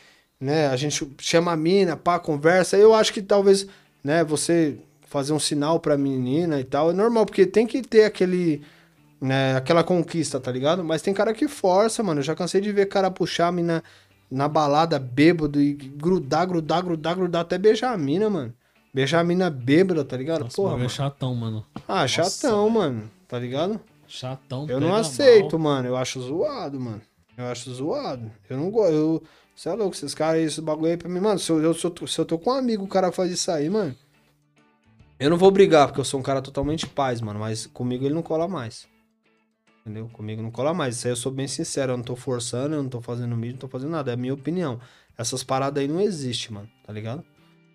né, 0.41 0.69
a 0.69 0.77
gente 0.77 1.07
chama 1.21 1.53
a 1.53 1.57
mina, 1.57 1.97
pá, 1.97 2.19
conversa. 2.19 2.77
Eu 2.77 2.95
acho 2.95 3.12
que 3.12 3.21
talvez, 3.21 3.67
né, 4.03 4.25
você 4.25 4.79
fazer 5.07 5.33
um 5.33 5.39
sinal 5.39 5.79
pra 5.79 5.99
menina 5.99 6.61
e 6.61 6.65
tal, 6.65 6.91
é 6.91 6.95
normal, 6.95 7.27
porque 7.27 7.45
tem 7.45 7.67
que 7.67 7.83
ter 7.83 8.05
aquele. 8.05 8.62
Né, 9.21 9.55
aquela 9.55 9.85
conquista, 9.85 10.41
tá 10.41 10.51
ligado? 10.51 10.83
Mas 10.83 11.03
tem 11.03 11.12
cara 11.12 11.35
que 11.35 11.47
força, 11.47 12.03
mano. 12.03 12.21
Eu 12.21 12.25
já 12.25 12.35
cansei 12.35 12.59
de 12.59 12.73
ver 12.73 12.87
cara 12.87 13.11
puxar 13.11 13.49
a 13.49 13.53
mina 13.53 13.85
na 14.31 14.49
balada 14.49 14.99
bêbado 14.99 15.61
e 15.61 15.75
grudar, 15.75 16.47
grudar, 16.47 16.83
grudar, 16.83 17.15
grudar, 17.17 17.43
até 17.43 17.59
beijar 17.59 17.93
a 17.93 17.99
mina, 17.99 18.31
mano. 18.31 18.55
Beijar 18.95 19.21
a 19.21 19.25
mina 19.25 19.51
bêbada, 19.51 20.05
tá 20.05 20.17
ligado? 20.17 20.45
Nossa, 20.45 20.57
Porra, 20.57 20.73
é 20.73 20.77
mano. 20.79 20.89
chatão, 20.89 21.35
mano. 21.35 21.67
Ah, 21.87 22.09
chatão, 22.09 22.65
velho. 22.65 22.75
mano. 22.75 23.11
Tá 23.29 23.39
ligado? 23.39 23.79
Chatão. 24.09 24.67
Eu 24.69 24.81
não 24.81 24.89
mal. 24.89 24.99
aceito, 24.99 25.59
mano. 25.59 25.87
Eu 25.87 25.97
acho 25.97 26.21
zoado, 26.21 26.81
mano. 26.81 27.03
Eu 27.37 27.45
acho 27.47 27.71
zoado. 27.73 28.31
Eu 28.49 28.57
não 28.57 28.71
gosto. 28.71 28.93
Eu... 28.93 29.23
Você 29.61 29.69
é 29.69 29.74
louco, 29.74 29.95
esses 29.95 30.15
caras, 30.15 30.41
esse 30.41 30.59
bagulho 30.62 30.91
aí 30.91 30.97
pra 30.97 31.07
mim, 31.07 31.20
mano. 31.20 31.39
Se 31.39 31.53
eu, 31.53 31.74
se 31.74 31.85
eu 31.85 31.91
tô- 31.91 32.07
se 32.07 32.19
eu 32.19 32.24
tô 32.24 32.39
com 32.39 32.49
um 32.49 32.55
amigo, 32.55 32.82
o 32.82 32.89
cara 32.89 33.12
faz 33.12 33.31
isso 33.31 33.51
aí, 33.51 33.69
mano. 33.69 33.95
Eu 35.19 35.28
não 35.28 35.37
vou 35.37 35.51
brigar, 35.51 35.87
porque 35.87 36.01
eu 36.01 36.05
sou 36.05 36.19
um 36.19 36.23
cara 36.23 36.41
totalmente 36.41 36.87
paz, 36.87 37.20
mano. 37.20 37.39
Mas 37.39 37.66
comigo 37.66 38.07
ele 38.07 38.15
não 38.15 38.23
cola 38.23 38.49
mais. 38.49 38.89
Entendeu? 39.82 40.09
Comigo 40.15 40.41
não 40.41 40.51
cola 40.51 40.73
mais. 40.73 40.97
Isso 40.97 41.09
aí 41.09 41.12
eu 41.12 41.16
sou 41.16 41.31
bem 41.31 41.47
sincero. 41.47 41.93
Eu 41.93 41.99
não 41.99 42.05
tô 42.05 42.16
forçando, 42.16 42.74
eu 42.74 42.82
não 42.82 42.89
tô 42.89 43.03
fazendo 43.03 43.37
mídia, 43.37 43.53
não 43.53 43.59
tô 43.59 43.69
fazendo 43.69 43.91
nada. 43.91 44.11
É 44.11 44.15
a 44.15 44.16
minha 44.16 44.32
opinião. 44.32 44.81
Essas 45.19 45.45
paradas 45.45 45.82
aí 45.82 45.87
não 45.87 46.01
existem, 46.01 46.55
mano. 46.55 46.70
Tá 46.82 46.91
ligado? 46.91 47.23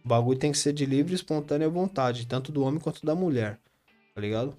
O 0.03 0.07
bagulho 0.07 0.40
tem 0.40 0.52
que 0.52 0.57
ser 0.57 0.74
de 0.74 0.88
livre 0.88 1.12
e 1.12 1.16
espontânea 1.16 1.70
vontade. 1.70 2.26
Tanto 2.26 2.52
do 2.52 2.64
homem 2.64 2.80
quanto 2.80 3.06
da 3.06 3.14
mulher. 3.14 3.60
Tá 4.16 4.20
ligado? 4.22 4.57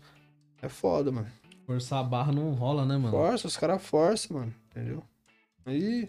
É 0.62 0.68
foda, 0.68 1.10
mano. 1.10 1.26
Forçar 1.66 1.98
a 1.98 2.04
barra 2.04 2.30
não 2.30 2.52
rola, 2.52 2.86
né, 2.86 2.96
mano? 2.96 3.10
Força, 3.10 3.48
os 3.48 3.56
caras 3.56 3.84
forçam, 3.84 4.36
mano. 4.38 4.54
Entendeu? 4.70 5.02
Aí. 5.64 6.08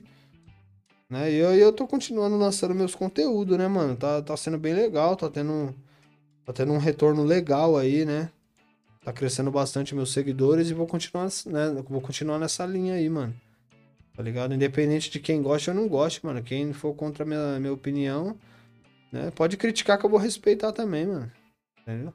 Né, 1.09 1.31
e 1.31 1.35
eu, 1.35 1.55
eu 1.55 1.71
tô 1.71 1.88
continuando 1.88 2.38
lançando 2.38 2.75
meus 2.75 2.93
conteúdos, 2.93 3.57
né, 3.57 3.67
mano? 3.67 3.95
Tá, 3.95 4.21
tá 4.21 4.35
sendo 4.35 4.57
bem 4.57 4.73
legal, 4.73 5.15
tá 5.15 5.29
tendo. 5.29 5.73
Tá 6.45 6.53
tendo 6.53 6.71
um 6.71 6.77
retorno 6.77 7.23
legal 7.23 7.77
aí, 7.77 8.05
né? 8.05 8.29
Tá 9.03 9.13
crescendo 9.13 9.51
bastante 9.51 9.95
meus 9.95 10.11
seguidores 10.11 10.69
e 10.69 10.73
vou 10.73 10.88
continuar, 10.88 11.27
né? 11.45 11.84
Vou 11.88 12.01
continuar 12.01 12.39
nessa 12.39 12.65
linha 12.65 12.95
aí, 12.95 13.09
mano. 13.09 13.34
Tá 14.13 14.23
ligado? 14.23 14.53
Independente 14.53 15.09
de 15.09 15.19
quem 15.19 15.41
gosta 15.41 15.71
ou 15.71 15.75
não 15.75 15.88
goste, 15.88 16.25
mano. 16.25 16.41
Quem 16.41 16.73
for 16.73 16.93
contra 16.93 17.23
a 17.23 17.27
minha, 17.27 17.59
minha 17.59 17.73
opinião, 17.73 18.38
né? 19.11 19.31
Pode 19.31 19.55
criticar 19.55 19.97
que 19.97 20.05
eu 20.05 20.09
vou 20.09 20.19
respeitar 20.19 20.71
também, 20.71 21.05
mano. 21.05 21.31
Entendeu? 21.81 22.13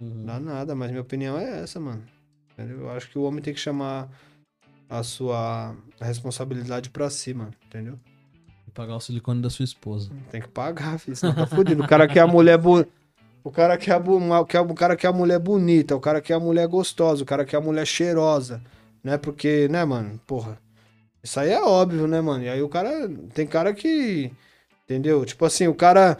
Uhum. 0.00 0.26
Dá 0.26 0.38
nada, 0.38 0.74
mas 0.74 0.90
minha 0.90 1.02
opinião 1.02 1.38
é 1.38 1.62
essa, 1.62 1.80
mano. 1.80 2.04
Entendeu? 2.52 2.80
Eu 2.80 2.90
acho 2.90 3.10
que 3.10 3.18
o 3.18 3.22
homem 3.22 3.42
tem 3.42 3.54
que 3.54 3.60
chamar 3.60 4.08
a 4.88 5.02
sua 5.02 5.76
responsabilidade 6.00 6.90
pra 6.90 7.10
si, 7.10 7.34
mano. 7.34 7.52
Entendeu? 7.66 7.98
E 8.68 8.70
pagar 8.70 8.96
o 8.96 9.00
silicone 9.00 9.40
da 9.40 9.48
sua 9.48 9.64
esposa. 9.64 10.10
Tem 10.30 10.42
que 10.42 10.48
pagar, 10.48 10.98
filho. 10.98 11.16
Senão 11.16 11.34
tá 11.34 11.46
fudido. 11.46 11.82
O 11.82 11.88
cara 11.88 12.06
quer 12.06 12.20
a 12.20 12.26
mulher 12.26 12.58
bu... 12.58 12.86
O 13.42 13.50
cara 13.50 13.78
quer 13.78 13.92
a, 13.92 14.40
o 14.60 14.74
cara 14.74 14.94
quer 14.94 15.06
a 15.06 15.12
mulher 15.12 15.38
bonita, 15.38 15.96
o 15.96 16.00
cara 16.00 16.20
quer 16.20 16.34
a 16.34 16.40
mulher 16.40 16.68
gostosa, 16.68 17.22
o 17.22 17.26
cara 17.26 17.46
quer 17.46 17.56
a 17.56 17.60
mulher 17.62 17.86
cheirosa. 17.86 18.60
Né? 19.02 19.16
Porque, 19.16 19.68
né, 19.68 19.86
mano? 19.86 20.20
Porra. 20.26 20.58
Isso 21.22 21.40
aí 21.40 21.50
é 21.50 21.62
óbvio, 21.62 22.06
né, 22.06 22.20
mano? 22.20 22.44
E 22.44 22.48
aí 22.50 22.60
o 22.60 22.68
cara. 22.68 23.08
Tem 23.32 23.46
cara 23.46 23.72
que. 23.72 24.30
Entendeu? 24.84 25.24
Tipo 25.24 25.46
assim, 25.46 25.66
o 25.66 25.74
cara. 25.74 26.18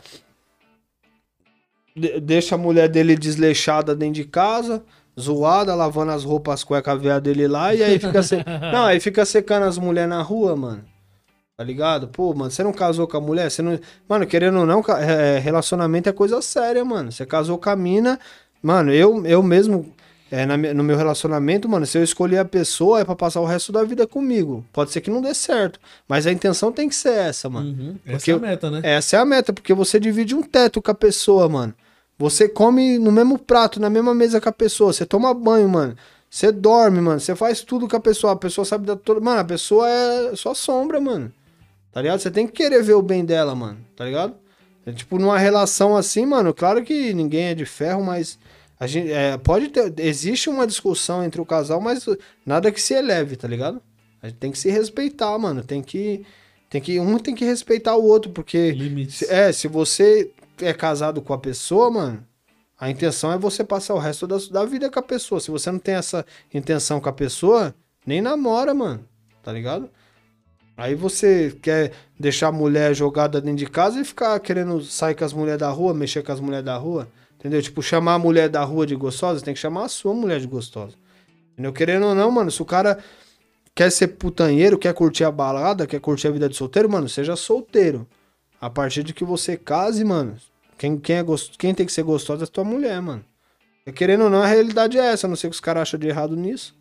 de- 1.94 2.18
deixa 2.18 2.54
a 2.54 2.58
mulher 2.58 2.88
dele 2.88 3.14
desleixada 3.14 3.94
dentro 3.94 4.14
de 4.14 4.24
casa, 4.24 4.82
zoada, 5.20 5.74
lavando 5.74 6.12
as 6.12 6.24
roupas, 6.24 6.54
as 6.54 6.64
cuecas 6.64 6.98
velhas 6.98 7.20
dele 7.20 7.46
lá, 7.46 7.74
e 7.74 7.82
aí 7.82 7.98
fica. 7.98 8.22
Se... 8.22 8.36
não, 8.72 8.86
aí 8.86 9.00
fica 9.00 9.26
secando 9.26 9.64
as 9.64 9.76
mulheres 9.76 10.08
na 10.08 10.22
rua, 10.22 10.56
mano. 10.56 10.84
Tá 11.58 11.64
ligado? 11.64 12.06
Pô, 12.06 12.32
mano, 12.32 12.52
você 12.52 12.62
não 12.62 12.72
casou 12.72 13.08
com 13.08 13.16
a 13.16 13.20
mulher? 13.20 13.50
Você 13.50 13.62
não. 13.62 13.76
Mano, 14.08 14.24
querendo 14.28 14.60
ou 14.60 14.64
não, 14.64 14.80
ca- 14.80 15.00
é, 15.02 15.40
relacionamento 15.40 16.08
é 16.08 16.12
coisa 16.12 16.40
séria, 16.40 16.84
mano. 16.84 17.10
Você 17.10 17.26
casou 17.26 17.58
com 17.58 17.68
a 17.68 17.74
mina. 17.74 18.16
Mano, 18.62 18.92
eu, 18.92 19.26
eu 19.26 19.42
mesmo. 19.42 19.92
É, 20.30 20.46
na 20.46 20.56
no 20.56 20.84
meu 20.84 20.96
relacionamento, 20.96 21.68
mano, 21.68 21.84
se 21.84 21.98
eu 21.98 22.04
escolher 22.04 22.38
a 22.38 22.44
pessoa, 22.44 23.00
é 23.00 23.04
pra 23.04 23.16
passar 23.16 23.40
o 23.40 23.44
resto 23.44 23.72
da 23.72 23.82
vida 23.82 24.06
comigo. 24.06 24.64
Pode 24.72 24.92
ser 24.92 25.00
que 25.00 25.10
não 25.10 25.20
dê 25.20 25.34
certo. 25.34 25.80
Mas 26.06 26.28
a 26.28 26.30
intenção 26.32 26.70
tem 26.70 26.88
que 26.88 26.94
ser 26.94 27.14
essa, 27.14 27.48
mano. 27.50 27.70
Uhum. 27.70 27.96
Essa 28.06 28.30
é 28.30 28.34
a 28.34 28.38
meta, 28.38 28.70
né? 28.70 28.80
Essa 28.84 29.16
é 29.16 29.18
a 29.18 29.24
meta, 29.24 29.52
porque 29.52 29.74
você 29.74 29.98
divide 29.98 30.36
um 30.36 30.42
teto 30.42 30.80
com 30.80 30.90
a 30.92 30.94
pessoa, 30.94 31.48
mano. 31.48 31.74
Você 32.18 32.48
come 32.48 32.98
no 33.00 33.10
mesmo 33.10 33.36
prato, 33.36 33.80
na 33.80 33.90
mesma 33.90 34.14
mesa 34.14 34.40
com 34.40 34.48
a 34.48 34.52
pessoa. 34.52 34.92
Você 34.92 35.04
toma 35.04 35.34
banho, 35.34 35.68
mano. 35.68 35.96
Você 36.30 36.52
dorme, 36.52 37.00
mano. 37.00 37.18
Você 37.18 37.34
faz 37.34 37.62
tudo 37.62 37.88
com 37.88 37.96
a 37.96 38.00
pessoa. 38.00 38.34
A 38.34 38.36
pessoa 38.36 38.64
sabe 38.64 38.86
da 38.86 38.94
toda. 38.96 39.18
Mano, 39.20 39.40
a 39.40 39.44
pessoa 39.44 39.88
é 39.88 40.36
sua 40.36 40.54
sombra, 40.54 41.00
mano. 41.00 41.32
Tá 41.92 42.02
ligado? 42.02 42.20
Você 42.20 42.30
tem 42.30 42.46
que 42.46 42.52
querer 42.52 42.82
ver 42.82 42.94
o 42.94 43.02
bem 43.02 43.24
dela, 43.24 43.54
mano. 43.54 43.78
Tá 43.96 44.04
ligado? 44.04 44.34
É, 44.86 44.92
tipo, 44.92 45.18
numa 45.18 45.38
relação 45.38 45.96
assim, 45.96 46.24
mano, 46.24 46.54
claro 46.54 46.82
que 46.82 47.12
ninguém 47.12 47.46
é 47.46 47.54
de 47.54 47.64
ferro, 47.64 48.04
mas. 48.04 48.38
A 48.80 48.86
gente, 48.86 49.10
é, 49.10 49.36
pode 49.36 49.68
ter. 49.68 49.92
Existe 49.98 50.48
uma 50.48 50.66
discussão 50.66 51.24
entre 51.24 51.40
o 51.40 51.46
casal, 51.46 51.80
mas 51.80 52.06
nada 52.46 52.70
que 52.70 52.80
se 52.80 52.94
eleve, 52.94 53.36
tá 53.36 53.48
ligado? 53.48 53.82
A 54.22 54.28
gente 54.28 54.38
tem 54.38 54.50
que 54.52 54.58
se 54.58 54.70
respeitar, 54.70 55.36
mano. 55.38 55.62
Tem 55.62 55.82
que. 55.82 56.24
Tem 56.70 56.80
que. 56.80 57.00
Um 57.00 57.18
tem 57.18 57.34
que 57.34 57.44
respeitar 57.44 57.96
o 57.96 58.04
outro, 58.04 58.30
porque. 58.30 58.70
Limites. 58.70 59.22
É, 59.22 59.52
se 59.52 59.66
você 59.66 60.30
é 60.60 60.72
casado 60.72 61.20
com 61.20 61.32
a 61.32 61.38
pessoa, 61.38 61.90
mano, 61.90 62.24
a 62.78 62.88
intenção 62.88 63.32
é 63.32 63.38
você 63.38 63.64
passar 63.64 63.94
o 63.94 63.98
resto 63.98 64.26
da, 64.26 64.36
da 64.50 64.64
vida 64.64 64.88
com 64.90 64.98
a 65.00 65.02
pessoa. 65.02 65.40
Se 65.40 65.50
você 65.50 65.70
não 65.70 65.78
tem 65.78 65.96
essa 65.96 66.24
intenção 66.54 67.00
com 67.00 67.08
a 67.08 67.12
pessoa, 67.12 67.74
nem 68.06 68.22
namora, 68.22 68.72
mano. 68.72 69.04
Tá 69.42 69.52
ligado? 69.52 69.90
Aí 70.78 70.94
você 70.94 71.58
quer 71.60 71.92
deixar 72.18 72.48
a 72.48 72.52
mulher 72.52 72.94
jogada 72.94 73.40
dentro 73.40 73.58
de 73.58 73.66
casa 73.66 74.00
e 74.00 74.04
ficar 74.04 74.38
querendo 74.38 74.80
sair 74.80 75.12
com 75.16 75.24
as 75.24 75.32
mulheres 75.32 75.58
da 75.58 75.68
rua, 75.68 75.92
mexer 75.92 76.22
com 76.22 76.30
as 76.30 76.38
mulheres 76.38 76.64
da 76.64 76.76
rua. 76.76 77.08
Entendeu? 77.36 77.60
Tipo, 77.60 77.82
chamar 77.82 78.14
a 78.14 78.18
mulher 78.18 78.48
da 78.48 78.62
rua 78.62 78.86
de 78.86 78.94
gostosa, 78.94 79.44
tem 79.44 79.52
que 79.52 79.58
chamar 79.58 79.86
a 79.86 79.88
sua 79.88 80.14
mulher 80.14 80.38
de 80.38 80.46
gostosa. 80.46 80.94
Entendeu? 81.54 81.72
Querendo 81.72 82.06
ou 82.06 82.14
não, 82.14 82.30
mano, 82.30 82.48
se 82.48 82.62
o 82.62 82.64
cara 82.64 82.96
quer 83.74 83.90
ser 83.90 84.06
putanheiro, 84.06 84.78
quer 84.78 84.94
curtir 84.94 85.24
a 85.24 85.32
balada, 85.32 85.84
quer 85.84 85.98
curtir 85.98 86.28
a 86.28 86.30
vida 86.30 86.48
de 86.48 86.54
solteiro, 86.54 86.88
mano, 86.88 87.08
seja 87.08 87.34
solteiro. 87.34 88.06
A 88.60 88.70
partir 88.70 89.02
de 89.02 89.12
que 89.12 89.24
você 89.24 89.56
case, 89.56 90.04
mano, 90.04 90.36
quem, 90.78 90.96
quem, 90.96 91.16
é 91.16 91.22
gost... 91.24 91.56
quem 91.58 91.74
tem 91.74 91.86
que 91.86 91.92
ser 91.92 92.04
gostosa 92.04 92.44
é 92.44 92.46
a 92.46 92.48
tua 92.48 92.62
mulher, 92.62 93.02
mano. 93.02 93.24
E 93.84 93.90
Querendo 93.90 94.24
ou 94.24 94.30
não, 94.30 94.42
a 94.42 94.46
realidade 94.46 94.96
é 94.96 95.06
essa. 95.06 95.26
a 95.26 95.28
Não 95.28 95.34
sei 95.34 95.48
o 95.48 95.50
que 95.50 95.56
os 95.56 95.60
caras 95.60 95.82
acham 95.82 95.98
de 95.98 96.06
errado 96.06 96.36
nisso. 96.36 96.76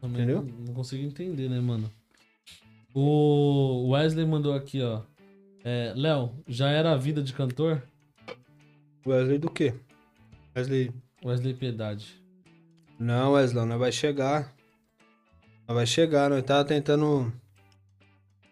Também 0.00 0.22
Entendeu? 0.22 0.42
Não, 0.42 0.66
não 0.66 0.74
consigo 0.74 1.04
entender, 1.04 1.48
né, 1.48 1.60
mano? 1.60 1.88
O 2.94 3.90
Wesley 3.90 4.26
mandou 4.26 4.52
aqui, 4.54 4.82
ó. 4.82 5.02
É, 5.64 5.92
Léo, 5.94 6.32
já 6.46 6.70
era 6.70 6.92
a 6.92 6.96
vida 6.96 7.22
de 7.22 7.32
cantor? 7.32 7.82
Wesley 9.06 9.38
do 9.38 9.50
quê? 9.50 9.74
Wesley. 10.56 10.92
Wesley 11.24 11.54
Piedade. 11.54 12.20
Não, 12.98 13.32
Wesley, 13.32 13.64
não 13.66 13.78
vai 13.78 13.92
chegar. 13.92 14.54
Não 15.66 15.74
vai 15.74 15.86
chegar, 15.86 16.30
nós 16.30 16.42
tá 16.42 16.64
tentando 16.64 17.32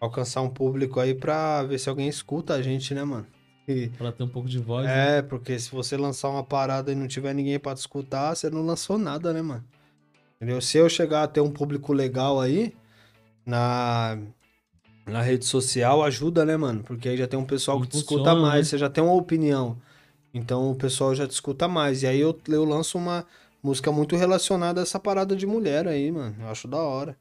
alcançar 0.01 0.43
um 0.43 0.51
público 0.51 1.01
aí 1.01 1.15
pra 1.15 1.63
ver 1.63 1.79
se 1.79 1.89
alguém 1.89 2.09
escuta 2.09 2.55
a 2.55 2.63
gente, 2.63 2.93
né, 2.95 3.03
mano? 3.05 3.27
E- 3.67 3.89
Pra 3.97 4.13
ter 4.13 4.23
um 4.23 4.29
pouco 4.29 4.49
de 4.49 4.59
voz. 4.59 4.87
né? 4.87 5.19
É, 5.19 5.23
porque 5.23 5.59
se 5.59 5.71
você 5.73 5.97
lançar 5.97 6.29
uma 6.29 6.45
parada 6.45 6.93
e 6.93 6.95
não 6.95 7.09
tiver 7.09 7.33
ninguém 7.35 7.59
pra 7.59 7.75
te 7.75 7.79
escutar, 7.79 8.35
você 8.35 8.51
não 8.51 8.63
lançou 8.63 8.99
nada, 8.99 9.33
né, 9.33 9.41
mano? 9.43 9.65
Entendeu? 10.37 10.61
Se 10.61 10.77
eu 10.77 10.89
chegar 10.89 11.23
a 11.23 11.27
ter 11.29 11.41
um 11.41 11.51
público 11.51 11.93
legal 11.93 12.39
aí 12.41 12.75
na, 13.47 14.19
na 15.07 15.23
rede 15.23 15.45
social, 15.45 16.03
ajuda, 16.03 16.45
né, 16.45 16.57
mano? 16.57 16.83
Porque 16.83 17.09
aí 17.09 17.17
já 17.17 17.27
tem 17.29 17.39
um 17.39 17.45
pessoal 17.45 17.81
que 17.81 17.87
te 17.87 17.97
escuta 17.97 18.15
Impulsiona, 18.23 18.41
mais, 18.49 18.67
né? 18.67 18.71
você 18.71 18.79
já 18.79 18.91
tem 18.91 19.03
uma 19.03 19.15
opinião. 19.15 19.77
Então 20.35 20.71
o 20.71 20.75
pessoal 20.75 21.15
já 21.15 21.27
te 21.27 21.31
escuta 21.33 21.67
mais. 21.69 22.03
E 22.03 22.07
aí 22.07 22.21
eu, 22.21 22.39
eu 22.49 22.65
lanço 22.65 22.99
uma 22.99 23.25
música 23.63 23.91
muito 23.93 24.17
relacionada 24.17 24.81
a 24.81 24.83
essa 24.83 24.99
parada 25.01 25.35
de 25.35 25.47
mulher 25.47 25.87
aí, 25.89 26.11
mano. 26.11 26.35
Eu 26.41 26.49
acho 26.49 26.69
da 26.69 26.79
hora. 26.79 27.17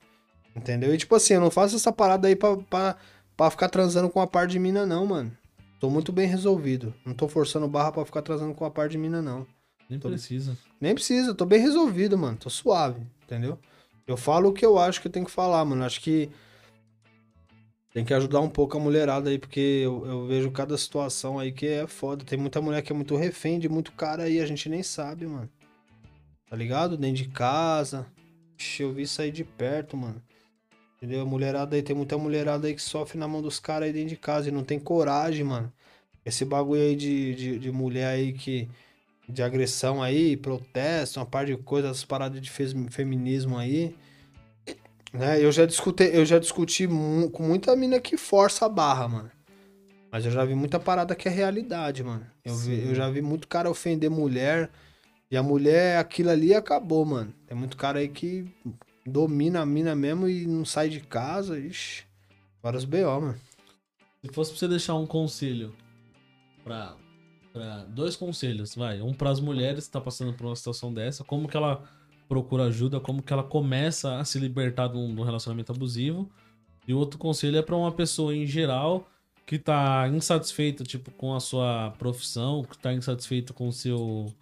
Entendeu? 0.56 0.94
E 0.94 0.98
tipo 0.98 1.16
assim, 1.16 1.36
eu 1.36 1.42
não 1.42 1.52
faço 1.52 1.76
essa 1.76 1.92
parada 1.92 2.28
aí 2.28 2.36
pra, 2.36 2.58
pra, 2.58 2.96
pra 3.38 3.50
ficar 3.52 3.70
transando 3.70 4.10
com 4.10 4.20
a 4.20 4.28
par 4.28 4.48
de 4.48 4.58
mina, 4.58 4.86
não, 4.86 5.06
mano. 5.06 5.32
Tô 5.80 5.90
muito 5.90 6.12
bem 6.12 6.28
resolvido. 6.28 6.94
Não 7.06 7.14
tô 7.14 7.28
forçando 7.28 7.68
barra 7.68 7.92
pra 7.92 8.06
ficar 8.06 8.22
transando 8.22 8.54
com 8.54 8.66
a 8.66 8.72
par 8.72 8.90
de 8.90 8.98
mina, 8.98 9.22
não. 9.22 9.46
Nem 9.90 10.00
tô- 10.00 10.10
precisa. 10.10 10.58
Nem 10.82 10.96
precisa, 10.96 11.36
tô 11.36 11.46
bem 11.46 11.60
resolvido, 11.60 12.18
mano. 12.18 12.38
Tô 12.38 12.50
suave, 12.50 13.02
entendeu? 13.24 13.60
Eu 14.08 14.16
falo 14.18 14.50
o 14.50 14.54
que 14.54 14.66
eu 14.66 14.78
acho 14.78 15.02
que 15.02 15.10
tenho 15.10 15.26
que 15.26 15.32
falar, 15.32 15.66
mano. 15.66 15.84
Acho 15.84 16.00
que 16.00 16.30
tem 17.92 18.04
que 18.04 18.14
ajudar 18.14 18.42
um 18.42 18.50
pouco 18.50 18.78
a 18.78 18.80
mulherada 18.80 19.30
aí, 19.30 19.40
porque 19.40 19.82
eu, 19.84 20.06
eu 20.06 20.28
vejo 20.28 20.52
cada 20.52 20.78
situação 20.78 21.40
aí 21.40 21.52
que 21.52 21.66
é 21.66 21.88
foda. 21.88 22.26
Tem 22.26 22.38
muita 22.38 22.62
mulher 22.62 22.82
que 22.82 22.92
é 22.92 22.96
muito 22.96 23.16
refém 23.16 23.58
de 23.58 23.70
muito 23.70 23.92
cara 23.94 24.24
aí, 24.24 24.40
a 24.40 24.46
gente 24.46 24.70
nem 24.70 24.84
sabe, 24.84 25.26
mano. 25.26 25.50
Tá 26.50 26.56
ligado? 26.56 26.98
Dentro 26.98 27.24
de 27.24 27.30
casa. 27.30 28.06
Ixi, 28.60 28.84
eu 28.84 28.94
vi 28.94 29.06
aí 29.20 29.32
de 29.32 29.44
perto, 29.44 29.98
mano. 29.98 30.22
Entendeu? 30.98 31.22
A 31.22 31.26
mulherada 31.26 31.76
aí, 31.76 31.82
tem 31.82 31.96
muita 31.96 32.18
mulherada 32.18 32.68
aí 32.68 32.76
que 32.76 32.82
sofre 32.82 33.18
na 33.18 33.28
mão 33.28 33.42
dos 33.42 33.60
caras 33.60 33.88
aí 33.88 33.94
dentro 33.94 34.10
de 34.10 34.18
casa 34.18 34.50
e 34.50 34.52
não 34.52 34.64
tem 34.64 34.80
coragem, 34.80 35.44
mano. 35.44 35.72
Esse 36.26 36.46
bagulho 36.46 36.82
aí 36.82 36.96
de, 36.96 37.36
de, 37.36 37.60
de 37.60 37.72
mulher 37.72 38.08
aí 38.08 38.34
que 38.34 38.70
de 39.28 39.42
agressão 39.44 40.02
aí, 40.04 40.38
protesto, 40.38 41.20
uma 41.20 41.26
par 41.26 41.46
de 41.46 41.58
coisas, 41.58 41.92
essas 41.92 42.06
paradas 42.06 42.40
de 42.42 42.50
feminismo 42.90 43.58
aí. 43.58 43.96
Né? 45.14 45.42
Eu 45.44 45.52
já 45.52 45.66
discuti, 45.66 46.04
eu 46.04 46.26
já 46.26 46.40
discuti 46.40 46.88
mu- 46.88 47.30
com 47.32 47.44
muita 47.44 47.76
mina 47.76 48.00
que 48.00 48.18
força 48.18 48.66
a 48.66 48.70
barra, 48.70 49.08
mano. 49.08 49.32
Mas 50.12 50.26
eu 50.26 50.32
já 50.32 50.44
vi 50.46 50.56
muita 50.56 50.80
parada 50.80 51.16
que 51.16 51.28
é 51.28 51.32
realidade, 51.32 52.04
mano. 52.04 52.26
Eu, 52.44 52.56
vi- 52.56 52.86
eu 52.88 52.96
já 52.96 53.10
vi 53.10 53.22
muito 53.22 53.48
cara 53.48 53.70
ofender 53.70 54.10
mulher. 54.10 54.70
E 55.32 55.36
a 55.36 55.42
mulher, 55.44 55.98
aquilo 55.98 56.30
ali 56.30 56.54
acabou, 56.54 57.04
mano. 57.06 57.34
Tem 57.48 57.58
muito 57.58 57.76
cara 57.76 58.00
aí 58.00 58.08
que 58.08 58.46
domina 59.06 59.62
a 59.62 59.66
mina 59.66 59.96
mesmo 59.96 60.28
e 60.30 60.46
não 60.46 60.64
sai 60.64 60.88
de 60.90 61.00
casa. 61.02 61.58
Ixi. 61.60 62.04
Vários 62.62 62.86
BO, 62.86 63.22
mano. 63.22 63.36
Se 64.24 64.32
fosse 64.32 64.52
pra 64.52 64.60
você 64.60 64.68
deixar 64.68 64.96
um 64.96 65.06
conselho 65.08 65.74
pra, 66.64 66.96
pra 67.56 67.86
dois 67.86 68.18
conselhos, 68.18 68.76
vai. 68.76 69.02
Um 69.02 69.14
pras 69.14 69.40
mulheres 69.40 69.86
que 69.86 69.94
tá 69.94 70.02
passando 70.02 70.34
por 70.34 70.46
uma 70.46 70.56
situação 70.58 70.94
dessa, 70.94 71.24
como 71.24 71.48
que 71.48 71.56
ela 71.56 71.82
procura 72.28 72.66
ajuda, 72.66 73.00
como 73.00 73.24
que 73.24 73.32
ela 73.32 73.44
começa 73.44 74.20
a 74.20 74.26
se 74.26 74.38
libertar 74.38 74.90
de 74.90 74.98
um, 74.98 75.24
relacionamento 75.24 75.72
abusivo. 75.72 76.30
E 76.86 76.94
o 76.94 76.98
outro 76.98 77.18
conselho 77.18 77.58
é 77.58 77.62
pra 77.62 77.78
uma 77.78 77.94
pessoa 77.94 78.36
em 78.36 78.46
geral 78.46 79.10
que 79.46 79.58
tá 79.58 80.10
insatisfeita, 80.10 80.84
tipo, 80.84 81.12
com 81.12 81.34
a 81.34 81.40
sua 81.40 81.92
profissão, 81.98 82.62
que 82.64 82.78
tá 82.78 82.92
insatisfeito 82.92 83.54
com 83.54 83.70
o 83.70 83.72
seu, 83.72 84.34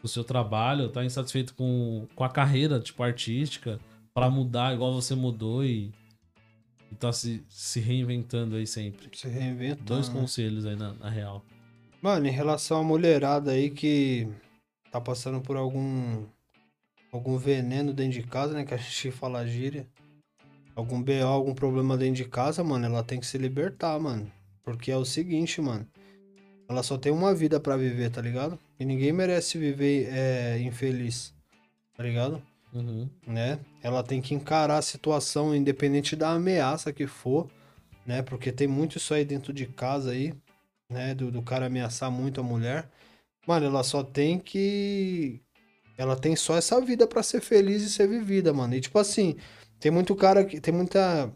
com 0.00 0.06
o 0.06 0.08
seu 0.08 0.24
trabalho, 0.24 0.88
tá 0.88 1.04
insatisfeito 1.04 1.54
com, 1.54 2.08
com 2.16 2.24
a 2.24 2.28
carreira, 2.28 2.80
tipo, 2.80 3.02
artística, 3.04 3.78
pra 4.12 4.28
mudar 4.28 4.74
igual 4.74 4.92
você 4.92 5.14
mudou 5.14 5.64
e, 5.64 5.92
e 6.90 6.94
tá 6.96 7.12
se, 7.12 7.44
se 7.48 7.78
reinventando 7.78 8.56
aí 8.56 8.66
sempre. 8.66 9.08
Se 9.12 9.28
reinventa. 9.28 9.80
Dois 9.84 10.08
né? 10.08 10.20
conselhos 10.20 10.66
aí 10.66 10.74
na, 10.74 10.94
na 10.94 11.08
real. 11.08 11.44
Mano, 12.00 12.26
em 12.26 12.30
relação 12.30 12.80
à 12.80 12.82
mulherada 12.82 13.52
aí 13.52 13.70
que 13.70 14.28
tá 14.90 15.00
passando 15.00 15.40
por 15.40 15.56
algum 15.56 16.24
algum 17.10 17.36
veneno 17.36 17.92
dentro 17.92 18.20
de 18.20 18.22
casa, 18.22 18.54
né, 18.54 18.64
que 18.64 18.74
a 18.74 18.76
gente 18.78 19.10
fala 19.10 19.46
gíria. 19.46 19.86
Algum 20.76 21.02
BO, 21.02 21.24
algum 21.24 21.54
problema 21.54 21.96
dentro 21.96 22.14
de 22.14 22.24
casa, 22.24 22.62
mano, 22.62 22.86
ela 22.86 23.02
tem 23.02 23.18
que 23.18 23.26
se 23.26 23.36
libertar, 23.36 23.98
mano. 23.98 24.30
Porque 24.62 24.92
é 24.92 24.96
o 24.96 25.04
seguinte, 25.04 25.60
mano. 25.60 25.84
Ela 26.68 26.82
só 26.84 26.96
tem 26.96 27.10
uma 27.10 27.34
vida 27.34 27.58
pra 27.58 27.76
viver, 27.76 28.10
tá 28.10 28.20
ligado? 28.20 28.58
E 28.78 28.84
ninguém 28.84 29.10
merece 29.10 29.58
viver 29.58 30.08
é, 30.12 30.60
infeliz, 30.60 31.34
tá 31.96 32.02
ligado? 32.04 32.40
Uhum. 32.72 33.08
né? 33.26 33.58
Ela 33.82 34.02
tem 34.02 34.20
que 34.20 34.34
encarar 34.34 34.76
a 34.76 34.82
situação 34.82 35.56
independente 35.56 36.14
da 36.14 36.32
ameaça 36.32 36.92
que 36.92 37.06
for, 37.06 37.48
né? 38.06 38.22
Porque 38.22 38.52
tem 38.52 38.68
muito 38.68 38.98
isso 38.98 39.14
aí 39.14 39.24
dentro 39.24 39.52
de 39.52 39.66
casa 39.66 40.10
aí, 40.10 40.34
né? 40.90 41.14
Do, 41.14 41.30
do 41.30 41.42
cara 41.42 41.66
ameaçar 41.66 42.10
muito 42.10 42.40
a 42.40 42.44
mulher. 42.44 42.88
Mano, 43.46 43.66
ela 43.66 43.82
só 43.82 44.02
tem 44.02 44.38
que. 44.38 45.40
Ela 45.96 46.16
tem 46.16 46.36
só 46.36 46.56
essa 46.56 46.80
vida 46.80 47.06
pra 47.06 47.22
ser 47.22 47.40
feliz 47.40 47.82
e 47.82 47.90
ser 47.90 48.06
vivida, 48.06 48.52
mano. 48.52 48.74
E 48.74 48.80
tipo 48.80 48.98
assim, 48.98 49.36
tem 49.80 49.90
muito 49.90 50.14
cara 50.14 50.44
que. 50.44 50.60
Tem 50.60 50.72
muita 50.72 51.32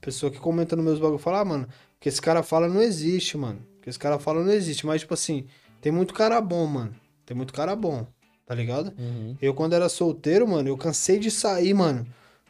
pessoa 0.00 0.32
que 0.32 0.38
comenta 0.38 0.74
nos 0.74 0.84
meus 0.84 0.98
bagulho 0.98 1.20
e 1.20 1.22
fala, 1.22 1.40
ah, 1.40 1.44
mano, 1.44 1.68
que 1.98 2.08
esse 2.08 2.20
cara 2.20 2.42
fala 2.42 2.68
não 2.68 2.80
existe, 2.80 3.36
mano. 3.36 3.64
Que 3.82 3.90
esse 3.90 3.98
cara 3.98 4.18
fala 4.18 4.42
não 4.42 4.52
existe. 4.52 4.86
Mas, 4.86 5.02
tipo 5.02 5.14
assim, 5.14 5.46
tem 5.80 5.92
muito 5.92 6.14
cara 6.14 6.40
bom, 6.40 6.66
mano. 6.66 6.94
Tem 7.24 7.36
muito 7.36 7.52
cara 7.52 7.76
bom, 7.76 8.06
tá 8.46 8.54
ligado? 8.54 8.92
Uhum. 8.98 9.36
Eu, 9.40 9.54
quando 9.54 9.74
era 9.74 9.88
solteiro, 9.88 10.48
mano, 10.48 10.68
eu 10.68 10.76
cansei 10.76 11.18
de 11.18 11.30
sair, 11.30 11.72
mano, 11.72 12.04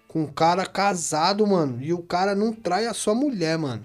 com 0.08 0.22
um 0.22 0.26
cara 0.26 0.64
casado, 0.64 1.46
mano, 1.46 1.82
e 1.82 1.92
o 1.92 2.02
cara 2.02 2.34
não 2.34 2.52
trai 2.52 2.86
a 2.86 2.94
sua 2.94 3.14
mulher, 3.14 3.58
mano. 3.58 3.84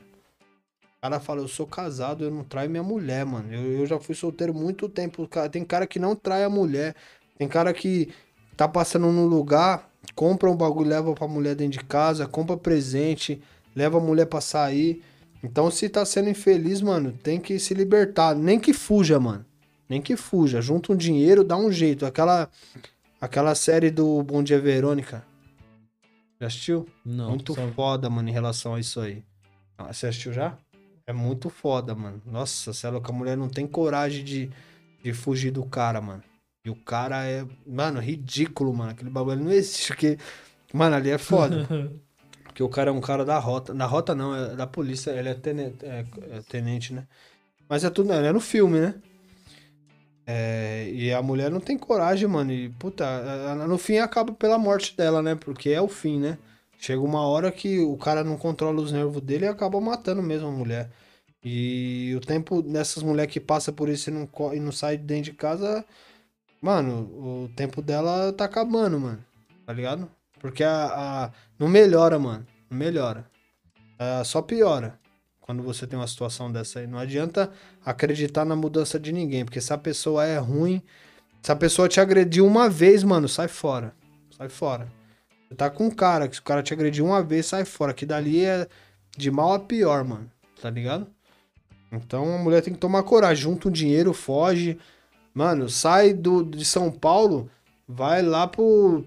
O 1.06 1.08
cara 1.08 1.20
fala, 1.20 1.42
eu 1.42 1.48
sou 1.48 1.68
casado, 1.68 2.24
eu 2.24 2.32
não 2.32 2.44
traio 2.44 2.68
minha 2.68 2.82
mulher, 2.82 3.24
mano. 3.24 3.54
Eu, 3.54 3.80
eu 3.82 3.86
já 3.86 4.00
fui 4.00 4.16
solteiro 4.16 4.56
muito 4.56 4.90
tempo. 4.90 5.30
Tem 5.52 5.64
cara 5.64 5.86
que 5.86 6.00
não 6.00 6.16
trai 6.16 6.44
a 6.44 6.50
mulher. 6.50 6.96
Tem 7.38 7.48
cara 7.48 7.72
que 7.72 8.10
tá 8.58 8.68
passando 8.68 9.12
num 9.12 9.28
lugar, 9.28 9.88
compra 10.16 10.50
um 10.50 10.56
bagulho, 10.56 10.90
leva 10.90 11.14
pra 11.14 11.28
mulher 11.28 11.54
dentro 11.54 11.78
de 11.78 11.86
casa, 11.86 12.26
compra 12.26 12.58
presente, 12.58 13.40
leva 13.76 14.00
a 14.00 14.02
mulher 14.02 14.26
pra 14.26 14.42
sair. 14.42 15.04
Então, 15.44 15.70
se 15.70 15.88
tá 15.90 16.04
sendo 16.04 16.28
infeliz, 16.28 16.82
mano, 16.82 17.12
tem 17.12 17.40
que 17.40 17.60
se 17.60 17.76
libertar. 17.76 18.34
Nem 18.34 18.60
que 18.60 18.74
fuja, 18.74 19.20
mano. 19.20 19.46
Nem 19.88 20.02
que 20.02 20.16
fuja. 20.16 20.60
Junta 20.60 20.92
um 20.92 20.96
dinheiro, 20.98 21.44
dá 21.44 21.56
um 21.56 21.72
jeito. 21.72 22.04
Aquela, 22.04 22.50
aquela 23.22 23.54
série 23.54 23.92
do 23.92 24.24
Bom 24.24 24.42
Dia 24.42 24.60
Verônica. 24.60 25.24
Já 26.42 26.48
assistiu? 26.48 26.88
Não. 27.06 27.30
muito 27.30 27.54
só- 27.54 27.68
foda, 27.74 28.10
mano, 28.10 28.28
em 28.28 28.34
relação 28.34 28.74
a 28.74 28.80
isso 28.80 29.00
aí. 29.00 29.24
Você 29.78 30.08
assistiu 30.08 30.32
já? 30.32 30.58
É 31.08 31.14
muito 31.14 31.50
foda, 31.50 31.94
mano. 31.94 32.22
Nossa, 32.26 32.72
ela 32.88 33.00
com 33.00 33.12
a 33.12 33.16
mulher 33.16 33.38
não 33.38 33.48
tem 33.48 33.68
coragem 33.68 34.24
de, 34.24 34.50
de 35.04 35.14
fugir 35.14 35.52
do 35.52 35.64
cara, 35.64 36.02
mano. 36.02 36.24
E 36.66 36.70
o 36.70 36.76
cara 36.76 37.24
é, 37.26 37.46
mano, 37.66 38.00
ridículo, 38.00 38.74
mano. 38.74 38.92
Aquele 38.92 39.12
bagulho 39.12 39.44
não 39.44 39.52
existe, 39.52 39.90
porque, 39.90 40.18
mano, 40.74 40.96
ali 40.96 41.12
é 41.12 41.18
foda. 41.20 41.68
porque 42.44 42.64
o 42.64 42.70
cara 42.70 42.90
é 42.90 42.94
um 42.94 43.02
cara 43.02 43.24
da 43.24 43.38
rota. 43.38 43.72
Na 43.72 43.86
rota 43.86 44.16
não, 44.16 44.36
é 44.36 44.56
da 44.56 44.66
polícia. 44.66 45.12
Ele 45.12 45.30
é 45.30 45.36
tenente, 45.36 45.86
é, 45.86 46.06
é 46.32 46.42
tenente 46.42 46.92
né? 46.92 47.08
Mas 47.70 47.84
é 47.84 47.90
tudo, 47.90 48.12
é 48.12 48.32
no 48.32 48.40
filme, 48.40 48.80
né? 48.80 48.96
É, 50.26 50.90
e 50.92 51.14
a 51.14 51.22
mulher 51.22 51.52
não 51.52 51.60
tem 51.60 51.78
coragem, 51.78 52.28
mano. 52.28 52.52
E, 52.52 52.70
puta, 52.70 53.06
no 53.68 53.78
fim 53.78 53.98
acaba 53.98 54.34
pela 54.34 54.58
morte 54.58 54.98
dela, 54.98 55.22
né? 55.22 55.36
Porque 55.36 55.70
é 55.70 55.82
o 55.82 55.88
fim, 55.88 56.20
né? 56.20 56.38
Chega 56.78 57.02
uma 57.02 57.22
hora 57.28 57.52
que 57.52 57.80
o 57.80 57.98
cara 57.98 58.24
não 58.24 58.38
controla 58.38 58.82
os 58.82 58.92
nervos 58.92 59.22
dele 59.22 59.46
e 59.46 59.48
acaba 59.48 59.80
matando 59.82 60.22
mesmo 60.22 60.48
a 60.48 60.52
mulher. 60.52 60.90
E 61.44 62.14
o 62.16 62.20
tempo 62.22 62.62
dessas 62.62 63.04
mulheres 63.04 63.32
que 63.32 63.40
passa 63.40 63.72
por 63.72 63.88
isso 63.90 64.10
e 64.10 64.14
não, 64.14 64.30
e 64.54 64.60
não 64.60 64.72
sai 64.72 64.98
de 64.98 65.04
dentro 65.04 65.32
de 65.32 65.38
casa, 65.38 65.86
mano, 66.62 67.02
o 67.46 67.50
tempo 67.56 67.82
dela 67.82 68.34
tá 68.34 68.46
acabando, 68.46 69.00
mano. 69.00 69.24
Tá 69.66 69.74
ligado? 69.74 70.10
Porque 70.40 70.64
a, 70.64 70.86
a- 71.26 71.32
não 71.58 71.68
melhora, 71.68 72.20
mano. 72.20 72.46
Não 72.70 72.78
melhora. 72.78 73.26
É, 73.98 74.24
só 74.24 74.42
piora 74.42 75.00
quando 75.42 75.62
você 75.62 75.86
tem 75.86 75.98
uma 75.98 76.08
situação 76.08 76.52
dessa 76.52 76.80
aí. 76.80 76.88
Não 76.88 76.98
adianta 76.98 77.52
acreditar 77.86 78.46
na 78.46 78.56
mudança 78.56 79.00
de 79.00 79.12
ninguém, 79.12 79.46
porque 79.46 79.62
se 79.62 79.72
a 79.72 79.78
pessoa 79.78 80.26
é 80.26 80.38
ruim, 80.40 80.82
se 81.42 81.52
a 81.52 81.56
pessoa 81.56 81.88
te 81.88 82.00
agrediu 82.00 82.46
uma 82.46 82.68
vez, 82.68 83.04
mano, 83.04 83.30
sai 83.30 83.48
fora. 83.48 83.94
Sai 84.36 84.50
fora. 84.50 84.92
Você 85.48 85.56
tá 85.56 85.70
com 85.70 85.86
um 85.86 85.92
cara, 85.92 86.28
que 86.28 86.36
se 86.36 86.42
o 86.42 86.44
cara 86.44 86.64
te 86.64 86.74
agrediu 86.74 87.06
uma 87.06 87.24
vez, 87.24 87.46
sai 87.46 87.66
fora. 87.66 87.94
Que 87.94 88.06
dali 88.06 88.44
é 88.44 88.68
de 89.18 89.30
mal 89.30 89.54
a 89.54 89.60
pior, 89.60 90.04
mano. 90.04 90.30
Tá 90.62 90.70
ligado? 90.70 91.08
Então 91.92 92.36
a 92.36 92.38
mulher 92.38 92.62
tem 92.62 92.74
que 92.74 92.80
tomar 92.80 93.04
coragem. 93.04 93.44
Junta 93.44 93.70
um 93.70 93.72
dinheiro, 93.72 94.14
foge. 94.14 94.78
Mano, 95.34 95.70
sai 95.70 96.14
do, 96.14 96.44
de 96.44 96.64
São 96.64 96.90
Paulo, 96.90 97.50
vai 97.86 98.22
lá 98.22 98.48
pro, 98.48 99.04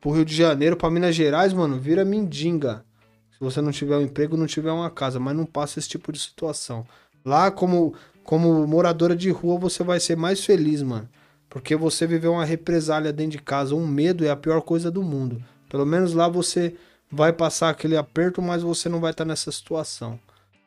pro 0.00 0.10
Rio 0.10 0.24
de 0.24 0.34
Janeiro, 0.34 0.76
pra 0.76 0.90
Minas 0.90 1.14
Gerais, 1.14 1.54
mano, 1.54 1.78
vira 1.80 2.04
mendiga. 2.04 2.84
Se 3.32 3.40
você 3.40 3.62
não 3.62 3.72
tiver 3.72 3.96
um 3.96 4.02
emprego, 4.02 4.36
não 4.36 4.46
tiver 4.46 4.70
uma 4.70 4.90
casa, 4.90 5.18
mas 5.18 5.34
não 5.34 5.46
passa 5.46 5.78
esse 5.78 5.88
tipo 5.88 6.12
de 6.12 6.18
situação. 6.18 6.86
Lá, 7.24 7.50
como, 7.50 7.94
como 8.22 8.66
moradora 8.66 9.16
de 9.16 9.30
rua, 9.30 9.58
você 9.58 9.82
vai 9.82 9.98
ser 9.98 10.16
mais 10.16 10.44
feliz, 10.44 10.82
mano. 10.82 11.08
Porque 11.48 11.74
você 11.74 12.06
viveu 12.06 12.32
uma 12.32 12.44
represália 12.44 13.12
dentro 13.12 13.32
de 13.32 13.42
casa, 13.42 13.74
um 13.74 13.86
medo 13.86 14.26
é 14.26 14.30
a 14.30 14.36
pior 14.36 14.60
coisa 14.60 14.90
do 14.90 15.02
mundo. 15.02 15.42
Pelo 15.68 15.86
menos 15.86 16.12
lá 16.12 16.28
você 16.28 16.76
vai 17.10 17.32
passar 17.32 17.70
aquele 17.70 17.96
aperto, 17.96 18.42
mas 18.42 18.62
você 18.62 18.88
não 18.88 19.00
vai 19.00 19.10
estar 19.10 19.24
nessa 19.24 19.50
situação. 19.50 20.18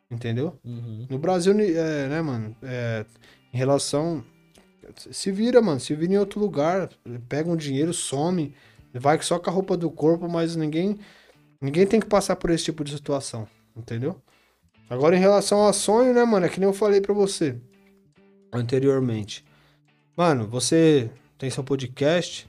Entendeu? 0.09 0.57
Uhum. 0.65 1.05
No 1.09 1.19
Brasil, 1.19 1.53
é, 1.59 2.07
né, 2.07 2.21
mano? 2.21 2.55
É, 2.63 3.05
em 3.53 3.57
relação. 3.57 4.23
Se 5.11 5.31
vira, 5.31 5.61
mano. 5.61 5.79
Se 5.79 5.93
vira 5.93 6.13
em 6.13 6.17
outro 6.17 6.39
lugar. 6.39 6.89
Pega 7.27 7.49
um 7.49 7.55
dinheiro, 7.55 7.93
some. 7.93 8.55
Vai 8.93 9.21
só 9.21 9.37
com 9.37 9.49
a 9.49 9.53
roupa 9.53 9.77
do 9.77 9.91
corpo, 9.91 10.27
mas 10.27 10.55
ninguém. 10.55 10.97
Ninguém 11.61 11.85
tem 11.85 11.99
que 11.99 12.07
passar 12.07 12.35
por 12.37 12.49
esse 12.49 12.65
tipo 12.65 12.83
de 12.83 12.95
situação. 12.95 13.47
Entendeu? 13.75 14.19
Agora, 14.89 15.15
em 15.15 15.19
relação 15.19 15.59
ao 15.59 15.73
sonho, 15.73 16.13
né, 16.13 16.25
mano? 16.25 16.45
É 16.45 16.49
que 16.49 16.59
nem 16.59 16.67
eu 16.67 16.73
falei 16.73 16.99
pra 16.99 17.13
você 17.13 17.55
anteriormente. 18.51 19.45
Mano, 20.17 20.47
você 20.47 21.09
tem 21.37 21.49
seu 21.49 21.63
podcast. 21.63 22.48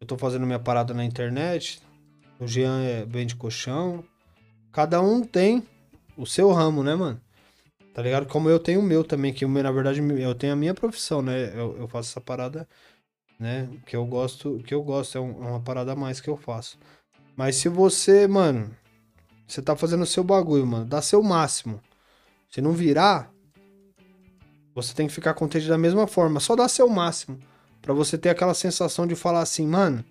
Eu 0.00 0.06
tô 0.06 0.16
fazendo 0.16 0.46
minha 0.46 0.58
parada 0.58 0.94
na 0.94 1.04
internet. 1.04 1.82
O 2.38 2.46
Jean 2.46 2.80
é 2.82 3.04
bem 3.04 3.26
de 3.26 3.36
colchão. 3.36 4.02
Cada 4.72 5.00
um 5.02 5.22
tem 5.22 5.62
o 6.16 6.24
seu 6.24 6.50
ramo, 6.52 6.82
né, 6.82 6.94
mano? 6.94 7.20
Tá 7.92 8.00
ligado? 8.02 8.26
Como 8.26 8.48
eu 8.48 8.58
tenho 8.58 8.80
o 8.80 8.82
meu 8.82 9.04
também, 9.04 9.32
que 9.32 9.44
o 9.44 9.48
meu, 9.48 9.62
na 9.62 9.70
verdade 9.70 10.00
eu 10.00 10.34
tenho 10.34 10.54
a 10.54 10.56
minha 10.56 10.72
profissão, 10.72 11.20
né? 11.20 11.52
Eu, 11.54 11.76
eu 11.76 11.86
faço 11.88 12.10
essa 12.10 12.20
parada, 12.20 12.66
né? 13.38 13.68
Que 13.84 13.94
eu 13.94 14.06
gosto, 14.06 14.58
que 14.64 14.72
eu 14.72 14.82
gosto, 14.82 15.18
é, 15.18 15.20
um- 15.20 15.44
é 15.44 15.50
uma 15.50 15.60
parada 15.60 15.92
a 15.92 15.96
mais 15.96 16.20
que 16.20 16.30
eu 16.30 16.36
faço. 16.36 16.78
Mas 17.36 17.56
se 17.56 17.68
você, 17.68 18.26
mano, 18.26 18.74
você 19.46 19.60
tá 19.60 19.76
fazendo 19.76 20.02
o 20.02 20.06
seu 20.06 20.24
bagulho, 20.24 20.66
mano, 20.66 20.86
dá 20.86 21.02
seu 21.02 21.22
máximo. 21.22 21.80
Se 22.48 22.62
não 22.62 22.72
virar, 22.72 23.30
você 24.74 24.94
tem 24.94 25.06
que 25.08 25.12
ficar 25.12 25.34
contente 25.34 25.68
da 25.68 25.76
mesma 25.76 26.06
forma, 26.06 26.40
só 26.40 26.56
dá 26.56 26.68
seu 26.68 26.88
máximo. 26.88 27.38
Pra 27.82 27.94
você 27.94 28.18
ter 28.18 28.28
aquela 28.28 28.54
sensação 28.54 29.06
de 29.06 29.14
falar 29.14 29.40
assim, 29.40 29.66
mano, 29.66 30.04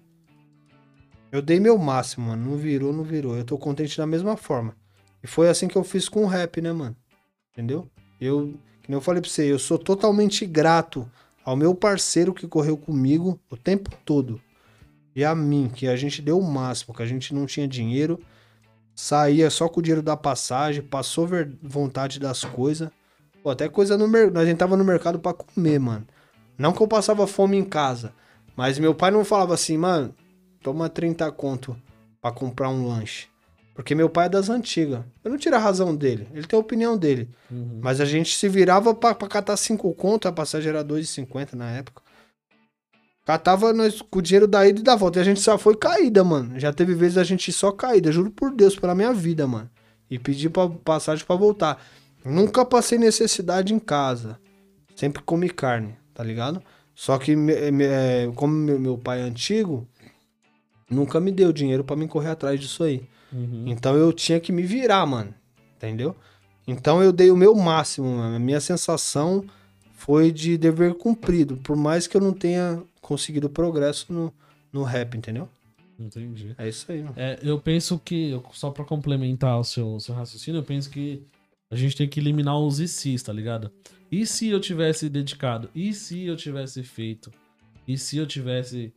eu 1.31 1.41
dei 1.41 1.59
meu 1.59 1.77
máximo, 1.77 2.27
mano, 2.27 2.51
não 2.51 2.57
virou, 2.57 2.91
não 2.91 3.03
virou. 3.03 3.37
Eu 3.37 3.43
tô 3.43 3.57
contente 3.57 3.97
da 3.97 4.07
mesma 4.07 4.35
forma. 4.35 4.75
E 5.23 5.27
foi 5.27 5.49
assim 5.49 5.67
que 5.67 5.75
eu 5.75 5.83
fiz 5.83 6.09
com 6.09 6.23
o 6.23 6.27
rap, 6.27 6.61
né, 6.61 6.71
mano? 6.71 6.95
Entendeu? 7.51 7.87
Eu, 8.19 8.57
que 8.81 8.89
nem 8.89 8.97
eu 8.97 9.01
falei 9.01 9.21
pra 9.21 9.29
você, 9.29 9.51
eu 9.51 9.59
sou 9.59 9.77
totalmente 9.77 10.45
grato 10.45 11.09
ao 11.43 11.55
meu 11.55 11.75
parceiro 11.75 12.33
que 12.33 12.47
correu 12.47 12.77
comigo 12.77 13.39
o 13.49 13.57
tempo 13.57 13.91
todo. 14.05 14.41
E 15.15 15.23
a 15.23 15.35
mim, 15.35 15.69
que 15.73 15.87
a 15.87 15.95
gente 15.95 16.21
deu 16.21 16.39
o 16.39 16.43
máximo, 16.43 16.93
que 16.93 17.03
a 17.03 17.05
gente 17.05 17.33
não 17.33 17.45
tinha 17.45 17.67
dinheiro, 17.67 18.19
saía 18.95 19.49
só 19.49 19.67
com 19.67 19.79
o 19.79 19.83
dinheiro 19.83 20.01
da 20.01 20.15
passagem, 20.15 20.81
passou 20.81 21.27
vontade 21.61 22.19
das 22.19 22.43
coisas. 22.43 22.89
Pô, 23.43 23.49
até 23.49 23.69
coisa 23.69 23.97
no 23.97 24.07
mercado. 24.07 24.37
A 24.37 24.45
gente 24.45 24.57
tava 24.57 24.75
no 24.75 24.83
mercado 24.83 25.19
pra 25.19 25.33
comer, 25.33 25.79
mano. 25.79 26.05
Não 26.59 26.73
que 26.73 26.83
eu 26.83 26.87
passava 26.87 27.25
fome 27.25 27.57
em 27.57 27.63
casa, 27.63 28.13
mas 28.53 28.77
meu 28.77 28.93
pai 28.93 29.09
não 29.09 29.23
falava 29.23 29.53
assim, 29.53 29.77
mano, 29.77 30.13
toma 30.61 30.89
30 30.89 31.31
conto 31.31 31.75
pra 32.21 32.33
comprar 32.33 32.69
um 32.69 32.85
lanche. 32.85 33.27
Porque 33.73 33.95
meu 33.95 34.09
pai 34.09 34.25
é 34.25 34.29
das 34.29 34.49
antigas. 34.49 35.05
Eu 35.23 35.31
não 35.31 35.37
tiro 35.37 35.55
a 35.55 35.59
razão 35.59 35.95
dele. 35.95 36.27
Ele 36.33 36.45
tem 36.45 36.57
a 36.57 36.59
opinião 36.59 36.97
dele. 36.97 37.29
Uhum. 37.49 37.79
Mas 37.81 38.01
a 38.01 38.05
gente 38.05 38.35
se 38.35 38.49
virava 38.49 38.93
pra, 38.93 39.15
pra 39.15 39.29
catar 39.29 39.55
5 39.55 39.93
conto, 39.93 40.27
a 40.27 40.33
passagem 40.33 40.67
era 40.67 40.83
2,50 40.83 41.53
na 41.53 41.71
época. 41.71 42.03
Catava 43.25 43.71
nós 43.71 44.01
com 44.01 44.19
o 44.19 44.21
dinheiro 44.21 44.47
da 44.47 44.67
ida 44.67 44.81
e 44.81 44.83
da 44.83 44.97
volta. 44.97 45.19
E 45.19 45.21
a 45.21 45.23
gente 45.23 45.39
só 45.39 45.57
foi 45.57 45.77
caída, 45.77 46.25
mano. 46.25 46.59
Já 46.59 46.73
teve 46.73 46.93
vezes 46.93 47.17
a 47.17 47.23
gente 47.23 47.53
só 47.53 47.71
caída, 47.71 48.11
juro 48.11 48.31
por 48.31 48.51
Deus, 48.51 48.75
pela 48.75 48.93
minha 48.93 49.13
vida, 49.13 49.47
mano. 49.47 49.69
E 50.09 50.19
pedi 50.19 50.49
pra, 50.49 50.67
passagem 50.67 51.23
pra 51.25 51.37
voltar. 51.37 51.81
Nunca 52.25 52.65
passei 52.65 52.97
necessidade 52.97 53.73
em 53.73 53.79
casa. 53.79 54.37
Sempre 54.93 55.23
comi 55.23 55.49
carne, 55.49 55.95
tá 56.19 56.23
ligado? 56.25 56.61
Só 56.93 57.17
que, 57.17 57.31
é, 57.31 58.29
como 58.35 58.53
meu, 58.53 58.97
pai 58.97 59.21
é 59.21 59.23
antigo, 59.23 59.87
nunca 60.91 61.17
me 61.17 61.31
deu 61.31 61.53
dinheiro 61.53 61.81
pra 61.81 61.95
me 61.95 62.09
correr 62.09 62.31
atrás 62.31 62.59
disso 62.59 62.83
aí. 62.83 63.07
Uhum. 63.31 63.63
Então 63.67 63.95
eu 63.95 64.11
tinha 64.11 64.37
que 64.37 64.51
me 64.51 64.63
virar, 64.63 65.05
mano. 65.05 65.33
Entendeu? 65.77 66.13
Então 66.67 67.01
eu 67.01 67.13
dei 67.13 67.31
o 67.31 67.37
meu 67.37 67.55
máximo, 67.55 68.17
mano. 68.17 68.35
A 68.35 68.39
minha 68.39 68.59
sensação 68.59 69.45
foi 69.93 70.29
de 70.29 70.57
dever 70.57 70.93
cumprido. 70.95 71.55
Por 71.55 71.77
mais 71.77 72.05
que 72.05 72.17
eu 72.17 72.21
não 72.21 72.33
tenha 72.33 72.83
conseguido 72.99 73.49
progresso 73.49 74.11
no, 74.11 74.33
no 74.73 74.83
rap, 74.83 75.15
entendeu? 75.15 75.47
Entendi. 75.97 76.53
É 76.57 76.67
isso 76.67 76.91
aí, 76.91 77.01
mano. 77.01 77.13
É, 77.15 77.39
eu 77.41 77.57
penso 77.61 77.97
que, 77.97 78.37
só 78.51 78.71
pra 78.71 78.83
complementar 78.83 79.57
o 79.57 79.63
seu, 79.63 79.95
o 79.95 80.01
seu 80.01 80.13
raciocínio, 80.13 80.59
eu 80.59 80.65
penso 80.65 80.89
que 80.89 81.23
a 81.69 81.75
gente 81.75 81.95
tem 81.95 82.07
que 82.07 82.19
eliminar 82.19 82.57
os 82.59 82.79
ICs, 82.79 83.23
tá 83.23 83.31
ligado? 83.31 83.71
E 84.11 84.25
se 84.25 84.47
eu 84.47 84.59
tivesse 84.59 85.07
dedicado? 85.09 85.69
E 85.75 85.93
se 85.93 86.25
eu 86.25 86.35
tivesse 86.35 86.81
feito? 86.81 87.31
E 87.87 87.97
se 87.97 88.17
eu 88.17 88.25
tivesse 88.25 88.93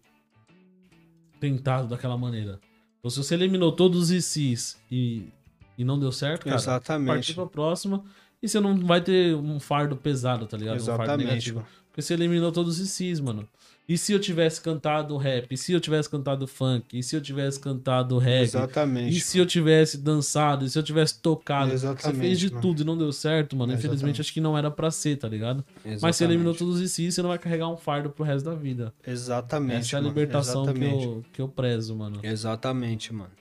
tentado 1.39 1.89
daquela 1.89 2.17
maneira? 2.17 2.59
Então, 2.99 3.11
se 3.11 3.19
você 3.19 3.35
eliminou 3.35 3.73
todos 3.73 4.11
os 4.11 4.37
ICs 4.37 4.79
e, 4.91 5.29
e 5.77 5.85
não 5.85 5.99
deu 5.99 6.13
certo, 6.13 6.45
cara, 6.45 6.57
partir 6.57 6.69
Exatamente. 6.69 7.35
pra 7.35 7.47
próxima 7.47 8.05
e 8.43 8.49
você 8.49 8.59
não 8.59 8.77
vai 8.79 9.01
ter 9.01 9.37
um 9.37 9.61
fardo 9.61 9.97
pesado, 9.97 10.47
tá 10.47 10.57
ligado? 10.57 10.77
Um 10.77 10.85
fardo 10.85 11.03
Exatamente, 11.03 11.29
negativo. 11.29 11.67
Porque 11.89 12.01
você 12.01 12.15
eliminou 12.15 12.51
todos 12.51 12.81
os 12.81 13.01
ICs, 13.01 13.21
mano. 13.21 13.49
E 13.89 13.99
se 13.99 14.13
eu 14.13 14.21
tivesse 14.21 14.61
cantado 14.61 15.17
rap? 15.17 15.53
E 15.53 15.57
se 15.57 15.73
eu 15.73 15.81
tivesse 15.81 16.09
cantado 16.09 16.47
funk? 16.47 16.97
E 16.97 17.03
se 17.03 17.17
eu 17.17 17.21
tivesse 17.21 17.59
cantado 17.59 18.17
reggae? 18.17 18.45
Exatamente. 18.45 19.17
E 19.17 19.21
se 19.21 19.39
eu 19.39 19.45
tivesse 19.45 19.99
dançado? 19.99 20.65
E 20.65 20.71
se 20.71 20.79
eu 20.79 20.83
tivesse 20.83 21.21
tocado? 21.21 21.73
Exatamente, 21.73 22.03
Você 22.17 22.21
fez 22.21 22.39
de 22.39 22.49
mano. 22.51 22.61
tudo 22.63 22.83
e 22.83 22.85
não 22.85 22.97
deu 22.97 23.13
certo, 23.13 23.57
mano. 23.57 23.73
Infelizmente, 23.73 23.95
Exatamente. 23.97 24.21
acho 24.21 24.33
que 24.33 24.41
não 24.41 24.57
era 24.57 24.71
pra 24.71 24.91
ser, 24.91 25.17
tá 25.17 25.29
ligado? 25.29 25.65
Mas 26.01 26.17
você 26.17 26.25
eliminou 26.25 26.55
todos 26.55 26.77
os 26.81 26.97
ICs, 26.97 27.15
você 27.17 27.23
não 27.23 27.29
vai 27.29 27.39
carregar 27.39 27.69
um 27.69 27.77
fardo 27.77 28.09
pro 28.09 28.25
resto 28.25 28.45
da 28.49 28.55
vida. 28.55 28.95
Exatamente. 29.05 29.81
Essa 29.81 29.97
é 29.97 29.99
a 29.99 30.03
libertação 30.03 30.65
que 30.65 30.71
Exatamente. 30.71 31.05
eu, 31.05 31.25
que 31.33 31.43
eu 31.43 31.49
prezo, 31.49 31.97
mano. 31.97 32.21
Exatamente, 32.23 33.13
mano. 33.13 33.33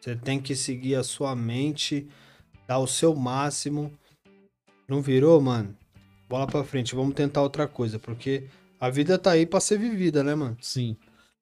Você 0.00 0.16
tem 0.16 0.40
que 0.40 0.56
seguir 0.56 0.94
a 0.94 1.02
sua 1.04 1.36
mente, 1.36 2.08
dar 2.66 2.78
o 2.78 2.86
seu 2.86 3.14
máximo. 3.14 3.92
Não 4.88 5.02
virou, 5.02 5.38
mano? 5.42 5.76
Bola 6.26 6.46
pra 6.46 6.64
frente, 6.64 6.94
vamos 6.94 7.14
tentar 7.14 7.42
outra 7.42 7.68
coisa, 7.68 7.98
porque 7.98 8.44
a 8.80 8.88
vida 8.88 9.18
tá 9.18 9.32
aí 9.32 9.44
pra 9.44 9.60
ser 9.60 9.78
vivida, 9.78 10.24
né, 10.24 10.34
mano? 10.34 10.56
Sim. 10.60 10.96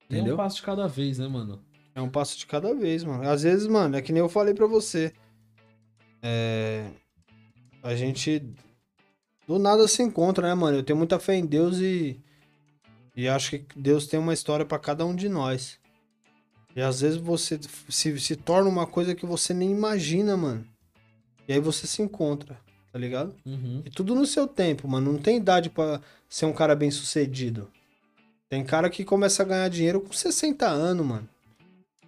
Entendeu? 0.05 0.19
Entendeu? 0.19 0.35
um 0.35 0.36
passo 0.36 0.56
de 0.56 0.62
cada 0.62 0.89
vez, 0.89 1.19
né, 1.19 1.28
mano? 1.28 1.65
É 1.94 2.01
um 2.01 2.10
passo 2.10 2.36
de 2.36 2.47
cada 2.47 2.74
vez, 2.74 3.05
mano. 3.05 3.28
Às 3.28 3.43
vezes, 3.43 3.69
mano, 3.69 3.97
é 3.97 4.02
que 4.02 4.12
nem 4.12 4.20
eu 4.20 4.28
falei 4.28 4.55
pra 4.55 4.66
você. 4.66 5.12
É. 6.20 6.90
A 7.82 7.94
gente. 7.94 8.43
Do 9.47 9.59
nada 9.59 9.86
se 9.86 10.02
encontra, 10.02 10.48
né, 10.48 10.55
mano? 10.55 10.78
Eu 10.78 10.82
tenho 10.82 10.98
muita 10.98 11.19
fé 11.19 11.36
em 11.36 11.47
Deus 11.47 11.78
e. 11.78 12.20
E 13.16 13.28
acho 13.28 13.51
que 13.51 13.66
Deus 13.78 14.06
tem 14.06 14.19
uma 14.19 14.35
história 14.35 14.65
pra 14.66 14.78
cada 14.78 15.05
um 15.06 15.15
de 15.15 15.28
nós. 15.28 15.78
E 16.74 16.81
às 16.81 17.01
vezes 17.01 17.19
você 17.19 17.59
se, 17.89 18.20
se 18.20 18.36
torna 18.36 18.69
uma 18.69 18.86
coisa 18.86 19.15
que 19.15 19.27
você 19.27 19.52
nem 19.52 19.70
imagina, 19.70 20.36
mano. 20.36 20.65
E 21.48 21.52
aí 21.52 21.60
você 21.60 21.86
se 21.86 22.02
encontra, 22.02 22.60
tá 22.99 23.01
ligado? 23.01 23.35
Uhum. 23.47 23.83
E 23.85 23.91
tudo 23.91 24.12
no 24.12 24.27
seu 24.27 24.49
tempo, 24.49 24.89
mano. 24.89 25.12
Não 25.12 25.19
tem 25.20 25.37
idade 25.37 25.70
pra 25.70 26.01
ser 26.29 26.47
um 26.47 26.53
cara 26.53 26.75
bem 26.75 26.91
sucedido. 26.91 27.70
Tem 28.49 28.65
cara 28.65 28.91
que 28.91 29.05
começa 29.05 29.43
a 29.43 29.47
ganhar 29.47 29.69
dinheiro 29.69 30.01
com 30.01 30.12
60 30.12 30.66
anos, 30.66 31.07
mano. 31.07 31.29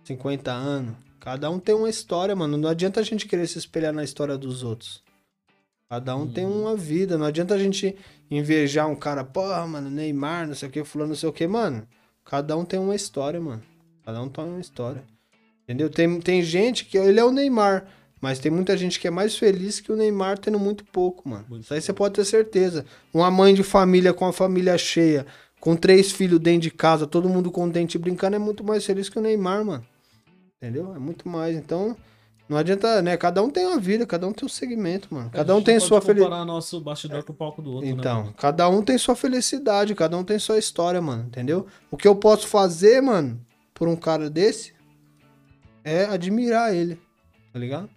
50 0.02 0.50
anos. 0.50 0.96
Cada 1.20 1.48
um 1.48 1.60
tem 1.60 1.74
uma 1.74 1.88
história, 1.88 2.34
mano. 2.34 2.56
Não 2.56 2.68
adianta 2.68 2.98
a 2.98 3.02
gente 3.04 3.26
querer 3.26 3.46
se 3.46 3.58
espelhar 3.58 3.92
na 3.92 4.02
história 4.02 4.36
dos 4.36 4.64
outros. 4.64 5.00
Cada 5.88 6.16
um 6.16 6.26
tem 6.26 6.44
uma 6.44 6.74
vida. 6.74 7.16
Não 7.16 7.26
adianta 7.26 7.54
a 7.54 7.58
gente 7.58 7.94
invejar 8.28 8.88
um 8.88 8.96
cara, 8.96 9.22
porra, 9.22 9.64
mano, 9.66 9.90
Neymar, 9.90 10.48
não 10.48 10.54
sei 10.54 10.68
o 10.68 10.72
que, 10.72 10.82
fulano, 10.82 11.10
não 11.10 11.16
sei 11.16 11.28
o 11.28 11.32
que, 11.32 11.46
mano. 11.46 11.86
Cada 12.24 12.56
um 12.56 12.64
tem 12.64 12.80
uma 12.80 12.94
história, 12.96 13.40
mano. 13.40 13.62
Cada 14.04 14.20
um 14.22 14.28
tem 14.28 14.44
uma 14.44 14.60
história. 14.60 15.04
Entendeu? 15.64 15.88
Tem, 15.88 16.20
tem 16.20 16.42
gente 16.42 16.84
que 16.84 16.98
ele 16.98 17.20
é 17.20 17.24
o 17.24 17.30
Neymar. 17.30 17.86
Mas 18.20 18.38
tem 18.38 18.52
muita 18.52 18.76
gente 18.76 19.00
que 19.00 19.08
é 19.08 19.10
mais 19.10 19.36
feliz 19.36 19.80
que 19.80 19.90
o 19.90 19.96
Neymar 19.96 20.38
tendo 20.38 20.58
muito 20.58 20.84
pouco, 20.84 21.28
mano. 21.28 21.44
Muito 21.48 21.64
Isso 21.64 21.72
aí 21.72 21.80
você 21.80 21.92
pode 21.92 22.14
ter 22.14 22.24
certeza. 22.24 22.84
Uma 23.14 23.30
mãe 23.30 23.54
de 23.54 23.62
família 23.62 24.12
com 24.12 24.26
a 24.26 24.32
família 24.32 24.76
cheia, 24.76 25.26
com 25.58 25.74
três 25.74 26.12
filhos 26.12 26.38
dentro 26.38 26.62
de 26.62 26.70
casa, 26.70 27.06
todo 27.06 27.28
mundo 27.28 27.50
contente 27.50 27.94
e 27.94 27.98
brincando, 27.98 28.36
é 28.36 28.38
muito 28.38 28.62
mais 28.62 28.84
feliz 28.84 29.08
que 29.08 29.18
o 29.18 29.22
Neymar, 29.22 29.64
mano. 29.64 29.86
Entendeu? 30.56 30.94
É 30.94 30.98
muito 30.98 31.26
mais. 31.26 31.56
Então, 31.56 31.96
não 32.46 32.58
adianta, 32.58 33.00
né? 33.00 33.16
Cada 33.16 33.42
um 33.42 33.48
tem 33.48 33.64
uma 33.64 33.78
vida, 33.78 34.04
cada 34.04 34.26
um 34.26 34.32
tem 34.32 34.44
um 34.44 34.48
segmento, 34.48 35.08
mano. 35.14 35.30
Cada 35.30 35.52
A 35.52 35.56
um 35.56 35.62
tem 35.62 35.80
sua 35.80 36.02
felicidade. 36.02 36.44
nosso 36.44 36.80
bastidor 36.80 37.22
com 37.22 37.32
o 37.32 37.36
palco 37.36 37.62
do 37.62 37.70
outro, 37.70 37.86
né? 37.86 37.92
Então, 37.92 38.22
mano? 38.22 38.34
cada 38.34 38.68
um 38.68 38.82
tem 38.82 38.98
sua 38.98 39.16
felicidade, 39.16 39.94
cada 39.94 40.18
um 40.18 40.24
tem 40.24 40.38
sua 40.38 40.58
história, 40.58 41.00
mano, 41.00 41.24
entendeu? 41.26 41.66
O 41.90 41.96
que 41.96 42.06
eu 42.06 42.16
posso 42.16 42.46
fazer, 42.48 43.00
mano, 43.00 43.40
por 43.72 43.88
um 43.88 43.96
cara 43.96 44.28
desse 44.28 44.74
é 45.82 46.04
admirar 46.04 46.74
ele, 46.74 47.00
tá 47.52 47.58
ligado? 47.58 47.88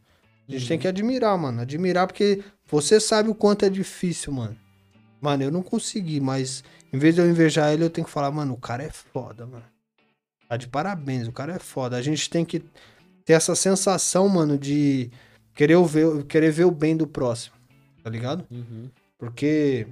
A 0.56 0.60
gente 0.60 0.64
Uhum. 0.64 0.68
tem 0.70 0.80
que 0.80 0.88
admirar, 0.88 1.38
mano, 1.38 1.62
admirar 1.62 2.08
porque 2.08 2.44
você 2.66 3.00
sabe 3.00 3.30
o 3.30 3.36
quanto 3.36 3.66
é 3.66 3.70
difícil, 3.70 4.32
mano. 4.32 4.56
Mano, 5.22 5.44
eu 5.44 5.52
não 5.52 5.64
consegui, 5.64 6.20
mas 6.20 6.64
em 6.92 6.98
vez 6.98 7.16
de 7.16 7.22
eu 7.22 7.30
invejar 7.30 7.74
ele, 7.74 7.84
eu 7.84 7.90
tenho 7.90 8.06
que 8.06 8.12
falar, 8.12 8.30
mano, 8.32 8.54
o 8.54 8.58
cara 8.58 8.84
é 8.84 8.90
foda, 8.92 9.46
mano. 9.46 9.64
Tá 10.50 10.58
de 10.58 10.68
parabéns, 10.68 11.28
o 11.28 11.32
cara 11.32 11.54
é 11.56 11.60
foda. 11.60 11.96
A 11.98 12.02
gente 12.02 12.30
tem 12.30 12.44
que 12.46 12.64
ter 13.26 13.34
essa 13.34 13.56
sensação, 13.56 14.28
mano, 14.28 14.58
de 14.58 15.10
querer 15.56 15.82
ver, 15.86 16.24
querer 16.26 16.52
ver 16.52 16.66
o 16.66 16.72
bem 16.72 16.96
do 16.96 17.08
próximo, 17.08 17.56
tá 18.04 18.10
ligado? 18.10 18.46
Uhum. 18.52 18.90
Porque 19.18 19.88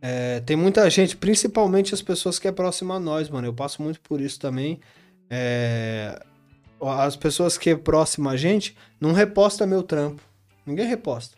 é, 0.00 0.40
tem 0.40 0.56
muita 0.56 0.88
gente, 0.90 1.16
principalmente 1.16 1.94
as 1.94 2.02
pessoas 2.02 2.38
que 2.38 2.48
é 2.48 2.52
próxima 2.52 2.96
a 2.96 3.00
nós, 3.00 3.28
mano. 3.28 3.46
Eu 3.46 3.54
passo 3.54 3.82
muito 3.82 4.00
por 4.00 4.20
isso 4.20 4.40
também. 4.40 4.80
É, 5.30 6.20
as 6.88 7.16
pessoas 7.16 7.56
que 7.56 7.70
é 7.70 7.76
próxima 7.76 8.32
a 8.32 8.36
gente 8.36 8.76
não 9.00 9.12
reposta 9.12 9.66
meu 9.66 9.82
trampo. 9.82 10.22
Ninguém 10.66 10.86
reposta. 10.86 11.36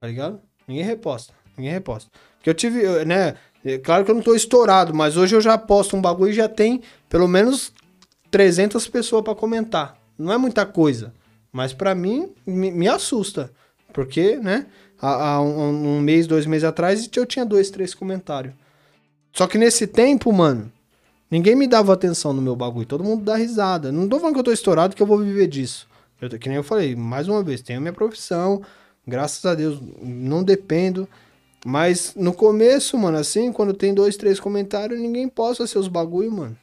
Tá 0.00 0.06
ligado? 0.06 0.40
Ninguém 0.66 0.84
reposta. 0.84 1.32
Ninguém 1.56 1.72
reposta. 1.72 2.10
Porque 2.36 2.50
eu 2.50 2.54
tive, 2.54 3.04
né? 3.04 3.34
é 3.64 3.78
Claro 3.78 4.04
que 4.04 4.10
eu 4.10 4.14
não 4.14 4.22
tô 4.22 4.34
estourado, 4.34 4.94
mas 4.94 5.16
hoje 5.16 5.34
eu 5.34 5.40
já 5.40 5.56
posto 5.58 5.96
um 5.96 6.00
bagulho 6.00 6.30
e 6.30 6.34
já 6.34 6.48
tem 6.48 6.82
pelo 7.08 7.26
menos 7.26 7.72
300 8.30 8.86
pessoas 8.88 9.24
pra 9.24 9.34
comentar. 9.34 9.96
Não 10.16 10.32
é 10.32 10.38
muita 10.38 10.64
coisa. 10.66 11.12
Mas 11.52 11.72
pra 11.72 11.94
mim, 11.94 12.32
me, 12.46 12.70
me 12.70 12.88
assusta. 12.88 13.50
Porque, 13.92 14.36
né? 14.36 14.66
Há, 15.00 15.32
há 15.32 15.40
um, 15.40 15.96
um 15.96 16.00
mês, 16.00 16.26
dois 16.26 16.44
meses 16.44 16.64
atrás, 16.64 17.08
eu 17.16 17.26
tinha 17.26 17.44
dois, 17.44 17.70
três 17.70 17.94
comentários. 17.94 18.54
Só 19.32 19.46
que 19.46 19.58
nesse 19.58 19.86
tempo, 19.86 20.32
mano, 20.32 20.72
ninguém 21.30 21.54
me 21.54 21.66
dava 21.66 21.92
atenção 21.92 22.32
no 22.32 22.42
meu 22.42 22.56
bagulho. 22.56 22.86
Todo 22.86 23.04
mundo 23.04 23.24
dá 23.24 23.36
risada. 23.36 23.90
Não 23.92 24.08
tô 24.08 24.18
falando 24.18 24.34
que 24.34 24.40
eu 24.40 24.44
tô 24.44 24.52
estourado 24.52 24.94
que 24.96 25.02
eu 25.02 25.06
vou 25.06 25.18
viver 25.18 25.46
disso. 25.46 25.86
Eu, 26.20 26.28
que 26.38 26.48
nem 26.48 26.56
eu 26.56 26.64
falei, 26.64 26.96
mais 26.96 27.28
uma 27.28 27.42
vez, 27.42 27.60
tenho 27.62 27.78
a 27.78 27.82
minha 27.82 27.92
profissão. 27.92 28.62
Graças 29.06 29.44
a 29.44 29.54
Deus, 29.54 29.80
não 30.02 30.42
dependo. 30.42 31.08
Mas 31.64 32.14
no 32.16 32.32
começo, 32.32 32.96
mano, 32.96 33.18
assim, 33.18 33.52
quando 33.52 33.72
tem 33.74 33.92
dois, 33.92 34.16
três 34.16 34.38
comentários, 34.38 35.00
ninguém 35.00 35.28
posta 35.28 35.66
seus 35.66 35.88
bagulho, 35.88 36.30
mano. 36.32 36.56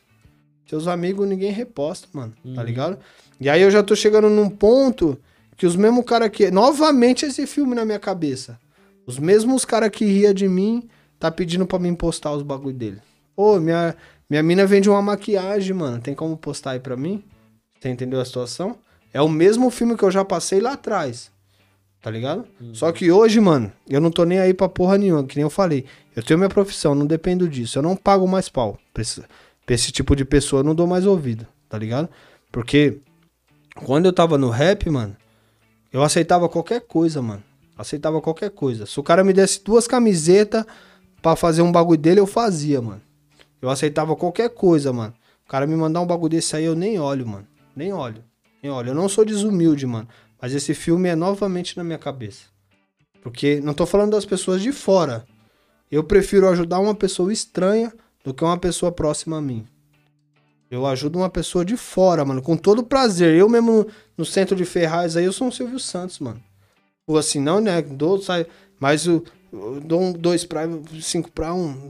Seus 0.68 0.88
amigos, 0.88 1.28
ninguém 1.28 1.52
reposta, 1.52 2.08
mano. 2.14 2.34
Tá 2.56 2.62
Uhum. 2.62 2.66
ligado? 2.66 2.98
E 3.40 3.50
aí 3.50 3.62
eu 3.62 3.70
já 3.70 3.84
tô 3.84 3.96
chegando 3.96 4.30
num 4.30 4.50
ponto 4.50 5.18
que 5.58 5.66
os 5.66 5.76
mesmos 5.76 6.06
cara 6.06 6.30
que. 6.30 6.50
Novamente 6.50 7.26
esse 7.26 7.46
filme 7.46 7.76
na 7.76 7.86
minha 7.86 8.00
cabeça. 8.00 8.58
Os 9.06 9.20
mesmos 9.20 9.64
cara 9.66 9.90
que 9.90 10.06
ria 10.06 10.34
de 10.34 10.48
mim 10.48 10.88
tá 11.20 11.30
pedindo 11.30 11.66
pra 11.68 11.78
mim 11.78 11.94
postar 11.94 12.32
os 12.32 12.42
bagulho 12.42 12.76
dele. 12.76 12.98
Ô, 13.38 13.60
minha, 13.60 13.96
minha 14.30 14.42
mina 14.44 14.66
vende 14.66 14.90
uma 14.90 15.02
maquiagem, 15.02 15.74
mano. 15.74 16.02
Tem 16.02 16.16
como 16.16 16.38
postar 16.38 16.72
aí 16.72 16.80
pra 16.80 16.98
mim? 16.98 17.24
Você 17.80 17.90
entendeu 17.90 18.20
a 18.20 18.26
situação? 18.26 18.78
É 19.14 19.22
o 19.22 19.30
mesmo 19.30 19.70
filme 19.70 19.96
que 19.96 20.04
eu 20.04 20.12
já 20.12 20.26
passei 20.26 20.60
lá 20.60 20.74
atrás. 20.74 21.32
Tá 22.02 22.12
ligado? 22.12 22.46
Só 22.74 22.92
que 22.92 23.12
hoje, 23.12 23.40
mano, 23.40 23.72
eu 23.90 24.00
não 24.00 24.12
tô 24.12 24.26
nem 24.26 24.38
aí 24.38 24.54
pra 24.54 24.70
porra 24.70 24.98
nenhuma, 24.98 25.24
que 25.24 25.36
nem 25.36 25.44
eu 25.44 25.50
falei. 25.50 25.86
Eu 26.16 26.22
tenho 26.22 26.38
minha 26.38 26.50
profissão, 26.50 26.94
não 26.94 27.06
dependo 27.06 27.50
disso. 27.50 27.80
Eu 27.80 27.84
não 27.84 27.96
pago 27.96 28.28
mais 28.28 28.48
pau 28.48 28.78
pra 28.94 29.02
esse, 29.02 29.24
pra 29.66 29.74
esse 29.74 29.92
tipo 29.92 30.16
de 30.16 30.24
pessoa, 30.24 30.60
eu 30.60 30.64
não 30.64 30.76
dou 30.76 30.86
mais 30.86 31.06
ouvido, 31.06 31.48
tá 31.68 31.78
ligado? 31.80 32.08
Porque 32.52 33.00
quando 33.84 34.06
eu 34.06 34.14
tava 34.14 34.38
no 34.38 34.50
rap, 34.50 34.88
mano, 34.90 35.16
eu 35.92 36.04
aceitava 36.04 36.48
qualquer 36.48 36.82
coisa, 36.82 37.22
mano. 37.22 37.44
Aceitava 37.78 38.22
qualquer 38.22 38.52
coisa. 38.52 38.86
Se 38.86 39.00
o 39.00 39.04
cara 39.04 39.24
me 39.24 39.34
desse 39.34 39.64
duas 39.64 39.88
camisetas 39.88 40.64
pra 41.22 41.36
fazer 41.36 41.62
um 41.62 41.72
bagulho 41.72 42.00
dele, 42.00 42.20
eu 42.20 42.28
fazia, 42.28 42.82
mano. 42.82 43.02
Eu 43.66 43.72
aceitava 43.72 44.16
qualquer 44.16 44.52
coisa, 44.52 44.94
mano. 44.94 45.12
O 45.44 45.50
cara 45.50 45.66
me 45.66 45.76
mandar 45.76 46.00
um 46.00 46.06
bagulho 46.06 46.30
desse 46.30 46.56
aí, 46.56 46.66
eu 46.66 46.76
nem 46.76 47.00
olho, 47.00 47.26
mano. 47.26 47.48
Nem 47.76 47.92
olho. 47.92 48.24
Nem 48.62 48.72
olho. 48.72 48.90
Eu 48.90 48.94
não 48.94 49.10
sou 49.10 49.26
desumilde, 49.26 49.88
mano. 49.88 50.08
Mas 50.40 50.54
esse 50.54 50.76
filme 50.76 51.10
é 51.10 51.16
novamente 51.16 51.76
na 51.76 51.84
minha 51.84 51.98
cabeça. 51.98 52.44
Porque 53.24 53.60
não 53.62 53.74
tô 53.74 53.88
falando 53.88 54.12
das 54.12 54.24
pessoas 54.24 54.62
de 54.62 54.72
fora. 54.72 55.26
Eu 55.92 56.04
prefiro 56.04 56.48
ajudar 56.48 56.80
uma 56.80 56.94
pessoa 56.94 57.34
estranha 57.34 57.92
do 58.24 58.36
que 58.36 58.44
uma 58.44 58.56
pessoa 58.56 58.92
próxima 58.92 59.38
a 59.38 59.42
mim. 59.42 59.66
Eu 60.70 60.86
ajudo 60.86 61.18
uma 61.18 61.30
pessoa 61.30 61.66
de 61.66 61.76
fora, 61.76 62.24
mano, 62.24 62.44
com 62.44 62.56
todo 62.56 62.84
prazer. 62.84 63.34
Eu 63.34 63.50
mesmo 63.50 63.88
no, 64.16 64.24
centro 64.24 64.56
de 64.56 64.64
Ferraz 64.64 65.18
aí, 65.18 65.26
eu 65.26 65.34
sou 65.34 65.48
um 65.48 65.52
Silvio 65.52 65.80
Santos, 65.80 66.20
mano. 66.20 66.40
Ou 67.08 67.18
assim, 67.18 67.40
não, 67.40 67.60
né? 67.60 67.82
Dou, 67.82 68.22
sai, 68.22 68.46
mas 68.80 69.08
eu 69.08 69.24
dou 69.84 70.02
um, 70.02 70.12
dois 70.12 70.44
pra 70.46 70.64
cinco 71.02 71.32
pra 71.32 71.54
um. 71.54 71.90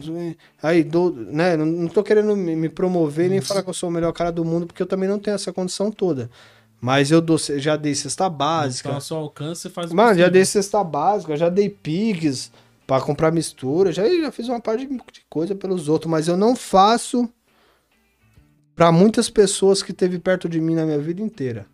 Aí 0.61 0.83
dou, 0.83 1.11
né? 1.11 1.57
Não, 1.57 1.65
não 1.65 1.87
tô 1.87 2.03
querendo 2.03 2.35
me, 2.35 2.69
promover 2.69 3.29
nem 3.29 3.41
falar 3.41 3.63
que 3.63 3.69
eu 3.69 3.73
sou 3.73 3.89
o 3.89 3.91
melhor 3.91 4.11
cara 4.13 4.31
do 4.31 4.45
mundo, 4.45 4.67
porque 4.67 4.81
eu 4.81 4.87
também 4.87 5.09
não 5.09 5.19
tenho 5.19 5.35
essa 5.35 5.51
condição 5.51 5.91
toda. 5.91 6.29
Mas 6.79 7.09
eu 7.09 7.21
dou, 7.21 7.37
já 7.37 7.75
dei 7.75 7.95
cesta 7.95 8.29
básica. 8.29 8.89
Então, 8.89 9.01
seu 9.01 9.17
alcance, 9.17 9.69
faz 9.69 9.91
Mano, 9.91 10.09
já 10.09 10.13
possível. 10.13 10.31
dei 10.31 10.45
cesta 10.45 10.83
básica, 10.83 11.37
já 11.37 11.49
dei 11.49 11.69
pigs 11.69 12.51
pra 12.85 13.01
comprar 13.01 13.31
mistura, 13.31 13.91
já, 13.91 14.07
já 14.07 14.31
fiz 14.31 14.47
uma 14.47 14.59
parte 14.59 14.85
de, 14.85 14.99
coisa 15.29 15.55
pelos 15.55 15.89
outros, 15.89 16.11
mas 16.11 16.27
eu 16.27 16.37
não 16.37 16.55
faço 16.55 17.27
pra 18.75 18.91
muitas 18.91 19.29
pessoas 19.29 19.81
que 19.81 19.93
teve 19.93 20.19
perto 20.19 20.47
de 20.47 20.59
mim 20.61 20.75
na 20.75 20.85
minha 20.85 20.99
vida 20.99 21.21
inteira. 21.21 21.65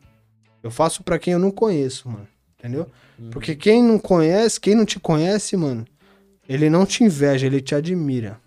Eu 0.63 0.71
faço 0.71 1.03
pra 1.03 1.19
quem 1.19 1.33
eu 1.33 1.39
não 1.39 1.51
conheço, 1.51 2.07
mano. 2.07 2.27
Entendeu? 2.57 2.87
Porque 3.29 3.55
quem 3.55 3.83
não 3.83 3.99
conhece, 3.99 4.59
quem 4.59 4.73
não 4.73 4.85
te 4.85 4.99
conhece, 4.99 5.55
mano, 5.55 5.85
ele 6.47 6.69
não 6.69 6.85
te 6.85 7.03
inveja, 7.03 7.45
ele 7.45 7.61
te 7.61 7.75
admira. 7.75 8.39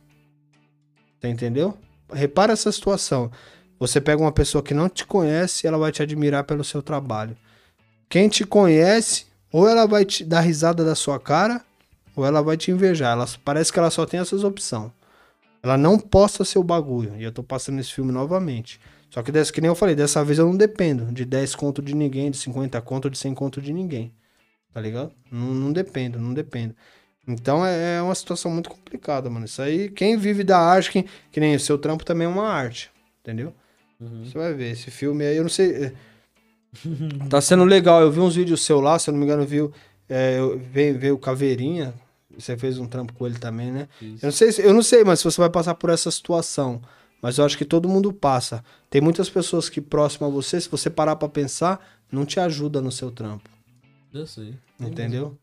Tá 1.21 1.29
entendeu? 1.29 1.77
Repara 2.13 2.53
essa 2.53 2.71
situação. 2.73 3.31
Você 3.79 4.01
pega 4.01 4.21
uma 4.21 4.33
pessoa 4.33 4.63
que 4.63 4.75
não 4.75 4.89
te 4.89 5.07
conhece, 5.07 5.67
ela 5.67 5.79
vai 5.79 5.93
te 5.93 6.03
admirar 6.03 6.45
pelo 6.45 6.65
seu 6.65 6.83
trabalho. 6.83 7.37
Quem 8.09 8.29
te 8.29 8.45
conhece, 8.45 9.27
ou 9.53 9.69
ela 9.69 9.87
vai 9.87 10.05
te 10.05 10.25
dar 10.25 10.41
risada 10.41 10.85
da 10.85 10.95
sua 10.95 11.19
cara, 11.19 11.61
ou 12.17 12.25
ela 12.25 12.43
vai 12.43 12.57
te 12.57 12.71
invejar. 12.71 13.13
Ela, 13.13 13.27
parece 13.45 13.73
que 13.73 13.79
ela 13.79 13.91
só 13.91 14.07
tem 14.07 14.21
essas 14.21 14.45
opções. 14.45 14.91
Ela 15.63 15.79
não 15.79 15.99
posta 15.99 16.45
seu 16.45 16.63
bagulho. 16.63 17.15
E 17.17 17.25
eu 17.25 17.33
tô 17.33 17.43
passando 17.43 17.81
esse 17.81 17.93
filme 17.93 18.13
novamente. 18.13 18.79
Só 19.11 19.23
que 19.23 19.33
dessa, 19.33 19.53
que 19.53 19.61
nem 19.61 19.69
eu 19.69 19.75
falei, 19.75 19.95
dessa 19.95 20.25
vez 20.25 20.39
eu 20.39 20.47
não 20.47 20.57
dependo 20.57 21.07
de 21.13 21.25
10 21.25 21.55
conto 21.55 21.81
de 21.81 21.95
ninguém, 21.95 22.31
de 22.31 22.37
50 22.37 22.81
conto, 22.83 23.09
de 23.09 23.17
100 23.17 23.35
conto 23.35 23.63
de 23.63 23.73
ninguém. 23.73 24.13
Tá 24.75 24.81
ligado? 24.81 25.13
Não, 25.31 25.55
não 25.55 25.73
dependo, 25.73 26.19
não 26.21 26.35
dependo. 26.35 26.75
Então 27.27 27.65
é, 27.65 27.97
é 27.99 28.03
uma 28.03 28.15
situação 28.15 28.51
muito 28.51 28.69
complicada, 28.69 29.31
mano. 29.31 29.47
Isso 29.47 29.63
aí, 29.63 29.89
quem 29.89 30.19
vive 30.19 30.45
da 30.45 30.59
arte, 30.59 30.91
quem, 30.91 31.07
que 31.33 31.41
nem 31.41 31.55
o 31.55 31.61
seu 31.61 31.79
trampo 31.79 32.05
também 32.05 32.27
é 32.27 32.29
uma 32.29 32.49
arte. 32.49 32.91
Entendeu? 33.23 33.55
Uhum. 34.01 34.25
Você 34.25 34.37
vai 34.37 34.53
ver. 34.53 34.73
Esse 34.73 34.91
filme 34.91 35.25
aí, 35.25 35.37
eu 35.37 35.45
não 35.45 35.49
sei. 35.51 35.85
é, 35.87 35.93
Tá 37.31 37.41
sendo 37.41 37.65
legal. 37.65 38.03
Eu 38.03 38.11
vi 38.11 38.21
uns 38.21 38.35
vídeos 38.37 38.63
seu 38.65 38.81
lá, 38.81 38.99
se 38.99 39.09
eu 39.09 39.13
não 39.13 39.19
me 39.21 39.25
engano, 39.25 39.47
viu. 39.47 39.73
É, 40.09 40.39
veio, 40.73 40.99
veio 40.99 41.15
o 41.15 41.19
Caveirinha. 41.19 41.95
Você 42.37 42.57
fez 42.57 42.79
um 42.79 42.87
trampo 42.87 43.13
com 43.13 43.27
ele 43.27 43.39
também, 43.39 43.71
né? 43.71 43.89
Isso. 44.03 44.25
Eu 44.25 44.27
não, 44.27 44.33
sei, 44.33 44.53
se- 44.53 44.63
eu 44.63 44.75
não 44.75 44.83
sei, 44.83 45.05
mas 45.05 45.21
se 45.21 45.25
você 45.25 45.41
vai 45.41 45.49
passar 45.49 45.75
por 45.77 45.89
essa 45.91 46.11
situação. 46.11 46.83
Mas 47.23 47.39
eu 47.39 47.45
acho 47.45 47.57
que 47.57 47.65
todo 47.65 47.89
mundo 47.89 48.13
passa. 48.13 48.63
Tem 48.91 49.01
muitas 49.01 49.31
pessoas 49.31 49.69
que 49.69 49.81
próximo 49.81 50.27
a 50.27 50.31
você, 50.31 50.61
se 50.61 50.69
você 50.69 50.91
parar 50.91 51.17
pra 51.17 51.29
pensar, 51.29 51.81
não 52.13 52.27
te 52.27 52.39
ajuda 52.41 52.83
no 52.83 52.91
seu 52.93 53.11
trampo. 53.11 53.49
Eu 54.15 54.27
sei. 54.27 54.55
Entendeu? 54.81 55.37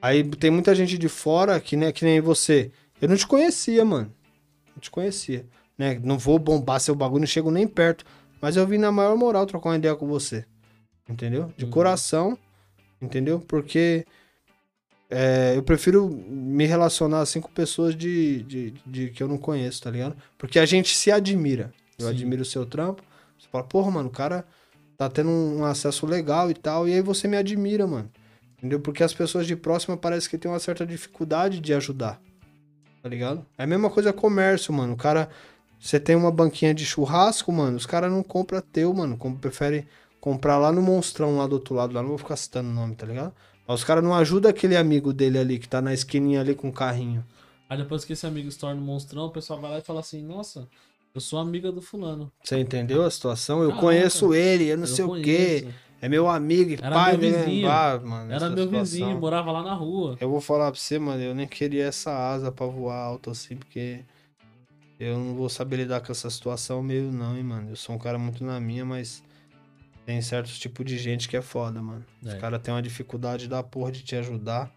Aí 0.00 0.22
tem 0.22 0.50
muita 0.50 0.74
gente 0.74 0.96
de 0.96 1.08
fora 1.08 1.58
que, 1.60 1.76
né, 1.76 1.90
que 1.92 2.04
nem 2.04 2.20
você. 2.20 2.70
Eu 3.00 3.08
não 3.08 3.16
te 3.16 3.26
conhecia, 3.26 3.84
mano. 3.84 4.10
Não 4.74 4.80
te 4.80 4.90
conhecia. 4.90 5.44
Né? 5.76 5.98
Não 6.02 6.16
vou 6.16 6.38
bombar 6.38 6.78
seu 6.80 6.94
bagulho, 6.94 7.20
não 7.20 7.26
chego 7.26 7.50
nem 7.50 7.66
perto. 7.66 8.04
Mas 8.40 8.56
eu 8.56 8.66
vim 8.66 8.78
na 8.78 8.92
maior 8.92 9.16
moral 9.16 9.46
trocar 9.46 9.70
uma 9.70 9.76
ideia 9.76 9.96
com 9.96 10.06
você. 10.06 10.44
Entendeu? 11.08 11.52
De 11.56 11.64
Uhum. 11.64 11.70
coração. 11.70 12.38
Entendeu? 13.02 13.40
Porque 13.40 14.06
é, 15.10 15.54
eu 15.56 15.62
prefiro 15.62 16.08
me 16.08 16.64
relacionar 16.66 17.20
assim 17.20 17.40
com 17.40 17.50
pessoas 17.50 17.94
de, 17.96 18.42
de, 18.44 18.70
de- 18.86 19.10
que 19.10 19.22
eu 19.22 19.28
não 19.28 19.38
conheço, 19.38 19.82
tá 19.82 19.90
ligado? 19.90 20.16
Porque 20.38 20.58
a 20.58 20.66
gente 20.66 20.94
se 20.96 21.10
admira. 21.10 21.72
Eu 21.98 22.06
Sim. 22.06 22.12
admiro 22.12 22.42
o 22.42 22.46
seu 22.46 22.64
trampo. 22.66 23.02
Você 23.38 23.48
fala, 23.50 23.64
porra, 23.64 23.90
mano, 23.90 24.08
o 24.08 24.12
cara 24.12 24.44
tá 24.96 25.08
tendo 25.08 25.30
um 25.30 25.64
acesso 25.64 26.06
legal 26.06 26.50
e 26.50 26.54
tal. 26.54 26.88
E 26.88 26.92
aí 26.94 27.00
você 27.00 27.28
me 27.28 27.36
admira, 27.36 27.86
mano. 27.86 28.10
Entendeu? 28.56 28.80
Porque 28.80 29.02
as 29.02 29.12
pessoas 29.12 29.46
de 29.46 29.54
próxima 29.54 29.96
parece 29.96 30.28
que 30.28 30.38
tem 30.38 30.50
uma 30.50 30.58
certa 30.58 30.86
dificuldade 30.86 31.60
de 31.60 31.74
ajudar. 31.74 32.20
Tá 33.02 33.08
ligado? 33.08 33.44
É 33.58 33.64
a 33.64 33.66
mesma 33.66 33.90
coisa 33.90 34.12
comércio, 34.12 34.72
mano. 34.72 34.94
O 34.94 34.96
cara. 34.96 35.28
Você 35.78 36.00
tem 36.00 36.16
uma 36.16 36.30
banquinha 36.30 36.72
de 36.72 36.86
churrasco, 36.86 37.52
mano. 37.52 37.76
Os 37.76 37.84
caras 37.84 38.10
não 38.10 38.22
compram 38.22 38.62
teu, 38.62 38.94
mano. 38.94 39.18
Como 39.18 39.36
prefere 39.36 39.86
comprar 40.18 40.56
lá 40.56 40.72
no 40.72 40.80
monstrão 40.80 41.36
lá 41.36 41.46
do 41.46 41.54
outro 41.56 41.74
lado. 41.74 41.92
Lá 41.92 42.00
não 42.00 42.08
vou 42.08 42.16
ficar 42.16 42.36
citando 42.36 42.70
o 42.70 42.72
nome, 42.72 42.94
tá 42.94 43.04
ligado? 43.04 43.34
Mas 43.66 43.80
os 43.80 43.84
caras 43.84 44.02
não 44.02 44.14
ajudam 44.14 44.50
aquele 44.50 44.76
amigo 44.76 45.12
dele 45.12 45.38
ali 45.38 45.58
que 45.58 45.68
tá 45.68 45.82
na 45.82 45.92
esquininha 45.92 46.40
ali 46.40 46.54
com 46.54 46.68
o 46.68 46.72
carrinho. 46.72 47.22
Aí 47.68 47.78
depois 47.78 48.04
que 48.04 48.12
esse 48.12 48.26
amigo 48.26 48.50
se 48.50 48.58
torna 48.58 48.80
um 48.80 48.84
monstrão, 48.84 49.26
o 49.26 49.30
pessoal 49.30 49.60
vai 49.60 49.70
lá 49.70 49.78
e 49.78 49.82
fala 49.82 50.00
assim, 50.00 50.22
nossa, 50.22 50.68
eu 51.14 51.20
sou 51.20 51.38
amiga 51.38 51.70
do 51.70 51.80
fulano. 51.80 52.32
Você 52.42 52.58
entendeu 52.58 53.04
a 53.04 53.10
situação? 53.10 53.62
Eu 53.62 53.68
Caraca. 53.68 53.86
conheço 53.86 54.34
ele, 54.34 54.64
eu 54.64 54.76
não 54.76 54.84
Eu 54.84 54.88
sei 54.88 55.04
o 55.04 55.22
quê. 55.22 55.60
conheço. 55.62 55.78
É 56.02 56.08
meu 56.08 56.28
amigo 56.28 56.70
e 56.72 56.74
Era 56.74 56.90
pai, 56.94 57.16
meu 57.16 57.20
vizinho. 57.32 57.70
Ah, 57.70 57.98
mano, 58.04 58.32
Era 58.32 58.50
meu 58.50 58.64
situação. 58.64 58.80
vizinho, 58.80 59.18
morava 59.20 59.52
lá 59.52 59.62
na 59.62 59.72
rua. 59.74 60.18
Eu 60.20 60.28
vou 60.28 60.40
falar 60.40 60.70
pra 60.72 60.78
você, 60.78 60.98
mano, 60.98 61.22
eu 61.22 61.34
nem 61.34 61.46
queria 61.46 61.84
essa 61.86 62.10
asa 62.12 62.50
pra 62.52 62.66
voar 62.66 62.96
alto 62.98 63.30
assim, 63.30 63.56
porque 63.56 64.04
eu 64.98 65.16
não 65.16 65.34
vou 65.34 65.48
saber 65.48 65.76
lidar 65.76 66.00
com 66.02 66.10
essa 66.12 66.28
situação 66.28 66.82
meio 66.82 67.10
não, 67.12 67.36
hein, 67.36 67.44
mano. 67.44 67.70
Eu 67.70 67.76
sou 67.76 67.94
um 67.94 67.98
cara 67.98 68.18
muito 68.18 68.44
na 68.44 68.58
minha, 68.60 68.84
mas 68.84 69.22
tem 70.04 70.20
certos 70.20 70.58
tipos 70.58 70.84
de 70.84 70.98
gente 70.98 71.28
que 71.28 71.36
é 71.36 71.42
foda, 71.42 71.80
mano. 71.80 72.04
Os 72.20 72.34
É. 72.34 72.38
caras 72.38 72.60
têm 72.60 72.74
uma 72.74 72.82
dificuldade 72.82 73.48
da 73.48 73.62
porra 73.62 73.92
de 73.92 74.02
te 74.02 74.16
ajudar. 74.16 74.70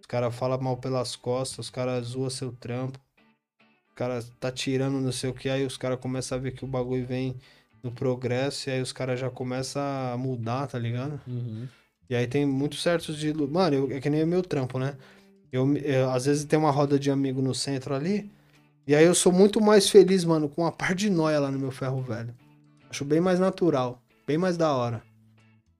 Os 0.00 0.06
caras 0.06 0.34
falam 0.34 0.60
mal 0.60 0.76
pelas 0.76 1.16
costas, 1.16 1.66
os 1.66 1.70
caras 1.70 2.08
zoam 2.08 2.28
seu 2.28 2.52
trampo. 2.52 2.98
Os 3.96 3.98
caras 3.98 4.30
tá 4.38 4.52
tirando 4.52 5.00
não 5.00 5.10
sei 5.10 5.30
o 5.30 5.32
que, 5.32 5.48
aí 5.48 5.64
os 5.64 5.78
caras 5.78 5.98
começam 5.98 6.36
a 6.36 6.40
ver 6.40 6.52
que 6.52 6.62
o 6.62 6.68
bagulho 6.68 7.06
vem 7.06 7.34
no 7.82 7.90
progresso, 7.90 8.68
e 8.68 8.72
aí 8.74 8.82
os 8.82 8.92
caras 8.92 9.18
já 9.18 9.30
começam 9.30 9.80
a 9.80 10.14
mudar, 10.18 10.66
tá 10.66 10.78
ligado? 10.78 11.18
Uhum. 11.26 11.66
E 12.10 12.14
aí 12.14 12.26
tem 12.26 12.44
muitos 12.44 12.82
certos 12.82 13.16
de. 13.16 13.32
Mano, 13.32 13.74
eu- 13.74 13.96
é 13.96 13.98
que 13.98 14.10
nem 14.10 14.22
o 14.22 14.26
meu 14.26 14.42
trampo, 14.42 14.78
né? 14.78 14.96
Eu, 15.50 15.74
eu- 15.78 16.10
às 16.10 16.26
vezes 16.26 16.44
tem 16.44 16.58
uma 16.58 16.70
roda 16.70 16.98
de 16.98 17.10
amigo 17.10 17.40
no 17.40 17.54
centro 17.54 17.94
ali. 17.94 18.30
E 18.86 18.94
aí 18.94 19.02
eu 19.06 19.14
sou 19.14 19.32
muito 19.32 19.62
mais 19.62 19.88
feliz, 19.88 20.26
mano, 20.26 20.46
com 20.46 20.60
uma 20.60 20.70
par 20.72 20.94
de 20.94 21.08
noia 21.08 21.40
lá 21.40 21.50
no 21.50 21.58
meu 21.58 21.70
ferro 21.70 22.02
velho. 22.02 22.34
Acho 22.90 23.02
bem 23.02 23.18
mais 23.22 23.40
natural. 23.40 23.98
Bem 24.26 24.36
mais 24.36 24.58
da 24.58 24.74
hora. 24.74 25.02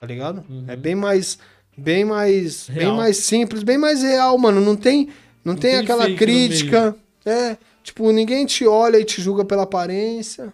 Tá 0.00 0.06
ligado? 0.06 0.42
Uhum. 0.48 0.64
É 0.68 0.74
bem 0.74 0.94
mais. 0.94 1.38
Bem 1.76 2.02
mais. 2.02 2.66
Bem 2.70 2.78
Real. 2.84 2.96
mais 2.96 3.18
simples, 3.18 3.62
bem 3.62 3.76
mais 3.76 4.02
real, 4.02 4.38
mano. 4.38 4.58
Não 4.62 4.74
tem. 4.74 5.08
Não, 5.44 5.52
Não 5.52 5.54
tem, 5.60 5.72
tem 5.72 5.80
aquela 5.80 6.10
crítica. 6.14 6.96
É. 7.26 7.58
Tipo, 7.86 8.10
ninguém 8.10 8.44
te 8.44 8.66
olha 8.66 8.98
e 8.98 9.04
te 9.04 9.22
julga 9.22 9.44
pela 9.44 9.62
aparência. 9.62 10.52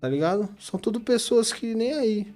Tá 0.00 0.08
ligado? 0.08 0.48
São 0.60 0.78
tudo 0.78 1.00
pessoas 1.00 1.52
que 1.52 1.74
nem 1.74 1.92
aí. 1.94 2.32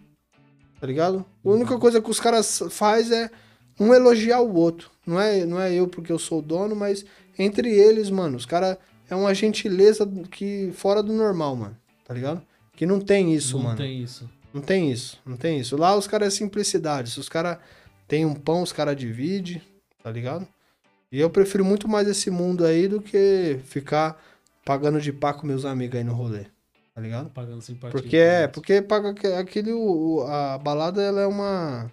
Tá 0.81 0.87
ligado? 0.89 1.25
A 1.45 1.49
única 1.49 1.79
coisa 1.79 2.03
que 2.03 2.11
os 2.11 2.19
caras 2.19 2.61
faz 2.71 3.13
é 3.13 3.31
um 3.79 3.95
elogiar 3.95 4.41
o 4.41 4.53
outro. 4.53 4.91
Não 5.07 5.21
é, 5.21 5.47
não 5.47 5.61
é 5.61 5.73
eu 5.73 5.87
porque 5.87 6.11
eu 6.11 6.19
sou 6.19 6.41
o 6.41 6.43
dono, 6.43 6.75
mas 6.75 7.05
entre 7.39 7.71
eles, 7.73 8.11
mano, 8.11 8.37
os 8.37 8.45
caras 8.45 8.79
é 9.09 9.15
uma 9.15 9.33
gentileza 9.33 10.05
que 10.29 10.73
fora 10.75 11.05
do 11.05 11.13
normal, 11.13 11.55
mano. 11.55 11.77
Tá 12.05 12.13
ligado? 12.13 12.43
Que 12.75 12.85
não 12.87 12.99
tem 13.01 13.33
isso, 13.33 13.59
Não 13.59 13.63
mano. 13.65 13.77
tem 13.77 14.03
isso. 14.03 14.29
Não 14.53 14.61
tem 14.61 14.91
isso, 14.91 15.21
não 15.25 15.37
tem 15.37 15.61
isso. 15.61 15.77
Lá 15.77 15.95
os 15.95 16.09
caras 16.09 16.35
é 16.35 16.37
simplicidade. 16.37 17.13
Se 17.13 17.21
os 17.21 17.29
caras 17.29 17.59
têm 18.09 18.27
um 18.27 18.35
pão, 18.35 18.61
os 18.63 18.73
caras 18.73 18.97
dividem, 18.97 19.63
tá 20.03 20.11
ligado? 20.11 20.49
E 21.13 21.19
eu 21.21 21.29
prefiro 21.31 21.65
muito 21.65 21.89
mais 21.89 22.07
esse 22.09 22.31
mundo 22.31 22.65
aí 22.65 22.87
do 22.87 23.01
que 23.01 23.59
ficar 23.65 24.21
pagando 24.65 25.01
de 25.01 25.13
pá 25.13 25.33
com 25.35 25.47
meus 25.47 25.65
amigos 25.65 25.97
aí 25.99 26.05
no 26.05 26.15
rolê, 26.15 26.45
tá 26.95 27.01
ligado? 27.01 27.31
Pagando 27.31 27.61
simpatia. 27.63 27.91
Porque 28.01 28.17
é, 28.17 28.47
porque 28.47 28.81
paga 28.81 29.11
aque- 29.11 29.27
aquele. 29.27 29.73
a 30.29 30.59
balada 30.59 31.03
ela 31.03 31.21
é 31.21 31.27
uma. 31.27 31.91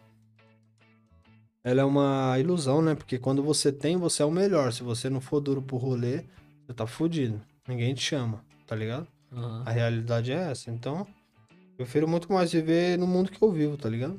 Ela 1.63 1.81
é 1.81 1.85
uma 1.85 2.37
ilusão, 2.39 2.81
né? 2.81 2.95
Porque 2.95 3.17
quando 3.17 3.43
você 3.43 3.71
tem, 3.71 3.97
você 3.97 4.21
é 4.21 4.25
o 4.25 4.31
melhor. 4.31 4.71
Se 4.71 4.83
você 4.83 5.09
não 5.09 5.19
for 5.19 5.41
duro 5.41 5.61
pro 5.61 5.75
rolê, 5.77 6.23
você 6.65 6.73
tá 6.73 6.85
fudido. 6.87 7.41
Ninguém 7.67 7.93
te 7.93 8.01
chama, 8.03 8.41
tá 8.65 8.75
ligado? 8.75 9.07
Aham. 9.33 9.63
A 9.65 9.71
realidade 9.71 10.31
é 10.31 10.51
essa. 10.51 10.71
Então, 10.71 11.05
eu 11.49 11.75
prefiro 11.75 12.07
muito 12.07 12.31
mais 12.31 12.51
viver 12.53 12.97
no 12.97 13.05
mundo 13.05 13.29
que 13.31 13.41
eu 13.43 13.51
vivo, 13.51 13.75
tá 13.75 13.89
ligado? 13.89 14.17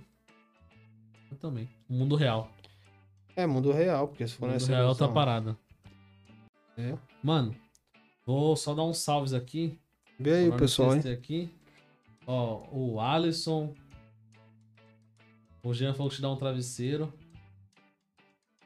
Eu 1.31 1.39
também. 1.39 1.67
O 1.89 1.95
mundo 1.95 2.17
real. 2.17 2.51
É, 3.39 3.47
mundo 3.47 3.71
real, 3.71 4.09
porque 4.09 4.27
se 4.27 4.35
O 4.35 4.39
for 4.39 4.47
mundo 4.47 4.55
nessa 4.55 4.73
real 4.73 4.83
é 4.83 4.89
outra 4.89 5.07
parada. 5.07 5.57
entendeu? 6.73 6.99
Mano, 7.23 7.55
vou 8.27 8.57
só 8.57 8.75
dar 8.75 8.83
uns 8.83 8.99
salves 8.99 9.33
aqui. 9.33 9.79
Vê 10.19 10.35
aí 10.35 10.49
o 10.49 10.57
pessoal, 10.57 10.97
hein? 10.97 11.03
Aqui. 11.13 11.49
Ó, 12.27 12.67
o 12.73 13.01
Alisson. 13.01 13.73
O 15.63 15.73
Jean 15.73 15.95
falou 15.95 16.11
que 16.11 16.17
te 16.17 16.23
dá 16.23 16.29
um 16.31 16.37
travesseiro. 16.37 17.13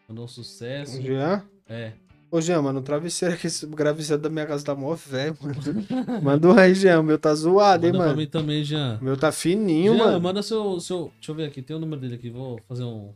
Mandou 0.08 0.24
um 0.24 0.28
sucesso. 0.28 0.98
O 0.98 1.02
Jean? 1.02 1.44
É. 1.68 1.92
Ô, 2.30 2.40
Jean, 2.40 2.62
mano, 2.62 2.80
o 2.80 2.82
travesseiro 2.82 3.34
aqui, 3.34 3.48
esse 3.48 3.66
travesseiro 3.66 4.22
da 4.22 4.30
minha 4.30 4.46
casa 4.46 4.64
tá 4.64 4.74
mó 4.74 4.94
velho, 4.94 5.36
mano. 5.38 5.54
Manda 6.24 6.48
um 6.48 6.58
aí, 6.58 6.74
Jean. 6.74 7.00
O 7.00 7.02
meu 7.02 7.18
tá 7.18 7.34
zoado, 7.34 7.84
hein, 7.84 7.92
Manda 7.92 8.04
pra 8.04 8.12
mano. 8.14 8.22
mim 8.22 8.26
também, 8.26 8.64
Jean. 8.64 8.98
O 9.02 9.04
meu 9.04 9.18
tá 9.18 9.30
fininho, 9.30 9.94
Jean, 9.94 10.04
mano. 10.06 10.20
manda 10.22 10.42
seu, 10.42 10.80
seu. 10.80 11.12
Deixa 11.16 11.30
eu 11.30 11.34
ver 11.34 11.44
aqui, 11.44 11.60
tem 11.60 11.76
o 11.76 11.78
número 11.78 12.00
dele 12.00 12.14
aqui. 12.14 12.30
Vou 12.30 12.58
fazer 12.66 12.84
um, 12.84 13.12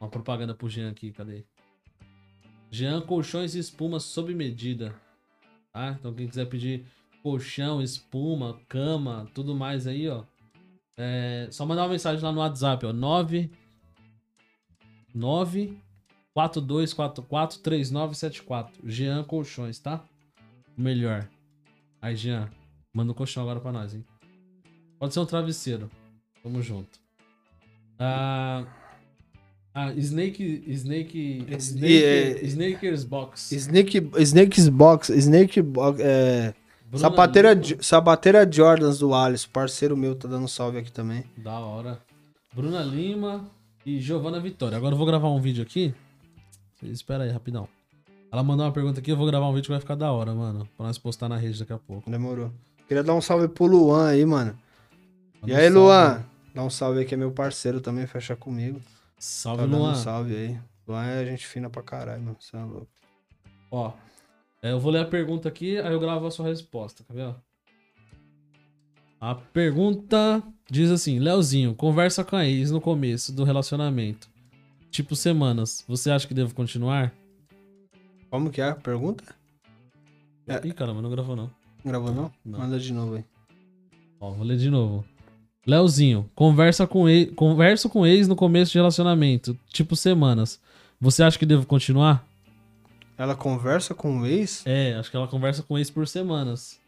uma 0.00 0.08
propaganda 0.08 0.54
pro 0.54 0.68
Jean 0.68 0.90
aqui, 0.90 1.12
cadê? 1.12 1.44
Jean 2.70 3.00
Colchões 3.00 3.54
e 3.54 3.58
Espuma 3.58 4.00
sob 4.00 4.34
medida. 4.34 4.94
Tá? 5.72 5.96
Então 5.98 6.12
quem 6.14 6.28
quiser 6.28 6.46
pedir 6.46 6.86
colchão, 7.22 7.82
espuma, 7.82 8.60
cama, 8.68 9.28
tudo 9.34 9.54
mais 9.54 9.86
aí, 9.86 10.08
ó. 10.08 10.24
É 10.96 11.48
só 11.50 11.66
mandar 11.66 11.82
uma 11.82 11.90
mensagem 11.90 12.22
lá 12.22 12.32
no 12.32 12.38
WhatsApp, 12.38 12.86
ó. 12.86 12.92
9 12.92 13.50
9 15.14 15.78
4244 16.32 17.58
3974. 17.60 18.88
Jean 18.88 19.24
Colchões, 19.24 19.78
tá? 19.78 20.04
Melhor. 20.76 21.28
Aí, 22.00 22.14
Jean, 22.14 22.50
manda 22.92 23.12
um 23.12 23.14
colchão 23.14 23.42
agora 23.42 23.58
pra 23.58 23.72
nós, 23.72 23.94
hein? 23.94 24.04
Pode 24.98 25.12
ser 25.12 25.20
um 25.20 25.26
travesseiro. 25.26 25.90
Tamo 26.42 26.62
junto. 26.62 27.00
Ah, 27.98 28.64
ah 29.76 29.92
Snake. 29.94 30.64
Snake. 30.68 31.44
Snake 31.58 32.04
é- 32.04 32.44
Snakers 32.46 33.04
Box. 33.04 33.52
Snake, 33.52 34.10
Snake's 34.18 34.68
Box, 34.68 35.10
Snake 35.10 35.60
Box, 35.62 36.00
é... 36.02 36.54
Bruna 36.90 36.98
Sapateira, 37.02 37.52
Lima. 37.52 37.82
Sapateira 37.82 38.50
Jordans 38.50 38.98
do 38.98 39.12
Alisson, 39.12 39.48
parceiro 39.52 39.96
meu, 39.96 40.14
tá 40.14 40.26
dando 40.28 40.48
salve 40.48 40.78
aqui 40.78 40.90
também. 40.90 41.24
Da 41.36 41.58
hora. 41.58 42.00
Bruna 42.54 42.80
Lima 42.82 43.50
e 43.84 44.00
Giovana 44.00 44.40
Vitória. 44.40 44.76
Agora 44.78 44.94
eu 44.94 44.98
vou 44.98 45.06
gravar 45.06 45.28
um 45.30 45.40
vídeo 45.40 45.62
aqui. 45.62 45.92
Espera 46.82 47.24
aí, 47.24 47.30
rapidão. 47.30 47.68
Ela 48.32 48.42
mandou 48.42 48.64
uma 48.66 48.72
pergunta 48.72 49.00
aqui, 49.00 49.10
eu 49.10 49.16
vou 49.16 49.26
gravar 49.26 49.48
um 49.48 49.52
vídeo 49.52 49.64
que 49.66 49.70
vai 49.72 49.80
ficar 49.80 49.94
da 49.94 50.10
hora, 50.12 50.32
mano. 50.32 50.66
Pra 50.76 50.86
nós 50.86 50.96
postar 50.98 51.28
na 51.28 51.36
rede 51.36 51.58
daqui 51.58 51.72
a 51.72 51.78
pouco. 51.78 52.10
Demorou. 52.10 52.50
Queria 52.88 53.02
dar 53.02 53.14
um 53.14 53.20
salve 53.20 53.48
pro 53.48 53.66
Luan 53.66 54.08
aí, 54.08 54.24
mano. 54.24 54.56
Manda 55.42 55.52
E 55.52 55.56
um 55.56 55.58
aí. 55.58 55.68
Luan? 55.68 56.24
Dá 56.54 56.62
um 56.62 56.70
salve 56.70 57.00
aí 57.00 57.04
que 57.04 57.14
é 57.14 57.16
meu 57.16 57.30
parceiro 57.32 57.80
também, 57.80 58.06
fecha 58.06 58.34
comigo. 58.36 58.80
Salve, 59.18 59.62
Tá 59.62 59.68
Luan. 59.76 59.92
um 59.92 59.94
salve 59.94 60.36
aí. 60.36 60.60
Luan 60.86 61.04
é 61.04 61.24
gente 61.26 61.46
fina 61.46 61.68
pra 61.70 61.82
caralho, 61.82 62.22
mano. 62.22 62.36
Você 62.38 62.56
é 62.56 62.62
louco. 62.62 62.88
Ó, 63.70 63.92
é, 64.62 64.72
eu 64.72 64.80
vou 64.80 64.90
ler 64.92 65.00
a 65.00 65.04
pergunta 65.06 65.48
aqui, 65.48 65.78
aí 65.78 65.92
eu 65.92 66.00
gravo 66.00 66.26
a 66.26 66.30
sua 66.30 66.46
resposta, 66.46 67.04
ver? 67.10 67.22
ó? 67.26 67.34
A 69.20 69.34
pergunta 69.34 70.42
diz 70.70 70.90
assim: 70.90 71.18
Leozinho, 71.18 71.74
conversa 71.74 72.22
com 72.24 72.36
a 72.36 72.46
ex 72.46 72.70
no 72.70 72.80
começo 72.80 73.32
do 73.32 73.44
relacionamento. 73.44 74.28
Tipo 74.90 75.16
semanas. 75.16 75.84
Você 75.88 76.10
acha 76.10 76.26
que 76.28 76.34
devo 76.34 76.54
continuar? 76.54 77.12
Como 78.30 78.50
que 78.50 78.60
é 78.60 78.68
a 78.70 78.74
pergunta? 78.74 79.24
É. 80.46 80.64
Ih, 80.66 80.72
caramba, 80.72 81.02
não 81.02 81.10
gravou 81.10 81.34
não. 81.34 81.50
Gravou 81.84 82.12
não? 82.12 82.30
Não. 82.44 82.58
Manda 82.60 82.78
de 82.78 82.92
novo 82.92 83.16
aí. 83.16 83.24
Ó, 84.20 84.30
vou 84.32 84.44
ler 84.46 84.56
de 84.56 84.70
novo. 84.70 85.04
Leozinho, 85.66 86.30
conversa 86.34 86.86
com 86.86 87.08
ex, 87.08 87.32
converso 87.34 87.88
com 87.88 88.06
ex 88.06 88.28
no 88.28 88.36
começo 88.36 88.70
de 88.72 88.78
relacionamento, 88.78 89.58
tipo 89.68 89.96
semanas. 89.96 90.60
Você 91.00 91.22
acha 91.22 91.38
que 91.38 91.44
devo 91.44 91.66
continuar? 91.66 92.24
Ela 93.18 93.34
conversa 93.34 93.94
com 93.94 94.20
o 94.20 94.26
ex? 94.26 94.62
É, 94.66 94.94
acho 94.94 95.10
que 95.10 95.16
ela 95.16 95.26
conversa 95.26 95.62
com 95.62 95.76
ex 95.76 95.90
por 95.90 96.06
semanas. 96.06 96.78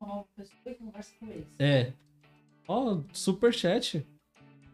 Ó, 0.00 0.24
pessoa 0.36 0.56
que 0.64 0.74
conversa 0.74 1.10
com 1.20 1.26
eles. 1.26 1.46
É. 1.58 1.92
Ó, 2.66 2.98
superchat. 3.12 4.04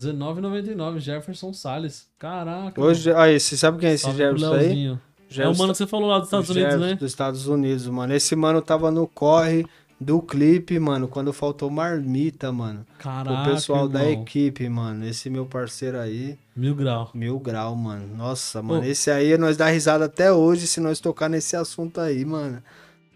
R$19,99, 0.01 0.99
Jefferson 0.99 1.53
Salles. 1.53 2.09
Caraca. 2.19 2.81
Hoje, 2.81 3.13
aí, 3.13 3.39
você 3.39 3.57
sabe 3.57 3.79
quem 3.79 3.91
é 3.91 3.95
esse 3.95 4.11
Jefferson 4.11 4.53
aí? 4.55 4.61
Leozinho. 4.61 4.93
É 4.93 4.95
o 4.95 5.33
Jefferson- 5.35 5.63
mano 5.63 5.73
que 5.73 5.79
você 5.79 5.87
falou 5.87 6.09
lá 6.09 6.19
dos 6.19 6.29
Estados 6.29 6.49
o 6.49 6.53
Unidos, 6.53 6.71
Jefferson 6.73 6.95
né? 6.95 6.99
Dos 7.01 7.11
Estados 7.11 7.47
Unidos, 7.47 7.87
mano. 7.89 8.15
Esse 8.15 8.35
mano 8.37 8.63
tava 8.63 8.91
no 8.91 9.07
corre 9.07 9.67
do 10.05 10.21
clipe, 10.21 10.79
mano, 10.79 11.09
quando 11.09 11.33
faltou 11.33 11.71
marmita, 11.71 12.53
mano. 12.53 12.85
Caraca. 12.99 13.51
o 13.51 13.55
pessoal 13.55 13.89
da 13.89 14.05
irmão. 14.05 14.23
equipe, 14.23 14.69
mano. 14.69 15.07
Esse 15.07 15.31
meu 15.31 15.47
parceiro 15.47 15.99
aí, 15.99 16.39
Mil 16.55 16.75
grau. 16.75 17.11
mil 17.15 17.39
grau, 17.39 17.75
mano. 17.75 18.15
Nossa, 18.17 18.63
mano. 18.63 18.83
Ô. 18.83 18.85
Esse 18.85 19.11
aí 19.11 19.37
nós 19.39 19.57
dá 19.57 19.69
risada 19.69 20.05
até 20.05 20.33
hoje 20.33 20.67
se 20.67 20.81
nós 20.81 21.01
tocar 21.01 21.29
nesse 21.29 21.57
assunto 21.57 22.01
aí, 22.01 22.25
mano. 22.25 22.63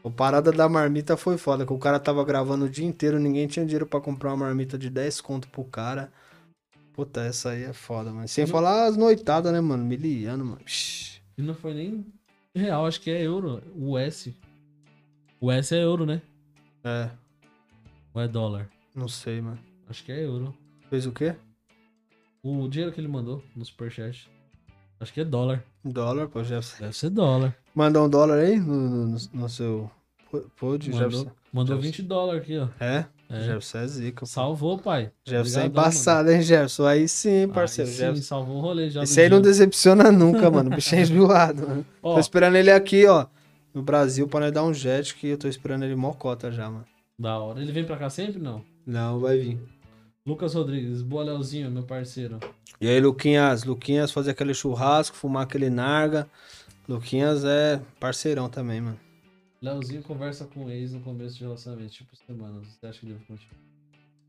A 0.05 0.10
parada 0.10 0.51
da 0.51 0.69
marmita 0.69 1.16
foi 1.16 1.36
foda, 1.36 1.66
que 1.66 1.73
o 1.73 1.78
cara 1.78 1.98
tava 1.98 2.24
gravando 2.24 2.65
o 2.65 2.69
dia 2.69 2.86
inteiro, 2.86 3.19
ninguém 3.19 3.47
tinha 3.47 3.65
dinheiro 3.66 3.86
pra 3.86 4.01
comprar 4.01 4.31
uma 4.31 4.47
marmita 4.47 4.78
de 4.78 4.89
10 4.89 5.20
conto 5.20 5.48
pro 5.48 5.65
cara. 5.65 6.10
Puta, 6.94 7.20
essa 7.20 7.51
aí 7.51 7.65
é 7.65 7.73
foda, 7.73 8.10
mano. 8.10 8.27
Sem 8.27 8.44
Não- 8.44 8.51
falar 8.51 8.86
as 8.86 8.97
noitadas, 8.97 9.52
né, 9.52 9.60
mano? 9.60 9.85
Miliano, 9.85 10.44
mano. 10.44 10.60
E 11.36 11.43
não 11.43 11.55
foi 11.55 11.74
nem 11.74 12.06
real, 12.55 12.86
acho 12.86 13.01
que 13.01 13.10
é 13.10 13.23
euro. 13.23 13.62
O 13.77 13.98
S. 13.98 14.35
O 15.40 15.52
S 15.52 15.74
é 15.74 15.82
euro, 15.82 16.05
né? 16.06 16.20
É, 16.85 17.11
Ou 18.15 18.23
é 18.23 18.29
dólar? 18.29 18.69
não 18.95 19.09
sei, 19.09 19.41
mano. 19.41 19.59
Acho 19.89 20.05
que 20.05 20.13
é 20.13 20.25
euro. 20.25 20.55
Fez 20.91 21.07
o 21.07 21.13
quê? 21.13 21.35
O 22.43 22.67
dinheiro 22.69 22.93
que 22.93 23.01
ele 23.01 23.09
mandou 23.09 23.43
no 23.55 23.65
superchat. 23.65 24.29
Acho 25.01 25.13
que 25.13 25.21
é 25.21 25.25
dólar. 25.25 25.63
Dólar, 25.85 26.29
pô, 26.29 26.43
Jefferson. 26.43 26.83
Deve 26.83 26.97
ser 26.97 27.11
dólar. 27.11 27.57
Mandou 27.75 28.07
um 28.07 28.09
dólar 28.11 28.39
aí 28.39 28.59
no, 28.59 29.07
no, 29.07 29.19
no 29.33 29.49
seu 29.49 29.91
pod, 30.57 30.91
Mandou, 30.91 31.11
Jefferson? 31.11 31.31
mandou 31.53 31.77
Jefferson. 31.77 31.99
20 31.99 32.03
dólares 32.03 32.43
aqui, 32.43 32.59
ó. 32.59 32.69
É? 32.81 33.07
É. 33.31 33.41
Jefferson 33.41 33.79
é 33.79 33.87
zica, 33.87 34.21
pô. 34.21 34.27
Salvou, 34.27 34.79
pai. 34.79 35.13
Jefferson 35.25 35.61
é 35.61 35.67
embaçado, 35.67 36.31
hein, 36.33 36.43
Jefferson? 36.43 36.87
Aí 36.87 37.07
sim, 37.09 37.49
parceiro. 37.49 37.89
Aí 37.91 37.95
sim, 37.95 38.01
Jefferson. 38.01 38.23
salvou 38.23 38.57
o 38.57 38.61
rolê 38.61 38.91
já. 38.91 39.03
Esse 39.05 39.21
aí 39.21 39.29
não 39.29 39.41
dia. 39.41 39.51
decepciona 39.51 40.11
nunca, 40.11 40.51
mano. 40.51 40.71
O 40.73 40.75
bicho 40.75 40.95
é 40.95 41.01
enjoado, 41.03 41.69
mano. 41.69 41.87
Ó, 42.03 42.15
Tô 42.15 42.21
esperando 42.21 42.57
ele 42.57 42.71
aqui, 42.71 43.07
ó. 43.07 43.27
No 43.79 43.85
Brasil, 43.85 44.27
pra 44.27 44.41
nós 44.41 44.51
dar 44.51 44.65
um 44.65 44.75
jet, 44.75 45.15
que 45.15 45.29
eu 45.29 45.39
tô 45.39 45.47
esperando 45.47 45.85
ele 45.85 45.95
mocota 45.95 46.51
já, 46.51 46.69
mano. 46.69 46.85
da 47.17 47.39
hora. 47.39 47.63
Ele 47.63 47.71
vem 47.71 47.85
pra 47.85 47.97
cá 47.97 48.11
sempre? 48.11 48.41
Não. 48.41 48.65
Não, 48.85 49.21
vai 49.21 49.39
vir. 49.39 49.61
Lucas 50.27 50.55
Rodrigues, 50.55 51.01
boa 51.01 51.23
Leozinho, 51.23 51.71
meu 51.71 51.85
parceiro. 51.85 52.41
E 52.81 52.89
aí, 52.89 53.01
Luquinhas? 53.01 53.63
Luquinhas 53.63 54.11
fazer 54.11 54.33
aquele 54.33 54.53
churrasco, 54.53 55.17
fumar 55.17 55.45
aquele 55.45 55.71
narga. 55.71 56.29
Luquinhas 56.89 57.45
é 57.45 57.81
parceirão 58.01 58.49
também, 58.49 58.81
mano. 58.81 58.99
Leozinho 59.63 60.03
conversa 60.03 60.45
com 60.45 60.65
o 60.65 60.71
ex 60.71 60.93
no 60.93 60.99
começo 60.99 61.37
de 61.37 61.45
relacionamento, 61.45 61.93
tipo 61.93 62.17
semanas. 62.27 62.67
Você 62.67 62.85
acha 62.85 62.99
que 62.99 63.07
deve 63.07 63.25
continuar? 63.27 63.61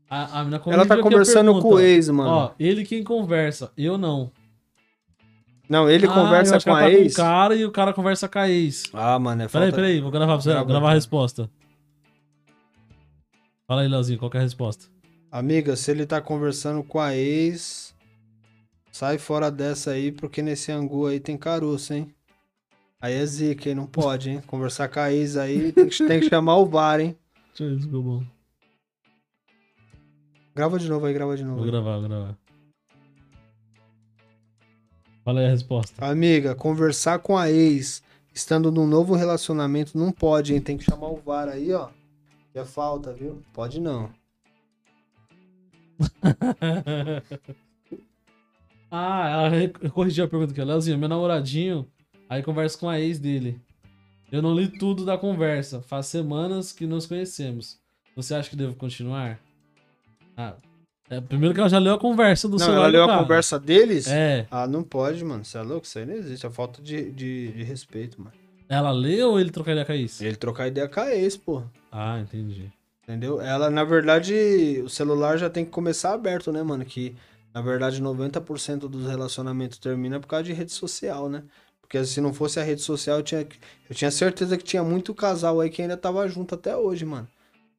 A, 0.08 0.42
a 0.42 0.72
Ela 0.72 0.86
tá 0.86 0.96
conversando 1.02 1.60
com 1.60 1.70
o 1.70 1.80
ex, 1.80 2.08
mano. 2.08 2.30
Ó, 2.30 2.52
ele 2.56 2.84
quem 2.84 3.02
conversa, 3.02 3.72
eu 3.76 3.98
não. 3.98 4.30
Não, 5.70 5.88
ele 5.88 6.04
Ah, 6.06 6.12
conversa 6.12 6.58
com 6.60 6.74
a 6.74 6.80
tá 6.80 6.90
ex. 6.90 7.12
o 7.12 7.16
cara 7.16 7.54
e 7.54 7.64
o 7.64 7.70
cara 7.70 7.92
conversa 7.92 8.28
com 8.28 8.40
a 8.40 8.48
ex. 8.50 8.82
Ah, 8.92 9.16
mano, 9.20 9.42
é 9.42 9.48
Peraí, 9.48 9.68
falta... 9.70 9.76
peraí, 9.82 10.00
vou 10.00 10.10
gravar 10.10 10.32
pra 10.32 10.42
você, 10.42 10.50
Grava, 10.50 10.64
gravar 10.66 10.90
a 10.90 10.94
resposta. 10.94 11.48
Fala 13.68 13.82
aí, 13.82 13.88
Leozinho, 13.88 14.18
qual 14.18 14.28
que 14.28 14.36
é 14.36 14.40
a 14.40 14.42
resposta? 14.42 14.86
Amiga, 15.30 15.76
se 15.76 15.92
ele 15.92 16.04
tá 16.04 16.20
conversando 16.20 16.82
com 16.82 16.98
a 16.98 17.14
ex, 17.14 17.94
sai 18.90 19.16
fora 19.16 19.48
dessa 19.48 19.92
aí, 19.92 20.10
porque 20.10 20.42
nesse 20.42 20.72
angu 20.72 21.06
aí 21.06 21.20
tem 21.20 21.38
caroço, 21.38 21.94
hein? 21.94 22.12
Aí 23.00 23.14
é 23.14 23.24
zica, 23.24 23.68
hein? 23.68 23.76
Não 23.76 23.86
pode, 23.86 24.28
hein? 24.28 24.42
Conversar 24.48 24.88
com 24.88 24.98
a 24.98 25.12
ex 25.12 25.36
aí, 25.36 25.70
tem 25.70 25.88
que, 25.88 26.04
tem 26.04 26.18
que 26.20 26.28
chamar 26.28 26.56
o 26.56 26.66
VAR, 26.66 26.98
hein? 27.00 27.16
Deixa 27.56 27.62
eu 27.62 27.70
ver 27.70 27.76
se 27.80 27.86
ficou 27.86 28.02
bom. 28.02 28.24
Grava 30.52 30.80
de 30.80 30.88
novo 30.88 31.06
aí, 31.06 31.14
grava 31.14 31.36
de 31.36 31.44
novo. 31.44 31.58
Vou 31.58 31.64
aí. 31.64 31.70
gravar, 31.70 31.98
vou 32.00 32.08
gravar. 32.08 32.36
Fala 35.30 35.42
aí 35.42 35.46
a 35.46 35.50
resposta. 35.50 36.04
Amiga, 36.04 36.56
conversar 36.56 37.20
com 37.20 37.38
a 37.38 37.48
ex, 37.48 38.02
estando 38.34 38.72
num 38.72 38.84
novo 38.84 39.14
relacionamento, 39.14 39.96
não 39.96 40.10
pode, 40.10 40.52
hein? 40.52 40.60
Tem 40.60 40.76
que 40.76 40.82
chamar 40.82 41.06
o 41.06 41.22
VAR 41.24 41.48
aí, 41.48 41.72
ó. 41.72 41.88
Que 42.52 42.58
é 42.58 42.64
falta, 42.64 43.12
viu? 43.12 43.40
Pode 43.52 43.80
não. 43.80 44.10
ah, 48.90 49.28
ela 49.28 49.50
corrigiu 49.90 50.24
a 50.24 50.28
pergunta 50.28 50.50
aqui. 50.50 50.64
Leozinho, 50.64 50.98
meu 50.98 51.08
namoradinho, 51.08 51.86
aí 52.28 52.42
conversa 52.42 52.76
com 52.76 52.88
a 52.88 52.98
ex 52.98 53.20
dele. 53.20 53.60
Eu 54.32 54.42
não 54.42 54.52
li 54.52 54.66
tudo 54.66 55.04
da 55.04 55.16
conversa. 55.16 55.80
Faz 55.80 56.06
semanas 56.06 56.72
que 56.72 56.88
nos 56.88 57.06
conhecemos. 57.06 57.78
Você 58.16 58.34
acha 58.34 58.50
que 58.50 58.56
devo 58.56 58.74
continuar? 58.74 59.38
Ah, 60.36 60.56
é, 61.10 61.20
primeiro 61.20 61.52
que 61.52 61.60
ela 61.60 61.68
já 61.68 61.78
leu 61.78 61.94
a 61.94 61.98
conversa 61.98 62.48
do 62.48 62.52
Não, 62.52 62.58
celular 62.60 62.82
ela 62.82 62.88
leu 62.88 63.04
a 63.04 63.18
conversa 63.18 63.58
deles? 63.58 64.06
É. 64.06 64.46
Ah, 64.50 64.66
não 64.66 64.84
pode, 64.84 65.24
mano. 65.24 65.44
Você 65.44 65.58
é 65.58 65.62
louco? 65.62 65.84
Isso 65.84 65.98
aí 65.98 66.06
não 66.06 66.14
existe. 66.14 66.46
É 66.46 66.50
falta 66.50 66.80
de, 66.80 67.10
de, 67.10 67.52
de 67.52 67.62
respeito, 67.64 68.20
mano. 68.20 68.32
Ela 68.68 68.92
leu 68.92 69.30
ou 69.30 69.40
ele 69.40 69.50
trocaria 69.50 69.84
com 69.84 69.90
a 69.90 69.96
ex? 69.96 70.20
Ele 70.20 70.36
trocar 70.36 70.68
ideia 70.68 70.88
com 70.88 71.00
a 71.00 71.12
ex, 71.12 71.36
pô. 71.36 71.62
Ah, 71.90 72.20
entendi. 72.20 72.72
Entendeu? 73.02 73.40
Ela, 73.40 73.68
na 73.68 73.82
verdade, 73.82 74.80
o 74.84 74.88
celular 74.88 75.36
já 75.36 75.50
tem 75.50 75.64
que 75.64 75.72
começar 75.72 76.14
aberto, 76.14 76.52
né, 76.52 76.62
mano? 76.62 76.84
Que, 76.84 77.16
na 77.52 77.60
verdade, 77.60 78.00
90% 78.00 78.88
dos 78.88 79.08
relacionamentos 79.08 79.78
termina 79.78 80.20
por 80.20 80.28
causa 80.28 80.44
de 80.44 80.52
rede 80.52 80.70
social, 80.70 81.28
né? 81.28 81.42
Porque 81.80 82.04
se 82.04 82.20
não 82.20 82.32
fosse 82.32 82.60
a 82.60 82.62
rede 82.62 82.82
social, 82.82 83.16
eu 83.16 83.24
tinha, 83.24 83.40
eu 83.88 83.96
tinha 83.96 84.12
certeza 84.12 84.56
que 84.56 84.62
tinha 84.62 84.84
muito 84.84 85.12
casal 85.12 85.60
aí 85.60 85.68
que 85.68 85.82
ainda 85.82 85.96
tava 85.96 86.28
junto 86.28 86.54
até 86.54 86.76
hoje, 86.76 87.04
mano. 87.04 87.26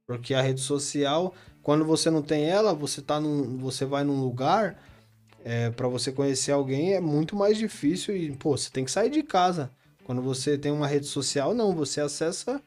Porque 0.05 0.33
a 0.33 0.41
rede 0.41 0.59
social, 0.59 1.33
quando 1.63 1.85
você 1.85 2.09
não 2.09 2.21
tem 2.21 2.45
ela, 2.45 2.73
você 2.73 3.01
tá 3.01 3.19
num, 3.19 3.57
você 3.57 3.85
vai 3.85 4.03
num 4.03 4.19
lugar, 4.21 4.77
é, 5.43 5.69
para 5.71 5.88
você 5.88 6.11
conhecer 6.11 6.51
alguém 6.51 6.93
é 6.93 6.99
muito 7.01 7.35
mais 7.35 7.57
difícil 7.57 8.15
e, 8.15 8.31
pô, 8.31 8.57
você 8.57 8.69
tem 8.69 8.85
que 8.85 8.91
sair 8.91 9.09
de 9.09 9.23
casa. 9.23 9.71
Quando 10.03 10.21
você 10.21 10.57
tem 10.57 10.71
uma 10.71 10.88
rede 10.88 11.05
social, 11.05 11.53
não, 11.53 11.73
você 11.73 12.01
acessa 12.01 12.61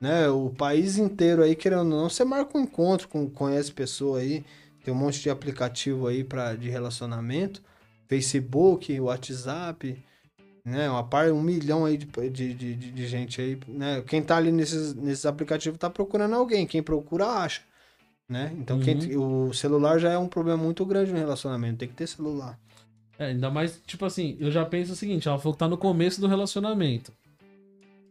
né, 0.00 0.28
o 0.28 0.50
país 0.50 0.98
inteiro 0.98 1.42
aí, 1.42 1.54
querendo 1.54 1.80
ou 1.80 1.84
não, 1.84 2.08
você 2.08 2.24
marca 2.24 2.58
um 2.58 2.62
encontro, 2.62 3.08
com, 3.08 3.28
conhece 3.30 3.72
pessoa 3.72 4.18
aí, 4.18 4.44
tem 4.84 4.92
um 4.92 4.96
monte 4.96 5.20
de 5.20 5.30
aplicativo 5.30 6.08
aí 6.08 6.24
pra, 6.24 6.54
de 6.56 6.68
relacionamento, 6.68 7.62
Facebook, 8.08 8.98
WhatsApp, 9.00 9.96
né, 10.64 10.90
uma 10.90 11.04
par, 11.04 11.30
um 11.32 11.40
milhão 11.42 11.84
aí 11.84 11.96
de, 11.96 12.06
de, 12.06 12.54
de, 12.54 12.74
de- 12.74 12.90
de 12.90 13.06
gente 13.06 13.40
aí, 13.40 13.58
né, 13.68 14.02
quem 14.06 14.22
tá 14.22 14.36
ali 14.36 14.50
nesses, 14.50 14.92
nesses 14.94 15.24
aplicativos 15.24 15.78
tá 15.78 15.88
procurando 15.88 16.34
alguém, 16.34 16.66
quem 16.66 16.82
procura 16.82 17.26
acha, 17.26 17.62
né, 18.32 18.52
então 18.58 18.80
quem, 18.80 19.16
o 19.16 19.52
celular 19.52 19.98
já 19.98 20.10
é 20.10 20.18
um 20.18 20.26
problema 20.26 20.62
muito 20.62 20.84
grande 20.84 21.12
no 21.12 21.18
relacionamento, 21.18 21.78
tem 21.78 21.88
que 21.88 21.94
ter 21.94 22.06
celular. 22.06 22.58
É, 23.18 23.26
ainda 23.26 23.50
mais, 23.50 23.80
tipo 23.86 24.04
assim, 24.04 24.36
eu 24.40 24.50
já 24.50 24.64
penso 24.64 24.92
o 24.92 24.96
seguinte, 24.96 25.28
ela 25.28 25.38
falou 25.38 25.52
que 25.52 25.58
tá 25.58 25.68
no 25.68 25.76
começo 25.76 26.20
do 26.20 26.26
relacionamento. 26.26 27.12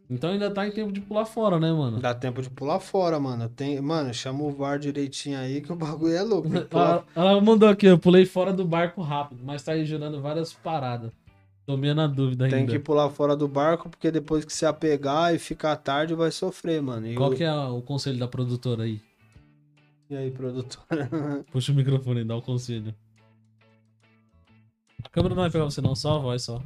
Então 0.08 0.30
ainda 0.30 0.50
tá 0.50 0.66
em 0.66 0.70
tempo 0.70 0.92
de 0.92 1.00
pular 1.00 1.24
fora, 1.24 1.58
né, 1.58 1.72
mano? 1.72 1.98
Dá 1.98 2.14
tempo 2.14 2.42
de 2.42 2.50
pular 2.50 2.78
fora, 2.80 3.18
mano. 3.18 3.48
Tem, 3.48 3.80
mano, 3.80 4.12
chama 4.12 4.44
o 4.44 4.50
VAR 4.50 4.78
direitinho 4.78 5.38
aí 5.38 5.62
que 5.62 5.72
o 5.72 5.76
bagulho 5.76 6.14
é 6.14 6.22
louco. 6.22 6.48
Ela, 6.70 7.04
ela 7.16 7.40
mandou 7.40 7.68
aqui, 7.68 7.86
eu 7.86 7.98
pulei 7.98 8.26
fora 8.26 8.52
do 8.52 8.64
barco 8.64 9.00
rápido, 9.00 9.40
mas 9.42 9.62
tá 9.62 9.72
aí 9.72 9.86
gerando 9.86 10.20
várias 10.20 10.52
paradas. 10.52 11.10
Tô 11.64 11.76
meio 11.76 11.94
na 11.94 12.06
dúvida 12.06 12.44
ainda. 12.44 12.56
Tem 12.56 12.66
que 12.66 12.78
pular 12.78 13.08
fora 13.08 13.36
do 13.36 13.48
barco, 13.48 13.88
porque 13.88 14.10
depois 14.10 14.44
que 14.44 14.52
se 14.52 14.66
apegar 14.66 15.34
e 15.34 15.38
ficar 15.38 15.76
tarde, 15.76 16.14
vai 16.14 16.30
sofrer, 16.30 16.82
mano. 16.82 17.06
E, 17.06 17.14
Qual 17.14 17.30
o... 17.30 17.34
que 17.34 17.44
é 17.44 17.54
o 17.54 17.80
conselho 17.80 18.18
da 18.18 18.26
produtora 18.26 18.82
aí? 18.82 19.00
E 20.12 20.16
aí, 20.16 20.30
produtora? 20.30 21.08
Puxa 21.50 21.72
o 21.72 21.74
microfone 21.74 22.20
e 22.20 22.24
dá 22.24 22.36
o 22.36 22.42
conselho. 22.42 22.94
A 25.02 25.08
câmera 25.08 25.34
não 25.34 25.42
vai 25.42 25.50
pegar 25.50 25.64
você 25.64 25.80
não, 25.80 25.94
só 25.94 26.16
a 26.16 26.18
voz 26.18 26.42
só. 26.42 26.62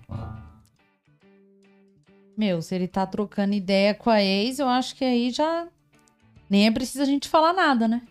Meu, 2.36 2.60
se 2.60 2.74
ele 2.74 2.88
tá 2.88 3.06
trocando 3.06 3.54
ideia 3.54 3.94
com 3.94 4.10
a 4.10 4.22
ex, 4.22 4.58
eu 4.58 4.68
acho 4.68 4.94
que 4.94 5.04
aí 5.04 5.30
já 5.30 5.68
nem 6.50 6.66
é 6.66 6.70
preciso 6.70 7.02
a 7.02 7.06
gente 7.06 7.28
falar 7.28 7.52
nada, 7.52 7.88
né? 7.88 8.02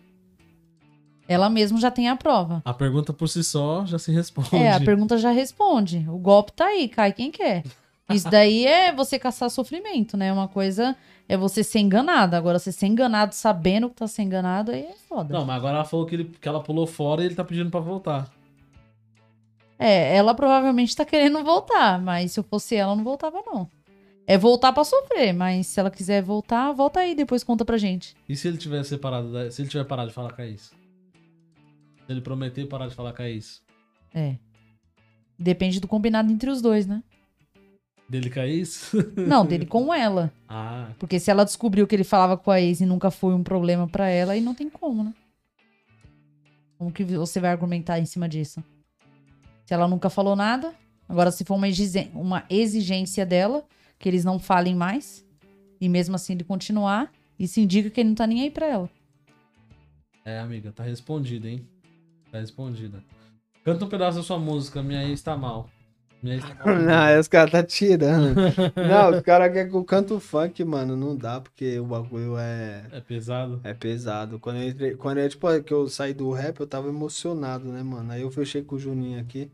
Ela 1.28 1.50
mesmo 1.50 1.78
já 1.78 1.90
tem 1.90 2.08
a 2.08 2.16
prova. 2.16 2.62
A 2.64 2.72
pergunta 2.72 3.12
por 3.12 3.28
si 3.28 3.44
só 3.44 3.84
já 3.84 3.98
se 3.98 4.10
responde. 4.12 4.56
É, 4.56 4.72
a 4.72 4.80
pergunta 4.80 5.18
já 5.18 5.30
responde. 5.30 6.06
O 6.08 6.18
golpe 6.18 6.52
tá 6.52 6.66
aí, 6.66 6.88
cai 6.88 7.12
quem 7.12 7.30
quer. 7.30 7.62
Isso 8.10 8.30
daí 8.30 8.66
é 8.66 8.92
você 8.92 9.18
caçar 9.18 9.50
sofrimento, 9.50 10.16
né? 10.16 10.32
Uma 10.32 10.46
coisa 10.46 10.96
é 11.28 11.36
você 11.36 11.64
ser 11.64 11.80
enganado. 11.80 12.36
Agora, 12.36 12.58
você 12.58 12.70
ser 12.70 12.86
enganado 12.86 13.34
sabendo 13.34 13.88
que 13.90 13.96
tá 13.96 14.06
sendo 14.06 14.26
enganado, 14.26 14.70
aí 14.70 14.82
é 14.84 14.94
foda. 15.08 15.32
Não, 15.36 15.44
mas 15.44 15.56
agora 15.56 15.76
ela 15.76 15.84
falou 15.84 16.06
que, 16.06 16.14
ele, 16.14 16.24
que 16.40 16.48
ela 16.48 16.62
pulou 16.62 16.86
fora 16.86 17.22
e 17.22 17.26
ele 17.26 17.34
tá 17.34 17.44
pedindo 17.44 17.70
pra 17.70 17.80
voltar. 17.80 18.30
É, 19.78 20.16
ela 20.16 20.34
provavelmente 20.34 20.94
tá 20.96 21.04
querendo 21.04 21.42
voltar, 21.44 22.00
mas 22.00 22.32
se 22.32 22.40
eu 22.40 22.44
fosse 22.44 22.74
ela, 22.76 22.92
eu 22.92 22.96
não 22.96 23.04
voltava, 23.04 23.42
não. 23.44 23.68
É 24.26 24.38
voltar 24.38 24.72
pra 24.72 24.82
sofrer, 24.84 25.32
mas 25.32 25.66
se 25.66 25.78
ela 25.78 25.90
quiser 25.90 26.22
voltar, 26.22 26.72
volta 26.72 27.00
aí, 27.00 27.14
depois 27.14 27.44
conta 27.44 27.64
pra 27.64 27.76
gente. 27.76 28.16
E 28.28 28.34
se 28.36 28.48
ele 28.48 28.56
tiver 28.56 28.82
separado, 28.84 29.32
da- 29.32 29.50
se 29.50 29.60
ele 29.62 29.68
tiver 29.68 29.84
parado 29.84 30.08
de 30.08 30.14
falar 30.14 30.32
com 30.32 30.42
a 30.42 30.46
Is? 30.46 30.62
Se 32.06 32.12
ele 32.12 32.20
prometer 32.20 32.66
parar 32.66 32.88
de 32.88 32.94
falar 32.94 33.12
com 33.12 33.22
a 33.22 33.28
Is? 33.28 33.60
É. 34.14 34.36
Depende 35.38 35.78
do 35.80 35.86
combinado 35.86 36.32
entre 36.32 36.48
os 36.50 36.62
dois, 36.62 36.86
né? 36.86 37.02
Dele 38.08 38.30
com 38.30 38.40
a 38.40 38.46
Is? 38.46 38.92
Não, 39.16 39.44
dele 39.44 39.66
com 39.66 39.92
ela. 39.92 40.32
ah, 40.48 40.90
Porque 40.98 41.18
se 41.18 41.30
ela 41.30 41.44
descobriu 41.44 41.86
que 41.86 41.94
ele 41.94 42.04
falava 42.04 42.36
com 42.36 42.50
a 42.50 42.60
ex 42.60 42.80
e 42.80 42.86
nunca 42.86 43.10
foi 43.10 43.34
um 43.34 43.42
problema 43.42 43.88
pra 43.88 44.08
ela, 44.08 44.32
aí 44.32 44.40
não 44.40 44.54
tem 44.54 44.70
como, 44.70 45.02
né? 45.02 45.12
Como 46.78 46.92
que 46.92 47.04
você 47.04 47.40
vai 47.40 47.50
argumentar 47.50 47.98
em 47.98 48.04
cima 48.06 48.28
disso? 48.28 48.62
Se 49.64 49.74
ela 49.74 49.88
nunca 49.88 50.08
falou 50.08 50.36
nada, 50.36 50.72
agora 51.08 51.32
se 51.32 51.44
for 51.44 51.54
uma, 51.54 51.66
uma 52.14 52.44
exigência 52.48 53.26
dela, 53.26 53.64
que 53.98 54.08
eles 54.08 54.24
não 54.24 54.38
falem 54.38 54.74
mais, 54.74 55.24
e 55.80 55.88
mesmo 55.88 56.14
assim 56.14 56.34
ele 56.34 56.44
continuar, 56.44 57.10
isso 57.38 57.58
indica 57.58 57.90
que 57.90 58.00
ele 58.00 58.10
não 58.10 58.14
tá 58.14 58.26
nem 58.26 58.42
aí 58.42 58.50
pra 58.50 58.66
ela. 58.66 58.90
é, 60.24 60.38
amiga, 60.38 60.70
tá 60.70 60.84
respondida, 60.84 61.48
hein? 61.48 61.66
Tá 62.30 62.38
respondida. 62.38 63.02
Canta 63.64 63.84
um 63.84 63.88
pedaço 63.88 64.18
da 64.18 64.22
sua 64.22 64.38
música, 64.38 64.80
minha 64.82 65.02
ex 65.02 65.20
tá 65.22 65.36
mal. 65.36 65.68
Não, 66.64 67.20
os 67.20 67.28
caras 67.28 67.52
tá 67.52 67.62
tirando. 67.62 68.34
Não, 68.76 69.10
os 69.16 69.20
caras 69.22 69.52
querem 69.52 69.70
que 69.70 69.76
eu 69.76 69.84
canto 69.84 70.18
funk, 70.18 70.64
mano. 70.64 70.96
Não 70.96 71.16
dá, 71.16 71.40
porque 71.40 71.78
o 71.78 71.86
bagulho 71.86 72.36
é. 72.38 72.84
É 72.90 73.00
pesado. 73.00 73.60
É 73.62 73.74
pesado. 73.74 74.38
Quando 74.38 74.56
eu 74.56 74.68
entrei, 74.68 74.94
quando 74.94 75.18
eu, 75.18 75.28
tipo, 75.28 75.62
que 75.62 75.72
eu 75.72 75.88
saí 75.88 76.12
do 76.12 76.30
rap, 76.32 76.60
eu 76.60 76.66
tava 76.66 76.88
emocionado, 76.88 77.66
né, 77.70 77.82
mano? 77.82 78.12
Aí 78.12 78.22
eu 78.22 78.30
fechei 78.30 78.62
com 78.62 78.76
o 78.76 78.78
Juninho 78.78 79.20
aqui, 79.20 79.50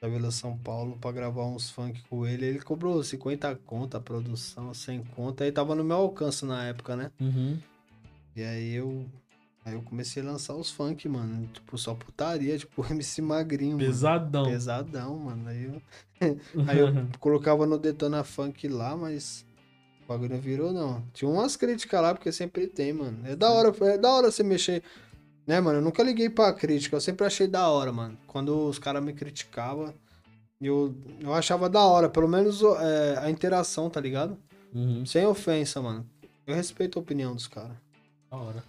da 0.00 0.08
Vila 0.08 0.30
São 0.30 0.56
Paulo, 0.58 0.96
pra 1.00 1.12
gravar 1.12 1.44
uns 1.44 1.70
funk 1.70 2.02
com 2.08 2.26
ele. 2.26 2.46
Ele 2.46 2.60
cobrou 2.60 3.02
50 3.02 3.54
conta 3.66 3.98
a 3.98 4.00
produção, 4.00 4.74
100 4.74 5.04
conta. 5.16 5.44
Aí 5.44 5.52
tava 5.52 5.74
no 5.74 5.84
meu 5.84 5.96
alcance 5.96 6.44
na 6.44 6.64
época, 6.64 6.96
né? 6.96 7.10
Uhum. 7.20 7.58
E 8.34 8.42
aí 8.42 8.74
eu. 8.74 9.06
Aí 9.64 9.74
eu 9.74 9.82
comecei 9.82 10.22
a 10.22 10.26
lançar 10.26 10.54
os 10.54 10.70
funk, 10.70 11.08
mano. 11.08 11.48
Tipo, 11.52 11.78
só 11.78 11.94
putaria, 11.94 12.58
tipo, 12.58 12.84
MC 12.90 13.22
Magrinho, 13.22 13.76
mano. 13.76 13.86
Pesadão. 13.86 14.44
Pesadão, 14.44 15.16
mano. 15.16 15.48
Aí 15.48 15.64
eu, 15.64 15.82
aí 16.66 16.78
eu 16.78 16.88
colocava 17.20 17.66
no 17.66 17.78
Detona 17.78 18.24
Funk 18.24 18.66
lá, 18.68 18.96
mas 18.96 19.46
o 20.04 20.08
bagulho 20.08 20.34
não 20.34 20.40
virou, 20.40 20.72
não. 20.72 21.04
Tinha 21.12 21.30
umas 21.30 21.56
críticas 21.56 22.02
lá, 22.02 22.14
porque 22.14 22.32
sempre 22.32 22.66
tem, 22.66 22.92
mano. 22.92 23.18
É 23.24 23.36
da 23.36 23.50
hora, 23.50 23.72
é 23.86 23.98
da 23.98 24.10
hora 24.10 24.30
você 24.30 24.42
mexer. 24.42 24.82
Né, 25.46 25.60
mano? 25.60 25.78
Eu 25.78 25.82
nunca 25.82 26.02
liguei 26.02 26.28
pra 26.28 26.52
crítica, 26.52 26.96
eu 26.96 27.00
sempre 27.00 27.26
achei 27.26 27.46
da 27.46 27.68
hora, 27.68 27.92
mano. 27.92 28.16
Quando 28.26 28.68
os 28.68 28.78
caras 28.78 29.02
me 29.02 29.12
criticavam, 29.12 29.92
eu, 30.60 30.94
eu 31.20 31.34
achava 31.34 31.68
da 31.68 31.80
hora, 31.80 32.08
pelo 32.08 32.28
menos 32.28 32.62
é, 32.62 33.18
a 33.18 33.30
interação, 33.30 33.90
tá 33.90 34.00
ligado? 34.00 34.36
Uhum. 34.72 35.04
Sem 35.04 35.26
ofensa, 35.26 35.80
mano. 35.82 36.06
Eu 36.46 36.54
respeito 36.54 36.98
a 36.98 37.02
opinião 37.02 37.34
dos 37.34 37.46
caras. 37.46 37.76
Da 38.30 38.36
hora. 38.36 38.64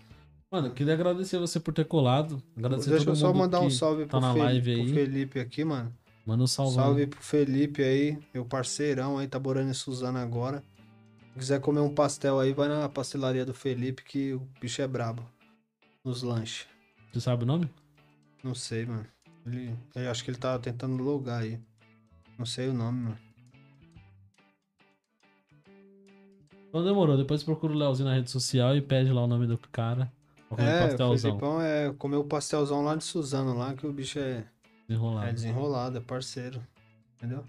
Mano, 0.53 0.69
queria 0.69 0.93
agradecer 0.93 1.39
você 1.39 1.59
por 1.59 1.73
ter 1.73 1.84
colado. 1.85 2.39
Agradecer 2.55 2.91
Deixa 2.91 3.05
todo 3.05 3.15
eu 3.15 3.19
só 3.19 3.27
mundo 3.30 3.38
mandar 3.39 3.59
um 3.59 3.71
salve 3.71 4.03
tá 4.05 4.09
pro, 4.09 4.19
na 4.19 4.34
Fe- 4.34 4.39
live 4.39 4.73
pro 4.73 4.81
aí. 4.84 4.93
Felipe 4.93 5.39
aqui, 5.39 5.65
mano. 5.65 5.91
Manda 6.27 6.43
um 6.43 6.47
salve. 6.47 6.75
Salve 6.75 7.07
pro 7.07 7.19
Felipe 7.23 7.81
aí, 7.81 8.19
meu 8.31 8.45
parceirão 8.45 9.17
aí, 9.17 9.27
tá 9.27 9.39
morando 9.39 9.71
em 9.71 9.73
Suzana 9.73 10.21
agora. 10.21 10.63
Se 11.34 11.39
quiser 11.39 11.59
comer 11.59 11.80
um 11.80 11.91
pastel 11.91 12.39
aí, 12.39 12.53
vai 12.53 12.67
na 12.67 12.88
pastelaria 12.88 13.43
do 13.43 13.53
Felipe 13.55 14.03
que 14.03 14.34
o 14.34 14.47
bicho 14.61 14.80
é 14.80 14.88
brabo. 14.88 15.25
Nos 16.05 16.21
lanches. 16.21 16.67
Você 17.11 17.19
sabe 17.21 17.45
o 17.45 17.47
nome? 17.47 17.67
Não 18.43 18.53
sei, 18.53 18.85
mano. 18.85 19.07
Ele, 19.47 19.75
eu 19.95 20.11
acho 20.11 20.23
que 20.23 20.30
ele 20.30 20.38
tá 20.38 20.59
tentando 20.59 21.01
logar 21.01 21.41
aí. 21.41 21.59
Não 22.38 22.45
sei 22.45 22.67
o 22.67 22.73
nome, 22.75 23.05
mano. 23.05 23.17
Então 26.69 26.84
demorou. 26.84 27.17
Depois 27.17 27.41
procura 27.41 27.73
o 27.73 27.75
Leozinho 27.75 28.07
na 28.07 28.13
rede 28.13 28.30
social 28.30 28.77
e 28.77 28.81
pede 28.84 29.11
lá 29.11 29.23
o 29.23 29.27
nome 29.27 29.47
do 29.47 29.57
cara. 29.57 30.13
Pra 30.55 30.65
comer 30.65 30.71
É, 30.71 30.80
o 30.85 30.88
pastelzão. 30.88 31.31
Felipão 31.31 31.61
é 31.61 31.93
comer 31.93 32.15
o 32.17 32.23
pastelzão 32.23 32.84
lá 32.84 32.95
de 32.95 33.03
Suzano 33.03 33.57
lá, 33.57 33.73
que 33.73 33.85
o 33.85 33.91
bicho 33.93 34.19
é, 34.19 34.45
Enrolado. 34.89 35.27
é 35.27 35.34
desenrolado, 35.34 35.97
é 35.97 36.01
parceiro. 36.01 36.61
Entendeu? 37.17 37.43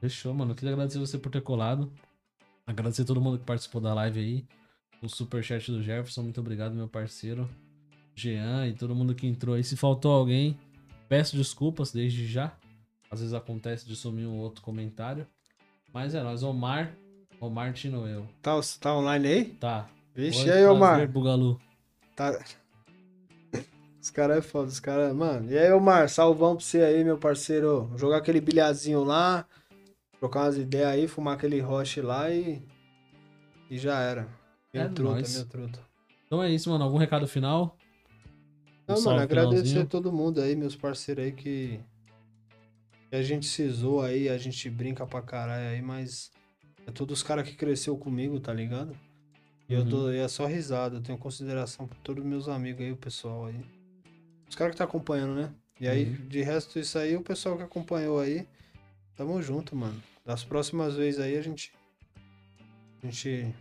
Fechou, 0.00 0.32
mano. 0.34 0.52
Eu 0.52 0.54
queria 0.56 0.72
agradecer 0.72 0.98
você 0.98 1.18
por 1.18 1.30
ter 1.30 1.40
colado. 1.42 1.92
Agradecer 2.66 3.04
todo 3.04 3.20
mundo 3.20 3.38
que 3.38 3.44
participou 3.44 3.80
da 3.80 3.92
live 3.94 4.20
aí. 4.20 4.46
O 5.02 5.08
superchat 5.08 5.70
do 5.70 5.82
Jefferson, 5.82 6.22
muito 6.22 6.40
obrigado, 6.40 6.74
meu 6.74 6.88
parceiro. 6.88 7.48
Jean 8.14 8.66
e 8.68 8.74
todo 8.74 8.94
mundo 8.94 9.14
que 9.14 9.26
entrou 9.26 9.54
aí. 9.54 9.64
Se 9.64 9.76
faltou 9.76 10.12
alguém, 10.12 10.56
peço 11.08 11.36
desculpas 11.36 11.90
desde 11.92 12.26
já. 12.26 12.52
Às 13.10 13.20
vezes 13.20 13.34
acontece 13.34 13.86
de 13.86 13.96
sumir 13.96 14.26
um 14.26 14.38
outro 14.38 14.62
comentário. 14.62 15.26
Mas 15.92 16.14
é 16.14 16.22
nóis. 16.22 16.42
Omar. 16.42 16.94
Omar 17.40 17.72
Tino 17.72 18.06
eu. 18.06 18.26
Tá, 18.40 18.52
tá 18.80 18.94
online 18.96 19.26
aí? 19.28 19.44
Tá. 19.46 19.88
Vixe, 20.14 20.50
aí, 20.50 20.64
Omar? 20.66 21.08
Bugalu. 21.08 21.60
Tá. 22.30 22.44
Os 24.00 24.10
caras 24.10 24.38
é 24.38 24.42
foda, 24.42 24.68
os 24.68 24.80
caras. 24.80 25.14
Mano, 25.14 25.50
e 25.50 25.56
aí, 25.56 25.72
Omar, 25.72 26.08
salvão 26.08 26.56
pra 26.56 26.64
você 26.64 26.82
aí, 26.82 27.04
meu 27.04 27.18
parceiro. 27.18 27.90
Jogar 27.96 28.16
aquele 28.18 28.40
bilhazinho 28.40 29.04
lá, 29.04 29.46
trocar 30.18 30.40
umas 30.44 30.56
ideias 30.56 30.88
aí, 30.88 31.06
fumar 31.08 31.34
aquele 31.34 31.60
roche 31.60 32.00
lá 32.00 32.28
e. 32.30 32.62
E 33.70 33.78
já 33.78 34.00
era. 34.00 34.28
Meu 34.74 34.82
É 34.82 34.88
truta, 34.88 35.10
nóis. 35.12 35.36
meu 35.36 35.46
truta. 35.46 35.80
Então 36.26 36.42
é 36.42 36.50
isso, 36.50 36.68
mano. 36.68 36.82
Algum 36.84 36.98
recado 36.98 37.28
final? 37.28 37.76
Não, 38.88 38.96
Um 38.96 39.02
mano, 39.02 39.20
agradecer 39.20 39.78
a 39.80 39.86
todo 39.86 40.12
mundo 40.12 40.40
aí, 40.40 40.56
meus 40.56 40.74
parceiros 40.74 41.24
aí 41.24 41.32
que. 41.32 41.78
que 43.08 43.14
a 43.16 43.22
gente 43.22 43.46
se 43.46 43.68
zoa 43.68 44.06
aí, 44.08 44.28
a 44.28 44.36
gente 44.36 44.68
brinca 44.68 45.06
pra 45.06 45.22
caralho 45.22 45.68
aí, 45.68 45.80
mas. 45.80 46.30
É 46.84 46.90
todos 46.90 47.18
os 47.18 47.22
caras 47.22 47.48
que 47.48 47.54
cresceu 47.54 47.96
comigo, 47.96 48.40
tá 48.40 48.52
ligado? 48.52 48.96
E 49.68 49.74
eu 49.74 49.80
Uhum. 49.80 49.88
dou, 49.88 50.12
e 50.12 50.18
é 50.18 50.28
só 50.28 50.46
risada, 50.46 50.96
eu 50.96 51.02
tenho 51.02 51.18
consideração 51.18 51.86
por 51.86 51.96
todos 51.98 52.22
os 52.22 52.28
meus 52.28 52.48
amigos 52.48 52.82
aí, 52.82 52.92
o 52.92 52.96
pessoal 52.96 53.46
aí. 53.46 53.60
Os 54.48 54.54
caras 54.54 54.72
que 54.72 54.78
tá 54.78 54.84
acompanhando, 54.84 55.34
né? 55.34 55.50
E 55.80 55.88
aí, 55.88 56.04
Uhum. 56.06 56.28
de 56.28 56.42
resto 56.42 56.78
isso 56.78 56.98
aí, 56.98 57.16
o 57.16 57.22
pessoal 57.22 57.56
que 57.56 57.62
acompanhou 57.62 58.20
aí, 58.20 58.46
tamo 59.16 59.40
junto, 59.42 59.74
mano. 59.74 60.00
Das 60.24 60.44
próximas 60.44 60.94
vezes 60.94 61.18
aí 61.20 61.36
a 61.36 61.42
gente. 61.42 61.72
A 63.02 63.06
gente 63.06 63.52